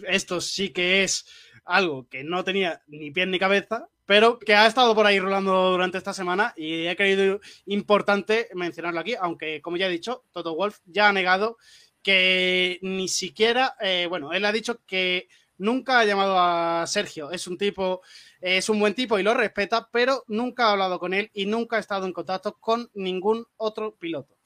esto 0.06 0.40
sí 0.40 0.70
que 0.70 1.02
es 1.02 1.26
algo 1.64 2.08
que 2.08 2.24
no 2.24 2.42
tenía 2.42 2.80
ni 2.86 3.10
pie 3.10 3.26
ni 3.26 3.38
cabeza, 3.38 3.88
pero 4.08 4.38
que 4.38 4.54
ha 4.54 4.66
estado 4.66 4.94
por 4.94 5.04
ahí 5.04 5.20
rolando 5.20 5.70
durante 5.70 5.98
esta 5.98 6.14
semana 6.14 6.54
y 6.56 6.86
he 6.86 6.96
creído 6.96 7.40
importante 7.66 8.48
mencionarlo 8.54 9.00
aquí, 9.00 9.14
aunque 9.20 9.60
como 9.60 9.76
ya 9.76 9.86
he 9.86 9.90
dicho, 9.90 10.24
Toto 10.32 10.56
Wolf 10.56 10.78
ya 10.86 11.10
ha 11.10 11.12
negado 11.12 11.58
que 12.02 12.78
ni 12.80 13.06
siquiera, 13.08 13.76
eh, 13.82 14.06
bueno, 14.08 14.32
él 14.32 14.46
ha 14.46 14.52
dicho 14.52 14.80
que 14.86 15.28
nunca 15.58 16.00
ha 16.00 16.06
llamado 16.06 16.38
a 16.38 16.86
Sergio, 16.86 17.30
es 17.32 17.46
un 17.46 17.58
tipo, 17.58 18.00
es 18.40 18.70
un 18.70 18.80
buen 18.80 18.94
tipo 18.94 19.18
y 19.18 19.22
lo 19.22 19.34
respeta, 19.34 19.90
pero 19.92 20.24
nunca 20.26 20.68
ha 20.68 20.72
hablado 20.72 20.98
con 20.98 21.12
él 21.12 21.30
y 21.34 21.44
nunca 21.44 21.76
ha 21.76 21.80
estado 21.80 22.06
en 22.06 22.14
contacto 22.14 22.56
con 22.58 22.90
ningún 22.94 23.44
otro 23.58 23.94
piloto. 23.94 24.38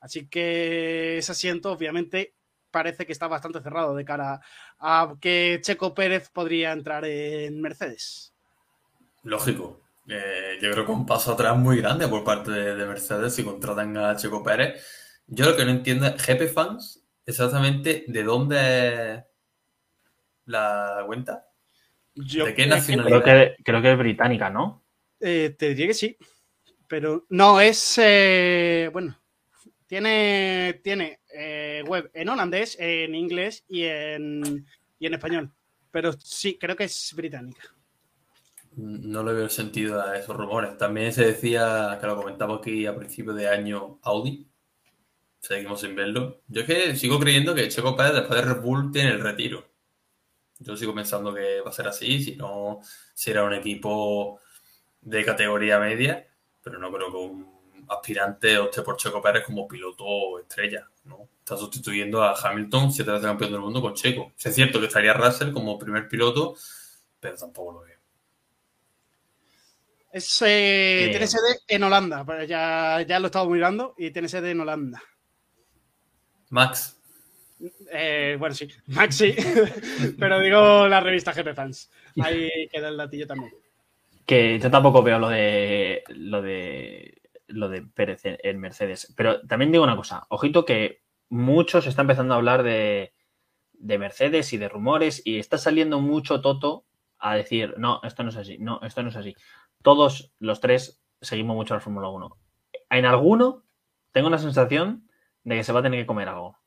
Así 0.00 0.28
que 0.28 1.18
ese 1.18 1.32
asiento, 1.32 1.72
obviamente, 1.72 2.36
parece 2.70 3.04
que 3.04 3.14
está 3.14 3.26
bastante 3.26 3.60
cerrado 3.62 3.96
de 3.96 4.04
cara 4.04 4.40
a 4.78 5.16
que 5.20 5.58
Checo 5.60 5.92
Pérez 5.92 6.30
podría 6.30 6.70
entrar 6.70 7.04
en 7.04 7.60
Mercedes. 7.60 8.32
Lógico. 9.28 9.82
Eh, 10.08 10.58
yo 10.60 10.70
creo 10.72 10.86
que 10.86 10.92
un 10.92 11.04
paso 11.04 11.32
atrás 11.32 11.54
muy 11.56 11.76
grande 11.76 12.08
por 12.08 12.24
parte 12.24 12.50
de, 12.50 12.86
Mercedes 12.86 13.34
si 13.34 13.44
contratan 13.44 13.94
a 13.98 14.16
Checo 14.16 14.42
Pérez. 14.42 14.82
Yo 15.26 15.44
lo 15.44 15.54
que 15.54 15.66
no 15.66 15.70
entiendo 15.70 16.06
es 16.06 16.26
GP 16.26 16.48
Fans, 16.48 17.04
exactamente 17.26 18.04
de 18.08 18.22
dónde 18.22 19.14
es 19.14 19.24
la 20.46 21.02
cuenta. 21.06 21.46
¿De 22.14 22.54
qué 22.54 22.66
nacionalidad? 22.66 23.52
Creo 23.62 23.82
que, 23.82 23.92
es 23.92 23.98
británica, 23.98 24.48
¿no? 24.48 24.82
Eh, 25.20 25.54
te 25.58 25.68
diría 25.68 25.88
que 25.88 25.94
sí. 25.94 26.16
Pero 26.88 27.26
no, 27.28 27.60
es. 27.60 28.00
Eh, 28.02 28.88
bueno, 28.90 29.14
tiene, 29.86 30.80
tiene 30.82 31.20
web 31.86 32.10
en 32.14 32.28
holandés, 32.30 32.78
en 32.80 33.14
inglés 33.14 33.62
y 33.68 33.84
en, 33.84 34.66
y 34.98 35.06
en 35.06 35.14
español. 35.14 35.52
Pero 35.90 36.12
sí, 36.14 36.56
creo 36.58 36.74
que 36.74 36.84
es 36.84 37.12
británica 37.14 37.77
no 38.78 39.24
le 39.24 39.32
veo 39.32 39.48
sentido 39.48 40.00
a 40.00 40.16
esos 40.16 40.36
rumores. 40.36 40.78
También 40.78 41.12
se 41.12 41.24
decía, 41.26 41.98
que 42.00 42.06
lo 42.06 42.16
comentamos 42.16 42.60
aquí 42.60 42.86
a 42.86 42.94
principio 42.94 43.32
de 43.34 43.48
año, 43.48 43.98
Audi. 44.02 44.46
Seguimos 45.40 45.80
sin 45.80 45.96
verlo. 45.96 46.42
Yo 46.48 46.62
es 46.62 46.66
que 46.66 46.96
sigo 46.96 47.18
creyendo 47.18 47.54
que 47.54 47.68
Checo 47.68 47.96
Pérez 47.96 48.14
después 48.14 48.40
de 48.40 48.46
Red 48.54 48.62
Bull 48.62 48.92
tiene 48.92 49.10
el 49.10 49.20
retiro. 49.20 49.66
Yo 50.60 50.76
sigo 50.76 50.94
pensando 50.94 51.34
que 51.34 51.60
va 51.60 51.70
a 51.70 51.72
ser 51.72 51.88
así, 51.88 52.22
si 52.22 52.36
no 52.36 52.80
será 53.14 53.44
un 53.44 53.54
equipo 53.54 54.40
de 55.00 55.24
categoría 55.24 55.78
media, 55.78 56.28
pero 56.62 56.78
no 56.78 56.92
creo 56.92 57.10
que 57.10 57.16
un 57.16 57.58
aspirante 57.88 58.58
opte 58.58 58.82
por 58.82 58.96
Checo 58.96 59.22
Pérez 59.22 59.44
como 59.44 59.66
piloto 59.66 60.38
estrella, 60.40 60.88
¿no? 61.04 61.28
Está 61.40 61.56
sustituyendo 61.56 62.22
a 62.22 62.34
Hamilton, 62.34 62.92
siete 62.92 63.10
veces 63.10 63.26
campeón 63.26 63.52
del 63.52 63.60
mundo, 63.60 63.80
con 63.80 63.94
Checo. 63.94 64.32
Es 64.38 64.54
cierto 64.54 64.80
que 64.80 64.86
estaría 64.86 65.14
Russell 65.14 65.52
como 65.52 65.78
primer 65.78 66.08
piloto, 66.08 66.56
pero 67.20 67.36
tampoco 67.36 67.72
lo 67.72 67.80
veo. 67.80 67.97
Eh, 70.46 71.08
tiene 71.10 71.26
sede 71.26 71.60
en 71.68 71.82
Holanda, 71.82 72.24
ya, 72.46 73.02
ya 73.02 73.18
lo 73.18 73.26
he 73.26 73.28
estado 73.28 73.48
mirando 73.48 73.94
y 73.98 74.10
tiene 74.10 74.28
sede 74.28 74.50
en 74.50 74.60
Holanda. 74.60 75.02
Max. 76.50 76.96
Eh, 77.90 78.36
bueno, 78.38 78.54
sí, 78.54 78.68
Max 78.86 79.16
sí, 79.16 79.34
pero 80.18 80.40
digo 80.40 80.86
la 80.88 81.00
revista 81.00 81.32
GP 81.32 81.54
Fans. 81.54 81.90
Ahí 82.20 82.68
queda 82.70 82.88
el 82.88 82.96
latillo 82.96 83.26
también. 83.26 83.52
Que 84.24 84.58
yo 84.58 84.70
tampoco 84.70 85.02
veo 85.02 85.18
lo 85.18 85.28
de 85.28 86.04
lo 86.08 86.42
de 86.42 87.20
lo 87.48 87.68
de 87.68 87.82
Pérez 87.82 88.22
en 88.24 88.60
Mercedes. 88.60 89.12
Pero 89.16 89.40
también 89.46 89.72
digo 89.72 89.84
una 89.84 89.96
cosa, 89.96 90.26
ojito 90.28 90.64
que 90.64 91.02
muchos 91.28 91.86
están 91.86 92.04
empezando 92.04 92.34
a 92.34 92.36
hablar 92.36 92.62
de, 92.62 93.12
de 93.72 93.98
Mercedes 93.98 94.52
y 94.52 94.58
de 94.58 94.68
rumores 94.68 95.22
y 95.24 95.38
está 95.38 95.58
saliendo 95.58 96.00
mucho 96.00 96.40
Toto 96.40 96.84
a 97.18 97.34
decir, 97.34 97.74
no, 97.78 98.00
esto 98.04 98.22
no 98.22 98.30
es 98.30 98.36
así, 98.36 98.58
no, 98.58 98.80
esto 98.82 99.02
no 99.02 99.08
es 99.08 99.16
así 99.16 99.34
todos 99.82 100.32
los 100.38 100.60
tres 100.60 101.02
seguimos 101.20 101.56
mucho 101.56 101.74
la 101.74 101.80
Fórmula 101.80 102.08
1. 102.08 102.36
En 102.90 103.04
alguno 103.04 103.64
tengo 104.12 104.30
la 104.30 104.38
sensación 104.38 105.08
de 105.44 105.56
que 105.56 105.64
se 105.64 105.72
va 105.72 105.80
a 105.80 105.82
tener 105.82 106.00
que 106.00 106.06
comer 106.06 106.28
algo. 106.28 106.58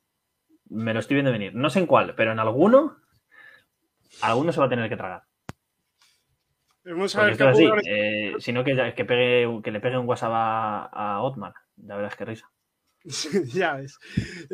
Me 0.70 0.94
lo 0.94 1.00
estoy 1.00 1.16
viendo 1.16 1.32
venir. 1.32 1.54
No 1.54 1.70
sé 1.70 1.80
en 1.80 1.88
cuál, 1.88 2.16
pero 2.16 2.32
en 2.32 2.40
alguno, 2.40 2.98
alguno 4.22 4.52
se 4.52 4.60
va 4.60 4.68
a 4.68 4.70
tener 4.70 4.90
que 4.90 4.98
tragar. 4.98 5.24
Vamos 6.84 7.16
a 7.16 7.26
ver 7.26 7.38
qué 7.38 7.44
así, 7.44 7.70
eh, 7.86 8.34
sino 8.40 8.64
que, 8.64 8.94
que, 8.96 9.06
pegue, 9.06 9.62
que 9.64 9.72
le 9.72 9.80
pegue 9.80 9.98
un 9.98 10.08
WhatsApp 10.08 10.32
a, 10.34 10.86
a 10.86 11.22
Otmar. 11.22 11.54
Ya 11.76 11.96
verás 11.96 12.16
qué 12.16 12.26
risa. 12.26 12.50
ya 13.54 13.74
ves. 13.74 13.98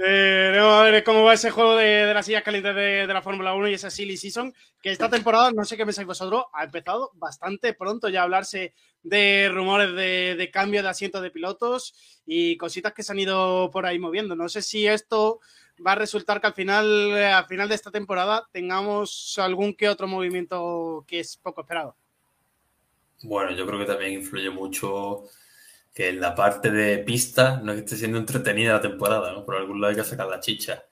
Eh, 0.03 0.57
a 0.59 0.81
ver 0.83 1.03
cómo 1.03 1.23
va 1.23 1.33
ese 1.33 1.51
juego 1.51 1.75
de, 1.75 2.13
las 2.13 2.25
sillas 2.25 2.43
calientes 2.43 2.75
de, 2.75 3.05
la 3.07 3.21
Fórmula 3.21 3.53
1 3.53 3.67
y 3.67 3.73
esa 3.73 3.89
silly 3.89 4.15
season, 4.15 4.53
que 4.81 4.91
esta 4.91 5.09
temporada, 5.09 5.51
no 5.51 5.65
sé 5.65 5.75
qué 5.75 5.85
pensáis 5.85 6.07
vosotros, 6.07 6.45
ha 6.53 6.63
empezado 6.63 7.11
bastante 7.15 7.73
pronto 7.73 8.07
ya 8.07 8.21
a 8.21 8.23
hablarse 8.23 8.73
de 9.03 9.49
rumores 9.53 9.93
de, 9.95 10.49
cambio 10.51 10.81
de 10.81 10.89
asientos 10.89 11.21
de 11.21 11.31
pilotos 11.31 11.93
y 12.25 12.57
cositas 12.57 12.93
que 12.93 13.03
se 13.03 13.11
han 13.11 13.19
ido 13.19 13.69
por 13.71 13.85
ahí 13.85 13.99
moviendo. 13.99 14.35
No 14.35 14.47
sé 14.47 14.61
si 14.61 14.87
esto 14.87 15.39
va 15.85 15.91
a 15.91 15.95
resultar 15.95 16.39
que 16.39 16.47
al 16.47 16.53
final, 16.53 17.13
al 17.13 17.45
final 17.45 17.67
de 17.67 17.75
esta 17.75 17.91
temporada 17.91 18.47
tengamos 18.51 19.37
algún 19.39 19.73
que 19.73 19.89
otro 19.89 20.07
movimiento 20.07 21.03
que 21.05 21.19
es 21.19 21.35
poco 21.37 21.61
esperado. 21.61 21.95
Bueno, 23.23 23.51
yo 23.51 23.65
creo 23.65 23.79
que 23.79 23.85
también 23.85 24.13
influye 24.13 24.49
mucho 24.49 25.23
que 25.97 26.09
en 26.09 26.21
la 26.21 26.35
parte 26.35 26.69
de 26.69 26.99
pista 26.99 27.59
no 27.63 27.71
esté 27.71 27.95
siendo 27.95 28.19
entretenida 28.19 28.73
la 28.73 28.81
temporada, 28.81 29.33
¿no? 29.33 29.43
Por 29.43 29.55
algún 29.55 29.81
lado 29.81 29.89
hay 29.89 29.95
que 29.95 30.03
sacar 30.03 30.27
la 30.27 30.39
chicha. 30.39 30.83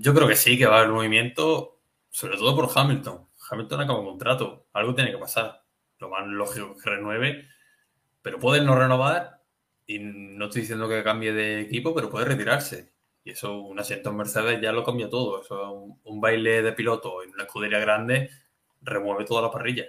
Yo 0.00 0.12
creo 0.12 0.26
que 0.26 0.34
sí, 0.34 0.58
que 0.58 0.66
va 0.66 0.78
a 0.78 0.80
haber 0.80 0.90
movimiento, 0.90 1.80
sobre 2.10 2.36
todo 2.38 2.56
por 2.56 2.68
Hamilton. 2.74 3.28
Hamilton 3.48 3.80
acaba 3.82 4.00
un 4.00 4.06
contrato, 4.06 4.66
algo 4.72 4.96
tiene 4.96 5.12
que 5.12 5.18
pasar. 5.18 5.62
Lo 6.00 6.08
más 6.10 6.26
lógico 6.26 6.74
es 6.76 6.82
que 6.82 6.90
renueve, 6.90 7.46
pero 8.20 8.40
puede 8.40 8.64
no 8.64 8.74
renovar 8.74 9.44
y 9.86 10.00
no 10.00 10.46
estoy 10.46 10.62
diciendo 10.62 10.88
que 10.88 11.04
cambie 11.04 11.32
de 11.32 11.60
equipo, 11.60 11.94
pero 11.94 12.10
puede 12.10 12.24
retirarse. 12.24 12.92
Y 13.22 13.30
eso, 13.30 13.60
un 13.60 13.78
asiento 13.78 14.10
en 14.10 14.16
Mercedes 14.16 14.60
ya 14.60 14.72
lo 14.72 14.82
cambia 14.82 15.08
todo. 15.08 15.40
Eso, 15.40 15.70
un, 15.70 16.00
un 16.02 16.20
baile 16.20 16.62
de 16.62 16.72
piloto 16.72 17.22
en 17.22 17.30
una 17.30 17.44
escudería 17.44 17.78
grande 17.78 18.28
remueve 18.80 19.24
toda 19.24 19.42
la 19.42 19.52
parrilla. 19.52 19.84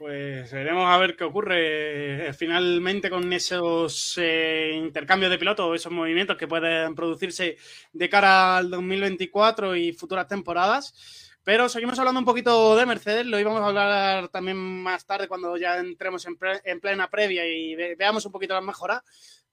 Pues 0.00 0.50
veremos 0.50 0.88
a 0.88 0.96
ver 0.96 1.14
qué 1.14 1.24
ocurre 1.24 2.28
eh, 2.28 2.32
finalmente 2.32 3.10
con 3.10 3.30
esos 3.34 4.14
eh, 4.16 4.72
intercambios 4.74 5.30
de 5.30 5.36
pilotos, 5.36 5.76
esos 5.76 5.92
movimientos 5.92 6.38
que 6.38 6.48
pueden 6.48 6.94
producirse 6.94 7.58
de 7.92 8.08
cara 8.08 8.56
al 8.56 8.70
2024 8.70 9.76
y 9.76 9.92
futuras 9.92 10.26
temporadas. 10.26 11.36
Pero 11.44 11.68
seguimos 11.68 11.98
hablando 11.98 12.18
un 12.18 12.24
poquito 12.24 12.74
de 12.76 12.86
Mercedes, 12.86 13.26
lo 13.26 13.38
íbamos 13.38 13.60
a 13.60 13.66
hablar 13.66 14.28
también 14.30 14.56
más 14.56 15.04
tarde 15.04 15.28
cuando 15.28 15.58
ya 15.58 15.76
entremos 15.76 16.26
en, 16.26 16.80
plena 16.80 17.10
previa 17.10 17.46
y 17.46 17.74
veamos 17.94 18.24
un 18.24 18.32
poquito 18.32 18.54
las 18.54 18.64
mejoras. 18.64 19.02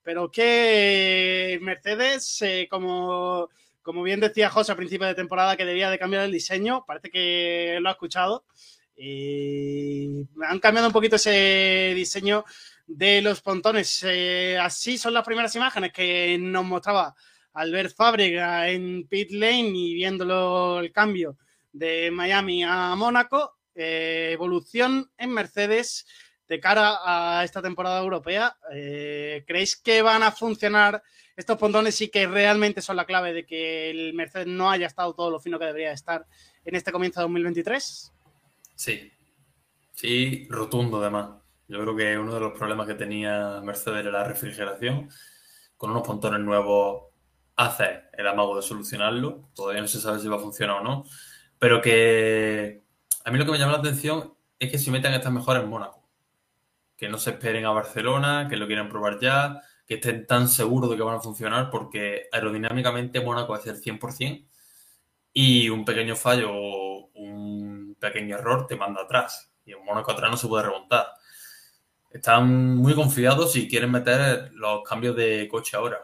pero 0.02 0.30
que 0.30 1.58
Mercedes, 1.60 2.40
eh, 2.40 2.66
como, 2.70 3.50
como 3.82 4.02
bien 4.02 4.20
decía 4.20 4.48
José 4.48 4.72
a 4.72 4.76
principio 4.76 5.06
de 5.06 5.14
temporada, 5.14 5.58
que 5.58 5.66
debía 5.66 5.90
de 5.90 5.98
cambiar 5.98 6.24
el 6.24 6.32
diseño, 6.32 6.86
parece 6.86 7.10
que 7.10 7.76
lo 7.82 7.90
ha 7.90 7.92
escuchado. 7.92 8.44
Y 8.98 10.26
han 10.44 10.58
cambiado 10.58 10.88
un 10.88 10.92
poquito 10.92 11.16
ese 11.16 11.92
diseño 11.94 12.44
de 12.86 13.22
los 13.22 13.40
pontones. 13.42 14.02
Eh, 14.04 14.58
así 14.60 14.98
son 14.98 15.14
las 15.14 15.24
primeras 15.24 15.54
imágenes 15.54 15.92
que 15.92 16.36
nos 16.40 16.64
mostraba 16.64 17.14
Albert 17.52 17.94
Fábrega 17.94 18.68
en 18.68 19.06
pit 19.06 19.30
lane 19.30 19.70
y 19.74 19.94
viéndolo 19.94 20.80
el 20.80 20.90
cambio 20.90 21.36
de 21.72 22.10
Miami 22.10 22.64
a 22.64 22.94
Mónaco. 22.96 23.58
Eh, 23.74 24.30
evolución 24.32 25.10
en 25.16 25.30
Mercedes 25.30 26.04
de 26.48 26.58
cara 26.58 26.98
a 27.04 27.44
esta 27.44 27.62
temporada 27.62 28.00
europea. 28.00 28.56
Eh, 28.72 29.44
¿Creéis 29.46 29.76
que 29.76 30.02
van 30.02 30.22
a 30.22 30.32
funcionar 30.32 31.02
estos 31.36 31.58
pontones 31.58 32.00
y 32.00 32.08
que 32.08 32.26
realmente 32.26 32.82
son 32.82 32.96
la 32.96 33.04
clave 33.04 33.32
de 33.32 33.46
que 33.46 33.90
el 33.90 34.14
Mercedes 34.14 34.48
no 34.48 34.70
haya 34.70 34.86
estado 34.86 35.14
todo 35.14 35.30
lo 35.30 35.38
fino 35.38 35.58
que 35.58 35.66
debería 35.66 35.92
estar 35.92 36.26
en 36.64 36.74
este 36.74 36.90
comienzo 36.90 37.20
de 37.20 37.24
2023? 37.24 38.12
Sí, 38.78 39.10
sí, 39.92 40.46
rotundo 40.48 41.00
además. 41.00 41.30
Yo 41.66 41.80
creo 41.80 41.96
que 41.96 42.16
uno 42.16 42.32
de 42.32 42.38
los 42.38 42.56
problemas 42.56 42.86
que 42.86 42.94
tenía 42.94 43.60
Mercedes 43.60 44.02
era 44.02 44.12
la 44.12 44.24
refrigeración. 44.24 45.10
Con 45.76 45.90
unos 45.90 46.06
pontones 46.06 46.38
nuevos 46.40 47.06
hace 47.56 48.02
el 48.12 48.28
amago 48.28 48.54
de 48.54 48.62
solucionarlo. 48.62 49.50
Todavía 49.52 49.82
no 49.82 49.88
se 49.88 50.00
sabe 50.00 50.20
si 50.20 50.28
va 50.28 50.36
a 50.36 50.40
funcionar 50.40 50.76
o 50.76 50.84
no. 50.84 51.04
Pero 51.58 51.82
que 51.82 52.84
a 53.24 53.32
mí 53.32 53.38
lo 53.38 53.46
que 53.46 53.50
me 53.50 53.58
llama 53.58 53.72
la 53.72 53.78
atención 53.78 54.34
es 54.60 54.70
que 54.70 54.78
si 54.78 54.92
metan 54.92 55.12
estas 55.12 55.32
mejores 55.32 55.64
en 55.64 55.70
Mónaco. 55.70 56.08
Que 56.96 57.08
no 57.08 57.18
se 57.18 57.30
esperen 57.30 57.66
a 57.66 57.70
Barcelona, 57.70 58.46
que 58.48 58.56
lo 58.56 58.68
quieran 58.68 58.88
probar 58.88 59.18
ya, 59.18 59.60
que 59.88 59.94
estén 59.94 60.24
tan 60.24 60.48
seguros 60.48 60.88
de 60.88 60.96
que 60.96 61.02
van 61.02 61.16
a 61.16 61.20
funcionar, 61.20 61.70
porque 61.70 62.28
aerodinámicamente 62.30 63.20
Mónaco 63.20 63.54
a 63.54 63.60
ser 63.60 63.74
100% 63.74 64.46
y 65.32 65.68
un 65.68 65.84
pequeño 65.84 66.14
fallo 66.16 66.52
pequeño 67.98 68.36
error 68.36 68.66
te 68.66 68.76
manda 68.76 69.02
atrás. 69.02 69.52
Y 69.64 69.72
en 69.72 69.84
Mónaco 69.84 70.12
atrás 70.12 70.30
no 70.30 70.36
se 70.36 70.48
puede 70.48 70.64
remontar. 70.64 71.06
Están 72.10 72.76
muy 72.76 72.94
confiados 72.94 73.54
y 73.56 73.68
quieren 73.68 73.90
meter 73.90 74.50
los 74.54 74.82
cambios 74.82 75.14
de 75.16 75.46
coche 75.50 75.76
ahora. 75.76 75.98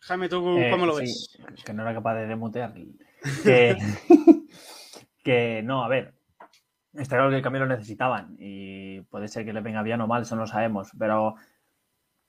Jaime, 0.00 0.28
¿tú 0.28 0.58
Eh, 0.58 0.70
cómo 0.70 0.86
lo 0.86 0.96
sí, 0.96 1.02
ves? 1.02 1.38
que 1.64 1.72
no 1.72 1.82
era 1.82 1.94
capaz 1.94 2.14
de 2.16 2.26
demutear. 2.26 2.74
Que, 3.42 3.76
que 5.24 5.62
no, 5.64 5.82
a 5.84 5.88
ver. 5.88 6.14
Está 6.92 7.16
claro 7.16 7.30
que 7.30 7.36
el 7.38 7.42
cambio 7.42 7.62
lo 7.62 7.66
necesitaban 7.68 8.36
y 8.38 9.00
puede 9.02 9.26
ser 9.26 9.44
que 9.44 9.52
le 9.52 9.60
venga 9.60 9.82
bien 9.82 10.00
o 10.00 10.06
mal, 10.06 10.22
eso 10.22 10.36
no 10.36 10.42
lo 10.42 10.46
sabemos. 10.46 10.90
Pero 10.96 11.34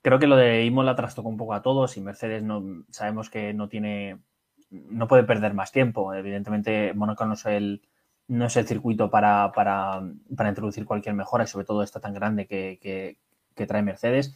creo 0.01 0.17
que 0.17 0.25
lo 0.27 0.35
de 0.37 0.63
Imola 0.65 0.95
trastocó 0.95 1.29
un 1.29 1.37
poco 1.37 1.53
a 1.53 1.61
todos 1.61 1.97
y 1.97 2.01
Mercedes 2.01 2.41
no 2.41 2.85
sabemos 2.89 3.29
que 3.29 3.53
no 3.53 3.67
tiene. 3.69 4.21
No 4.69 5.07
puede 5.07 5.23
perder 5.23 5.53
más 5.53 5.71
tiempo. 5.71 6.13
Evidentemente, 6.13 6.93
Mónaco 6.93 7.25
no 7.25 7.33
es 7.33 7.45
el, 7.45 7.81
no 8.27 8.45
es 8.45 8.55
el 8.57 8.67
circuito 8.67 9.09
para, 9.09 9.51
para, 9.53 10.01
para 10.35 10.49
introducir 10.49 10.85
cualquier 10.85 11.15
mejora 11.15 11.43
y 11.43 11.47
sobre 11.47 11.65
todo 11.65 11.83
esta 11.83 11.99
tan 11.99 12.13
grande 12.13 12.47
que, 12.47 12.79
que, 12.81 13.17
que 13.55 13.67
trae 13.67 13.81
Mercedes. 13.81 14.35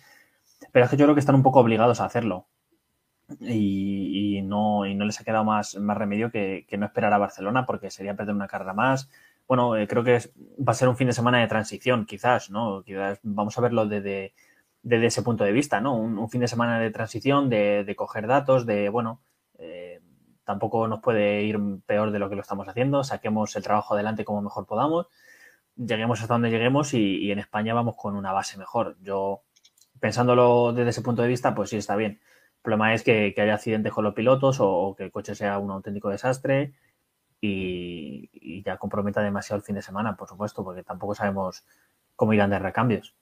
Pero 0.72 0.86
es 0.86 0.92
que 0.92 0.98
yo 0.98 1.06
creo 1.06 1.16
que 1.16 1.22
están 1.22 1.36
un 1.36 1.44
poco 1.44 1.60
obligados 1.60 2.02
a 2.02 2.06
hacerlo 2.06 2.48
y, 3.40 4.38
y 4.38 4.42
no, 4.42 4.86
y 4.86 4.96
no 4.96 5.06
les 5.06 5.20
ha 5.20 5.24
quedado 5.24 5.44
más, 5.44 5.76
más 5.76 5.98
remedio 5.98 6.32
que, 6.32 6.66
que 6.68 6.78
no 6.78 6.86
esperar 6.86 7.14
a 7.14 7.18
Barcelona 7.18 7.66
porque 7.66 7.92
sería 7.92 8.16
perder 8.16 8.36
una 8.36 8.48
carrera 8.48 8.74
más. 8.74 9.10
Bueno, 9.48 9.76
eh, 9.76 9.88
creo 9.88 10.04
que 10.04 10.20
va 10.60 10.72
a 10.72 10.76
ser 10.76 10.90
un 10.90 10.98
fin 10.98 11.08
de 11.08 11.14
semana 11.14 11.40
de 11.40 11.48
transición, 11.48 12.06
quizás, 12.06 12.50
¿no? 12.52 12.84
Quizás 12.84 13.20
vamos 13.24 13.58
a 13.58 13.62
verlo 13.62 13.88
desde, 13.88 14.34
desde 14.84 15.08
ese 15.08 15.24
punto 15.24 15.44
de 15.44 15.52
vista, 15.52 15.82
¿no? 15.82 15.96
Un, 15.96 16.30
fin 16.30 16.42
de 16.42 16.48
semana 16.48 16.80
de 16.80 16.92
transición, 16.92 17.50
de, 17.50 17.84
de 17.84 17.96
coger 17.96 18.28
datos, 18.28 18.66
de, 18.66 18.90
bueno, 18.90 19.22
eh, 19.58 20.02
tampoco 20.50 20.88
nos 20.88 21.00
puede 21.00 21.44
ir 21.44 21.60
peor 21.86 22.10
de 22.10 22.18
lo 22.18 22.28
que 22.28 22.34
lo 22.34 22.42
estamos 22.42 22.68
haciendo, 22.68 23.04
saquemos 23.04 23.56
el 23.56 23.62
trabajo 23.62 23.94
adelante 23.94 24.26
como 24.26 24.42
mejor 24.42 24.66
podamos, 24.66 25.06
lleguemos 25.76 26.24
hasta 26.24 26.34
donde 26.34 26.50
lleguemos 26.50 26.96
y, 26.96 27.32
en 27.32 27.38
España 27.38 27.76
vamos 27.76 27.96
con 27.96 28.16
una 28.16 28.32
base 28.32 28.58
mejor. 28.58 28.98
Yo, 29.00 29.44
pensándolo 30.00 30.74
desde 30.74 30.90
ese 30.90 31.04
punto 31.04 31.22
de 31.22 31.28
vista, 31.28 31.54
pues 31.54 31.70
sí 31.70 31.78
está 31.78 31.96
bien. 31.96 32.14
El 32.14 32.62
problema 32.64 32.96
es 32.96 33.04
que, 33.04 33.32
haya 33.38 33.54
accidentes 33.54 33.94
con 33.94 34.04
los 34.04 34.16
pilotos 34.16 34.58
o, 34.60 34.96
que 34.98 35.04
el 35.04 35.12
coche 35.12 35.36
sea 35.36 35.60
un 35.60 35.70
auténtico 35.70 36.10
desastre 36.10 36.74
y, 37.40 38.64
ya 38.64 38.78
comprometa 38.78 39.22
demasiado 39.22 39.60
el 39.60 39.64
fin 39.64 39.76
de 39.76 39.84
semana, 39.84 40.18
por 40.18 40.30
supuesto, 40.30 40.64
porque 40.64 40.82
tampoco 40.82 41.14
sabemos 41.14 41.64
cómo 42.16 42.34
irán 42.34 42.50
de 42.50 42.58
recambios. 42.58 43.14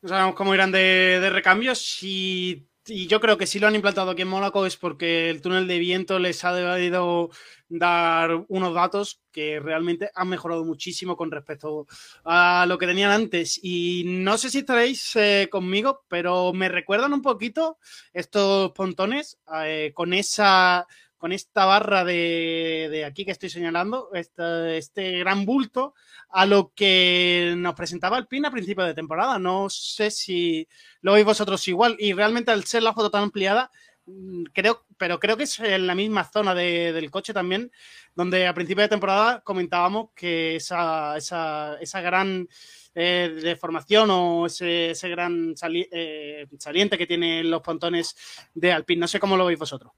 No 0.00 0.08
sabemos 0.08 0.34
cómo 0.34 0.54
irán 0.54 0.72
de, 0.72 1.18
de 1.20 1.28
recambios 1.28 2.02
y, 2.02 2.71
y 2.86 3.06
yo 3.06 3.20
creo 3.20 3.38
que 3.38 3.46
si 3.46 3.58
lo 3.58 3.66
han 3.68 3.74
implantado 3.74 4.10
aquí 4.10 4.22
en 4.22 4.28
Mónaco 4.28 4.66
es 4.66 4.76
porque 4.76 5.30
el 5.30 5.40
túnel 5.40 5.68
de 5.68 5.78
viento 5.78 6.18
les 6.18 6.44
ha 6.44 6.52
debido 6.52 7.30
dar 7.68 8.44
unos 8.48 8.74
datos 8.74 9.22
que 9.30 9.60
realmente 9.60 10.10
han 10.14 10.28
mejorado 10.28 10.64
muchísimo 10.64 11.16
con 11.16 11.30
respecto 11.30 11.86
a 12.24 12.66
lo 12.68 12.78
que 12.78 12.86
tenían 12.86 13.10
antes. 13.10 13.58
Y 13.62 14.04
no 14.06 14.36
sé 14.36 14.50
si 14.50 14.58
estaréis 14.58 15.14
eh, 15.16 15.48
conmigo, 15.50 16.04
pero 16.08 16.52
me 16.52 16.68
recuerdan 16.68 17.12
un 17.12 17.22
poquito 17.22 17.78
estos 18.12 18.72
pontones 18.72 19.38
eh, 19.64 19.92
con 19.94 20.12
esa 20.12 20.86
con 21.22 21.30
esta 21.30 21.66
barra 21.66 22.04
de, 22.04 23.04
aquí 23.06 23.24
que 23.24 23.30
estoy 23.30 23.48
señalando, 23.48 24.10
este, 24.12 25.18
gran 25.20 25.46
bulto, 25.46 25.94
a 26.30 26.46
lo 26.46 26.72
que 26.74 27.54
nos 27.56 27.74
presentaba 27.74 28.18
el 28.18 28.26
PIN 28.26 28.46
a 28.46 28.50
principio 28.50 28.82
de 28.82 28.92
temporada. 28.92 29.38
No 29.38 29.70
sé 29.70 30.10
si 30.10 30.66
lo 31.00 31.12
veis 31.12 31.24
vosotros 31.24 31.68
igual. 31.68 31.94
Y 32.00 32.12
realmente 32.12 32.50
al 32.50 32.64
ser 32.64 32.82
la 32.82 32.92
foto 32.92 33.08
tan 33.08 33.22
ampliada, 33.22 33.70
mm, 34.06 34.46
creo, 34.52 34.84
pero 34.98 35.20
creo 35.20 35.36
que 35.36 35.44
es 35.44 35.60
en 35.60 35.86
la 35.86 35.94
misma 35.94 36.24
zona 36.24 36.56
de- 36.56 36.92
del 36.92 37.08
coche 37.12 37.32
también, 37.32 37.70
donde 38.16 38.48
a 38.48 38.52
principio 38.54 38.82
de 38.82 38.88
temporada 38.88 39.42
comentábamos 39.44 40.10
que 40.16 40.56
esa, 40.56 41.16
esa, 41.16 41.76
esa 41.80 42.00
gran 42.00 42.48
eh, 42.96 43.32
deformación 43.44 44.10
o 44.10 44.46
ese, 44.46 44.90
ese 44.90 45.08
gran 45.08 45.54
eh, 45.92 46.46
saliente 46.58 46.98
que 46.98 47.06
tienen 47.06 47.48
los 47.48 47.62
pontones 47.62 48.16
de 48.54 48.72
Alpine. 48.72 49.02
No 49.02 49.06
sé 49.06 49.20
cómo 49.20 49.36
lo 49.36 49.46
veis 49.46 49.58
vosotros. 49.60 49.92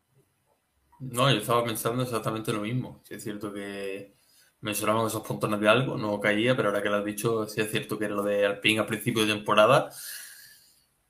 No, 1.00 1.30
yo 1.30 1.38
estaba 1.38 1.64
pensando 1.64 2.02
exactamente 2.02 2.52
lo 2.52 2.60
mismo. 2.60 3.00
Sí 3.04 3.14
es 3.14 3.22
cierto 3.22 3.52
que 3.52 4.14
mencionamos 4.60 5.12
esos 5.12 5.26
pontones 5.26 5.60
de 5.60 5.68
algo, 5.68 5.98
no 5.98 6.18
caía, 6.20 6.56
pero 6.56 6.68
ahora 6.68 6.82
que 6.82 6.88
lo 6.88 6.96
has 6.96 7.04
dicho, 7.04 7.46
sí 7.46 7.60
es 7.60 7.70
cierto 7.70 7.98
que 7.98 8.06
era 8.06 8.14
lo 8.14 8.22
de 8.22 8.46
Alpine 8.46 8.80
a 8.80 8.86
principio 8.86 9.26
de 9.26 9.34
temporada. 9.34 9.90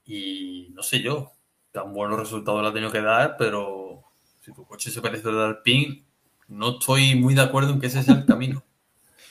Y 0.05 0.71
no 0.75 0.83
sé 0.83 1.01
yo, 1.01 1.33
tan 1.73 1.93
buenos 1.93 2.19
resultados 2.19 2.63
le 2.63 2.69
ha 2.69 2.73
tenido 2.73 2.93
que 2.93 3.01
dar, 3.01 3.37
pero 3.39 4.05
si 4.41 4.53
tu 4.53 4.65
coche 4.67 4.91
se 4.91 5.01
parece 5.01 5.29
al 5.29 5.35
de 5.37 5.45
Alpine, 5.45 6.05
no 6.49 6.79
estoy 6.79 7.15
muy 7.15 7.35
de 7.35 7.43
acuerdo 7.43 7.73
en 7.73 7.81
que 7.81 7.87
ese 7.87 8.03
sea 8.03 8.15
el 8.15 8.27
camino. 8.27 8.63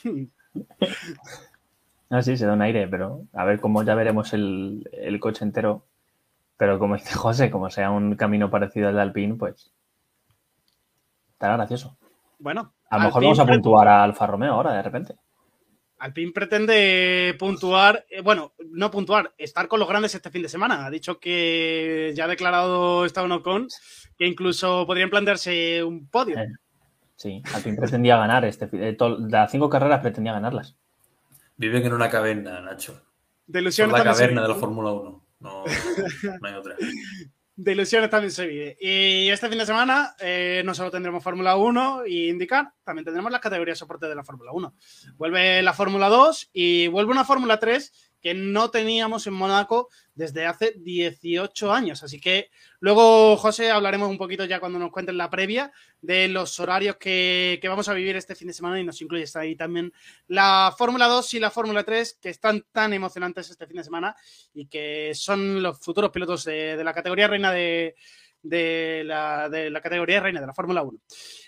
Ah, 2.10 2.22
sí, 2.22 2.36
se 2.36 2.46
da 2.46 2.52
un 2.52 2.62
aire, 2.62 2.86
pero 2.86 3.26
a 3.32 3.44
ver 3.44 3.58
cómo 3.58 3.82
ya 3.82 3.96
veremos 3.96 4.32
el, 4.34 4.88
el 4.92 5.18
coche 5.18 5.44
entero. 5.44 5.84
Pero 6.56 6.78
como 6.78 6.94
dice 6.94 7.14
José, 7.14 7.50
como 7.50 7.70
sea 7.70 7.90
un 7.90 8.14
camino 8.14 8.50
parecido 8.50 8.88
al 8.88 8.94
de 8.94 9.00
Alpine, 9.00 9.34
pues 9.34 9.72
estará 11.44 11.56
gracioso. 11.56 11.96
Bueno, 12.38 12.74
A 12.90 12.98
lo 12.98 13.04
mejor 13.04 13.22
vamos 13.22 13.38
a 13.38 13.46
puntuar 13.46 13.88
a 13.88 14.02
Alfa 14.02 14.26
Romeo 14.26 14.54
ahora, 14.54 14.72
de 14.72 14.82
repente. 14.82 15.14
Alpine 15.98 16.32
pretende 16.32 17.34
puntuar, 17.38 18.04
eh, 18.10 18.20
bueno, 18.20 18.52
no 18.70 18.90
puntuar, 18.90 19.32
estar 19.38 19.68
con 19.68 19.80
los 19.80 19.88
grandes 19.88 20.14
este 20.14 20.30
fin 20.30 20.42
de 20.42 20.48
semana. 20.48 20.86
Ha 20.86 20.90
dicho 20.90 21.18
que 21.18 22.12
ya 22.14 22.24
ha 22.24 22.28
declarado 22.28 23.04
Esteban 23.04 23.32
Ocon 23.32 23.68
que 24.18 24.26
incluso 24.26 24.86
podrían 24.86 25.10
plantearse 25.10 25.82
un 25.84 26.08
podio. 26.08 26.38
Eh. 26.38 26.48
Sí, 27.16 27.42
Alpine 27.54 27.76
pretendía 27.76 28.16
ganar 28.16 28.44
este 28.44 28.66
de 28.66 28.96
las 29.30 29.50
cinco 29.50 29.70
carreras 29.70 30.00
pretendía 30.00 30.32
ganarlas. 30.32 30.76
Viven 31.56 31.84
en 31.84 31.92
una 31.92 32.10
caverna, 32.10 32.60
Nacho. 32.60 33.00
De 33.46 33.58
Son 33.58 33.62
ilusiones 33.62 33.98
la 33.98 34.04
caverna 34.04 34.42
de 34.42 34.48
la 34.48 34.54
Fórmula 34.54 34.92
1. 34.92 35.24
No, 35.40 35.64
no 36.40 36.48
hay 36.48 36.54
otra. 36.54 36.74
De 37.56 37.72
ilusiones 37.72 38.10
también 38.10 38.32
se 38.32 38.46
vive. 38.46 38.76
Y 38.80 39.28
este 39.28 39.48
fin 39.48 39.58
de 39.58 39.66
semana 39.66 40.16
eh, 40.18 40.62
no 40.64 40.74
solo 40.74 40.90
tendremos 40.90 41.22
Fórmula 41.22 41.56
1 41.56 42.06
y 42.06 42.28
IndyCar, 42.28 42.72
también 42.82 43.04
tendremos 43.04 43.30
las 43.30 43.40
categorías 43.40 43.78
soporte 43.78 44.08
de 44.08 44.14
la 44.16 44.24
Fórmula 44.24 44.50
1. 44.52 44.74
Vuelve 45.16 45.62
la 45.62 45.72
Fórmula 45.72 46.08
2 46.08 46.50
y 46.52 46.88
vuelve 46.88 47.12
una 47.12 47.24
Fórmula 47.24 47.60
3 47.60 48.13
que 48.24 48.32
no 48.32 48.70
teníamos 48.70 49.26
en 49.26 49.34
Mónaco 49.34 49.90
desde 50.14 50.46
hace 50.46 50.72
18 50.78 51.70
años. 51.70 52.02
Así 52.02 52.18
que 52.18 52.48
luego, 52.80 53.36
José, 53.36 53.70
hablaremos 53.70 54.08
un 54.08 54.16
poquito 54.16 54.46
ya 54.46 54.60
cuando 54.60 54.78
nos 54.78 54.90
cuenten 54.90 55.18
la 55.18 55.28
previa 55.28 55.70
de 56.00 56.28
los 56.28 56.58
horarios 56.58 56.96
que, 56.96 57.58
que 57.60 57.68
vamos 57.68 57.86
a 57.90 57.92
vivir 57.92 58.16
este 58.16 58.34
fin 58.34 58.48
de 58.48 58.54
semana 58.54 58.80
y 58.80 58.84
nos 58.84 58.98
incluye 59.02 59.26
ahí 59.34 59.56
también 59.56 59.92
la 60.28 60.74
Fórmula 60.74 61.06
2 61.06 61.34
y 61.34 61.40
la 61.40 61.50
Fórmula 61.50 61.84
3 61.84 62.18
que 62.22 62.30
están 62.30 62.64
tan 62.72 62.94
emocionantes 62.94 63.50
este 63.50 63.66
fin 63.66 63.76
de 63.76 63.84
semana 63.84 64.16
y 64.54 64.68
que 64.68 65.12
son 65.14 65.62
los 65.62 65.78
futuros 65.78 66.10
pilotos 66.10 66.44
de 66.44 66.82
la 66.82 66.94
categoría 66.94 67.28
reina 67.28 67.52
de, 67.52 67.94
de 68.44 69.02
la, 69.04 69.48
de 69.48 69.70
la 69.70 69.80
categoría 69.80 70.16
de 70.16 70.20
reina 70.20 70.40
de 70.40 70.46
la 70.46 70.54
Fórmula 70.54 70.82
1. 70.82 70.98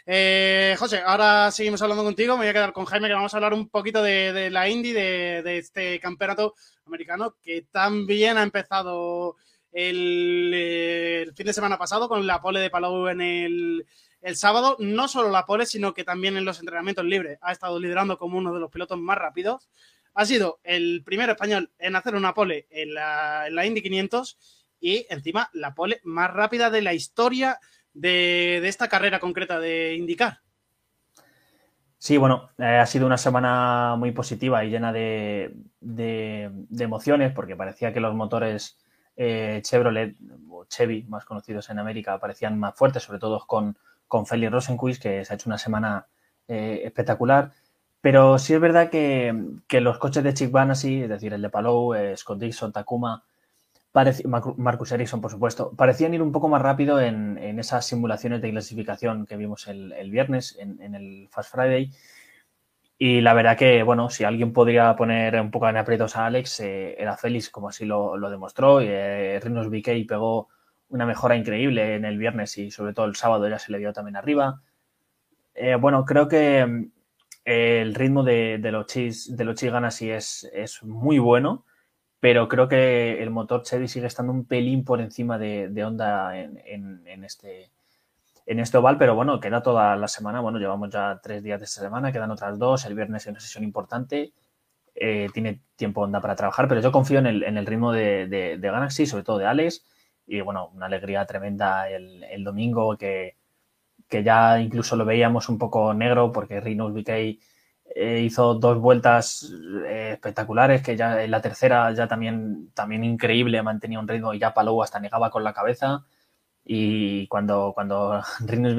Eh, 0.06 0.74
José, 0.78 1.02
ahora 1.04 1.50
seguimos 1.50 1.80
hablando 1.82 2.02
contigo. 2.02 2.34
Me 2.34 2.40
voy 2.40 2.48
a 2.48 2.52
quedar 2.52 2.72
con 2.72 2.86
Jaime, 2.86 3.06
que 3.06 3.14
vamos 3.14 3.32
a 3.32 3.36
hablar 3.36 3.54
un 3.54 3.68
poquito 3.68 4.02
de, 4.02 4.32
de 4.32 4.50
la 4.50 4.68
Indy, 4.68 4.92
de, 4.92 5.42
de, 5.44 5.58
este 5.58 6.00
campeonato 6.00 6.54
americano 6.86 7.36
que 7.42 7.66
también 7.70 8.38
ha 8.38 8.42
empezado 8.42 9.36
el, 9.72 11.32
fin 11.36 11.46
de 11.46 11.52
semana 11.52 11.78
pasado 11.78 12.08
con 12.08 12.26
la 12.26 12.40
pole 12.40 12.60
de 12.60 12.70
Palou 12.70 13.08
en 13.08 13.20
el, 13.20 13.86
el 14.22 14.36
sábado. 14.36 14.76
No 14.80 15.06
solo 15.06 15.30
la 15.30 15.44
pole, 15.44 15.66
sino 15.66 15.92
que 15.92 16.02
también 16.02 16.36
en 16.36 16.46
los 16.46 16.58
entrenamientos 16.60 17.04
libres 17.04 17.38
ha 17.42 17.52
estado 17.52 17.78
liderando 17.78 18.16
como 18.16 18.38
uno 18.38 18.54
de 18.54 18.60
los 18.60 18.70
pilotos 18.70 18.98
más 18.98 19.18
rápidos. 19.18 19.68
Ha 20.14 20.24
sido 20.24 20.60
el 20.64 21.02
primer 21.04 21.28
español 21.28 21.70
en 21.78 21.94
hacer 21.94 22.14
una 22.14 22.32
pole 22.32 22.66
en 22.70 22.94
la, 22.94 23.48
en 23.48 23.54
la 23.54 23.66
Indy 23.66 23.82
500 23.82 24.55
y 24.86 25.04
encima 25.10 25.50
la 25.52 25.74
pole 25.74 26.00
más 26.04 26.32
rápida 26.32 26.70
de 26.70 26.80
la 26.80 26.94
historia 26.94 27.58
de, 27.92 28.60
de 28.62 28.68
esta 28.68 28.88
carrera 28.88 29.18
concreta 29.18 29.58
de 29.58 29.94
indicar. 29.94 30.38
Sí, 31.98 32.18
bueno, 32.18 32.50
eh, 32.58 32.64
ha 32.64 32.86
sido 32.86 33.04
una 33.04 33.18
semana 33.18 33.96
muy 33.98 34.12
positiva 34.12 34.64
y 34.64 34.70
llena 34.70 34.92
de, 34.92 35.56
de, 35.80 36.52
emociones 36.78 37.32
porque 37.32 37.56
parecía 37.56 37.92
que 37.92 37.98
los 37.98 38.14
motores 38.14 38.78
eh, 39.16 39.60
Chevrolet 39.64 40.14
o 40.48 40.66
Chevy, 40.66 41.02
más 41.08 41.24
conocidos 41.24 41.68
en 41.70 41.80
América, 41.80 42.20
parecían 42.20 42.56
más 42.56 42.76
fuertes, 42.76 43.02
sobre 43.02 43.18
todo 43.18 43.44
con, 43.44 43.76
con 44.06 44.24
Félix 44.24 44.52
Rosenquist, 44.52 45.02
que 45.02 45.24
se 45.24 45.32
ha 45.32 45.34
hecho 45.34 45.48
una 45.48 45.58
semana 45.58 46.06
eh, 46.46 46.82
espectacular. 46.84 47.50
Pero 48.00 48.38
sí 48.38 48.54
es 48.54 48.60
verdad 48.60 48.88
que, 48.88 49.34
que 49.66 49.80
los 49.80 49.98
coches 49.98 50.22
de 50.22 50.32
Chick 50.32 50.52
Banassi, 50.52 51.02
es 51.02 51.08
decir, 51.08 51.32
el 51.32 51.42
de 51.42 51.50
Palou, 51.50 51.92
Scott 52.14 52.38
Dixon, 52.38 52.72
Takuma, 52.72 53.24
Marcus 54.56 54.92
Ericsson, 54.92 55.22
por 55.22 55.30
supuesto, 55.30 55.72
parecían 55.74 56.12
ir 56.12 56.20
un 56.20 56.32
poco 56.32 56.48
más 56.48 56.60
rápido 56.60 57.00
en, 57.00 57.38
esas 57.58 57.86
simulaciones 57.86 58.42
de 58.42 58.50
clasificación 58.50 59.24
que 59.26 59.36
vimos 59.36 59.66
el, 59.68 60.10
viernes 60.10 60.56
en, 60.58 60.94
el 60.94 61.28
Fast 61.30 61.52
Friday. 61.52 61.90
Y 62.98 63.20
la 63.20 63.34
verdad 63.34 63.56
que, 63.56 63.82
bueno, 63.82 64.10
si 64.10 64.24
alguien 64.24 64.52
podría 64.52 64.96
poner 64.96 65.38
un 65.40 65.50
poco 65.50 65.68
en 65.68 65.76
aprietos 65.76 66.16
a 66.16 66.26
Alex, 66.26 66.60
eh, 66.60 66.96
era 66.98 67.16
Félix, 67.16 67.50
como 67.50 67.68
así 67.68 67.84
lo, 67.84 68.18
demostró. 68.30 68.80
Y, 68.82 68.86
eh, 68.88 69.40
Rinos 69.42 69.70
BK 69.70 70.06
pegó 70.08 70.48
una 70.88 71.06
mejora 71.06 71.36
increíble 71.36 71.94
en 71.94 72.04
el 72.04 72.18
viernes 72.18 72.56
y 72.58 72.70
sobre 72.70 72.94
todo 72.94 73.06
el 73.06 73.16
sábado 73.16 73.48
ya 73.48 73.58
se 73.58 73.72
le 73.72 73.78
dio 73.78 73.92
también 73.92 74.16
arriba. 74.16 74.62
Eh, 75.54 75.74
bueno, 75.74 76.04
creo 76.04 76.28
que 76.28 76.88
el 77.44 77.94
ritmo 77.94 78.22
de, 78.22 78.58
los 78.58 78.86
Chis, 78.86 79.36
de 79.36 79.44
los 79.44 79.56
Chis 79.56 79.72
Ganassi 79.72 80.10
es, 80.10 80.50
es 80.52 80.82
muy 80.82 81.18
bueno 81.18 81.65
pero 82.26 82.48
creo 82.48 82.66
que 82.66 83.22
el 83.22 83.30
motor 83.30 83.62
Chevy 83.62 83.86
sigue 83.86 84.08
estando 84.08 84.32
un 84.32 84.46
pelín 84.46 84.84
por 84.84 85.00
encima 85.00 85.38
de, 85.38 85.68
de 85.68 85.84
Honda 85.84 86.36
en, 86.36 87.24
este, 87.24 87.70
en 88.46 88.58
este 88.58 88.78
oval, 88.78 88.98
pero 88.98 89.14
bueno, 89.14 89.38
queda 89.38 89.62
toda 89.62 89.94
la 89.94 90.08
semana, 90.08 90.40
bueno, 90.40 90.58
llevamos 90.58 90.90
ya 90.90 91.20
tres 91.22 91.44
días 91.44 91.60
de 91.60 91.66
esta 91.66 91.82
semana, 91.82 92.10
quedan 92.10 92.32
otras 92.32 92.58
dos, 92.58 92.84
el 92.84 92.96
viernes 92.96 93.24
hay 93.24 93.30
una 93.30 93.38
sesión 93.38 93.62
importante, 93.62 94.32
eh, 94.96 95.28
tiene 95.32 95.60
tiempo 95.76 96.00
Honda 96.00 96.20
para 96.20 96.34
trabajar, 96.34 96.66
pero 96.66 96.80
yo 96.80 96.90
confío 96.90 97.20
en 97.20 97.26
el, 97.26 97.64
ritmo 97.64 97.92
de, 97.92 98.26
de, 98.26 98.58
Galaxy, 98.58 99.06
sobre 99.06 99.22
todo 99.22 99.38
de 99.38 99.46
Alex, 99.46 99.84
y 100.26 100.40
bueno, 100.40 100.72
una 100.74 100.86
alegría 100.86 101.24
tremenda 101.26 101.88
el, 101.88 102.24
el 102.24 102.42
domingo 102.42 102.96
que, 102.96 103.36
que, 104.08 104.24
ya 104.24 104.58
incluso 104.58 104.96
lo 104.96 105.04
veíamos 105.04 105.48
un 105.48 105.58
poco 105.58 105.94
negro 105.94 106.32
porque 106.32 106.60
Rhinos 106.60 106.92
BK 106.92 107.38
eh, 107.98 108.20
hizo 108.20 108.54
dos 108.54 108.78
vueltas 108.78 109.50
eh, 109.86 110.10
espectaculares, 110.12 110.82
que 110.82 110.96
ya 110.96 111.22
en 111.22 111.30
la 111.30 111.40
tercera 111.40 111.90
ya 111.94 112.06
también, 112.06 112.70
también 112.74 113.04
increíble, 113.04 113.62
mantenía 113.62 113.98
un 113.98 114.06
ritmo 114.06 114.34
y 114.34 114.38
ya 114.38 114.52
Palou 114.52 114.82
hasta 114.82 115.00
negaba 115.00 115.30
con 115.30 115.42
la 115.42 115.54
cabeza. 115.54 116.04
Y 116.64 117.26
cuando, 117.28 117.72
cuando 117.74 118.22
Rinus 118.46 118.74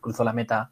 cruzó 0.00 0.24
la 0.24 0.32
meta, 0.32 0.70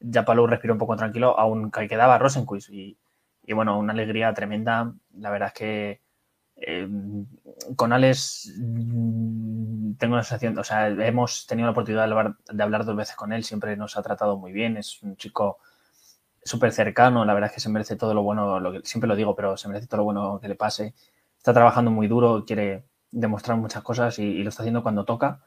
ya 0.00 0.24
Palou 0.26 0.46
respiró 0.46 0.74
un 0.74 0.78
poco 0.78 0.96
tranquilo, 0.96 1.38
aún 1.38 1.70
quedaba 1.70 2.18
Rosenquist. 2.18 2.68
Y, 2.70 2.98
y 3.44 3.52
bueno, 3.54 3.78
una 3.78 3.94
alegría 3.94 4.34
tremenda. 4.34 4.92
La 5.18 5.30
verdad 5.30 5.48
es 5.48 5.54
que 5.54 6.00
eh, 6.56 6.86
con 7.76 7.94
Alex 7.94 8.52
mm, 8.58 9.94
tengo 9.94 10.16
la 10.16 10.22
sensación, 10.22 10.58
o 10.58 10.64
sea, 10.64 10.88
hemos 10.88 11.46
tenido 11.46 11.66
la 11.66 11.72
oportunidad 11.72 12.06
de 12.06 12.12
hablar, 12.12 12.36
de 12.52 12.62
hablar 12.62 12.84
dos 12.84 12.96
veces 12.96 13.16
con 13.16 13.32
él, 13.32 13.42
siempre 13.44 13.74
nos 13.76 13.96
ha 13.96 14.02
tratado 14.02 14.36
muy 14.36 14.52
bien, 14.52 14.76
es 14.76 15.02
un 15.02 15.16
chico 15.16 15.58
súper 16.44 16.72
cercano, 16.72 17.24
la 17.24 17.34
verdad 17.34 17.50
es 17.50 17.54
que 17.54 17.60
se 17.60 17.68
merece 17.68 17.96
todo 17.96 18.14
lo 18.14 18.22
bueno, 18.22 18.60
lo 18.60 18.72
que, 18.72 18.80
siempre 18.84 19.08
lo 19.08 19.16
digo, 19.16 19.34
pero 19.34 19.56
se 19.56 19.68
merece 19.68 19.86
todo 19.86 19.98
lo 19.98 20.04
bueno 20.04 20.38
que 20.40 20.48
le 20.48 20.54
pase. 20.54 20.94
Está 21.38 21.52
trabajando 21.52 21.90
muy 21.90 22.08
duro, 22.08 22.44
quiere 22.46 22.84
demostrar 23.10 23.56
muchas 23.58 23.82
cosas 23.82 24.18
y, 24.18 24.42
lo 24.42 24.48
está 24.48 24.62
haciendo 24.62 24.82
cuando 24.82 25.04
toca. 25.04 25.40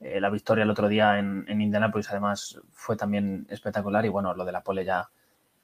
Eh, 0.00 0.20
la 0.20 0.30
victoria 0.30 0.64
el 0.64 0.70
otro 0.70 0.88
día 0.88 1.18
en, 1.18 1.44
en, 1.48 1.60
Indianapolis 1.60 2.10
además 2.10 2.60
fue 2.72 2.96
también 2.96 3.46
espectacular 3.50 4.04
y 4.04 4.08
bueno, 4.08 4.34
lo 4.34 4.44
de 4.44 4.52
la 4.52 4.62
pole 4.62 4.84
ya, 4.84 5.08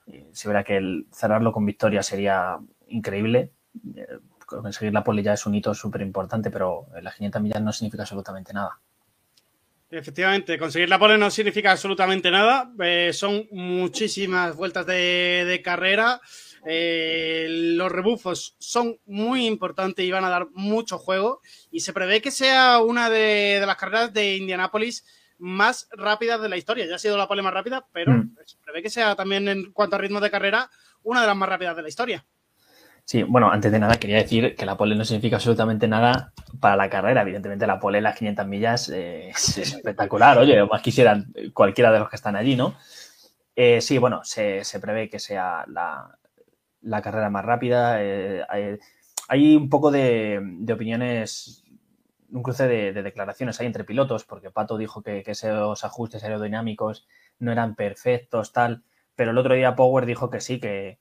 eh, 0.06 0.30
se 0.32 0.48
verá 0.48 0.64
que 0.64 1.04
cerrarlo 1.12 1.52
con 1.52 1.66
victoria 1.66 2.02
sería 2.02 2.58
increíble. 2.88 3.52
Eh, 3.94 4.18
conseguir 4.46 4.92
la 4.94 5.04
pole 5.04 5.22
ya 5.22 5.34
es 5.34 5.44
un 5.46 5.54
hito 5.54 5.74
súper 5.74 6.00
importante, 6.02 6.50
pero 6.50 6.86
las 7.02 7.14
500 7.16 7.42
millas 7.42 7.62
no 7.62 7.72
significa 7.72 8.04
absolutamente 8.04 8.52
nada. 8.52 8.80
Efectivamente, 9.90 10.58
conseguir 10.58 10.88
la 10.90 10.98
pole 10.98 11.16
no 11.16 11.30
significa 11.30 11.70
absolutamente 11.70 12.30
nada. 12.30 12.70
Eh, 12.80 13.10
son 13.14 13.46
muchísimas 13.50 14.54
vueltas 14.54 14.86
de, 14.86 15.44
de 15.46 15.62
carrera. 15.62 16.20
Eh, 16.66 17.46
los 17.48 17.90
rebufos 17.90 18.54
son 18.58 18.98
muy 19.06 19.46
importantes 19.46 20.04
y 20.04 20.10
van 20.10 20.24
a 20.24 20.28
dar 20.28 20.48
mucho 20.52 20.98
juego. 20.98 21.40
Y 21.70 21.80
se 21.80 21.94
prevé 21.94 22.20
que 22.20 22.30
sea 22.30 22.80
una 22.80 23.08
de, 23.08 23.58
de 23.60 23.66
las 23.66 23.76
carreras 23.76 24.12
de 24.12 24.36
Indianápolis 24.36 25.04
más 25.38 25.88
rápidas 25.92 26.42
de 26.42 26.50
la 26.50 26.58
historia. 26.58 26.86
Ya 26.86 26.96
ha 26.96 26.98
sido 26.98 27.16
la 27.16 27.28
pole 27.28 27.42
más 27.42 27.54
rápida, 27.54 27.86
pero 27.92 28.12
mm. 28.12 28.36
se 28.44 28.58
prevé 28.58 28.82
que 28.82 28.90
sea 28.90 29.16
también 29.16 29.48
en 29.48 29.72
cuanto 29.72 29.96
a 29.96 29.98
ritmo 29.98 30.20
de 30.20 30.30
carrera 30.30 30.70
una 31.02 31.22
de 31.22 31.26
las 31.28 31.36
más 31.36 31.48
rápidas 31.48 31.76
de 31.76 31.82
la 31.82 31.88
historia. 31.88 32.26
Sí, 33.08 33.22
bueno, 33.22 33.50
antes 33.50 33.72
de 33.72 33.78
nada 33.78 33.96
quería 33.96 34.18
decir 34.18 34.54
que 34.54 34.66
la 34.66 34.76
pole 34.76 34.94
no 34.94 35.02
significa 35.02 35.36
absolutamente 35.36 35.88
nada 35.88 36.34
para 36.60 36.76
la 36.76 36.90
carrera. 36.90 37.22
Evidentemente 37.22 37.66
la 37.66 37.80
pole 37.80 37.96
en 37.96 38.04
las 38.04 38.18
500 38.18 38.46
millas 38.46 38.90
eh, 38.90 39.30
es 39.30 39.56
espectacular, 39.56 40.36
oye, 40.36 40.62
más 40.66 40.82
quisieran 40.82 41.32
cualquiera 41.54 41.90
de 41.90 42.00
los 42.00 42.10
que 42.10 42.16
están 42.16 42.36
allí, 42.36 42.54
¿no? 42.54 42.74
Eh, 43.56 43.80
sí, 43.80 43.96
bueno, 43.96 44.20
se, 44.24 44.62
prevé 44.78 45.08
que 45.08 45.20
sea 45.20 45.64
la, 45.68 46.18
la 46.82 47.00
carrera 47.00 47.30
más 47.30 47.46
rápida. 47.46 47.96
Eh, 48.02 48.44
hay, 49.26 49.56
un 49.56 49.70
poco 49.70 49.90
de, 49.90 50.42
opiniones, 50.70 51.64
un 52.30 52.42
cruce 52.42 52.68
de, 52.68 52.92
de, 52.92 53.02
declaraciones 53.02 53.58
hay 53.58 53.68
entre 53.68 53.84
pilotos, 53.84 54.24
porque 54.24 54.50
Pato 54.50 54.76
dijo 54.76 55.02
que, 55.02 55.22
que 55.22 55.30
esos 55.30 55.82
ajustes 55.82 56.24
aerodinámicos 56.24 57.08
no 57.38 57.52
eran 57.52 57.74
perfectos, 57.74 58.52
tal, 58.52 58.82
pero 59.16 59.30
el 59.30 59.38
otro 59.38 59.54
día 59.54 59.76
Power 59.76 60.04
dijo 60.04 60.28
que 60.28 60.42
sí, 60.42 60.60
que 60.60 60.98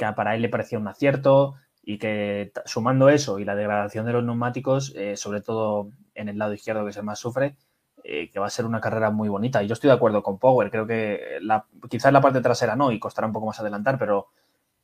que 0.00 0.12
para 0.14 0.34
él 0.34 0.42
le 0.42 0.48
parecía 0.48 0.78
un 0.78 0.88
acierto 0.88 1.56
y 1.82 1.98
que 1.98 2.52
sumando 2.64 3.08
eso 3.10 3.38
y 3.38 3.44
la 3.44 3.54
degradación 3.54 4.06
de 4.06 4.12
los 4.12 4.24
neumáticos, 4.24 4.94
eh, 4.96 5.16
sobre 5.16 5.42
todo 5.42 5.90
en 6.14 6.28
el 6.28 6.38
lado 6.38 6.54
izquierdo 6.54 6.84
que 6.84 6.90
es 6.90 6.96
el 6.96 7.04
más 7.04 7.18
sufre, 7.18 7.56
eh, 8.02 8.30
que 8.30 8.38
va 8.38 8.46
a 8.46 8.50
ser 8.50 8.64
una 8.64 8.80
carrera 8.80 9.10
muy 9.10 9.28
bonita. 9.28 9.62
Y 9.62 9.66
yo 9.66 9.74
estoy 9.74 9.88
de 9.88 9.94
acuerdo 9.94 10.22
con 10.22 10.38
Power, 10.38 10.70
creo 10.70 10.86
que 10.86 11.38
la, 11.42 11.66
quizás 11.90 12.12
la 12.12 12.22
parte 12.22 12.40
trasera 12.40 12.76
no 12.76 12.92
y 12.92 12.98
costará 12.98 13.26
un 13.26 13.32
poco 13.34 13.46
más 13.46 13.60
adelantar, 13.60 13.98
pero 13.98 14.28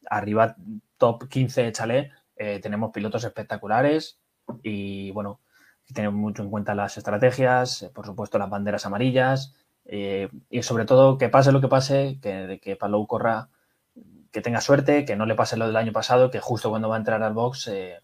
arriba 0.09 0.55
top 0.99 1.29
15 1.29 1.73
chalet 1.73 2.12
eh, 2.37 2.61
tenemos 2.61 2.93
pilotos 2.93 3.25
espectaculares 3.25 4.21
y 4.62 5.11
bueno, 5.12 5.41
tenemos 5.95 6.21
mucho 6.21 6.43
en 6.43 6.51
cuenta 6.51 6.75
las 6.75 6.99
estrategias, 6.99 7.83
eh, 7.85 7.91
por 7.95 8.05
supuesto 8.05 8.39
las 8.39 8.51
banderas 8.51 8.85
amarillas 8.85 9.55
y 9.89 10.62
sobre 10.62 10.85
todo 10.85 11.17
que 11.17 11.29
pase 11.29 11.53
lo 11.53 11.61
que 11.61 11.69
pase, 11.69 12.19
que, 12.21 12.59
que 12.61 12.75
Palou 12.75 13.07
corra 13.07 13.51
que 14.37 14.43
tenga 14.43 14.61
suerte, 14.61 15.07
que 15.07 15.16
no 15.16 15.24
le 15.24 15.34
pase 15.34 15.57
lo 15.57 15.66
del 15.66 15.76
año 15.76 15.93
pasado, 15.93 16.30
que 16.30 16.41
justo 16.41 16.68
cuando 16.68 16.91
va 16.91 16.97
a 16.97 16.99
entrar 16.99 17.22
al 17.22 17.32
box 17.32 17.68
eh, 17.68 18.03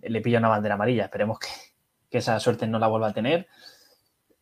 le 0.00 0.22
pilla 0.22 0.38
una 0.38 0.48
bandera 0.48 0.76
amarilla. 0.76 1.04
Esperemos 1.04 1.38
que, 1.38 1.48
que, 2.10 2.16
esa 2.16 2.40
suerte 2.40 2.66
no 2.66 2.78
la 2.78 2.86
vuelva 2.86 3.08
a 3.08 3.12
tener. 3.12 3.48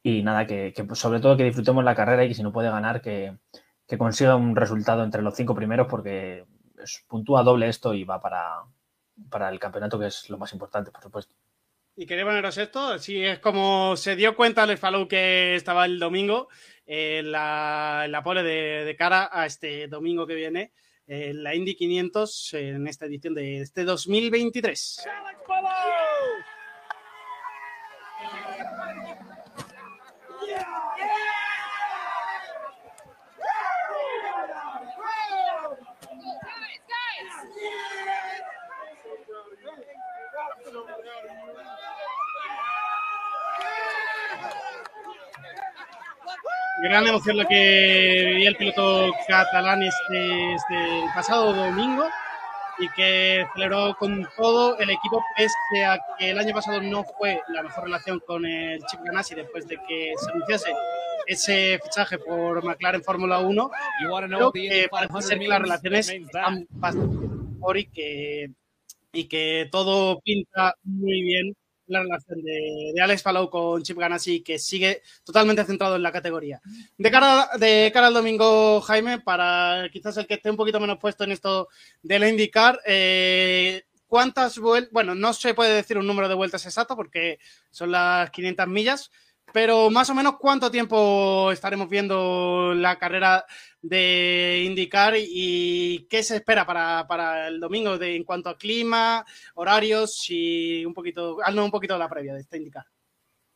Y 0.05 0.23
nada, 0.23 0.47
que, 0.47 0.73
sobre 0.93 1.19
todo 1.19 1.37
que 1.37 1.43
disfrutemos 1.43 1.83
la 1.83 1.97
carrera 1.97 2.25
y 2.25 2.29
que 2.29 2.35
si 2.35 2.45
no 2.45 2.53
puede 2.53 2.71
ganar, 2.71 3.01
que, 3.01 3.39
consiga 3.99 4.37
un 4.37 4.55
resultado 4.55 5.03
entre 5.03 5.21
los 5.21 5.35
cinco 5.35 5.57
primeros, 5.57 5.89
porque 5.89 6.45
es, 6.81 7.05
puntúa 7.09 7.43
doble 7.43 7.67
esto 7.67 7.93
y 7.93 8.05
va 8.05 8.21
para, 8.21 8.61
para 9.29 9.49
el 9.49 9.59
campeonato, 9.59 9.99
que 9.99 10.07
es 10.07 10.31
lo 10.31 10.39
más 10.39 10.53
importante, 10.53 10.93
por 10.93 11.03
supuesto. 11.03 11.35
Y 11.97 12.07
quería 12.07 12.25
poneros 12.25 12.57
esto, 12.57 13.01
si 13.01 13.25
es 13.25 13.41
como 13.41 13.97
se 13.97 14.15
dio 14.15 14.37
cuenta 14.37 14.63
el 14.63 14.79
Falou 14.79 15.09
que 15.09 15.57
estaba 15.57 15.87
el 15.87 15.99
domingo, 15.99 16.47
eh, 16.87 17.23
la, 17.25 18.07
la 18.09 18.23
pole 18.23 18.45
de, 18.45 18.85
de 18.85 18.95
cara 18.95 19.29
a 19.33 19.45
este 19.45 19.89
domingo 19.89 20.25
que 20.25 20.37
viene, 20.37 20.73
eh, 21.09 21.33
la 21.35 21.55
Indy 21.55 21.77
500 21.77 22.55
eh, 22.55 22.69
en 22.71 22.89
esta 22.89 23.07
edición 23.07 23.35
de 23.35 23.61
este 23.61 23.85
2023. 23.85 25.05
Yeah. 30.47 31.36
Gran 46.89 47.07
emoción 47.07 47.37
la 47.37 47.45
que 47.45 48.25
vivía 48.27 48.49
el 48.49 48.57
piloto 48.57 49.11
catalán 49.27 49.83
este, 49.83 50.55
este 50.55 50.99
el 51.01 51.11
pasado 51.15 51.53
domingo 51.53 52.07
y 52.79 52.89
que 52.91 53.47
celebró 53.55 53.97
con 53.99 54.29
todo 54.37 54.79
el 54.79 54.91
equipo, 54.91 55.23
pese 55.37 55.85
a 55.85 55.99
que 56.19 56.31
el 56.31 56.39
año 56.39 56.55
pasado 56.55 56.81
no 56.83 57.05
fue 57.05 57.41
la 57.49 57.63
mejor 57.63 57.85
relación 57.85 58.21
con 58.21 58.45
el 58.45 58.81
Chip 58.87 59.01
Ganassi 59.03 59.35
después 59.35 59.67
de 59.67 59.79
que 59.89 60.13
se 60.17 60.31
anunciase 60.31 60.73
ese 61.27 61.81
fichaje 61.83 62.19
por 62.19 62.63
McLaren 62.63 63.03
Fórmula 63.03 63.39
1. 63.41 63.71
Creo 64.29 64.53
que 64.53 64.89
parece 64.91 65.23
ser 65.23 65.39
que 65.39 65.49
las 65.49 65.61
relaciones 65.61 66.09
están 66.11 66.67
bastante 66.71 67.27
mejor 67.27 67.79
y 67.79 67.87
que, 67.87 68.51
y 69.13 69.25
que 69.25 69.69
todo 69.73 70.21
pinta 70.21 70.75
muy 70.85 71.23
bien 71.23 71.57
la 71.89 72.01
relación 72.03 72.43
de, 72.43 72.93
de, 72.95 73.01
Alex 73.01 73.23
Palou 73.23 73.49
con 73.49 73.83
Chip 73.83 73.99
Ganassi, 73.99 74.41
que 74.41 74.59
sigue 74.59 75.03
totalmente 75.25 75.65
centrado 75.65 75.97
en 75.97 76.03
la 76.03 76.13
categoría. 76.13 76.61
De 76.97 77.11
cara, 77.11 77.51
de 77.59 77.91
cara 77.93 78.09
al 78.09 78.15
domingo, 78.15 78.81
Jaime, 78.81 79.21
para 79.21 79.89
quizás 79.93 80.17
el 80.17 80.27
que 80.27 80.35
esté 80.35 80.51
un 80.51 80.57
poquito 80.57 80.81
menos 80.81 80.99
puesto 80.99 81.25
en 81.25 81.33
esto 81.33 81.69
de 82.03 82.19
la 82.19 82.29
IndyCar, 82.29 82.81
eh, 82.87 83.85
¿cuántas 84.07 84.59
vueltas? 84.59 84.93
Bueno, 84.93 85.15
no 85.15 85.33
se 85.33 85.55
puede 85.55 85.75
decir 85.75 85.99
un 85.99 86.07
número 86.07 86.29
de 86.29 86.35
vueltas 86.35 86.65
exacto 86.67 86.97
porque 86.97 87.39
son 87.71 87.93
las 87.93 88.31
500 88.31 88.67
millas, 88.69 89.11
pero 89.57 89.89
más 89.89 90.11
o 90.11 90.15
menos 90.15 90.35
cuánto 90.39 90.71
tiempo 90.71 91.51
estaremos 91.51 91.89
viendo 91.89 92.75
la 92.75 92.99
carrera 92.99 93.47
de 93.81 94.63
indicar 94.67 95.15
y 95.17 96.07
qué 96.11 96.23
se 96.23 96.37
espera 96.37 96.67
para, 96.67 97.07
para 97.09 97.49
el 97.49 97.59
domingo 97.59 97.97
de, 97.97 98.17
en 98.17 98.25
cuanto 98.25 98.51
a 98.51 98.59
clima, 98.59 99.25
horarios 99.55 100.27
y 100.29 100.85
un 100.85 100.93
poquito, 100.93 101.39
haznos 101.43 101.65
un 101.65 101.71
poquito 101.71 101.95
de 101.95 102.01
la 102.01 102.09
previa 102.11 102.35
de 102.35 102.41
esta 102.41 102.59
indicar. 102.59 102.85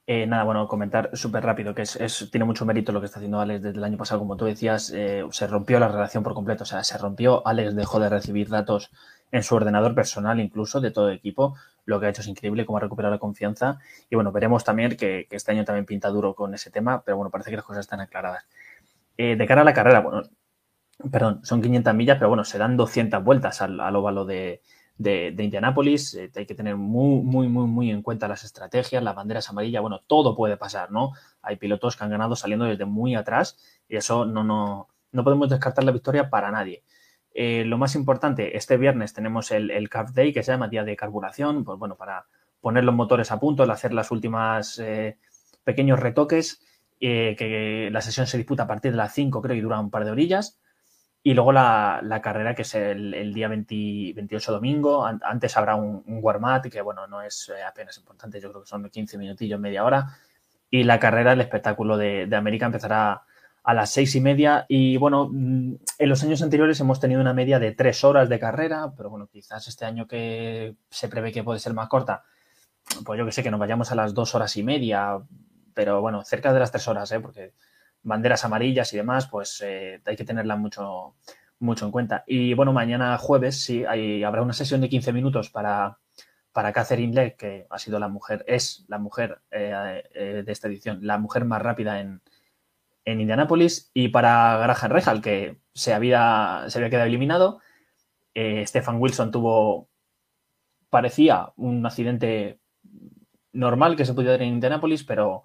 Eh, 0.07 0.27
nada, 0.27 0.45
bueno, 0.45 0.67
comentar 0.67 1.11
súper 1.13 1.45
rápido, 1.45 1.75
que 1.75 1.83
es, 1.83 1.97
es, 1.97 2.31
tiene 2.31 2.47
mucho 2.47 2.65
mérito 2.65 2.93
lo 2.93 3.01
que 3.01 3.07
está 3.07 3.19
haciendo 3.19 3.39
Alex 3.39 3.63
desde 3.63 3.77
el 3.77 3.85
año 3.85 3.99
pasado. 3.99 4.21
Como 4.21 4.39
tú 4.39 4.47
decías, 4.47 4.91
eh, 4.95 5.23
se 5.31 5.47
rompió 5.49 5.79
la 5.79 5.89
relación 5.89 6.25
por 6.25 6.33
completo, 6.33 6.63
o 6.63 6.67
sea, 6.67 6.83
se 6.83 6.97
rompió, 6.97 7.47
Alex 7.47 7.77
dejó 7.77 8.01
de 8.01 8.09
recibir 8.09 8.49
datos 8.49 8.91
en 9.33 9.43
su 9.43 9.55
ordenador 9.55 9.95
personal 9.95 10.41
incluso 10.41 10.81
de 10.81 10.91
todo 10.91 11.11
equipo, 11.11 11.57
lo 11.91 12.01
que 12.01 12.07
ha 12.07 12.09
hecho 12.09 12.23
es 12.23 12.29
increíble, 12.29 12.65
cómo 12.65 12.79
ha 12.79 12.81
recuperado 12.81 13.13
la 13.13 13.19
confianza. 13.19 13.79
Y 14.09 14.15
bueno, 14.15 14.33
veremos 14.33 14.65
también 14.65 14.97
que, 14.97 15.27
este 15.31 15.53
año 15.53 15.65
también 15.65 15.85
pinta 15.85 16.09
duro 16.09 16.35
con 16.35 16.55
ese 16.55 16.71
tema, 16.71 17.03
pero 17.03 17.17
bueno, 17.17 17.31
parece 17.31 17.51
que 17.51 17.57
las 17.57 17.65
cosas 17.65 17.81
están 17.81 18.01
aclaradas. 18.01 18.45
Eh, 19.17 19.37
de 19.37 19.47
cara 19.47 19.63
a 19.63 19.65
la 19.65 19.75
carrera, 19.75 20.01
bueno, 20.01 20.23
perdón, 21.11 21.41
son 21.45 21.61
500 21.61 21.95
millas, 21.95 22.17
pero 22.19 22.29
bueno, 22.29 22.45
se 22.45 22.59
dan 22.59 22.77
200 22.77 23.23
vueltas 23.23 23.61
al, 23.61 23.81
al 23.81 23.97
óvalo 23.97 24.25
de, 24.25 24.63
de, 24.97 25.33
de 25.35 25.45
Indianápolis. 25.45 26.15
Eh, 26.15 26.31
hay 26.35 26.47
que 26.47 26.55
tener 26.55 26.77
muy, 26.77 27.23
muy, 27.23 27.49
muy, 27.49 27.67
muy 27.67 27.91
en 27.91 28.03
cuenta 28.03 28.29
las 28.29 28.45
estrategias, 28.45 29.03
las 29.03 29.15
banderas 29.17 29.49
amarillas. 29.51 29.83
Bueno, 29.83 30.01
todo 30.07 30.37
puede 30.37 30.57
pasar, 30.57 30.91
¿no? 30.91 31.13
Hay 31.43 31.57
pilotos 31.57 31.97
que 31.97 32.05
han 32.05 32.11
ganado 32.11 32.37
saliendo 32.37 32.67
desde 32.67 32.85
muy 32.85 33.15
atrás 33.15 33.59
y 33.89 33.97
eso 33.97 34.25
no, 34.25 34.45
no, 34.45 34.89
no 35.13 35.25
podemos 35.25 35.49
descartar 35.49 35.85
la 35.85 35.93
victoria 35.93 36.31
para 36.31 36.51
nadie. 36.51 36.85
Eh, 37.33 37.65
lo 37.65 37.79
más 37.79 37.95
importante, 37.95 38.57
este 38.57 38.77
viernes 38.77 39.13
tenemos 39.13 39.51
el, 39.51 39.71
el 39.71 39.89
Carb 39.89 40.13
Day, 40.13 40.33
que 40.33 40.43
se 40.43 40.53
llama 40.53 40.69
Día 40.69 40.85
de 40.85 40.97
Carburación, 40.97 41.65
pues 41.65 41.79
bueno, 41.79 41.97
para 41.97 42.27
poner 42.61 42.85
los 42.85 42.95
motores 42.95 43.31
a 43.33 43.41
punto, 43.41 43.63
hacer 43.63 43.93
las 43.93 44.11
últimas 44.11 44.79
eh, 44.79 45.17
pequeños 45.65 46.01
retoques, 46.01 46.63
eh, 47.01 47.35
que 47.39 47.89
la 47.91 48.01
sesión 48.03 48.27
se 48.27 48.37
disputa 48.37 48.65
a 48.65 48.67
partir 48.67 48.91
de 48.91 48.99
las 48.99 49.15
5, 49.15 49.41
creo, 49.41 49.57
y 49.57 49.61
dura 49.61 49.81
un 49.81 49.91
par 49.91 50.05
de 50.05 50.11
orillas. 50.11 50.61
Y 51.23 51.35
luego 51.35 51.53
la, 51.53 52.01
la 52.03 52.23
carrera, 52.23 52.55
que 52.55 52.63
es 52.63 52.75
el, 52.75 53.13
el 53.15 53.35
día 53.35 53.49
20, 53.49 54.13
28 54.15 54.53
domingo. 54.53 55.05
An 55.05 55.21
antes 55.23 55.57
habrá 55.57 55.77
un, 55.77 56.03
un 56.07 56.19
warm-up, 56.23 56.71
que 56.71 56.81
bueno, 56.81 57.07
no 57.07 57.21
es 57.23 57.51
eh, 57.55 57.63
apenas 57.63 57.97
importante, 57.99 58.41
yo 58.41 58.51
creo 58.51 58.63
que 58.63 58.69
son 58.69 58.89
15 58.89 59.19
minutillos, 59.19 59.61
media 59.61 59.85
hora. 59.85 60.17
Y 60.71 60.85
la 60.85 60.99
carrera, 60.99 61.33
el 61.33 61.41
espectáculo 61.41 61.97
de, 61.97 62.27
de 62.27 62.37
América 62.37 62.67
empezará 62.67 63.23
a 63.63 63.75
las 63.75 63.91
seis 63.91 64.15
y 64.15 64.21
media. 64.21 64.67
Y 64.69 64.97
bueno, 64.97 65.29
mm, 65.31 65.75
en 65.99 66.09
los 66.09 66.23
años 66.23 66.43
anteriores 66.43 66.81
hemos 66.81 67.01
tenido 67.01 67.21
una 67.21 67.35
media 67.35 67.59
de 67.59 67.73
tres 67.73 68.05
horas 68.05 68.29
de 68.29 68.39
carrera, 68.39 68.93
pero 68.97 69.11
bueno, 69.11 69.29
quizás 69.29 69.69
este 69.69 69.85
año 69.85 70.07
que 70.07 70.77
se 70.91 71.09
prevé 71.09 71.33
que 71.33 71.45
puede 71.45 71.61
ser 71.61 71.75
más 71.75 71.89
corta, 71.89 72.25
pues 73.05 73.19
yo 73.19 73.27
que 73.27 73.33
sé, 73.33 73.43
que 73.43 73.51
nos 73.51 73.61
vayamos 73.61 73.93
a 73.93 73.95
las 73.95 74.15
dos 74.15 74.35
horas 74.35 74.57
y 74.57 74.63
media, 74.63 75.19
pero 75.75 76.01
bueno, 76.01 76.25
cerca 76.25 76.53
de 76.53 76.61
las 76.61 76.73
tres 76.73 76.89
horas, 76.89 77.11
¿eh? 77.13 77.21
porque 77.21 77.55
banderas 78.03 78.45
amarillas 78.45 78.93
y 78.93 78.97
demás, 78.97 79.29
pues 79.29 79.63
eh, 79.65 80.01
hay 80.05 80.17
que 80.17 80.25
tenerla 80.25 80.57
mucho, 80.57 81.15
mucho 81.59 81.85
en 81.85 81.93
cuenta. 81.93 82.25
Y 82.27 82.55
bueno, 82.55 82.73
mañana 82.73 83.17
jueves 83.19 83.63
sí, 83.63 83.85
hay, 83.85 84.25
habrá 84.25 84.43
una 84.43 84.53
sesión 84.53 84.81
de 84.81 84.89
15 84.89 85.13
minutos 85.13 85.51
para, 85.51 85.99
para 86.53 86.73
Catherine 86.73 87.15
Legg, 87.15 87.37
que 87.37 87.67
ha 87.71 87.79
sido 87.79 87.99
la 87.99 88.09
mujer, 88.09 88.45
es 88.49 88.85
la 88.89 88.99
mujer 88.99 89.41
eh, 89.51 90.03
eh, 90.15 90.43
de 90.45 90.53
esta 90.53 90.69
edición, 90.69 91.01
la 91.03 91.19
mujer 91.19 91.45
más 91.45 91.63
rápida 91.63 92.01
en, 92.01 92.23
en 93.05 93.21
Indianápolis, 93.21 93.91
y 93.95 94.09
para 94.09 94.59
Graham 94.59 94.93
Rejal, 94.93 95.23
que 95.23 95.61
se 95.75 95.95
había, 95.95 96.65
se 96.69 96.79
había 96.79 96.91
quedado 96.91 97.07
eliminado. 97.07 97.61
Eh, 98.35 98.65
Stefan 98.67 99.01
Wilson 99.01 99.31
tuvo, 99.31 99.89
parecía 100.89 101.53
un 101.57 101.85
accidente 101.85 102.61
normal 103.53 103.97
que 103.97 104.05
se 104.05 104.15
podía 104.15 104.33
dar 104.33 104.43
en 104.43 104.55
Indianápolis, 104.55 105.05
pero 105.05 105.45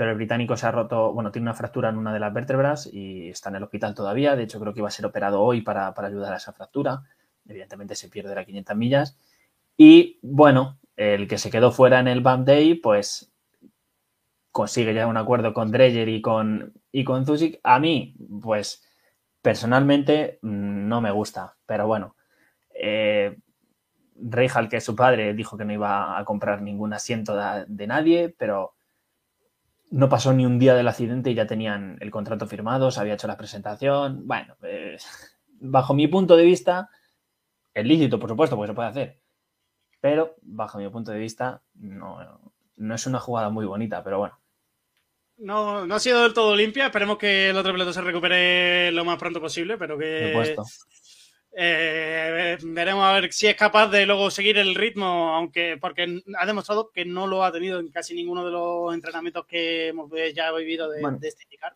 pero 0.00 0.12
el 0.12 0.16
británico 0.16 0.56
se 0.56 0.66
ha 0.66 0.70
roto, 0.70 1.12
bueno, 1.12 1.30
tiene 1.30 1.44
una 1.44 1.52
fractura 1.52 1.90
en 1.90 1.98
una 1.98 2.10
de 2.10 2.20
las 2.20 2.32
vértebras 2.32 2.88
y 2.90 3.28
está 3.28 3.50
en 3.50 3.56
el 3.56 3.64
hospital 3.64 3.94
todavía. 3.94 4.34
De 4.34 4.44
hecho, 4.44 4.58
creo 4.58 4.72
que 4.72 4.80
iba 4.80 4.88
a 4.88 4.90
ser 4.90 5.04
operado 5.04 5.42
hoy 5.42 5.60
para, 5.60 5.92
para 5.92 6.08
ayudar 6.08 6.32
a 6.32 6.38
esa 6.38 6.54
fractura. 6.54 7.02
Evidentemente 7.46 7.94
se 7.94 8.08
pierde 8.08 8.34
las 8.34 8.46
500 8.46 8.76
millas. 8.78 9.18
Y 9.76 10.18
bueno, 10.22 10.78
el 10.96 11.28
que 11.28 11.36
se 11.36 11.50
quedó 11.50 11.70
fuera 11.70 12.00
en 12.00 12.08
el 12.08 12.22
BAM 12.22 12.46
Day, 12.46 12.76
pues 12.76 13.29
consigue 14.52 14.94
ya 14.94 15.06
un 15.06 15.16
acuerdo 15.16 15.52
con 15.54 15.70
Dreyer 15.70 16.08
y 16.08 16.20
con, 16.20 16.72
y 16.92 17.04
con 17.04 17.24
Zuzik. 17.24 17.60
A 17.62 17.78
mí, 17.78 18.14
pues 18.42 18.84
personalmente 19.42 20.38
no 20.42 21.00
me 21.00 21.10
gusta, 21.10 21.56
pero 21.66 21.86
bueno. 21.86 22.16
Eh, 22.74 23.36
que 24.70 24.76
es 24.76 24.84
su 24.84 24.94
padre, 24.94 25.32
dijo 25.32 25.56
que 25.56 25.64
no 25.64 25.72
iba 25.72 26.18
a 26.18 26.24
comprar 26.24 26.60
ningún 26.60 26.92
asiento 26.92 27.34
de, 27.34 27.64
de 27.66 27.86
nadie, 27.86 28.34
pero 28.36 28.74
no 29.90 30.08
pasó 30.08 30.32
ni 30.32 30.46
un 30.46 30.58
día 30.58 30.74
del 30.74 30.88
accidente 30.88 31.30
y 31.30 31.34
ya 31.34 31.46
tenían 31.46 31.96
el 32.00 32.10
contrato 32.10 32.46
firmado, 32.46 32.90
se 32.90 33.00
había 33.00 33.14
hecho 33.14 33.26
la 33.26 33.36
presentación. 33.36 34.26
Bueno, 34.26 34.56
eh, 34.62 34.96
bajo 35.60 35.94
mi 35.94 36.06
punto 36.06 36.36
de 36.36 36.44
vista, 36.44 36.90
es 37.74 37.84
lícito, 37.84 38.18
por 38.18 38.30
supuesto, 38.30 38.56
porque 38.56 38.68
se 38.70 38.74
puede 38.74 38.88
hacer. 38.88 39.20
Pero, 40.00 40.36
bajo 40.42 40.78
mi 40.78 40.88
punto 40.88 41.12
de 41.12 41.18
vista, 41.18 41.62
no, 41.74 42.18
no 42.76 42.94
es 42.94 43.06
una 43.06 43.20
jugada 43.20 43.50
muy 43.50 43.66
bonita, 43.66 44.02
pero 44.02 44.18
bueno. 44.18 44.39
No, 45.40 45.86
no 45.86 45.94
ha 45.94 46.00
sido 46.00 46.22
del 46.22 46.34
todo 46.34 46.54
limpia. 46.54 46.86
Esperemos 46.86 47.18
que 47.18 47.50
el 47.50 47.56
otro 47.56 47.72
piloto 47.72 47.92
se 47.92 48.02
recupere 48.02 48.92
lo 48.92 49.04
más 49.04 49.18
pronto 49.18 49.40
posible, 49.40 49.76
pero 49.78 49.98
que. 49.98 50.56
Eh, 51.52 52.58
veremos 52.62 53.04
a 53.04 53.12
ver 53.14 53.32
si 53.32 53.48
es 53.48 53.56
capaz 53.56 53.88
de 53.88 54.06
luego 54.06 54.30
seguir 54.30 54.56
el 54.58 54.74
ritmo, 54.74 55.34
aunque 55.34 55.78
porque 55.80 56.22
ha 56.38 56.46
demostrado 56.46 56.90
que 56.92 57.04
no 57.04 57.26
lo 57.26 57.42
ha 57.42 57.50
tenido 57.50 57.80
en 57.80 57.88
casi 57.88 58.14
ninguno 58.14 58.44
de 58.44 58.52
los 58.52 58.94
entrenamientos 58.94 59.46
que 59.46 59.88
hemos 59.88 60.08
ya 60.34 60.52
vivido 60.52 60.88
de, 60.88 61.00
bueno, 61.00 61.18
de 61.18 61.28
este 61.28 61.42
indicar. 61.44 61.74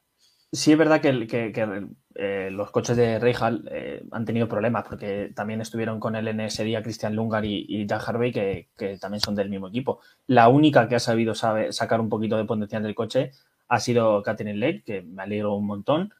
Sí, 0.53 0.71
es 0.71 0.79
verdad 0.79 1.01
que, 1.01 1.27
que, 1.27 1.51
que 1.51 1.87
eh, 2.15 2.49
los 2.53 2.71
coches 2.71 2.97
de 2.97 3.19
Reijal 3.19 3.69
eh, 3.73 4.05
han 4.13 4.25
tenido 4.25 4.49
problemas 4.49 4.85
porque 4.89 5.33
también 5.35 5.61
estuvieron 5.61 5.99
con 5.99 6.15
él 6.15 6.29
en 6.29 6.39
ese 6.39 6.63
día 6.63 6.81
Christian 6.81 7.17
Lungar 7.17 7.45
y, 7.45 7.67
y 7.69 7.87
Jack 7.87 8.09
Harvey, 8.09 8.31
que, 8.31 8.69
que, 8.77 8.97
también 8.99 9.21
son 9.21 9.35
del 9.35 9.51
mismo 9.51 9.67
equipo. 9.67 10.01
La 10.29 10.47
única 10.47 10.89
que 10.89 10.95
ha 10.95 11.01
sabido 11.01 11.35
sabe, 11.35 11.73
sacar 11.73 12.01
un 12.01 12.09
poquito 12.09 12.37
de 12.37 12.45
potencial 12.45 12.85
del 12.85 12.95
coche 12.95 13.33
ha 13.69 13.81
sido 13.81 14.23
Catherine 14.23 14.59
Lake, 14.59 14.83
que 14.85 15.03
me 15.03 15.23
alegro 15.23 15.55
un 15.55 15.67
montón. 15.67 16.15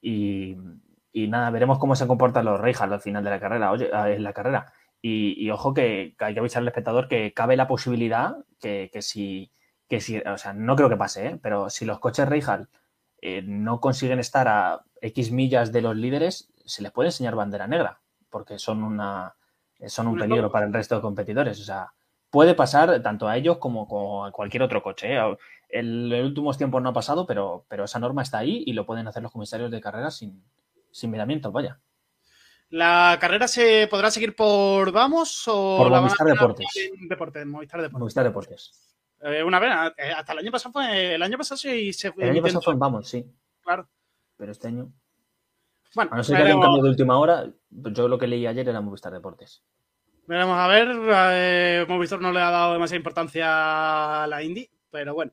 Y, 0.00 0.56
y 1.12 1.28
nada, 1.28 1.50
veremos 1.50 1.78
cómo 1.78 1.96
se 1.96 2.06
comportan 2.06 2.44
los 2.44 2.60
Reijals 2.60 2.92
al 2.92 3.00
final 3.00 3.24
de 3.24 3.30
la 3.30 3.40
carrera, 3.40 3.72
oye, 3.72 3.90
en 3.92 4.22
la 4.22 4.32
carrera. 4.32 4.72
Y, 5.02 5.34
y 5.42 5.50
ojo 5.50 5.74
que, 5.74 6.14
que, 6.18 6.24
hay 6.24 6.34
que 6.34 6.40
avisar 6.40 6.62
al 6.62 6.68
espectador 6.68 7.08
que 7.08 7.32
cabe 7.32 7.56
la 7.56 7.68
posibilidad 7.68 8.36
que, 8.60 8.90
que, 8.92 9.02
si, 9.02 9.52
que 9.88 10.00
si, 10.00 10.18
o 10.18 10.38
sea, 10.38 10.52
no 10.52 10.76
creo 10.76 10.88
que 10.88 10.96
pase, 10.96 11.26
¿eh? 11.26 11.38
pero 11.42 11.70
si 11.70 11.84
los 11.84 12.00
coches 12.00 12.28
Reijal 12.28 12.68
eh, 13.20 13.42
no 13.42 13.80
consiguen 13.80 14.18
estar 14.18 14.48
a 14.48 14.84
X 15.00 15.32
millas 15.32 15.72
de 15.72 15.82
los 15.82 15.96
líderes, 15.96 16.52
se 16.64 16.82
les 16.82 16.92
puede 16.92 17.08
enseñar 17.08 17.34
bandera 17.34 17.66
negra, 17.66 18.00
porque 18.30 18.58
son 18.58 18.82
una 18.82 19.36
son 19.86 20.08
un 20.08 20.18
peligro 20.18 20.50
para 20.50 20.66
el 20.66 20.72
resto 20.72 20.96
de 20.96 21.02
competidores. 21.02 21.60
O 21.60 21.64
sea, 21.64 21.92
puede 22.30 22.54
pasar 22.54 23.02
tanto 23.02 23.28
a 23.28 23.36
ellos 23.36 23.58
como, 23.58 23.86
como 23.86 24.24
a 24.24 24.32
cualquier 24.32 24.62
otro 24.62 24.82
coche. 24.82 25.14
¿eh? 25.14 25.36
En 25.68 26.08
los 26.08 26.24
últimos 26.24 26.56
tiempos 26.58 26.82
no 26.82 26.90
ha 26.90 26.92
pasado, 26.92 27.26
pero, 27.26 27.64
pero 27.68 27.84
esa 27.84 27.98
norma 27.98 28.22
está 28.22 28.38
ahí 28.38 28.62
y 28.66 28.72
lo 28.72 28.86
pueden 28.86 29.08
hacer 29.08 29.22
los 29.22 29.32
comisarios 29.32 29.70
de 29.70 29.80
carrera 29.80 30.10
sin, 30.10 30.44
sin 30.90 31.10
miramientos, 31.10 31.52
vaya. 31.52 31.80
¿La 32.70 33.16
carrera 33.20 33.46
se 33.46 33.86
podrá 33.88 34.10
seguir 34.10 34.34
por 34.34 34.90
Vamos 34.90 35.44
o 35.46 35.78
por 35.78 35.90
Movistar 35.90 36.26
Deportes. 36.26 36.66
Deportes? 37.08 37.46
Movistar 37.46 37.80
Deportes. 37.80 38.00
Movistar 38.00 38.24
Deportes. 38.24 38.96
Eh, 39.20 39.42
una 39.42 39.58
vez, 39.58 39.70
eh, 39.96 40.12
hasta 40.12 40.32
el 40.32 40.40
año 40.40 40.50
pasado 40.50 40.72
fue, 40.72 41.14
el 41.14 41.22
año 41.22 41.38
pasado 41.38 41.56
sí 41.56 41.92
se 41.92 42.12
El 42.16 42.30
año 42.30 42.42
pasado 42.42 42.62
fue 42.62 42.72
en 42.72 42.78
Vamos, 42.78 43.08
sí. 43.08 43.24
Claro. 43.62 43.88
Pero 44.36 44.52
este 44.52 44.68
año. 44.68 44.92
Bueno, 45.94 46.10
a 46.12 46.16
no 46.16 46.24
ser 46.24 46.36
que 46.36 46.42
haya 46.42 46.56
un 46.56 46.62
cambio 46.62 46.82
de 46.82 46.90
última 46.90 47.18
hora, 47.18 47.50
yo 47.70 48.08
lo 48.08 48.18
que 48.18 48.26
leí 48.26 48.46
ayer 48.46 48.68
era 48.68 48.80
Movistar 48.80 49.12
Deportes. 49.12 49.62
Veremos 50.26 50.58
a 50.58 50.66
ver. 50.66 50.88
Eh, 51.32 51.86
Movistar 51.88 52.20
no 52.20 52.32
le 52.32 52.40
ha 52.40 52.50
dado 52.50 52.72
demasiada 52.72 52.98
importancia 52.98 54.24
a 54.24 54.26
la 54.26 54.42
Indy, 54.42 54.68
pero 54.96 55.12
bueno. 55.14 55.30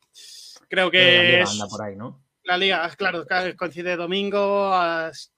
Creo 0.68 0.92
que. 0.92 1.42
anda 1.42 1.68
por 1.68 1.82
ahí, 1.82 1.96
¿no? 1.96 2.22
La 2.44 2.58
liga, 2.58 2.90
claro, 2.98 3.26
coincide 3.56 3.96
domingo. 3.96 4.74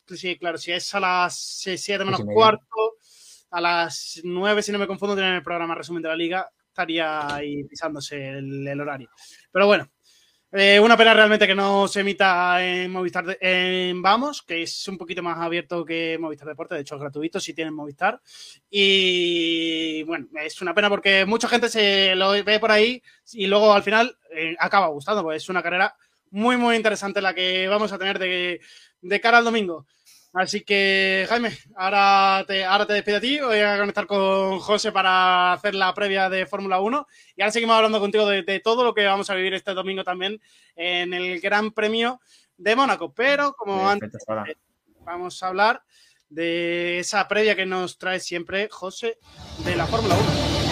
sí, 0.07 0.38
claro, 0.39 0.57
si 0.57 0.71
es 0.71 0.95
a 0.95 0.99
las 0.99 1.38
7 1.38 2.03
menos 2.03 2.21
cuarto, 2.26 2.97
a 3.51 3.61
las 3.61 4.19
9, 4.23 4.63
si 4.63 4.71
no 4.71 4.80
me 4.80 4.88
confundo, 4.88 5.13
tienen 5.13 5.36
el 5.36 5.43
programa 5.43 5.76
resumen 5.76 6.01
de 6.01 6.09
la 6.09 6.15
liga, 6.15 6.49
estaría 6.67 7.36
ahí 7.36 7.63
pisándose 7.65 8.39
el 8.39 8.82
horario. 8.82 9.09
Pero 9.51 9.67
bueno, 9.67 9.88
eh, 10.58 10.80
una 10.80 10.95
pena 10.95 11.14
realmente 11.14 11.45
que 11.45 11.53
no 11.53 11.86
se 11.88 11.99
emita 11.99 12.66
en 12.66 12.89
Movistar 12.89 13.38
en 13.41 14.01
Vamos, 14.01 14.41
que 14.41 14.64
es 14.64 14.88
un 14.88 14.97
poquito 14.97 15.22
más 15.22 15.38
abierto 15.38 15.84
que 15.84 16.18
Movistar 16.18 16.47
Deporte, 16.47 16.76
de 16.76 16.82
hecho 16.82 16.95
es 16.95 17.01
gratuito 17.01 17.41
si 17.41 17.53
tienen 17.53 17.74
Movistar. 17.74 18.22
Y 18.70 20.03
bueno, 20.03 20.28
es 20.41 20.62
una 20.62 20.74
pena 20.74 20.89
porque 20.89 21.26
mucha 21.26 21.49
gente 21.49 21.68
se 21.68 22.16
lo 22.16 22.32
ve 22.32 22.60
por 22.60 22.72
ahí 22.72 23.03
y 23.34 23.47
luego 23.47 23.74
al 23.74 23.84
final 23.84 24.18
eh, 24.32 24.56
acaba 24.58 24.88
gustando, 24.88 25.24
pues 25.24 25.43
es 25.43 25.49
una 25.49 25.62
carrera 25.62 25.93
muy, 26.32 26.56
muy 26.56 26.78
interesante 26.78 27.22
la 27.22 27.34
que 27.34 27.68
vamos 27.68 27.91
a 27.91 27.97
tener 27.97 28.18
de, 28.18 28.62
de 29.01 29.22
cara 29.22 29.39
al 29.39 29.43
domingo. 29.43 29.86
Así 30.36 30.65
que, 30.65 31.25
Jaime, 31.29 31.57
ahora 31.77 32.43
te, 32.45 32.65
ahora 32.65 32.86
te 32.86 32.91
despido 32.91 33.17
a 33.17 33.21
ti. 33.21 33.39
Voy 33.39 33.59
a 33.59 33.77
conectar 33.77 34.05
con 34.05 34.59
José 34.59 34.91
para 34.91 35.53
hacer 35.53 35.75
la 35.75 35.93
previa 35.93 36.29
de 36.29 36.45
Fórmula 36.45 36.81
1. 36.81 37.07
Y 37.38 37.41
ahora 37.41 37.53
seguimos 37.53 37.77
hablando 37.77 38.01
contigo 38.01 38.27
de, 38.27 38.59
todo 38.59 38.83
lo 38.83 38.93
que 38.93 39.05
vamos 39.05 39.29
a 39.29 39.36
vivir 39.36 39.53
este 39.53 39.73
domingo 39.73 40.03
también 40.03 40.41
en 40.75 41.13
el 41.13 41.39
Gran 41.39 41.71
Premio 41.71 42.19
de 42.57 42.75
Mónaco. 42.75 43.13
Pero, 43.13 43.53
como 43.53 43.89
antes, 43.89 44.11
vamos 45.05 45.41
a 45.41 45.47
hablar 45.47 45.83
de 46.27 46.99
esa 46.99 47.25
previa 47.29 47.55
que 47.55 47.65
nos 47.65 47.97
trae 47.97 48.19
siempre 48.19 48.67
José 48.69 49.17
de 49.63 49.77
la 49.77 49.88
Fórmula 49.88 50.15
1. 50.15 50.64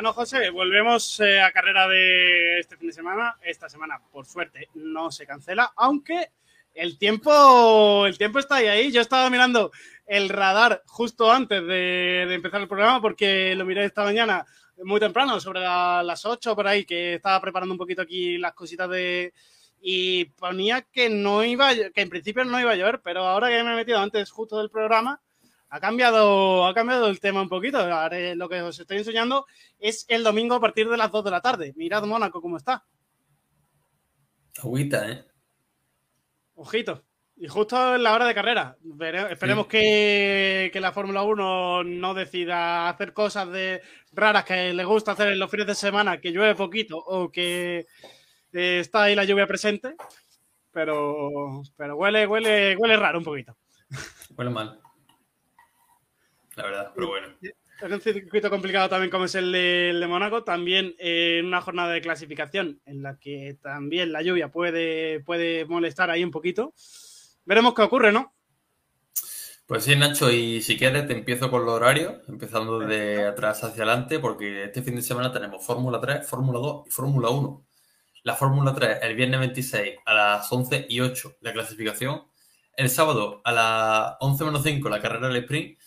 Bueno, 0.00 0.14
José, 0.14 0.48
volvemos 0.48 1.20
eh, 1.20 1.42
a 1.42 1.52
carrera 1.52 1.86
de 1.86 2.58
este 2.58 2.78
fin 2.78 2.86
de 2.88 2.94
semana. 2.94 3.36
Esta 3.42 3.68
semana, 3.68 4.00
por 4.10 4.24
suerte, 4.24 4.70
no 4.72 5.10
se 5.10 5.26
cancela, 5.26 5.74
aunque 5.76 6.30
el 6.72 6.96
tiempo, 6.96 8.06
el 8.06 8.16
tiempo 8.16 8.38
está 8.38 8.54
ahí. 8.54 8.90
Yo 8.92 9.02
estaba 9.02 9.28
mirando 9.28 9.70
el 10.06 10.30
radar 10.30 10.82
justo 10.86 11.30
antes 11.30 11.66
de, 11.66 12.22
empezar 12.32 12.62
el 12.62 12.66
programa 12.66 13.02
porque 13.02 13.54
lo 13.54 13.66
miré 13.66 13.84
esta 13.84 14.02
mañana 14.02 14.46
muy 14.84 15.00
temprano, 15.00 15.38
sobre 15.38 15.60
las 15.60 16.24
8 16.24 16.56
por 16.56 16.66
ahí, 16.66 16.86
que 16.86 17.16
estaba 17.16 17.38
preparando 17.38 17.74
un 17.74 17.78
poquito 17.78 18.00
aquí 18.00 18.38
las 18.38 18.54
cositas 18.54 18.88
de... 18.88 19.34
Y 19.82 20.24
ponía 20.24 20.80
que 20.80 21.10
no 21.10 21.44
iba, 21.44 21.74
que 21.74 22.00
en 22.00 22.08
principio 22.08 22.42
no 22.46 22.58
iba 22.58 22.70
a 22.70 22.76
llover, 22.76 23.02
pero 23.02 23.26
ahora 23.26 23.50
que 23.50 23.62
me 23.62 23.74
he 23.74 23.76
metido 23.76 23.98
antes 23.98 24.30
justo 24.30 24.56
del 24.56 24.70
programa, 24.70 25.20
ha 25.70 25.78
cambiado, 25.78 26.66
ha 26.66 26.74
cambiado 26.74 27.06
el 27.06 27.20
tema 27.20 27.42
un 27.42 27.48
poquito. 27.48 27.78
Ahora, 27.78 28.34
lo 28.34 28.48
que 28.48 28.60
os 28.60 28.78
estoy 28.78 28.98
enseñando 28.98 29.46
es 29.78 30.04
el 30.08 30.24
domingo 30.24 30.56
a 30.56 30.60
partir 30.60 30.88
de 30.88 30.96
las 30.96 31.12
2 31.12 31.24
de 31.24 31.30
la 31.30 31.40
tarde. 31.40 31.72
Mirad 31.76 32.04
Mónaco 32.04 32.42
cómo 32.42 32.56
está. 32.56 32.84
Agüita, 34.58 35.08
¿eh? 35.08 35.24
Ojito. 36.56 37.04
Y 37.36 37.46
justo 37.46 37.94
en 37.94 38.02
la 38.02 38.12
hora 38.14 38.26
de 38.26 38.34
carrera. 38.34 38.76
esperemos 39.30 39.68
que, 39.68 40.70
la 40.74 40.92
Fórmula 40.92 41.22
1 41.22 41.84
no 41.84 42.14
decida 42.14 42.88
hacer 42.88 43.12
cosas 43.14 43.50
de 43.50 43.80
raras 44.12 44.44
que 44.44 44.74
le 44.74 44.84
gusta 44.84 45.12
hacer 45.12 45.32
en 45.32 45.38
los 45.38 45.50
fines 45.50 45.68
de 45.68 45.74
semana, 45.76 46.20
que 46.20 46.32
llueve 46.32 46.56
poquito 46.56 46.98
o 46.98 47.30
que 47.30 47.86
eh, 48.52 48.80
está 48.80 49.04
ahí 49.04 49.14
la 49.14 49.24
lluvia 49.24 49.46
presente. 49.46 49.94
Pero, 50.72 51.62
pero 51.76 51.96
huele, 51.96 52.26
huele, 52.26 52.76
huele 52.76 52.96
raro 52.96 53.18
un 53.18 53.24
poquito. 53.24 53.56
Huele 54.36 54.50
mal 54.50 54.80
la 56.60 56.66
verdad, 56.68 56.92
pero 56.94 57.08
bueno. 57.08 57.28
Es 57.40 57.90
un 57.90 58.00
circuito 58.00 58.50
complicado 58.50 58.90
también 58.90 59.10
como 59.10 59.24
es 59.24 59.34
el 59.34 59.52
de, 59.52 59.90
el 59.90 60.00
de 60.00 60.06
Mónaco, 60.06 60.44
también 60.44 60.94
en 60.98 61.46
una 61.46 61.62
jornada 61.62 61.92
de 61.92 62.02
clasificación 62.02 62.80
en 62.84 63.02
la 63.02 63.18
que 63.18 63.56
también 63.62 64.12
la 64.12 64.20
lluvia 64.20 64.50
puede, 64.50 65.20
puede 65.20 65.64
molestar 65.64 66.10
ahí 66.10 66.22
un 66.22 66.30
poquito. 66.30 66.74
Veremos 67.46 67.72
qué 67.74 67.82
ocurre, 67.82 68.12
¿no? 68.12 68.34
Pues 69.66 69.84
sí, 69.84 69.96
Nacho, 69.96 70.30
y 70.30 70.60
si 70.60 70.76
quieres 70.76 71.06
te 71.06 71.14
empiezo 71.14 71.50
con 71.50 71.64
los 71.64 71.74
horarios, 71.74 72.28
empezando 72.28 72.80
de 72.80 73.24
atrás 73.24 73.64
hacia 73.64 73.84
adelante, 73.84 74.18
porque 74.18 74.64
este 74.64 74.82
fin 74.82 74.96
de 74.96 75.02
semana 75.02 75.32
tenemos 75.32 75.64
Fórmula 75.64 76.00
3, 76.00 76.28
Fórmula 76.28 76.58
2 76.58 76.88
y 76.88 76.90
Fórmula 76.90 77.30
1. 77.30 77.66
La 78.24 78.34
Fórmula 78.34 78.74
3 78.74 78.98
el 79.02 79.14
viernes 79.14 79.40
26 79.40 79.98
a 80.04 80.12
las 80.12 80.52
11 80.52 80.86
y 80.90 81.00
8 81.00 81.36
la 81.40 81.52
clasificación, 81.52 82.24
el 82.76 82.90
sábado 82.90 83.40
a 83.44 83.52
las 83.52 84.16
11 84.20 84.44
menos 84.44 84.62
5 84.64 84.88
la 84.90 85.00
carrera 85.00 85.28
del 85.28 85.36
sprint 85.36 85.78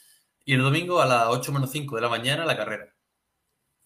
y 0.45 0.53
el 0.53 0.61
domingo 0.61 1.01
a 1.01 1.05
las 1.05 1.27
8 1.27 1.51
menos 1.51 1.71
5 1.71 1.95
de 1.95 2.01
la 2.01 2.09
mañana 2.09 2.45
la 2.45 2.57
carrera. 2.57 2.93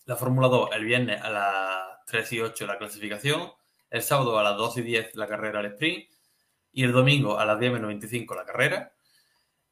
La 0.05 0.15
Fórmula 0.15 0.47
2 0.47 0.69
el 0.73 0.85
viernes 0.85 1.21
a 1.21 1.29
las 1.29 2.05
3 2.05 2.33
y 2.33 2.39
8 2.41 2.65
la 2.65 2.77
clasificación. 2.77 3.51
El 3.89 4.01
sábado 4.01 4.37
a 4.39 4.43
las 4.43 4.57
2 4.57 4.77
y 4.77 4.81
10 4.81 5.15
la 5.15 5.27
carrera 5.27 5.59
al 5.59 5.65
sprint. 5.67 6.09
Y 6.71 6.83
el 6.83 6.91
domingo 6.91 7.39
a 7.39 7.45
las 7.45 7.59
10 7.59 7.73
menos 7.73 7.87
25 7.87 8.35
la 8.35 8.45
carrera. 8.45 8.93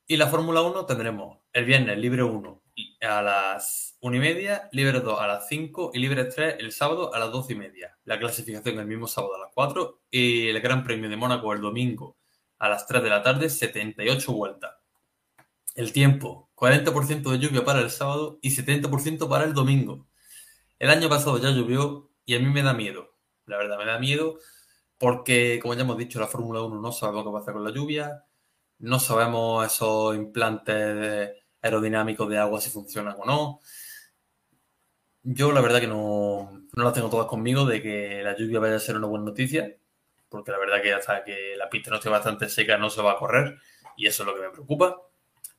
Y 0.07 0.17
la 0.17 0.27
Fórmula 0.27 0.61
1 0.61 0.85
tendremos 0.85 1.39
el 1.51 1.65
viernes 1.65 1.97
libre 1.97 2.23
1 2.23 2.61
a 3.01 3.21
las 3.21 3.97
1 4.01 4.15
y 4.15 4.19
media, 4.19 4.69
libre 4.71 4.99
2 4.99 5.19
a 5.19 5.27
las 5.27 5.47
5 5.47 5.91
y 5.93 5.99
libre 5.99 6.25
3 6.25 6.57
el 6.59 6.71
sábado 6.71 7.13
a 7.13 7.19
las 7.19 7.31
12 7.31 7.53
y 7.53 7.55
media. 7.55 7.97
La 8.03 8.19
clasificación 8.19 8.77
el 8.77 8.85
mismo 8.85 9.07
sábado 9.07 9.35
a 9.35 9.39
las 9.39 9.51
4 9.53 10.01
y 10.11 10.49
el 10.49 10.59
Gran 10.61 10.83
Premio 10.83 11.09
de 11.09 11.17
Mónaco 11.17 11.53
el 11.53 11.61
domingo 11.61 12.17
a 12.59 12.69
las 12.69 12.85
3 12.85 13.01
de 13.03 13.09
la 13.09 13.23
tarde, 13.23 13.49
78 13.49 14.31
vueltas. 14.33 14.73
El 15.75 15.91
tiempo, 15.91 16.44
40% 16.55 17.31
de 17.31 17.39
lluvia 17.39 17.65
para 17.65 17.81
el 17.81 17.89
sábado 17.91 18.39
y 18.41 18.51
70% 18.51 19.29
para 19.29 19.43
el 19.43 19.53
domingo. 19.53 20.07
El 20.79 20.89
año 20.89 21.09
pasado 21.09 21.37
ya 21.37 21.51
llovió 21.51 22.09
y 22.25 22.35
a 22.35 22.39
mí 22.39 22.47
me 22.47 22.63
da 22.63 22.73
miedo. 22.73 23.13
La 23.45 23.57
verdad, 23.57 23.77
me 23.77 23.85
da 23.85 23.99
miedo 23.99 24.39
porque, 24.97 25.59
como 25.61 25.73
ya 25.73 25.81
hemos 25.81 25.97
dicho, 25.97 26.19
la 26.19 26.27
Fórmula 26.27 26.61
1 26.61 26.81
no 26.81 26.91
sabemos 26.91 27.23
qué 27.23 27.29
va 27.29 27.39
a 27.39 27.41
hacer 27.41 27.53
con 27.53 27.63
la 27.63 27.71
lluvia, 27.71 28.25
no 28.79 28.99
sabemos 28.99 29.65
esos 29.65 30.15
implantes 30.15 31.31
aerodinámicos 31.61 32.29
de 32.29 32.37
agua 32.37 32.61
si 32.61 32.69
funcionan 32.69 33.15
o 33.19 33.25
no. 33.25 33.59
Yo 35.23 35.51
la 35.51 35.61
verdad 35.61 35.79
que 35.79 35.87
no, 35.87 36.65
no 36.75 36.83
las 36.83 36.93
tengo 36.93 37.09
todas 37.09 37.27
conmigo 37.27 37.65
de 37.65 37.81
que 37.81 38.21
la 38.23 38.37
lluvia 38.37 38.59
vaya 38.59 38.75
a 38.75 38.79
ser 38.79 38.97
una 38.97 39.07
buena 39.07 39.25
noticia, 39.25 39.75
porque 40.29 40.51
la 40.51 40.59
verdad 40.59 40.81
que 40.81 40.93
hasta 40.93 41.23
que 41.23 41.55
la 41.57 41.69
pista 41.69 41.89
no 41.89 41.97
esté 41.97 42.09
bastante 42.09 42.47
seca 42.49 42.77
no 42.77 42.89
se 42.89 43.01
va 43.01 43.13
a 43.13 43.17
correr 43.17 43.57
y 43.97 44.07
eso 44.07 44.23
es 44.23 44.27
lo 44.27 44.35
que 44.35 44.41
me 44.41 44.49
preocupa. 44.49 45.01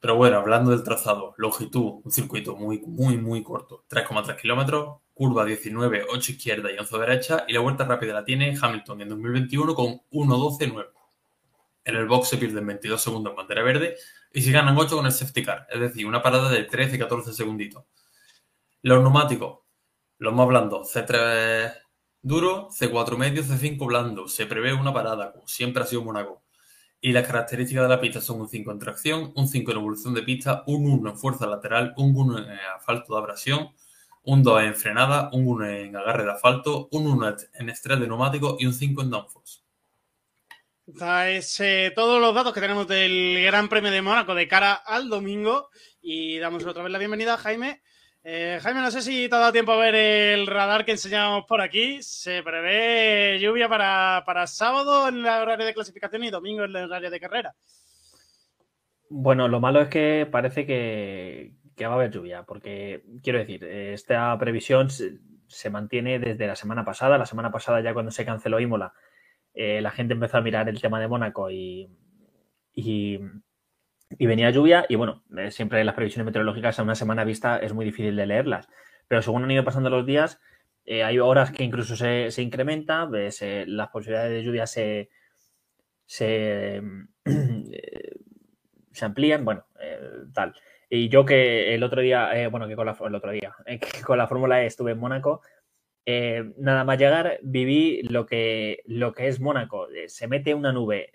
Pero 0.00 0.16
bueno, 0.16 0.38
hablando 0.38 0.70
del 0.70 0.82
trazado, 0.82 1.34
longitud, 1.38 2.00
un 2.04 2.12
circuito 2.12 2.54
muy, 2.56 2.80
muy, 2.80 3.16
muy 3.16 3.42
corto, 3.42 3.84
3,3 3.88 4.36
kilómetros, 4.36 4.98
curva 5.14 5.44
19, 5.44 6.06
8 6.10 6.32
izquierda 6.32 6.70
y 6.70 6.78
11 6.78 6.98
derecha, 6.98 7.44
y 7.48 7.54
la 7.54 7.60
vuelta 7.60 7.84
rápida 7.84 8.12
la 8.12 8.24
tiene 8.24 8.56
Hamilton 8.60 9.00
en 9.00 9.08
2021 9.08 9.74
con 9.74 9.86
1.12.9. 10.10 10.86
En 11.84 11.96
el 11.96 12.06
box 12.06 12.28
se 12.28 12.36
pierden 12.36 12.66
22 12.66 13.00
segundos 13.00 13.30
en 13.30 13.36
bandera 13.36 13.62
verde 13.62 13.96
y 14.32 14.42
se 14.42 14.50
ganan 14.50 14.76
8 14.76 14.96
con 14.96 15.06
el 15.06 15.12
safety 15.12 15.42
car, 15.44 15.66
es 15.70 15.80
decir, 15.80 16.06
una 16.06 16.22
parada 16.22 16.50
de 16.50 16.68
13-14 16.68 17.32
segunditos. 17.32 17.84
Los 18.82 19.00
neumáticos, 19.00 19.60
los 20.18 20.34
más 20.34 20.46
blandos, 20.46 20.94
C3 20.94 21.72
duro, 22.22 22.68
C4 22.70 23.16
medio, 23.16 23.42
C5 23.42 23.86
blando. 23.86 24.28
Se 24.28 24.46
prevé 24.46 24.72
una 24.74 24.92
parada, 24.92 25.32
siempre 25.46 25.82
ha 25.82 25.86
sido 25.86 26.02
Monaco. 26.02 26.42
Y 27.00 27.12
las 27.12 27.26
características 27.26 27.84
de 27.84 27.88
la 27.88 28.00
pista 28.00 28.20
son 28.20 28.40
un 28.40 28.48
5 28.48 28.72
en 28.72 28.78
tracción, 28.78 29.32
un 29.36 29.48
5 29.48 29.70
en 29.70 29.76
evolución 29.76 30.14
de 30.14 30.22
pista, 30.22 30.64
un 30.66 30.90
1 30.90 31.10
en 31.10 31.18
fuerza 31.18 31.46
lateral, 31.46 31.94
un 31.96 32.16
1 32.16 32.38
en 32.38 32.58
asfalto 32.76 33.14
de 33.14 33.20
abrasión, 33.20 33.70
un 34.22 34.42
2 34.42 34.62
en 34.62 34.74
frenada, 34.74 35.30
un 35.32 35.46
1 35.46 35.66
en 35.66 35.96
agarre 35.96 36.24
de 36.24 36.32
asfalto, 36.32 36.88
un 36.90 37.06
1 37.06 37.36
en 37.54 37.68
estrés 37.68 38.00
de 38.00 38.08
neumático 38.08 38.56
y 38.58 38.66
un 38.66 38.74
5 38.74 39.02
en 39.02 39.10
downforce. 39.10 39.60
Es, 41.26 41.60
todos 41.96 42.20
los 42.20 42.32
datos 42.34 42.54
que 42.54 42.60
tenemos 42.60 42.86
del 42.86 43.42
Gran 43.42 43.68
Premio 43.68 43.90
de 43.90 44.02
Mónaco 44.02 44.34
de 44.34 44.46
cara 44.46 44.72
al 44.72 45.08
domingo 45.08 45.68
y 46.00 46.38
damos 46.38 46.64
otra 46.64 46.84
vez 46.84 46.92
la 46.92 46.98
bienvenida 46.98 47.34
a 47.34 47.38
Jaime 47.38 47.82
eh, 48.28 48.58
Jaime, 48.60 48.80
no 48.80 48.90
sé 48.90 49.02
si 49.02 49.28
te 49.28 49.36
ha 49.36 49.38
dado 49.38 49.52
tiempo 49.52 49.70
a 49.70 49.76
ver 49.76 49.94
el 49.94 50.48
radar 50.48 50.84
que 50.84 50.90
enseñamos 50.90 51.44
por 51.44 51.60
aquí. 51.60 52.02
Se 52.02 52.42
prevé 52.42 53.38
lluvia 53.38 53.68
para, 53.68 54.46
sábado 54.48 55.06
en 55.06 55.18
el 55.18 55.26
horario 55.26 55.64
de 55.64 55.72
clasificación 55.72 56.24
y 56.24 56.30
domingo 56.30 56.64
en 56.64 56.74
el 56.74 56.86
horario 56.86 57.08
de 57.08 57.20
carrera. 57.20 57.54
Bueno, 59.08 59.46
lo 59.46 59.60
malo 59.60 59.80
es 59.80 59.88
que 59.88 60.26
parece 60.28 60.66
que, 60.66 61.52
va 61.82 61.92
a 61.92 61.94
haber 61.94 62.10
lluvia, 62.10 62.42
porque 62.42 63.04
quiero 63.22 63.38
decir, 63.38 63.62
esta 63.62 64.36
previsión 64.40 64.90
se, 64.90 65.70
mantiene 65.70 66.18
desde 66.18 66.48
la 66.48 66.56
semana 66.56 66.84
pasada. 66.84 67.18
La 67.18 67.26
semana 67.26 67.52
pasada, 67.52 67.80
ya 67.80 67.94
cuando 67.94 68.10
se 68.10 68.24
canceló 68.24 68.58
Imola, 68.58 68.92
eh, 69.54 69.80
la 69.80 69.92
gente 69.92 70.14
empezó 70.14 70.38
a 70.38 70.42
mirar 70.42 70.68
el 70.68 70.80
tema 70.80 70.98
de 70.98 71.06
Mónaco 71.06 71.48
y, 71.48 71.88
y 72.74 73.20
venía 74.10 74.50
lluvia 74.50 74.86
y 74.88 74.94
bueno, 74.94 75.24
eh, 75.36 75.50
siempre 75.50 75.84
las 75.84 75.94
previsiones 75.94 76.26
meteorológicas 76.26 76.78
a 76.78 76.82
una 76.82 76.94
semana 76.94 77.24
vista 77.24 77.58
es 77.58 77.72
muy 77.72 77.84
difícil 77.84 78.16
de 78.16 78.26
leerlas, 78.26 78.68
pero 79.08 79.22
según 79.22 79.44
han 79.44 79.50
ido 79.50 79.64
pasando 79.64 79.90
los 79.90 80.06
días, 80.06 80.40
eh, 80.84 81.02
hay 81.02 81.18
horas 81.18 81.50
que 81.50 81.64
incluso 81.64 81.96
se, 81.96 82.30
se 82.30 82.42
incrementa, 82.42 83.06
ves, 83.06 83.44
las 83.66 83.88
posibilidades 83.88 84.32
de 84.32 84.44
lluvia 84.44 84.66
se, 84.66 85.10
se, 86.06 86.80
amplían, 89.00 89.44
bueno, 89.44 89.66
eh, 89.80 90.00
tal. 90.32 90.54
Y 90.88 91.08
yo 91.08 91.24
que 91.24 91.74
el 91.74 91.82
otro 91.82 92.00
día, 92.00 92.30
eh, 92.40 92.46
bueno, 92.46 92.68
que 92.68 92.76
con 92.76 92.86
la, 92.86 92.96
el 93.04 93.14
otro 93.14 93.32
día, 93.32 93.54
eh, 93.66 93.78
que 93.78 94.02
con 94.02 94.18
la 94.18 94.28
Fórmula 94.28 94.62
E 94.62 94.66
estuve 94.66 94.92
en 94.92 94.98
Mónaco, 94.98 95.42
eh, 96.04 96.52
nada 96.58 96.84
más 96.84 96.98
llegar 96.98 97.38
viví 97.42 98.02
lo 98.02 98.26
que, 98.26 98.82
lo 98.86 99.12
que 99.12 99.28
es 99.28 99.40
Mónaco. 99.40 99.90
Eh, 99.90 100.08
Se 100.08 100.28
mete 100.28 100.54
una 100.54 100.72
nube 100.72 101.12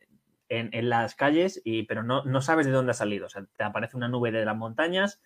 en, 0.52 0.90
las 0.90 1.16
calles, 1.16 1.62
y, 1.64 1.84
pero 1.84 2.04
no, 2.04 2.24
no 2.26 2.42
sabes 2.42 2.66
de 2.66 2.72
dónde 2.72 2.92
ha 2.92 2.96
salido. 2.96 3.28
O 3.28 3.30
sea, 3.30 3.46
te 3.58 3.64
aparece 3.64 3.98
una 3.98 4.10
nube 4.10 4.32
de 4.32 4.46
las 4.46 4.56
montañas, 4.56 5.22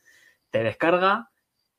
te 0.51 0.63
descarga 0.63 1.31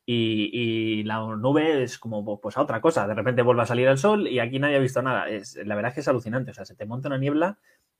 y, 0.04 0.50
y 0.52 1.04
la 1.04 1.20
nube 1.20 1.82
es 1.82 1.98
como 1.98 2.40
pues 2.40 2.56
a 2.56 2.62
otra 2.62 2.80
cosa. 2.80 3.06
De 3.06 3.14
repente 3.14 3.42
vuelve 3.42 3.62
a 3.62 3.66
salir 3.66 3.88
el 3.88 3.98
sol 3.98 4.26
y 4.28 4.40
aquí 4.40 4.58
nadie 4.58 4.76
ha 4.76 4.80
visto 4.80 5.00
nada. 5.02 5.28
Es, 5.28 5.56
la 5.56 5.74
verdad 5.76 5.90
es 5.90 5.94
que 5.94 6.00
es 6.00 6.08
alucinante. 6.08 6.50
O 6.50 6.54
sea, 6.54 6.64
se 6.64 6.74
te 6.74 6.86
monta 6.86 7.08
una 7.08 7.18
niebla 7.18 7.58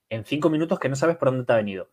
en 0.09 0.24
cinco 0.24 0.51
minutos 0.51 0.78
que 0.78 0.88
no 0.88 0.97
sabes 0.97 1.16
por 1.16 1.28
dónde 1.28 1.44
te 1.44 1.53
ha 1.53 1.57
venido. 1.57 1.90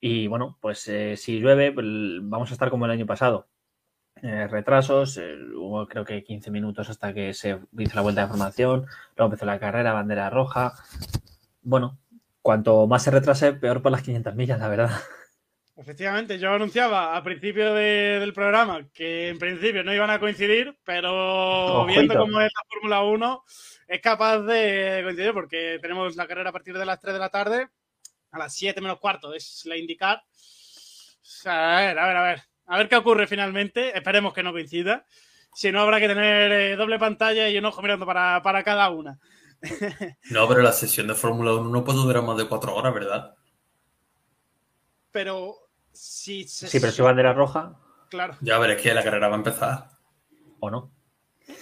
Y 0.00 0.26
bueno, 0.26 0.58
pues 0.60 0.86
eh, 0.88 1.16
si 1.16 1.40
llueve, 1.40 1.72
pues, 1.72 1.86
vamos 2.22 2.50
a 2.50 2.54
estar 2.54 2.68
como 2.70 2.84
el 2.84 2.90
año 2.90 3.06
pasado. 3.06 3.48
Eh, 4.22 4.46
retrasos, 4.48 5.16
eh, 5.16 5.36
hubo 5.56 5.86
creo 5.86 6.04
que 6.04 6.22
15 6.22 6.50
minutos 6.50 6.88
hasta 6.90 7.12
que 7.14 7.34
se 7.34 7.58
hizo 7.78 7.96
la 7.96 8.02
vuelta 8.02 8.22
de 8.22 8.28
formación, 8.28 8.86
luego 9.16 9.26
empezó 9.32 9.44
la 9.46 9.58
carrera, 9.58 9.92
bandera 9.92 10.30
roja. 10.30 10.74
Bueno, 11.62 11.98
cuanto 12.44 12.86
más 12.86 13.02
se 13.02 13.10
retrase, 13.10 13.54
peor 13.54 13.80
por 13.80 13.90
las 13.90 14.02
500 14.02 14.34
millas, 14.34 14.60
la 14.60 14.68
verdad. 14.68 14.90
Efectivamente, 15.76 16.38
yo 16.38 16.52
anunciaba 16.52 17.16
a 17.16 17.22
principio 17.24 17.72
de- 17.74 18.20
del 18.20 18.32
programa 18.34 18.86
que 18.92 19.30
en 19.30 19.38
principio 19.38 19.82
no 19.82 19.92
iban 19.94 20.10
a 20.10 20.20
coincidir, 20.20 20.78
pero 20.84 21.80
Ojito. 21.80 22.00
viendo 22.00 22.16
cómo 22.18 22.40
es 22.42 22.52
la 22.54 22.62
Fórmula 22.68 23.02
1, 23.02 23.44
es 23.88 24.00
capaz 24.00 24.40
de 24.42 25.00
coincidir 25.02 25.32
porque 25.32 25.78
tenemos 25.80 26.14
la 26.16 26.26
carrera 26.28 26.50
a 26.50 26.52
partir 26.52 26.76
de 26.78 26.84
las 26.84 27.00
3 27.00 27.14
de 27.14 27.18
la 27.20 27.30
tarde, 27.30 27.68
a 28.30 28.38
las 28.38 28.54
7 28.54 28.80
menos 28.82 29.00
cuarto 29.00 29.32
es 29.34 29.62
la 29.64 29.76
indicar. 29.78 30.18
O 30.18 31.26
sea, 31.26 31.78
a 31.78 31.80
ver, 31.80 31.98
a 31.98 32.06
ver, 32.06 32.16
a 32.18 32.22
ver, 32.22 32.42
a 32.66 32.76
ver 32.78 32.88
qué 32.88 32.96
ocurre 32.96 33.26
finalmente. 33.26 33.96
Esperemos 33.96 34.34
que 34.34 34.42
no 34.42 34.52
coincida. 34.52 35.06
Si 35.54 35.72
no, 35.72 35.80
habrá 35.80 35.98
que 35.98 36.08
tener 36.08 36.52
eh, 36.52 36.76
doble 36.76 36.98
pantalla 36.98 37.48
y 37.48 37.56
un 37.56 37.64
ojo 37.64 37.80
mirando 37.80 38.04
para, 38.06 38.42
para 38.42 38.62
cada 38.62 38.90
una. 38.90 39.18
No, 40.30 40.48
pero 40.48 40.62
la 40.62 40.72
sesión 40.72 41.06
de 41.06 41.14
Fórmula 41.14 41.52
1 41.52 41.70
no 41.70 41.84
puede 41.84 41.98
durar 41.98 42.22
más 42.22 42.36
de 42.36 42.48
cuatro 42.48 42.74
horas, 42.74 42.94
¿verdad? 42.94 43.34
Pero 45.10 45.56
si 45.92 46.48
se... 46.48 46.68
Sí, 46.68 46.80
pero 46.80 46.92
si 46.92 47.02
bandera 47.02 47.32
roja 47.32 47.78
Claro. 48.10 48.36
Ya 48.40 48.58
veréis 48.58 48.80
que 48.80 48.94
la 48.94 49.02
carrera 49.02 49.28
va 49.28 49.34
a 49.34 49.38
empezar. 49.38 49.90
o 50.60 50.70
no. 50.70 50.92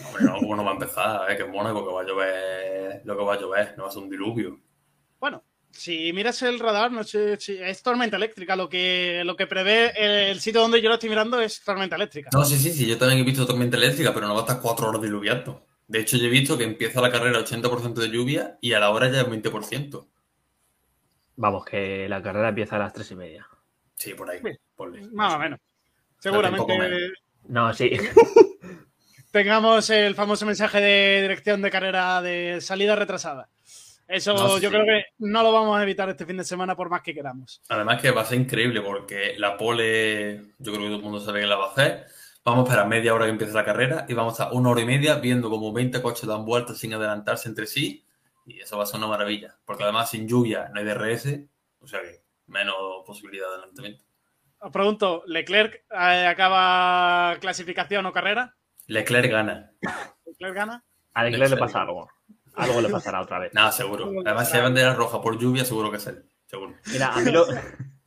Hombre, 0.07 0.25
no, 0.25 0.35
¿cómo 0.39 0.57
no 0.57 0.65
va 0.65 0.71
a 0.71 0.75
empezar? 0.75 1.31
¿eh? 1.31 1.37
Que 1.37 1.45
en 1.45 1.51
Mónaco 1.51 1.87
que 1.87 1.95
va 1.95 2.03
a 2.03 2.05
llover 2.05 3.03
lo 3.05 3.17
que 3.17 3.25
va 3.25 3.35
a 3.35 3.41
llover, 3.41 3.75
no 3.77 3.85
va 3.85 3.89
a 3.89 3.93
ser 3.93 4.03
un 4.03 4.11
diluvio. 4.11 4.61
Bueno, 5.19 5.43
si 5.71 6.13
miras 6.13 6.43
el 6.43 6.59
radar, 6.59 6.93
no 6.93 7.05
sé 7.05 7.39
si 7.41 7.57
es 7.59 7.83
tormenta 7.83 8.17
eléctrica. 8.17 8.55
Lo 8.55 8.69
que, 8.69 9.23
lo 9.25 9.37
que 9.37 9.47
prevé 9.47 10.31
el, 10.31 10.41
sitio 10.41 10.61
donde 10.61 10.81
yo 10.81 10.89
lo 10.89 10.95
estoy 10.95 11.09
mirando 11.09 11.41
es 11.41 11.63
tormenta 11.63 11.97
eléctrica. 11.97 12.31
No, 12.33 12.45
sí, 12.45 12.57
sí, 12.57 12.71
sí, 12.71 12.87
yo 12.87 12.99
también 12.99 13.21
he 13.21 13.25
visto 13.25 13.47
tormenta 13.47 13.77
eléctrica, 13.77 14.13
pero 14.13 14.27
no 14.27 14.35
va 14.35 14.41
a 14.41 14.45
estar 14.45 14.61
cuatro 14.61 14.89
horas 14.89 15.03
diluviando. 15.03 15.67
De 15.93 15.99
hecho, 15.99 16.17
yo 16.17 16.25
he 16.25 16.31
visto 16.31 16.57
que 16.57 16.65
empieza 16.65 17.03
la 17.03 17.13
carrera 17.13 17.39
80% 17.39 17.93
de 17.93 18.09
lluvia 18.09 18.57
y 18.63 18.73
a 18.73 18.81
la 18.81 18.89
hora 18.89 19.11
ya 19.11 19.21
es 19.21 19.27
20%. 19.27 20.07
Vamos, 21.37 21.67
que 21.67 22.09
la 22.09 22.23
carrera 22.23 22.49
empieza 22.49 22.77
a 22.77 22.79
las 22.79 22.95
tres 22.95 23.11
y 23.11 23.15
media. 23.15 23.47
Sí, 23.95 24.15
por 24.15 24.31
ahí. 24.31 24.41
Sí. 24.43 24.59
ponle. 24.75 25.07
Más 25.13 25.35
o 25.35 25.39
menos. 25.39 25.61
Seguramente 26.19 27.13
No, 27.47 27.75
sí. 27.75 27.91
tengamos 29.33 29.91
el 29.91 30.15
famoso 30.15 30.47
mensaje 30.47 30.81
de 30.81 31.21
dirección 31.21 31.61
de 31.61 31.71
carrera 31.71 32.23
de 32.23 32.63
salida 32.63 32.97
retrasada. 32.97 33.51
Eso 34.09 34.33
No, 34.33 34.57
sí. 34.57 34.63
yo 34.63 34.71
creo 34.71 34.87
que 34.87 35.05
no 35.19 35.43
lo 35.43 35.53
vamos 35.53 35.79
a 35.79 35.83
evitar 35.83 36.09
este 36.09 36.25
fin 36.25 36.39
de 36.39 36.45
semana 36.45 36.75
por 36.75 36.89
más 36.89 37.03
que 37.03 37.13
queramos. 37.13 37.61
Además 37.69 38.01
que 38.01 38.11
va 38.13 38.23
a 38.23 38.25
ser 38.25 38.41
increíble 38.41 38.81
porque 38.81 39.35
la 39.37 39.59
pole, 39.59 40.37
yo 40.59 40.73
creo 40.73 40.85
que 40.85 40.87
todo 40.87 40.97
el 40.97 41.03
mundo 41.03 41.21
sabe 41.21 41.41
que 41.43 41.47
la 41.47 41.57
va 41.57 41.67
a 41.67 41.73
hacer. 41.73 42.07
Vamos 42.45 42.65
a 42.65 42.69
esperar 42.69 42.89
media 42.89 43.15
hora 43.15 43.27
que 43.27 43.31
empiece 43.31 43.53
la 43.53 43.65
carrera 43.65 44.05
y 44.09 44.15
vamos 44.15 44.39
a 44.39 44.45
estar 44.45 44.57
una 44.57 44.71
hora 44.71 44.81
y 44.81 44.85
media 44.85 45.15
viendo 45.17 45.49
como 45.49 45.73
20 45.73 46.03
coches 46.03 46.27
dan 46.27 46.45
vueltas 46.45 46.79
sin 46.79 46.93
adelantarse 46.93 47.49
entre 47.49 47.67
sí 47.67 48.05
y 48.47 48.61
eso 48.61 48.77
va 48.77 48.83
a 48.83 48.87
ser 48.87 48.99
una 48.99 49.07
maravilla. 49.07 49.57
Porque 49.65 49.85
además 49.85 50.11
sin 50.11 50.27
lluvia 50.27 50.69
no 50.73 50.81
hay 50.81 50.87
DRS, 50.87 51.39
o 51.79 51.87
sea 51.87 52.01
que 52.01 52.23
menos 52.47 52.75
posibilidad 53.07 53.47
de 53.47 53.55
adelantamiento. 53.55 54.05
Os 54.59 54.73
pregunto, 54.73 55.23
¿Leclerc 55.27 55.85
eh, 55.91 56.27
acaba 56.27 57.37
clasificación 57.41 58.07
o 58.07 58.13
carrera? 58.13 58.57
Leclerc 58.87 59.31
gana. 59.31 59.73
¿Leclerc 60.27 60.55
gana? 60.55 60.85
A 61.15 61.25
Leclerc 61.25 61.51
le 61.51 61.57
pasa 61.57 61.83
algo. 61.83 62.09
Algo 62.55 62.81
le 62.81 62.89
pasará 62.89 63.21
otra 63.21 63.39
vez. 63.39 63.55
Nada, 63.55 63.73
seguro. 63.73 64.13
Además, 64.25 64.51
si 64.51 64.57
hay 64.57 64.63
bandera 64.63 64.95
roja 64.95 65.21
por 65.23 65.39
lluvia, 65.39 65.65
seguro 65.65 65.91
que 65.91 65.97
es 65.97 66.07
él. 66.07 66.25
Seguro. 66.47 66.75
Mira, 66.93 67.15
a 67.15 67.21
mí 67.21 67.31
lo, 67.31 67.47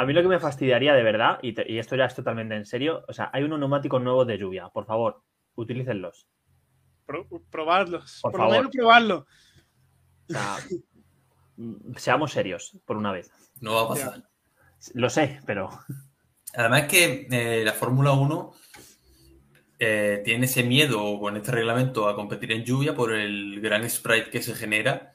a 0.00 0.06
mí 0.06 0.12
lo 0.12 0.22
que 0.22 0.28
me 0.28 0.38
fastidiaría 0.38 0.94
de 0.94 1.02
verdad, 1.02 1.38
y, 1.42 1.52
te- 1.54 1.70
y 1.70 1.78
esto 1.78 1.96
ya 1.96 2.04
es 2.04 2.14
totalmente 2.14 2.54
en 2.54 2.64
serio, 2.64 3.04
o 3.08 3.12
sea, 3.12 3.30
hay 3.32 3.42
unos 3.42 3.58
neumáticos 3.58 4.00
nuevos 4.00 4.26
de 4.26 4.38
lluvia. 4.38 4.68
Por 4.68 4.86
favor, 4.86 5.22
utilícenlos. 5.56 6.28
Pro- 7.04 7.26
probarlos. 7.50 8.20
Por 8.22 8.30
Por, 8.32 8.40
lo 8.40 8.46
favor. 8.46 8.56
menos 8.58 8.72
probarlo. 8.76 9.26
O 10.28 10.32
sea, 10.32 10.56
mm, 11.56 11.94
seamos 11.96 12.32
serios 12.32 12.78
por 12.84 12.96
una 12.96 13.10
vez. 13.12 13.30
No 13.60 13.74
va 13.74 13.82
a 13.82 13.88
pasar. 13.88 14.22
Lo 14.94 15.10
sé, 15.10 15.40
pero 15.46 15.68
Además 16.54 16.84
que 16.84 17.26
eh, 17.30 17.62
la 17.64 17.72
Fórmula 17.72 18.12
1 18.12 18.52
eh, 19.80 20.22
tiene 20.24 20.46
ese 20.46 20.62
miedo 20.62 21.18
con 21.18 21.36
este 21.36 21.50
reglamento 21.52 22.08
a 22.08 22.14
competir 22.14 22.52
en 22.52 22.64
lluvia 22.64 22.94
por 22.94 23.12
el 23.12 23.60
gran 23.60 23.88
sprite 23.90 24.30
que 24.30 24.42
se 24.42 24.54
genera, 24.54 25.14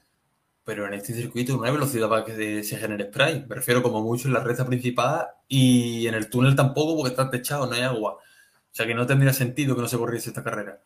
pero 0.64 0.88
en 0.88 0.94
este 0.94 1.14
circuito 1.14 1.58
no 1.58 1.64
hay 1.64 1.72
velocidad 1.72 2.08
para 2.08 2.24
que 2.24 2.64
se, 2.64 2.78
genere 2.78 3.06
sprite. 3.06 3.46
Me 3.48 3.56
refiero 3.56 3.84
como 3.84 4.02
mucho 4.02 4.28
en 4.28 4.34
la 4.34 4.44
recta 4.44 4.66
principal 4.66 5.28
y 5.48 6.08
en 6.08 6.16
el 6.16 6.30
túnel 6.30 6.56
tampoco 6.56 6.96
porque 6.96 7.10
está 7.12 7.30
techado, 7.30 7.68
no 7.68 7.74
hay 7.74 7.82
agua. 7.82 8.14
O 8.14 8.76
sea 8.76 8.88
que 8.88 8.96
no 8.96 9.06
tendría 9.06 9.34
sentido 9.34 9.76
que 9.76 9.82
no 9.82 9.88
se 9.88 9.98
corriese 9.98 10.30
esta 10.30 10.44
carrera. 10.44 10.82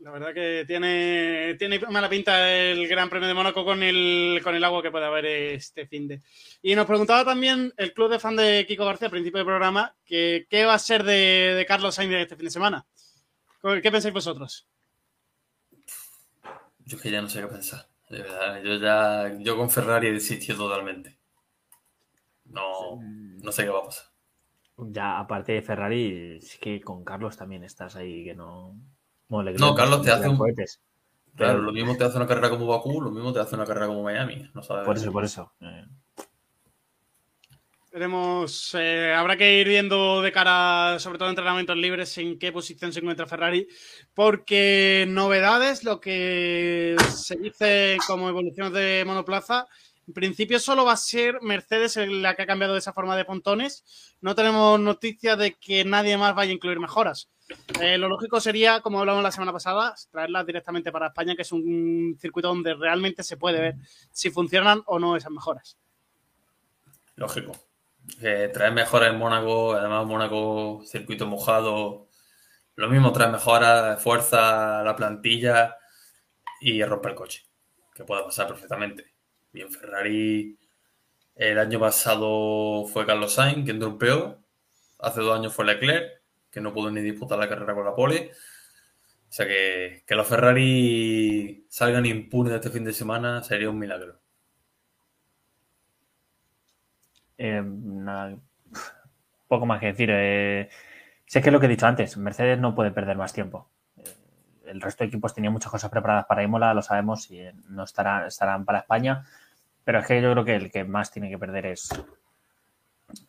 La 0.00 0.10
verdad 0.10 0.34
que 0.34 0.64
tiene, 0.66 1.54
tiene 1.60 1.78
mala 1.78 2.08
pinta 2.08 2.52
el 2.52 2.88
Gran 2.88 3.08
Premio 3.08 3.28
de 3.28 3.34
Mónaco 3.34 3.64
con 3.64 3.84
el, 3.84 4.40
con 4.42 4.56
el 4.56 4.64
agua 4.64 4.82
que 4.82 4.90
puede 4.90 5.06
haber 5.06 5.26
este 5.26 5.86
fin 5.86 6.08
de. 6.08 6.20
Y 6.60 6.74
nos 6.74 6.86
preguntaba 6.86 7.24
también 7.24 7.72
el 7.76 7.92
club 7.92 8.10
de 8.10 8.18
fan 8.18 8.34
de 8.34 8.66
Kiko 8.66 8.84
García 8.84 9.06
al 9.06 9.12
principio 9.12 9.38
del 9.38 9.46
programa 9.46 9.94
que 10.04 10.46
qué 10.50 10.64
va 10.64 10.74
a 10.74 10.78
ser 10.80 11.04
de, 11.04 11.54
de 11.54 11.66
Carlos 11.66 11.94
Sainz 11.94 12.14
este 12.14 12.34
fin 12.34 12.46
de 12.46 12.50
semana. 12.50 12.84
¿Qué 13.80 13.92
pensáis 13.92 14.12
vosotros? 14.12 14.66
Yo 16.84 16.96
es 16.96 17.02
que 17.02 17.10
ya 17.12 17.22
no 17.22 17.28
sé 17.28 17.40
qué 17.40 17.46
pensar. 17.46 17.91
De 18.12 18.22
verdad, 18.22 18.62
yo 18.62 18.76
ya 18.76 19.32
yo 19.40 19.56
con 19.56 19.70
Ferrari 19.70 20.08
he 20.08 20.12
desistido 20.12 20.58
totalmente. 20.58 21.18
No, 22.44 23.00
no 23.42 23.52
sé 23.52 23.64
qué 23.64 23.70
va 23.70 23.80
a 23.80 23.84
pasar. 23.84 24.04
ya 24.78 25.18
aparte 25.18 25.52
de 25.52 25.62
Ferrari, 25.62 26.36
es 26.36 26.58
que 26.58 26.80
con 26.80 27.04
Carlos 27.04 27.36
también 27.36 27.64
estás 27.64 27.96
ahí 27.96 28.24
que 28.24 28.34
no. 28.34 28.76
Bueno, 29.28 29.50
Leclerc 29.50 29.60
No, 29.70 29.74
Carlos 29.74 30.02
te 30.02 30.10
hace 30.10 30.28
un- 30.28 30.36
cohetes. 30.36 30.80
Claro, 31.36 31.54
Pero- 31.54 31.62
lo 31.62 31.72
mismo 31.72 31.96
te 31.96 32.04
hace 32.04 32.16
una 32.18 32.26
carrera 32.26 32.50
como 32.50 32.66
Bakú, 32.66 33.00
lo 33.00 33.10
mismo 33.10 33.32
te 33.32 33.40
hace 33.40 33.54
una 33.54 33.64
carrera 33.64 33.86
como 33.86 34.02
Miami. 34.02 34.50
No 34.54 34.62
sabes. 34.62 34.84
Por 34.84 34.96
eso, 34.96 35.10
por 35.12 35.24
eso. 35.24 35.52
Eh, 35.60 35.86
Veremos, 37.92 38.74
eh, 38.74 39.12
habrá 39.14 39.36
que 39.36 39.60
ir 39.60 39.68
viendo 39.68 40.22
de 40.22 40.32
cara, 40.32 40.98
sobre 40.98 41.18
todo 41.18 41.28
en 41.28 41.32
entrenamientos 41.32 41.76
libres, 41.76 42.16
en 42.16 42.38
qué 42.38 42.50
posición 42.50 42.90
se 42.90 43.00
encuentra 43.00 43.26
Ferrari, 43.26 43.68
porque 44.14 45.04
novedades, 45.06 45.84
lo 45.84 46.00
que 46.00 46.96
se 47.14 47.36
dice 47.36 47.98
como 48.06 48.30
evolución 48.30 48.72
de 48.72 49.04
monoplaza, 49.04 49.66
en 50.08 50.14
principio 50.14 50.58
solo 50.58 50.86
va 50.86 50.92
a 50.92 50.96
ser 50.96 51.42
Mercedes 51.42 51.98
la 51.98 52.34
que 52.34 52.42
ha 52.42 52.46
cambiado 52.46 52.78
esa 52.78 52.94
forma 52.94 53.14
de 53.14 53.26
pontones. 53.26 53.84
No 54.22 54.34
tenemos 54.34 54.80
noticia 54.80 55.36
de 55.36 55.52
que 55.52 55.84
nadie 55.84 56.16
más 56.16 56.34
vaya 56.34 56.50
a 56.50 56.54
incluir 56.54 56.80
mejoras. 56.80 57.28
Eh, 57.78 57.98
lo 57.98 58.08
lógico 58.08 58.40
sería, 58.40 58.80
como 58.80 59.00
hablamos 59.00 59.22
la 59.22 59.32
semana 59.32 59.52
pasada, 59.52 59.94
traerlas 60.10 60.46
directamente 60.46 60.90
para 60.90 61.08
España, 61.08 61.36
que 61.36 61.42
es 61.42 61.52
un 61.52 62.16
circuito 62.18 62.48
donde 62.48 62.72
realmente 62.72 63.22
se 63.22 63.36
puede 63.36 63.60
ver 63.60 63.74
si 64.10 64.30
funcionan 64.30 64.82
o 64.86 64.98
no 64.98 65.14
esas 65.14 65.30
mejoras. 65.30 65.76
Lógico. 67.16 67.52
Trae 68.20 68.70
mejoras 68.70 69.10
en 69.10 69.18
Mónaco, 69.18 69.74
además 69.74 70.06
Mónaco, 70.06 70.82
circuito 70.84 71.26
mojado. 71.26 72.08
Lo 72.74 72.88
mismo 72.88 73.12
trae 73.12 73.30
mejoras, 73.30 74.02
fuerza, 74.02 74.82
la 74.82 74.96
plantilla 74.96 75.76
y 76.60 76.82
rompe 76.84 77.10
el 77.10 77.14
coche. 77.14 77.44
Que 77.94 78.04
puede 78.04 78.24
pasar 78.24 78.48
perfectamente. 78.48 79.12
Bien, 79.52 79.70
Ferrari. 79.70 80.58
El 81.34 81.58
año 81.58 81.80
pasado 81.80 82.86
fue 82.86 83.06
Carlos 83.06 83.34
Sainz, 83.34 83.64
quien 83.64 83.80
rompeó. 83.80 84.42
Hace 84.98 85.20
dos 85.20 85.38
años 85.38 85.52
fue 85.54 85.64
Leclerc, 85.64 86.22
que 86.50 86.60
no 86.60 86.72
pudo 86.72 86.90
ni 86.90 87.00
disputar 87.00 87.38
la 87.38 87.48
carrera 87.48 87.74
con 87.74 87.84
la 87.84 87.94
pole. 87.94 88.32
O 89.28 89.32
sea 89.32 89.46
que, 89.46 90.04
que 90.06 90.14
los 90.14 90.26
Ferrari 90.26 91.66
salgan 91.68 92.06
impunes 92.06 92.54
este 92.54 92.70
fin 92.70 92.84
de 92.84 92.92
semana 92.92 93.42
sería 93.42 93.70
un 93.70 93.78
milagro. 93.78 94.21
Eh, 97.42 97.60
nada, 97.60 98.36
poco 99.48 99.66
más 99.66 99.80
que 99.80 99.86
decir. 99.86 100.10
eh, 100.12 100.68
sé 101.26 101.42
que 101.42 101.48
es 101.48 101.52
lo 101.52 101.58
que 101.58 101.66
he 101.66 101.68
dicho 101.68 101.86
antes, 101.86 102.16
Mercedes 102.16 102.60
no 102.60 102.74
puede 102.74 102.92
perder 102.92 103.16
más 103.16 103.32
tiempo. 103.32 103.68
Eh, 103.96 104.14
el 104.66 104.80
resto 104.80 105.02
de 105.02 105.08
equipos 105.08 105.34
tenían 105.34 105.52
muchas 105.52 105.72
cosas 105.72 105.90
preparadas 105.90 106.26
para 106.26 106.44
Imola, 106.44 106.72
lo 106.72 106.82
sabemos, 106.82 107.28
y 107.32 107.42
no 107.68 107.82
estarán, 107.82 108.28
estarán 108.28 108.64
para 108.64 108.78
España. 108.78 109.26
Pero 109.82 109.98
es 109.98 110.06
que 110.06 110.22
yo 110.22 110.30
creo 110.30 110.44
que 110.44 110.54
el 110.54 110.70
que 110.70 110.84
más 110.84 111.10
tiene 111.10 111.28
que 111.28 111.38
perder 111.38 111.66
es, 111.66 111.90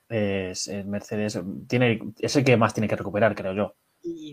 es 0.09 0.85
Mercedes. 0.85 1.41
Tiene, 1.67 1.99
es 2.19 2.35
el 2.35 2.43
que 2.43 2.55
más 2.55 2.75
tiene 2.75 2.87
que 2.87 2.95
recuperar, 2.95 3.33
creo 3.33 3.53
yo. 3.53 3.75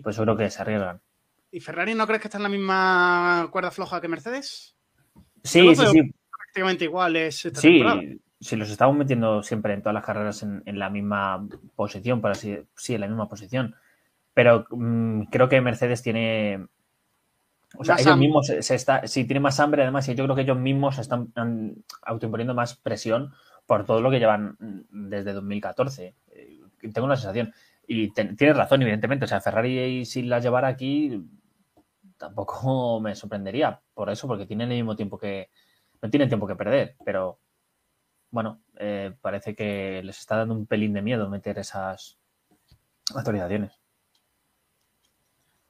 Pues 0.03 0.15
yo 0.15 0.23
creo 0.23 0.37
que 0.37 0.51
se 0.51 0.61
arriesgan. 0.61 1.01
¿Y 1.49 1.59
Ferrari 1.59 1.95
no 1.95 2.05
crees 2.05 2.21
que 2.21 2.27
está 2.27 2.37
en 2.37 2.43
la 2.43 2.49
misma 2.49 3.49
cuerda 3.51 3.71
floja 3.71 3.99
que 3.99 4.07
Mercedes? 4.07 4.75
Sí, 5.43 5.75
sí, 5.75 5.85
sí. 5.87 6.13
Prácticamente 6.37 6.83
iguales. 6.83 7.45
Esta 7.45 7.59
sí, 7.59 7.81
si 8.41 8.55
los 8.55 8.71
estamos 8.71 8.97
metiendo 8.97 9.43
siempre 9.43 9.73
en 9.73 9.81
todas 9.81 9.93
las 9.93 10.03
carreras 10.03 10.41
en, 10.41 10.79
la 10.79 10.89
misma 10.89 11.47
posición, 11.75 12.21
por 12.21 12.31
así 12.31 12.57
sí, 12.75 12.95
en 12.95 13.01
la 13.01 13.07
misma 13.07 13.29
posición. 13.29 13.75
Pero 14.33 14.65
mm, 14.71 15.25
creo 15.25 15.47
que 15.47 15.61
Mercedes 15.61 16.01
tiene. 16.01 16.65
O 17.77 17.85
sea, 17.85 17.95
ellos 17.99 18.17
mismos 18.17 18.47
se, 18.47 18.75
está. 18.75 19.07
Sí, 19.07 19.25
tiene 19.25 19.39
más 19.39 19.59
hambre, 19.59 19.83
además, 19.83 20.09
y 20.09 20.15
yo 20.15 20.23
creo 20.23 20.35
que 20.35 20.41
ellos 20.41 20.57
mismos 20.57 20.97
están 20.97 21.31
autoimponiendo 22.01 22.55
más 22.55 22.75
presión 22.75 23.31
por 23.67 23.85
todo 23.85 24.01
lo 24.01 24.09
que 24.09 24.19
llevan 24.19 24.57
mm, 24.59 25.09
desde 25.09 25.33
2014. 25.33 26.15
Eh, 26.31 26.59
tengo 26.93 27.07
la 27.07 27.15
sensación. 27.15 27.53
Y 27.85 28.11
tienes 28.11 28.57
razón, 28.57 28.81
evidentemente. 28.81 29.25
O 29.25 29.27
sea, 29.27 29.39
Ferrari, 29.39 30.03
si 30.05 30.23
la 30.23 30.39
llevara 30.39 30.67
aquí, 30.67 31.23
tampoco 32.17 32.99
me 32.99 33.13
sorprendería 33.15 33.79
por 33.93 34.09
eso, 34.09 34.27
porque 34.27 34.47
tienen 34.47 34.71
el 34.71 34.77
mismo 34.77 34.95
tiempo 34.95 35.19
que. 35.19 35.49
No 36.01 36.09
tienen 36.09 36.29
tiempo 36.29 36.47
que 36.47 36.55
perder, 36.55 36.95
pero 37.05 37.37
bueno, 38.31 38.61
eh, 38.77 39.13
parece 39.21 39.55
que 39.55 40.01
les 40.03 40.19
está 40.19 40.37
dando 40.37 40.55
un 40.55 40.65
pelín 40.65 40.93
de 40.93 41.01
miedo 41.01 41.29
meter 41.29 41.59
esas 41.59 42.17
autorizaciones. 43.13 43.81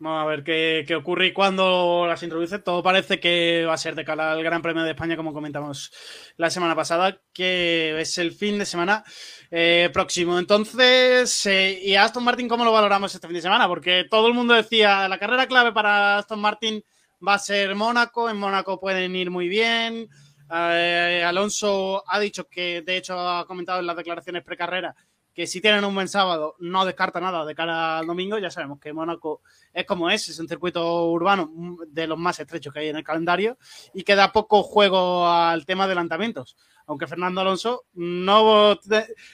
Vamos 0.03 0.23
a 0.23 0.25
ver 0.25 0.43
qué, 0.43 0.95
ocurre 0.95 1.27
y 1.27 1.31
cuándo 1.31 2.05
las 2.07 2.23
introduce. 2.23 2.57
Todo 2.57 2.81
parece 2.81 3.19
que 3.19 3.65
va 3.67 3.75
a 3.75 3.77
ser 3.77 3.93
de 3.93 4.03
cara 4.03 4.31
al 4.31 4.43
Gran 4.43 4.63
Premio 4.63 4.81
de 4.81 4.89
España, 4.89 5.15
como 5.15 5.31
comentamos 5.31 5.91
la 6.37 6.49
semana 6.49 6.75
pasada, 6.75 7.21
que 7.31 8.01
es 8.01 8.17
el 8.17 8.31
fin 8.31 8.57
de 8.57 8.65
semana 8.65 9.03
eh, 9.51 9.91
próximo. 9.93 10.39
Entonces, 10.39 11.45
eh, 11.45 11.79
¿y 11.83 11.93
Aston 11.93 12.23
Martin 12.23 12.47
cómo 12.47 12.65
lo 12.65 12.71
valoramos 12.71 13.13
este 13.13 13.27
fin 13.27 13.35
de 13.35 13.43
semana? 13.43 13.67
Porque 13.67 14.05
todo 14.09 14.27
el 14.27 14.33
mundo 14.33 14.55
decía, 14.55 15.07
la 15.07 15.19
carrera 15.19 15.45
clave 15.45 15.71
para 15.71 16.17
Aston 16.17 16.39
Martin 16.39 16.83
va 17.25 17.35
a 17.35 17.39
ser 17.39 17.75
Mónaco, 17.75 18.27
en 18.27 18.37
Mónaco 18.37 18.79
pueden 18.79 19.15
ir 19.15 19.29
muy 19.29 19.49
bien, 19.49 20.09
eh, 20.53 21.23
Alonso 21.25 22.03
ha 22.07 22.19
dicho 22.19 22.47
que, 22.47 22.81
de 22.81 22.97
hecho, 22.97 23.17
ha 23.17 23.45
comentado 23.45 23.79
en 23.79 23.87
las 23.87 23.95
declaraciones 23.95 24.43
precarrera 24.43 24.95
que 25.33 25.47
si 25.47 25.61
tienen 25.61 25.85
un 25.85 25.95
buen 25.95 26.07
sábado 26.07 26.55
no 26.59 26.85
descarta 26.85 27.19
nada 27.19 27.45
de 27.45 27.55
cara 27.55 27.99
al 27.99 28.07
domingo. 28.07 28.37
Ya 28.37 28.51
sabemos 28.51 28.79
que 28.79 28.93
Mónaco 28.93 29.41
es 29.73 29.85
como 29.85 30.09
es, 30.09 30.27
es 30.27 30.39
un 30.39 30.47
circuito 30.47 31.09
urbano 31.09 31.51
de 31.87 32.07
los 32.07 32.17
más 32.17 32.39
estrechos 32.39 32.73
que 32.73 32.79
hay 32.79 32.89
en 32.89 32.97
el 32.97 33.03
calendario 33.03 33.57
y 33.93 34.03
que 34.03 34.15
da 34.15 34.31
poco 34.31 34.63
juego 34.63 35.27
al 35.27 35.65
tema 35.65 35.85
de 35.85 35.93
adelantamientos. 35.93 36.57
Aunque 36.85 37.07
Fernando 37.07 37.41
Alonso 37.41 37.85
no, 37.93 38.77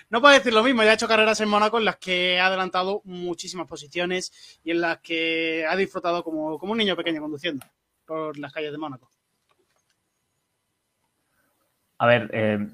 no 0.10 0.22
puede 0.22 0.38
decir 0.38 0.54
lo 0.54 0.64
mismo, 0.64 0.84
ya 0.84 0.92
ha 0.92 0.94
hecho 0.94 1.08
carreras 1.08 1.42
en 1.42 1.50
Mónaco 1.50 1.80
en 1.80 1.86
las 1.86 1.98
que 1.98 2.40
ha 2.40 2.48
adelantado 2.48 3.02
muchísimas 3.06 3.68
posiciones 3.68 4.60
y 4.64 4.72
en 4.72 4.82
las 4.82 5.00
que 5.00 5.66
ha 5.68 5.76
disfrutado 5.76 6.24
como, 6.24 6.60
como 6.60 6.74
un 6.74 6.78
niño 6.78 6.96
pequeño 6.96 7.22
conduciendo 7.22 7.66
por 8.06 8.38
las 8.38 8.54
calles 8.54 8.72
de 8.72 8.78
Mónaco. 8.78 9.10
A 12.00 12.06
ver, 12.06 12.30
eh, 12.34 12.68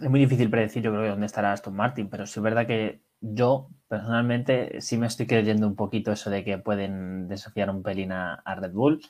es 0.00 0.10
muy 0.10 0.20
difícil 0.20 0.50
predecir, 0.50 0.82
yo 0.82 0.92
creo, 0.92 1.10
dónde 1.10 1.26
estará 1.26 1.52
Aston 1.52 1.74
Martin, 1.74 2.08
pero 2.08 2.26
sí 2.26 2.38
es 2.38 2.42
verdad 2.42 2.66
que 2.66 3.00
yo 3.20 3.68
personalmente 3.88 4.80
sí 4.80 4.96
me 4.96 5.06
estoy 5.06 5.26
creyendo 5.26 5.66
un 5.66 5.76
poquito 5.76 6.12
eso 6.12 6.30
de 6.30 6.44
que 6.44 6.58
pueden 6.58 7.28
desafiar 7.28 7.70
un 7.70 7.82
pelín 7.82 8.12
a, 8.12 8.42
Red 8.44 8.72
Bull, 8.72 9.02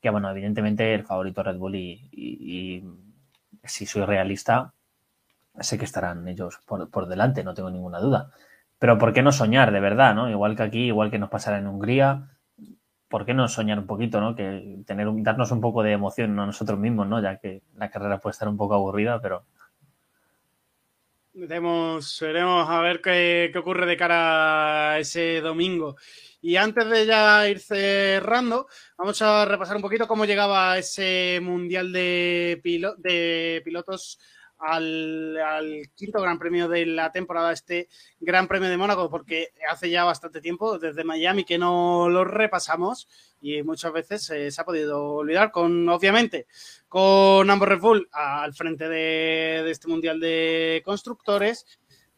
que 0.00 0.10
bueno, 0.10 0.30
evidentemente 0.30 0.94
el 0.94 1.04
favorito 1.04 1.42
Red 1.42 1.56
Bull 1.56 1.76
y, 1.76 2.84
si 3.64 3.86
soy 3.86 4.04
realista, 4.04 4.72
sé 5.60 5.78
que 5.78 5.84
estarán 5.84 6.26
ellos 6.28 6.60
por, 6.66 7.06
delante, 7.08 7.44
no 7.44 7.54
tengo 7.54 7.70
ninguna 7.70 8.00
duda. 8.00 8.30
Pero 8.78 8.98
¿por 8.98 9.12
qué 9.12 9.22
no 9.22 9.32
soñar 9.32 9.72
de 9.72 9.80
verdad, 9.80 10.14
no? 10.14 10.28
Igual 10.28 10.56
que 10.56 10.62
aquí, 10.64 10.86
igual 10.86 11.10
que 11.10 11.18
nos 11.18 11.30
pasará 11.30 11.58
en 11.58 11.68
Hungría, 11.68 12.33
¿por 13.14 13.24
qué 13.24 13.32
no 13.32 13.46
soñar 13.46 13.78
un 13.78 13.86
poquito, 13.86 14.20
¿no? 14.20 14.34
Que 14.34 14.82
tener 14.84 15.06
darnos 15.18 15.52
un 15.52 15.60
poco 15.60 15.84
de 15.84 15.92
emoción 15.92 16.36
a 16.40 16.46
nosotros 16.46 16.80
mismos, 16.80 17.06
¿no? 17.06 17.22
Ya 17.22 17.38
que 17.38 17.62
la 17.76 17.88
carrera 17.88 18.18
puede 18.18 18.32
estar 18.32 18.48
un 18.48 18.56
poco 18.56 18.74
aburrida, 18.74 19.20
pero. 19.20 19.44
Veremos, 21.32 22.18
veremos 22.20 22.68
a 22.68 22.80
ver 22.80 23.00
qué, 23.00 23.52
ocurre 23.56 23.86
de 23.86 23.96
cara 23.96 24.90
a 24.94 24.98
ese 24.98 25.40
domingo. 25.40 25.94
Y 26.42 26.56
antes 26.56 26.90
de 26.90 27.06
ya 27.06 27.48
ir 27.48 27.60
cerrando, 27.60 28.66
vamos 28.98 29.22
a 29.22 29.44
repasar 29.44 29.76
un 29.76 29.82
poquito 29.82 30.08
cómo 30.08 30.24
llegaba 30.24 30.76
ese 30.76 31.38
mundial 31.40 31.92
de, 31.92 32.60
de 32.98 33.62
pilotos 33.64 34.18
al, 34.64 35.90
quinto 35.94 36.20
Gran 36.20 36.38
Premio 36.38 36.68
de 36.68 36.86
la 36.86 37.12
temporada, 37.12 37.52
este 37.52 37.88
Gran 38.20 38.48
Premio 38.48 38.68
de 38.68 38.76
Mónaco, 38.76 39.10
porque 39.10 39.48
hace 39.70 39.90
ya 39.90 40.04
bastante 40.04 40.40
tiempo, 40.40 40.78
desde 40.78 41.04
Miami, 41.04 41.44
que 41.44 41.58
no 41.58 42.08
lo 42.08 42.24
repasamos 42.24 43.08
y 43.40 43.62
muchas 43.62 43.92
veces 43.92 44.30
eh, 44.30 44.50
se 44.50 44.60
ha 44.60 44.64
podido 44.64 45.16
olvidar, 45.16 45.50
con 45.50 45.88
obviamente 45.88 46.46
con 46.88 47.50
ambos 47.50 47.68
Red 47.68 47.80
Bull 47.80 48.08
al 48.12 48.54
frente 48.54 48.88
de, 48.88 49.70
este 49.70 49.88
Mundial 49.88 50.20
de 50.20 50.82
Constructores 50.84 51.66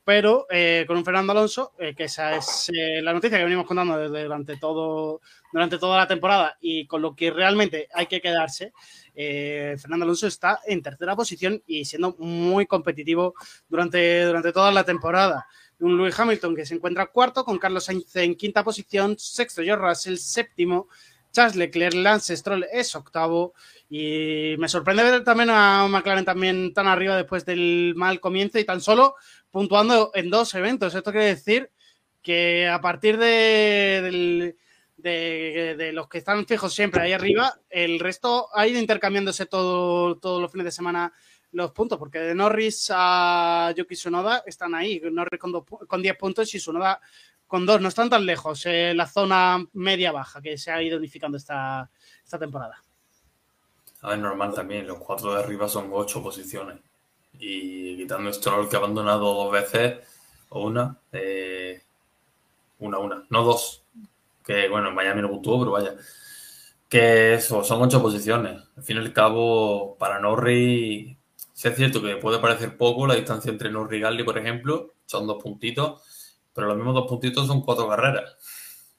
pero 0.04 0.46
eh, 0.50 0.84
con 0.86 0.96
un 0.96 1.04
Fernando 1.04 1.32
Alonso, 1.32 1.72
eh, 1.80 1.92
que 1.96 2.04
esa 2.04 2.36
es 2.36 2.70
la 3.02 3.12
noticia 3.12 3.38
que 3.38 3.42
venimos 3.44 3.66
contando 3.66 3.98
desde, 3.98 4.22
durante, 4.22 4.56
todo, 4.56 5.20
durante 5.52 5.78
toda 5.78 5.96
la 5.96 6.06
temporada 6.06 6.56
y 6.60 6.86
con 6.86 7.02
lo 7.02 7.16
que 7.16 7.32
realmente 7.32 7.88
hay 7.92 8.06
que 8.06 8.20
quedarse, 8.20 8.72
eh, 9.16 9.76
Fernando 9.80 10.04
Alonso 10.04 10.26
está 10.26 10.60
en 10.66 10.82
tercera 10.82 11.16
posición 11.16 11.62
y 11.66 11.86
siendo 11.86 12.14
muy 12.18 12.66
competitivo 12.66 13.34
durante, 13.66 14.24
durante 14.24 14.52
toda 14.52 14.70
la 14.70 14.84
temporada. 14.84 15.46
Un 15.80 15.96
Lewis 15.96 16.18
Hamilton 16.18 16.54
que 16.54 16.66
se 16.66 16.74
encuentra 16.74 17.06
cuarto, 17.06 17.44
con 17.44 17.58
Carlos 17.58 17.84
Sainz 17.84 18.14
en 18.16 18.34
quinta 18.34 18.62
posición, 18.62 19.18
sexto 19.18 19.62
George 19.62 19.84
Russell, 19.84 20.16
séptimo, 20.18 20.88
Charles 21.32 21.56
Leclerc, 21.56 21.94
Lance 21.94 22.36
Stroll 22.36 22.66
es 22.72 22.94
octavo 22.94 23.54
y 23.88 24.54
me 24.58 24.68
sorprende 24.68 25.02
ver 25.02 25.24
también 25.24 25.50
a 25.50 25.86
McLaren 25.88 26.24
también 26.24 26.72
tan 26.72 26.86
arriba 26.86 27.16
después 27.16 27.44
del 27.44 27.94
mal 27.96 28.20
comienzo 28.20 28.58
y 28.58 28.64
tan 28.64 28.80
solo 28.80 29.16
puntuando 29.50 30.10
en 30.14 30.30
dos 30.30 30.54
eventos. 30.54 30.94
Esto 30.94 31.10
quiere 31.10 31.26
decir 31.26 31.70
que 32.22 32.68
a 32.68 32.80
partir 32.80 33.18
de, 33.18 34.00
del, 34.02 34.56
de, 34.96 35.90
los 35.92 36.08
que 36.08 36.18
están 36.18 36.46
fijos 36.46 36.74
siempre 36.74 37.02
ahí 37.02 37.12
arriba, 37.12 37.58
el 37.70 38.00
resto 38.00 38.48
ha 38.54 38.66
ido 38.66 38.80
intercambiándose 38.80 39.46
todo, 39.46 40.16
todos 40.18 40.40
los 40.40 40.50
fines 40.50 40.64
de 40.64 40.72
semana 40.72 41.12
los 41.52 41.72
puntos, 41.72 41.98
porque 41.98 42.18
de 42.18 42.34
Norris 42.34 42.90
a 42.94 43.72
Yuki 43.76 43.94
Tsunoda 43.94 44.42
están 44.46 44.74
ahí, 44.74 45.00
Norris 45.10 45.40
con, 45.40 45.52
con 45.62 46.02
10 46.02 46.16
puntos 46.16 46.54
y 46.54 46.58
Tsunoda 46.58 47.00
con 47.46 47.64
2, 47.64 47.80
no 47.80 47.88
están 47.88 48.10
tan 48.10 48.26
lejos, 48.26 48.66
eh, 48.66 48.92
la 48.94 49.06
zona 49.06 49.64
media-baja 49.72 50.42
que 50.42 50.58
se 50.58 50.70
ha 50.70 50.82
ido 50.82 50.98
unificando 50.98 51.36
esta, 51.36 51.88
esta 52.24 52.38
temporada. 52.38 52.82
A 54.02 54.10
ver, 54.10 54.18
normal 54.18 54.52
también, 54.52 54.86
los 54.86 54.98
cuatro 54.98 55.32
de 55.34 55.42
arriba 55.42 55.68
son 55.68 55.88
ocho 55.92 56.22
posiciones. 56.22 56.78
Y 57.38 57.96
quitando 57.96 58.32
Stroll 58.32 58.68
que 58.68 58.76
ha 58.76 58.78
abandonado 58.78 59.32
dos 59.34 59.52
veces, 59.52 59.98
o 60.50 60.66
una, 60.66 60.96
eh, 61.12 61.82
una, 62.78 62.98
una, 62.98 63.26
no 63.30 63.42
dos, 63.44 63.82
que 64.46 64.68
bueno, 64.68 64.88
en 64.88 64.94
Miami 64.94 65.22
no 65.22 65.28
puntuó, 65.28 65.58
pero 65.58 65.72
vaya. 65.72 65.96
Que 66.88 67.34
eso, 67.34 67.64
son 67.64 67.82
ocho 67.82 68.00
posiciones. 68.00 68.62
Al 68.76 68.82
fin 68.84 68.96
y 68.96 69.00
al 69.00 69.12
cabo, 69.12 69.96
para 69.98 70.20
Norri, 70.20 71.18
sí 71.52 71.68
es 71.68 71.76
cierto 71.76 72.00
que 72.00 72.16
puede 72.16 72.38
parecer 72.38 72.76
poco 72.76 73.06
la 73.08 73.16
distancia 73.16 73.50
entre 73.50 73.70
Norri 73.70 73.98
y 73.98 74.00
Galli, 74.00 74.22
por 74.22 74.38
ejemplo, 74.38 74.94
son 75.04 75.26
dos 75.26 75.42
puntitos, 75.42 76.00
pero 76.54 76.68
los 76.68 76.76
mismos 76.76 76.94
dos 76.94 77.08
puntitos 77.08 77.46
son 77.46 77.62
cuatro 77.62 77.88
carreras. 77.88 78.36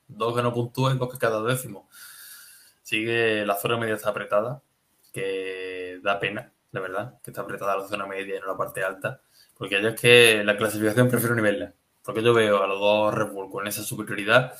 Dos 0.07 0.35
que 0.35 0.43
no 0.43 0.53
puntúen, 0.53 0.97
dos 0.97 1.11
que 1.11 1.17
cada 1.17 1.41
décimo. 1.43 1.89
Sigue 2.83 3.45
la 3.45 3.55
zona 3.55 3.77
media 3.77 3.95
está 3.95 4.09
apretada, 4.09 4.61
que 5.13 5.99
da 6.03 6.19
pena, 6.19 6.51
la 6.71 6.81
verdad, 6.81 7.21
que 7.23 7.31
está 7.31 7.41
apretada 7.41 7.77
la 7.77 7.87
zona 7.87 8.05
media 8.05 8.35
y 8.37 8.39
no 8.39 8.47
la 8.47 8.57
parte 8.57 8.83
alta, 8.83 9.21
porque 9.57 9.81
yo 9.81 9.89
es 9.89 9.99
que 9.99 10.43
la 10.43 10.57
clasificación 10.57 11.09
prefiero 11.09 11.35
nivelarla, 11.35 11.73
porque 12.03 12.21
yo 12.21 12.33
veo 12.33 12.63
a 12.63 12.67
los 12.67 12.79
dos 12.79 13.13
Red 13.13 13.31
Bull 13.31 13.49
con 13.49 13.67
esa 13.67 13.83
superioridad 13.83 14.53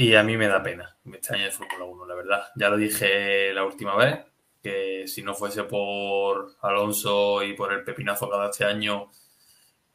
y 0.00 0.14
a 0.14 0.22
mí 0.22 0.34
me 0.38 0.48
da 0.48 0.62
pena 0.62 0.96
este 1.12 1.34
año 1.34 1.44
de 1.44 1.50
Fórmula 1.50 1.84
1, 1.84 2.06
la 2.06 2.14
verdad. 2.14 2.44
Ya 2.56 2.70
lo 2.70 2.78
dije 2.78 3.52
la 3.52 3.66
última 3.66 3.94
vez, 3.96 4.20
que 4.62 5.06
si 5.06 5.22
no 5.22 5.34
fuese 5.34 5.64
por 5.64 6.56
Alonso 6.62 7.42
y 7.42 7.52
por 7.52 7.70
el 7.70 7.84
pepinazo 7.84 8.26
que 8.26 8.34
ha 8.34 8.38
dado 8.38 8.50
este 8.50 8.64
año, 8.64 9.10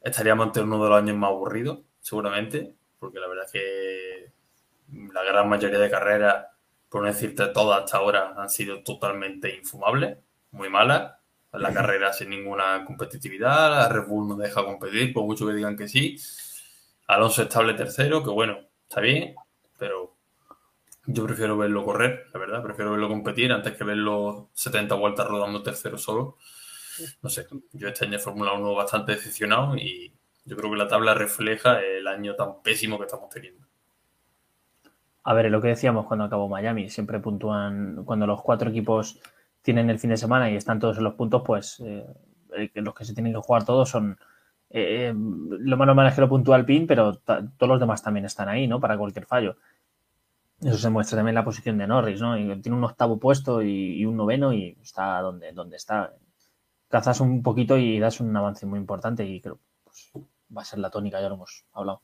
estaríamos 0.00 0.46
ante 0.46 0.60
uno 0.60 0.80
de 0.80 0.90
los 0.90 0.98
años 0.98 1.16
más 1.16 1.30
aburridos, 1.30 1.80
seguramente, 1.98 2.72
porque 3.00 3.18
la 3.18 3.26
verdad 3.26 3.46
es 3.46 3.50
que 3.50 4.32
la 5.12 5.24
gran 5.24 5.48
mayoría 5.48 5.80
de 5.80 5.90
carreras, 5.90 6.46
por 6.88 7.02
no 7.02 7.08
decirte 7.08 7.48
todas 7.48 7.82
hasta 7.82 7.96
ahora, 7.96 8.32
han 8.36 8.48
sido 8.48 8.84
totalmente 8.84 9.56
infumables, 9.56 10.18
muy 10.52 10.70
malas. 10.70 11.14
La 11.50 11.74
carrera 11.74 12.12
sin 12.12 12.30
ninguna 12.30 12.84
competitividad, 12.84 13.70
la 13.70 13.88
Red 13.88 14.06
Bull 14.06 14.28
no 14.28 14.36
deja 14.36 14.64
competir, 14.64 15.12
por 15.12 15.24
mucho 15.24 15.48
que 15.48 15.54
digan 15.54 15.76
que 15.76 15.88
sí. 15.88 16.16
Alonso 17.08 17.42
estable 17.42 17.74
tercero, 17.74 18.22
que 18.22 18.30
bueno, 18.30 18.60
está 18.88 19.00
bien, 19.00 19.34
pero 19.78 20.16
Yo 21.06 21.24
prefiero 21.24 21.56
verlo 21.56 21.84
correr, 21.84 22.26
la 22.32 22.40
verdad. 22.40 22.62
Prefiero 22.62 22.90
verlo 22.90 23.08
competir 23.08 23.52
antes 23.52 23.76
que 23.76 23.84
verlo 23.84 24.50
70 24.54 24.94
vueltas 24.96 25.26
rodando 25.28 25.62
tercero 25.62 25.98
solo. 25.98 26.36
No 27.22 27.30
sé, 27.30 27.46
yo 27.72 27.88
este 27.88 28.06
año 28.06 28.18
Fórmula 28.18 28.54
1 28.54 28.74
bastante 28.74 29.12
decepcionado 29.12 29.76
y 29.76 30.12
yo 30.44 30.56
creo 30.56 30.70
que 30.70 30.76
la 30.76 30.88
tabla 30.88 31.14
refleja 31.14 31.80
el 31.80 32.06
año 32.08 32.34
tan 32.34 32.62
pésimo 32.62 32.98
que 32.98 33.04
estamos 33.04 33.28
teniendo. 33.30 33.66
A 35.22 35.34
ver, 35.34 35.50
lo 35.50 35.60
que 35.60 35.68
decíamos 35.68 36.06
cuando 36.06 36.24
acabó 36.24 36.48
Miami, 36.48 36.88
siempre 36.88 37.20
puntúan, 37.20 38.04
cuando 38.04 38.26
los 38.26 38.42
cuatro 38.42 38.70
equipos 38.70 39.20
tienen 39.62 39.90
el 39.90 39.98
fin 39.98 40.10
de 40.10 40.16
semana 40.16 40.50
y 40.50 40.56
están 40.56 40.78
todos 40.78 40.98
en 40.98 41.04
los 41.04 41.14
puntos, 41.14 41.42
pues 41.44 41.80
eh, 41.84 42.06
los 42.74 42.94
que 42.94 43.04
se 43.04 43.14
tienen 43.14 43.32
que 43.32 43.40
jugar 43.40 43.64
todos 43.64 43.90
son... 43.90 44.18
Eh, 44.78 45.10
lo 45.14 45.76
más 45.78 45.86
normal 45.86 46.08
es 46.08 46.14
que 46.14 46.20
lo 46.20 46.28
puntúa 46.28 46.58
el 46.58 46.66
PIN, 46.66 46.86
pero 46.86 47.14
todos 47.16 47.48
los 47.60 47.80
demás 47.80 48.02
también 48.02 48.26
están 48.26 48.50
ahí, 48.50 48.68
¿no? 48.68 48.78
Para 48.78 48.98
cualquier 48.98 49.24
fallo. 49.24 49.56
Eso 50.60 50.76
se 50.76 50.90
muestra 50.90 51.16
también 51.16 51.30
en 51.30 51.36
la 51.36 51.44
posición 51.46 51.78
de 51.78 51.86
Norris, 51.86 52.20
¿no? 52.20 52.36
Y 52.36 52.60
tiene 52.60 52.76
un 52.76 52.84
octavo 52.84 53.18
puesto 53.18 53.62
y, 53.62 54.04
un 54.04 54.18
noveno 54.18 54.52
y 54.52 54.76
está 54.82 55.22
donde, 55.22 55.52
donde 55.52 55.76
está. 55.76 56.12
Cazas 56.88 57.20
un 57.20 57.42
poquito 57.42 57.78
y 57.78 57.98
das 57.98 58.20
un 58.20 58.36
avance 58.36 58.66
muy 58.66 58.78
importante 58.78 59.24
y 59.24 59.40
creo 59.40 59.58
pues, 59.82 60.10
va 60.54 60.60
a 60.60 60.64
ser 60.66 60.78
la 60.78 60.90
tónica, 60.90 61.22
ya 61.22 61.30
lo 61.30 61.36
hemos 61.36 61.64
hablado. 61.72 62.02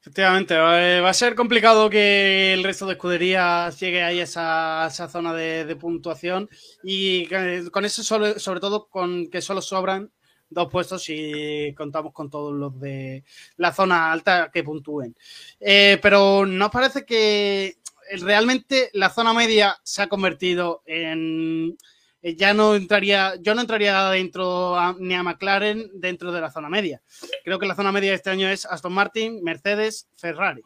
Efectivamente, 0.00 0.56
va 0.56 1.10
a 1.10 1.14
ser 1.14 1.34
complicado 1.34 1.90
que 1.90 2.54
el 2.54 2.62
resto 2.62 2.86
de 2.86 2.92
escuderías 2.92 3.78
llegue 3.80 4.04
ahí 4.04 4.20
a 4.20 4.22
esa, 4.22 4.86
esa 4.86 5.08
zona 5.08 5.34
de, 5.34 5.76
puntuación 5.76 6.48
y 6.84 7.26
con 7.70 7.84
eso 7.84 8.04
sobre 8.04 8.60
todo 8.60 8.88
con 8.88 9.28
que 9.28 9.42
solo 9.42 9.60
sobran 9.60 10.12
dos 10.50 10.68
puestos 10.68 11.08
y 11.08 11.72
contamos 11.74 12.12
con 12.12 12.28
todos 12.28 12.52
los 12.52 12.78
de 12.78 13.24
la 13.56 13.72
zona 13.72 14.12
alta 14.12 14.50
que 14.52 14.62
puntúen. 14.62 15.16
Eh, 15.60 15.98
pero 16.02 16.44
¿no 16.44 16.70
parece 16.70 17.04
que 17.06 17.76
realmente 18.20 18.90
la 18.92 19.08
zona 19.08 19.32
media 19.32 19.78
se 19.84 20.02
ha 20.02 20.08
convertido 20.08 20.82
en 20.84 21.76
eh, 22.22 22.36
ya 22.36 22.52
no 22.52 22.74
entraría, 22.74 23.36
yo 23.40 23.54
no 23.54 23.62
entraría 23.62 24.10
dentro 24.10 24.76
ni 24.98 25.14
a 25.14 25.22
McLaren 25.22 25.90
dentro 25.94 26.32
de 26.32 26.40
la 26.40 26.50
zona 26.50 26.68
media. 26.68 27.00
Creo 27.44 27.58
que 27.58 27.66
la 27.66 27.74
zona 27.74 27.92
media 27.92 28.10
de 28.10 28.16
este 28.16 28.30
año 28.30 28.48
es 28.48 28.66
Aston 28.66 28.92
Martin, 28.92 29.42
Mercedes, 29.42 30.08
Ferrari. 30.16 30.62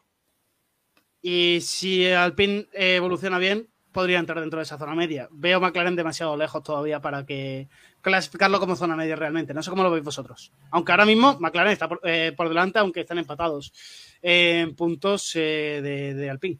Y 1.21 1.59
si 1.61 2.07
Alpine 2.11 2.67
evoluciona 2.73 3.39
bien, 3.39 3.69
podría 3.95 4.19
entrar 4.19 4.41
dentro 4.41 4.59
de 4.59 4.63
esa 4.63 4.77
zona 4.77 4.93
media. 4.93 5.29
Veo 5.31 5.61
McLaren 5.61 5.95
demasiado 5.95 6.35
lejos 6.35 6.61
todavía 6.61 6.99
para 6.99 7.25
que 7.25 7.69
clasificarlo 8.01 8.59
como 8.59 8.75
zona 8.75 8.97
media 8.97 9.15
realmente. 9.15 9.53
No 9.53 9.63
sé 9.63 9.69
cómo 9.69 9.83
lo 9.83 9.89
veis 9.89 10.03
vosotros. 10.03 10.51
Aunque 10.69 10.91
ahora 10.91 11.05
mismo 11.05 11.39
McLaren 11.39 11.71
está 11.71 11.87
por, 11.87 12.01
eh, 12.03 12.35
delante, 12.37 12.79
aunque 12.79 12.99
están 12.99 13.19
empatados 13.19 13.73
en 14.21 14.75
puntos 14.75 15.31
eh, 15.35 16.13
de, 16.13 16.29
Alpine. 16.29 16.59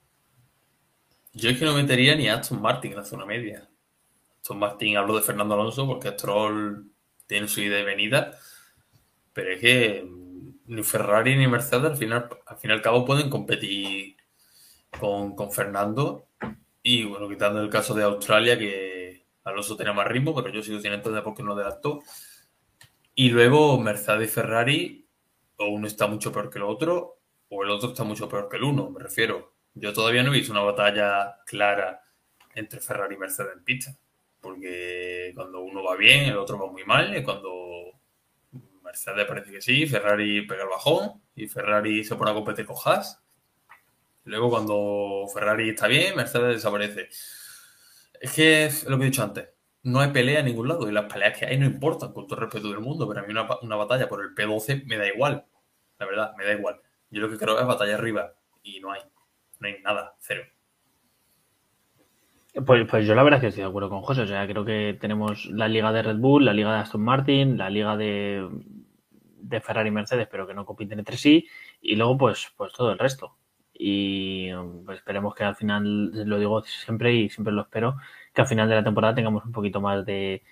Yo 1.34 1.50
es 1.50 1.60
que 1.60 1.66
no 1.66 1.74
metería 1.74 2.16
ni 2.16 2.30
a 2.30 2.36
Aston 2.36 2.62
Martin 2.62 2.92
en 2.92 2.98
la 2.98 3.04
zona 3.04 3.26
media. 3.26 3.68
Son 4.42 4.58
Martín 4.58 4.96
habló 4.96 5.18
de 5.18 5.22
Fernando 5.22 5.56
Alonso 5.56 5.86
porque 5.86 6.12
Stroll 6.12 6.90
tiene 7.28 7.50
su 7.50 7.60
idea 7.60 7.80
de 7.80 7.84
venida, 7.84 8.32
pero 9.34 9.52
es 9.52 9.60
que 9.60 10.08
ni 10.68 10.84
Ferrari 10.84 11.36
ni 11.36 11.48
Mercedes 11.48 11.92
al 11.92 11.98
final, 11.98 12.30
al 12.46 12.58
fin 12.58 12.70
y 12.70 12.74
al 12.74 12.82
cabo 12.82 13.04
pueden 13.04 13.30
competir 13.30 14.16
con, 15.00 15.52
Fernando 15.52 16.28
y 16.86 17.04
bueno, 17.04 17.28
quitando 17.28 17.62
el 17.62 17.70
caso 17.70 17.94
de 17.96 18.04
Australia 18.04 18.58
que 18.58 19.26
Alonso 19.44 19.76
tenía 19.76 19.92
más 19.92 20.08
ritmo, 20.08 20.36
pero 20.36 20.50
yo 20.54 20.62
sigo 20.62 20.80
sin 20.80 20.94
entender 20.94 21.24
por 21.24 21.36
qué 21.36 21.44
no 21.44 21.54
adelantó. 21.54 22.04
Y 23.16 23.30
luego 23.30 23.80
Mercedes 23.80 24.30
y 24.30 24.34
Ferrari, 24.34 25.08
o 25.58 25.68
uno 25.68 25.88
está 25.88 26.08
mucho 26.08 26.32
peor 26.32 26.50
que 26.50 26.60
el 26.60 26.66
otro, 26.66 27.20
o 27.50 27.64
el 27.64 27.72
otro 27.72 27.90
está 27.90 28.04
mucho 28.04 28.30
peor 28.30 28.48
que 28.50 28.58
el 28.58 28.64
uno, 28.64 28.90
me 28.92 29.00
refiero. 29.02 29.56
Yo 29.74 29.94
todavía 29.94 30.24
no 30.24 30.32
he 30.32 30.38
visto 30.38 30.52
una 30.52 30.62
batalla 30.62 31.38
clara 31.46 32.02
entre 32.54 32.80
Ferrari 32.80 33.16
y 33.16 33.18
Mercedes 33.18 33.54
en 33.58 33.64
pista 33.64 33.98
porque 34.46 35.32
cuando 35.34 35.62
uno 35.62 35.84
va 35.84 35.96
bien, 35.96 36.26
el 36.26 36.38
otro 36.38 36.60
va 36.60 36.72
muy 36.72 36.86
mal, 36.86 37.18
y 37.18 37.24
cuando 37.24 38.00
Mercedes 38.84 39.26
parece 39.26 39.52
que 39.52 39.60
sí, 39.60 39.88
Ferrari 39.88 40.46
pega 40.46 40.62
el 40.64 40.70
bajón 40.70 41.20
y 41.36 41.48
Ferrari 41.48 42.04
se 42.04 42.16
pone 42.16 42.30
a 42.30 42.36
competir 42.36 42.64
con 42.68 42.76
Haas. 42.86 43.25
Luego 44.26 44.50
cuando 44.50 45.26
Ferrari 45.34 45.70
está 45.70 45.88
bien, 45.88 46.16
Mercedes 46.16 46.56
desaparece. 46.56 47.10
Es 48.20 48.34
que 48.34 48.70
lo 48.90 48.98
que 48.98 49.04
he 49.04 49.08
dicho 49.08 49.24
antes, 49.24 49.50
no 49.84 50.00
hay 50.00 50.10
pelea 50.10 50.40
en 50.40 50.48
ningún 50.48 50.68
lado 50.68 50.90
y 50.90 50.92
las 50.92 51.12
peleas 51.12 51.38
que 51.38 51.46
hay 51.46 51.58
no 51.60 51.66
importan, 51.66 52.12
con 52.12 52.26
todo 52.26 52.40
el 52.40 52.46
respeto 52.46 52.70
del 52.70 52.80
mundo, 52.80 53.08
pero 53.08 53.20
a 53.22 53.24
mí 53.24 53.32
una, 53.32 53.48
una 53.62 53.76
batalla 53.76 54.08
por 54.08 54.24
el 54.24 54.34
P12 54.34 54.86
me 54.86 54.98
da 54.98 55.08
igual, 55.08 55.46
la 56.00 56.06
verdad, 56.06 56.34
me 56.38 56.46
da 56.46 56.54
igual. 56.54 56.82
Yo 57.12 57.22
lo 57.22 57.30
que 57.30 57.38
creo 57.38 57.60
es 57.60 57.68
batalla 57.68 57.96
arriba 57.96 58.34
y 58.64 58.80
no 58.80 58.92
hay, 58.92 59.02
no 59.60 59.68
hay 59.68 59.82
nada, 59.84 60.16
cero. 60.20 60.44
Pues, 62.66 62.88
pues, 62.90 63.06
yo 63.06 63.14
la 63.16 63.24
verdad 63.24 63.38
es 63.38 63.42
que 63.42 63.48
estoy 63.50 63.64
de 63.64 63.70
acuerdo 63.70 63.90
con 63.90 64.02
José. 64.02 64.22
O 64.22 64.28
sea, 64.28 64.48
creo 64.48 64.64
que 64.64 64.98
tenemos 65.00 65.46
la 65.48 65.68
liga 65.68 65.92
de 65.92 66.02
Red 66.02 66.18
Bull, 66.18 66.46
la 66.46 66.54
liga 66.54 66.74
de 66.74 66.80
Aston 66.80 67.02
Martin, 67.02 67.58
la 67.58 67.70
liga 67.70 67.98
de, 67.98 68.50
de 69.38 69.62
Ferrari 69.62 69.90
y 69.90 69.92
Mercedes, 69.92 70.28
pero 70.32 70.48
que 70.48 70.54
no 70.54 70.66
compiten 70.66 71.00
entre 71.00 71.18
sí, 71.18 71.48
y 71.82 71.96
luego 71.96 72.18
pues, 72.18 72.52
pues 72.58 72.74
todo 72.74 72.92
el 72.92 73.00
resto. 73.00 73.38
Y 73.78 74.52
pues, 74.86 75.00
esperemos 75.00 75.36
que 75.36 75.44
al 75.44 75.56
final, 75.56 76.12
lo 76.28 76.40
digo 76.40 76.64
siempre 76.64 77.14
y 77.14 77.30
siempre 77.30 77.54
lo 77.54 77.64
espero, 77.64 77.98
que 78.34 78.42
al 78.42 78.48
final 78.48 78.70
de 78.70 78.76
la 78.76 78.84
temporada 78.84 79.16
tengamos 79.16 79.44
un 79.46 79.52
poquito 79.52 79.82
más 79.82 80.06
de, 80.06 80.44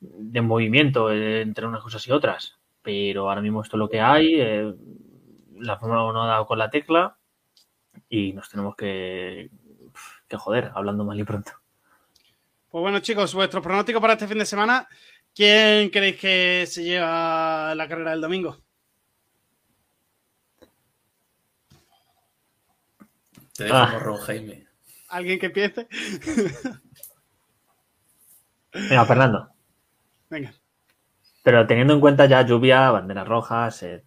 de 0.00 0.40
movimiento 0.42 1.10
entre 1.12 1.66
unas 1.66 1.82
cosas 1.82 2.06
y 2.06 2.12
otras. 2.12 2.58
Pero 2.82 3.28
ahora 3.28 3.40
mismo 3.40 3.62
esto 3.62 3.76
es 3.76 3.78
lo 3.78 3.88
que 3.88 4.00
hay, 4.00 4.34
eh, 4.40 4.74
la 5.56 5.78
Fórmula 5.78 6.04
1 6.04 6.22
ha 6.22 6.28
dado 6.28 6.46
con 6.46 6.58
la 6.58 6.70
tecla 6.70 7.16
y 8.08 8.32
nos 8.32 8.48
tenemos 8.48 8.76
que, 8.76 9.50
que 10.28 10.36
joder, 10.36 10.70
hablando 10.74 11.04
mal 11.04 11.18
y 11.18 11.24
pronto. 11.24 11.52
Pues 12.70 12.82
bueno, 12.82 13.00
chicos, 13.00 13.34
vuestro 13.34 13.62
pronóstico 13.62 14.00
para 14.00 14.12
este 14.12 14.28
fin 14.28 14.38
de 14.38 14.46
semana. 14.46 14.86
¿Quién 15.34 15.90
creéis 15.90 16.16
que 16.16 16.64
se 16.66 16.84
lleva 16.84 17.74
la 17.74 17.88
carrera 17.88 18.10
del 18.10 18.20
domingo? 18.20 18.58
Te 23.58 23.64
dejo 23.64 23.76
ah. 23.76 24.18
Jaime. 24.24 24.66
¿Alguien 25.08 25.38
que 25.38 25.46
empiece? 25.46 25.86
Venga, 28.72 29.04
Fernando. 29.04 29.50
Venga. 30.30 30.54
Pero 31.42 31.66
teniendo 31.66 31.92
en 31.92 32.00
cuenta 32.00 32.24
ya 32.24 32.40
lluvia, 32.42 32.90
banderas 32.90 33.28
rojas, 33.28 33.82
eh, 33.82 34.04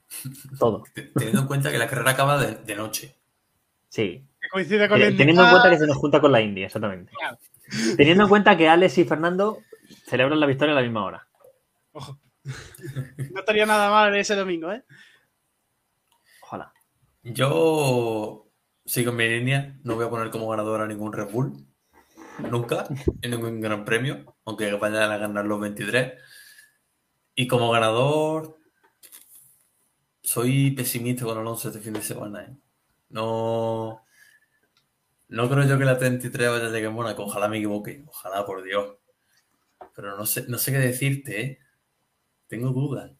todo. 0.58 0.84
Teniendo 1.16 1.42
en 1.42 1.48
cuenta 1.48 1.72
que 1.72 1.78
la 1.78 1.88
carrera 1.88 2.12
acaba 2.12 2.44
de 2.44 2.76
noche. 2.76 3.16
Sí 3.90 4.28
coincide 4.52 4.90
con 4.90 5.02
eh, 5.02 5.14
Teniendo 5.14 5.44
en 5.44 5.50
cuenta 5.50 5.70
que 5.70 5.78
se 5.78 5.88
nos 5.88 5.98
junta 5.98 6.20
con 6.20 6.32
la 6.32 6.42
India, 6.42 6.66
exactamente. 6.66 7.12
Teniendo 7.98 8.24
en 8.24 8.30
cuenta 8.30 8.58
que 8.58 8.68
Alex 8.68 8.98
y 8.98 9.06
Fernando 9.06 9.60
celebran 10.06 10.40
la 10.40 10.46
victoria 10.46 10.74
a 10.74 10.76
la 10.76 10.82
misma 10.82 11.06
hora. 11.06 11.28
Ojo. 11.94 12.20
No 12.44 13.40
estaría 13.40 13.66
nada 13.66 13.90
mal 13.90 14.16
ese 14.16 14.36
domingo, 14.36 14.72
¿eh? 14.72 14.84
Ojalá. 16.42 16.74
Yo 17.24 18.51
sigo 18.92 19.12
en 19.12 19.16
mi 19.16 19.28
línea. 19.28 19.80
No 19.84 19.96
voy 19.96 20.06
a 20.06 20.10
poner 20.10 20.30
como 20.32 20.50
ganador 20.50 20.82
a 20.82 20.88
ningún 20.88 21.14
Red 21.14 21.30
Bull. 21.32 21.66
Nunca. 22.40 22.88
En 23.22 23.32
ningún 23.32 23.62
gran 23.62 23.86
premio. 23.86 24.36
Aunque 24.44 24.74
vayan 24.74 25.12
a 25.12 25.18
ganar 25.18 25.46
los 25.46 25.62
23. 25.62 26.14
Y 27.36 27.48
como 27.48 27.72
ganador. 27.72 28.58
Soy 30.22 30.72
pesimista 30.72 31.24
con 31.24 31.38
Alonso 31.38 31.70
este 31.70 31.80
fin 31.80 31.94
de 31.94 32.02
semana. 32.02 32.44
¿eh? 32.44 32.58
No. 33.10 34.04
No 35.30 35.50
creo 35.50 35.66
yo 35.66 35.78
que 35.78 35.86
la 35.86 35.98
33 35.98 36.50
vaya 36.50 36.66
a 36.66 36.70
llegar 36.70 36.90
en 36.90 36.94
Mónaco. 36.94 37.24
Ojalá 37.24 37.48
me 37.48 37.60
equivoque. 37.60 38.04
Ojalá, 38.08 38.46
por 38.46 38.62
Dios. 38.62 38.98
Pero 39.96 40.18
no 40.18 40.26
sé, 40.26 40.46
no 40.50 40.58
sé 40.58 40.74
qué 40.74 40.80
decirte, 40.80 41.42
¿eh? 41.42 41.60
Tengo 42.48 42.72
dudas. 42.72 43.12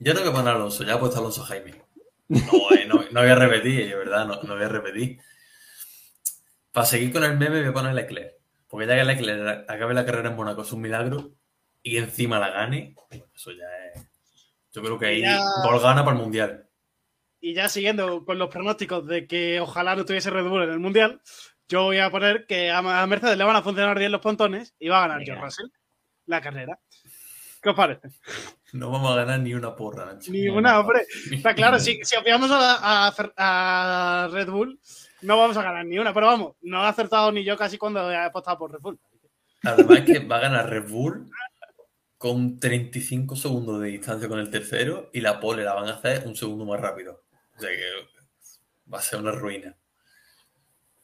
Yo 0.00 0.14
no 0.14 0.20
voy 0.20 0.30
a 0.30 0.32
poner 0.32 0.48
a 0.48 0.56
Alonso. 0.56 0.82
Ya 0.82 0.94
he 0.94 0.98
puesto 0.98 1.18
a 1.18 1.20
Alonso 1.20 1.44
Jaime. 1.44 1.85
No, 2.28 2.72
eh, 2.72 2.86
no, 2.86 3.20
voy 3.20 3.30
a 3.30 3.34
repetir, 3.34 3.88
de 3.88 3.94
verdad. 3.94 4.26
No, 4.26 4.42
no 4.42 4.54
voy 4.54 4.64
a 4.64 4.68
repetir. 4.68 5.20
Para 6.72 6.86
seguir 6.86 7.12
con 7.12 7.24
el 7.24 7.38
meme 7.38 7.60
voy 7.60 7.68
a 7.68 7.72
poner 7.72 7.94
Leclerc. 7.94 8.34
Porque 8.68 8.86
ya 8.86 8.96
que 8.96 9.04
Leclerc 9.04 9.70
acabe 9.70 9.94
la 9.94 10.04
carrera 10.04 10.30
en 10.30 10.36
Mónaco 10.36 10.62
es 10.62 10.72
un 10.72 10.80
milagro 10.80 11.32
y 11.82 11.98
encima 11.98 12.38
la 12.40 12.50
gane, 12.50 12.96
eso 13.34 13.52
ya 13.52 13.66
es... 13.94 14.06
Yo 14.72 14.82
creo 14.82 14.98
que 14.98 15.06
ahí 15.06 15.22
gol 15.64 15.80
gana 15.80 16.04
para 16.04 16.16
el 16.16 16.22
Mundial 16.22 16.66
y 17.46 17.54
ya 17.54 17.68
siguiendo 17.68 18.24
con 18.24 18.38
los 18.38 18.48
pronósticos 18.48 19.06
de 19.06 19.28
que 19.28 19.60
ojalá 19.60 19.94
no 19.94 20.04
tuviese 20.04 20.30
Red 20.30 20.48
Bull 20.48 20.64
en 20.64 20.70
el 20.70 20.80
Mundial, 20.80 21.20
yo 21.68 21.84
voy 21.84 21.98
a 21.98 22.10
poner 22.10 22.44
que 22.46 22.72
a 22.72 22.82
Mercedes 23.06 23.38
le 23.38 23.44
van 23.44 23.54
a 23.54 23.62
funcionar 23.62 23.96
bien 23.96 24.10
los 24.10 24.20
pontones 24.20 24.74
y 24.80 24.88
va 24.88 24.98
a 24.98 25.08
ganar 25.08 25.22
George 25.22 25.42
Russell 25.42 25.66
la 26.24 26.40
carrera. 26.40 26.80
¿Qué 27.66 27.70
os 27.70 27.76
parece? 27.76 28.10
No 28.74 28.92
vamos 28.92 29.10
a 29.10 29.16
ganar 29.16 29.40
ni 29.40 29.52
una 29.52 29.74
porra. 29.74 30.16
Ni 30.28 30.48
una, 30.48 30.78
hombre. 30.78 31.04
Está 31.32 31.52
claro, 31.52 31.80
si, 31.80 31.98
si 32.04 32.14
obviamos 32.14 32.48
a, 32.52 34.28
Red 34.32 34.48
Bull, 34.48 34.78
no 35.22 35.36
vamos 35.36 35.56
a 35.56 35.62
ganar 35.62 35.84
ni 35.84 35.98
una. 35.98 36.14
Pero 36.14 36.26
vamos, 36.26 36.54
no 36.62 36.82
ha 36.82 36.88
acertado 36.88 37.32
ni 37.32 37.42
yo 37.42 37.56
casi 37.56 37.76
cuando 37.76 38.08
he 38.08 38.16
apostado 38.16 38.56
por 38.56 38.70
Red 38.70 38.78
Bull. 38.78 39.00
Además 39.64 40.02
que 40.02 40.20
va 40.20 40.36
a 40.36 40.40
ganar 40.42 40.70
Red 40.70 40.88
Bull 40.88 41.28
con 42.16 42.60
35 42.60 43.34
segundos 43.34 43.80
de 43.80 43.88
distancia 43.88 44.28
con 44.28 44.38
el 44.38 44.48
tercero 44.48 45.10
y 45.12 45.20
la 45.20 45.40
pole 45.40 45.64
la 45.64 45.74
van 45.74 45.88
a 45.88 45.94
hacer 45.94 46.24
un 46.24 46.36
segundo 46.36 46.64
más 46.66 46.80
rápido. 46.80 47.24
O 47.56 47.60
sea 47.60 47.70
que 47.70 48.94
va 48.94 48.98
a 48.98 49.02
ser 49.02 49.18
una 49.18 49.32
ruina. 49.32 49.74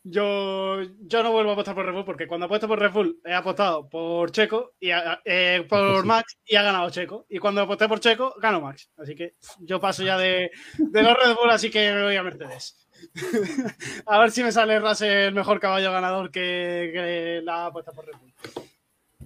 Yo, 0.04 0.82
yo 0.82 1.22
no 1.22 1.30
vuelvo 1.30 1.50
a 1.50 1.52
apostar 1.52 1.74
por 1.74 1.86
Red 1.86 1.94
Bull 1.94 2.04
porque 2.04 2.26
cuando 2.26 2.46
apuesto 2.46 2.66
por 2.66 2.78
Red 2.78 2.90
Bull 2.90 3.20
he 3.24 3.32
apostado 3.32 3.88
por 3.88 4.32
Checo 4.32 4.72
y 4.80 4.90
eh, 4.90 5.64
por 5.68 6.04
Max 6.04 6.38
y 6.44 6.56
ha 6.56 6.62
ganado 6.62 6.90
Checo. 6.90 7.26
Y 7.28 7.38
cuando 7.38 7.62
aposté 7.62 7.88
por 7.88 8.00
Checo, 8.00 8.34
gano 8.40 8.60
Max. 8.60 8.90
Así 8.96 9.14
que 9.14 9.36
yo 9.60 9.80
paso 9.80 10.02
ya 10.02 10.18
de, 10.18 10.50
de 10.76 11.02
los 11.02 11.16
Red 11.16 11.36
Bull, 11.36 11.50
así 11.50 11.70
que 11.70 11.92
me 11.92 12.02
voy 12.02 12.16
a 12.16 12.22
Mercedes. 12.22 12.88
a 14.06 14.18
ver 14.18 14.30
si 14.30 14.42
me 14.42 14.52
sale 14.52 14.80
Russell 14.80 15.08
el 15.08 15.34
mejor 15.34 15.60
caballo 15.60 15.92
ganador 15.92 16.30
que, 16.30 17.40
la 17.44 17.66
apuesta 17.66 17.92
por 17.92 18.06
Red 18.06 18.18
Bull. 18.18 18.34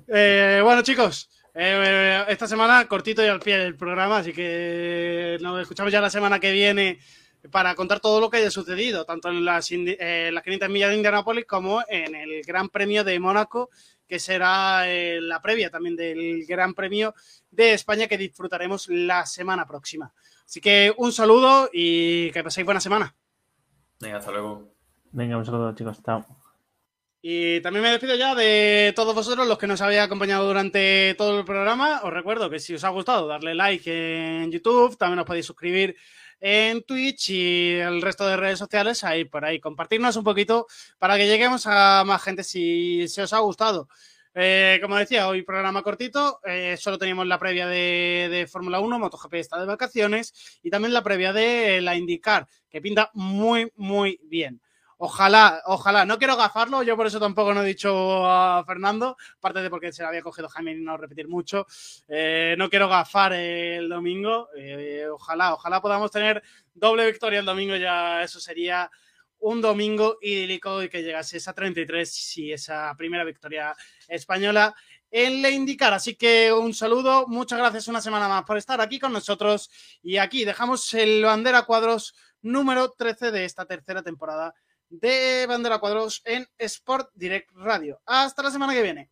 Eh, 0.08 0.60
bueno, 0.62 0.82
chicos, 0.82 1.30
eh, 1.54 2.24
esta 2.28 2.46
semana 2.46 2.86
cortito 2.86 3.24
y 3.24 3.28
al 3.28 3.40
pie 3.40 3.58
del 3.58 3.76
programa, 3.76 4.18
así 4.18 4.34
que 4.34 5.38
nos 5.40 5.62
escuchamos 5.62 5.90
ya 5.90 6.02
la 6.02 6.10
semana 6.10 6.38
que 6.38 6.52
viene 6.52 6.98
para 7.50 7.74
contar 7.74 8.00
todo 8.00 8.20
lo 8.20 8.30
que 8.30 8.38
haya 8.38 8.50
sucedido, 8.50 9.04
tanto 9.04 9.28
en 9.28 9.44
las, 9.44 9.70
eh, 9.70 10.30
las 10.32 10.42
500 10.42 10.68
millas 10.68 10.90
de 10.90 10.96
Indianápolis 10.96 11.44
como 11.46 11.82
en 11.88 12.14
el 12.14 12.42
Gran 12.42 12.68
Premio 12.68 13.04
de 13.04 13.18
Mónaco, 13.20 13.70
que 14.06 14.18
será 14.18 14.88
eh, 14.88 15.20
la 15.20 15.40
previa 15.40 15.70
también 15.70 15.96
del 15.96 16.44
Gran 16.46 16.74
Premio 16.74 17.14
de 17.50 17.72
España 17.72 18.06
que 18.06 18.18
disfrutaremos 18.18 18.88
la 18.88 19.26
semana 19.26 19.66
próxima. 19.66 20.12
Así 20.44 20.60
que 20.60 20.94
un 20.96 21.12
saludo 21.12 21.68
y 21.72 22.30
que 22.30 22.44
paséis 22.44 22.64
buena 22.64 22.80
semana. 22.80 23.14
Venga, 24.00 24.18
hasta 24.18 24.30
luego. 24.30 24.74
Venga, 25.12 25.36
un 25.36 25.44
saludo, 25.44 25.74
chicos. 25.74 26.02
Chao. 26.04 26.24
Y 27.28 27.60
también 27.60 27.82
me 27.82 27.90
despido 27.90 28.14
ya 28.14 28.36
de 28.36 28.92
todos 28.94 29.12
vosotros, 29.12 29.48
los 29.48 29.58
que 29.58 29.66
nos 29.66 29.80
habéis 29.80 30.00
acompañado 30.00 30.46
durante 30.46 31.14
todo 31.18 31.40
el 31.40 31.44
programa. 31.44 32.02
Os 32.04 32.12
recuerdo 32.12 32.48
que 32.48 32.60
si 32.60 32.74
os 32.74 32.84
ha 32.84 32.90
gustado, 32.90 33.26
darle 33.26 33.54
like 33.54 34.44
en 34.44 34.52
YouTube, 34.52 34.96
también 34.96 35.18
os 35.18 35.26
podéis 35.26 35.46
suscribir 35.46 35.96
en 36.40 36.82
Twitch 36.82 37.30
y 37.30 37.74
el 37.74 38.02
resto 38.02 38.26
de 38.26 38.36
redes 38.36 38.58
sociales 38.58 39.04
ahí 39.04 39.24
por 39.24 39.44
ahí. 39.44 39.60
Compartirnos 39.60 40.16
un 40.16 40.24
poquito 40.24 40.66
para 40.98 41.16
que 41.16 41.26
lleguemos 41.26 41.66
a 41.66 42.04
más 42.04 42.22
gente 42.22 42.44
si, 42.44 43.08
se 43.08 43.22
os 43.22 43.32
ha 43.32 43.38
gustado. 43.38 43.88
Eh, 44.34 44.78
como 44.82 44.96
decía, 44.96 45.28
hoy 45.28 45.42
programa 45.42 45.82
cortito, 45.82 46.40
eh, 46.44 46.76
solo 46.78 46.98
teníamos 46.98 47.26
la 47.26 47.38
previa 47.38 47.66
de, 47.66 48.28
de 48.30 48.46
Fórmula 48.46 48.80
1, 48.80 48.98
MotoGP 48.98 49.34
está 49.34 49.58
de 49.58 49.64
vacaciones 49.64 50.60
y 50.62 50.68
también 50.68 50.92
la 50.92 51.02
previa 51.02 51.32
de 51.32 51.80
la 51.80 51.96
IndyCar, 51.96 52.46
que 52.68 52.82
pinta 52.82 53.10
muy, 53.14 53.72
muy 53.76 54.20
bien. 54.24 54.60
Ojalá, 54.98 55.62
ojalá. 55.66 56.06
No 56.06 56.18
quiero 56.18 56.36
gafarlo, 56.36 56.82
yo 56.82 56.96
por 56.96 57.06
eso 57.06 57.20
tampoco 57.20 57.52
no 57.52 57.62
he 57.62 57.66
dicho 57.66 58.26
a 58.26 58.64
Fernando, 58.64 59.16
aparte 59.36 59.60
de 59.60 59.68
porque 59.68 59.92
se 59.92 60.02
lo 60.02 60.08
había 60.08 60.22
cogido 60.22 60.48
Jaime 60.48 60.72
y 60.72 60.76
no 60.76 60.96
repetir 60.96 61.28
mucho. 61.28 61.66
Eh, 62.08 62.54
no 62.56 62.70
quiero 62.70 62.88
gafar 62.88 63.34
el 63.34 63.90
domingo. 63.90 64.48
Eh, 64.56 65.06
ojalá, 65.12 65.52
ojalá 65.52 65.82
podamos 65.82 66.10
tener 66.10 66.42
doble 66.72 67.04
victoria 67.06 67.40
el 67.40 67.46
domingo, 67.46 67.76
ya 67.76 68.22
eso 68.22 68.40
sería 68.40 68.90
un 69.38 69.60
domingo 69.60 70.16
idílico 70.22 70.82
y 70.82 70.88
que 70.88 71.02
llegase 71.02 71.36
esa 71.36 71.52
33 71.52 72.38
y 72.38 72.52
esa 72.52 72.94
primera 72.96 73.24
victoria 73.24 73.76
española 74.08 74.74
en 75.10 75.42
la 75.42 75.50
indicar. 75.50 75.92
Así 75.92 76.16
que 76.16 76.52
un 76.54 76.72
saludo, 76.72 77.26
muchas 77.28 77.58
gracias 77.58 77.88
una 77.88 78.00
semana 78.00 78.28
más 78.28 78.44
por 78.44 78.56
estar 78.56 78.80
aquí 78.80 78.98
con 78.98 79.12
nosotros 79.12 79.70
y 80.02 80.16
aquí 80.16 80.46
dejamos 80.46 80.94
el 80.94 81.22
bandera 81.22 81.62
cuadros 81.66 82.14
número 82.40 82.92
13 82.92 83.30
de 83.30 83.44
esta 83.44 83.66
tercera 83.66 84.02
temporada 84.02 84.54
de 84.88 85.46
Bandera 85.48 85.78
Cuadros 85.78 86.22
en 86.24 86.46
Sport 86.58 87.10
Direct 87.14 87.50
Radio. 87.54 88.00
Hasta 88.06 88.42
la 88.42 88.50
semana 88.50 88.74
que 88.74 88.82
viene. 88.82 89.10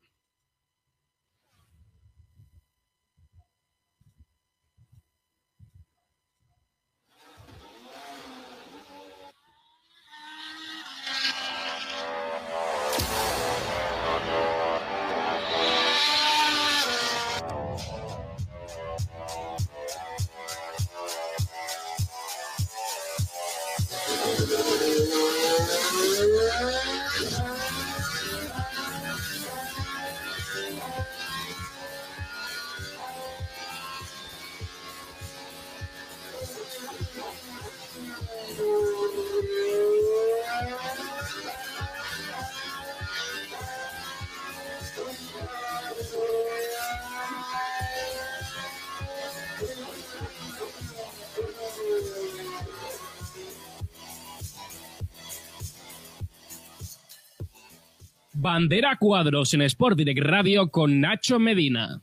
Bandera 58.44 58.98
Cuadros 59.00 59.54
en 59.54 59.62
Sport 59.62 59.96
Direct 59.96 60.20
Radio 60.20 60.70
con 60.70 61.00
Nacho 61.00 61.38
Medina. 61.38 62.02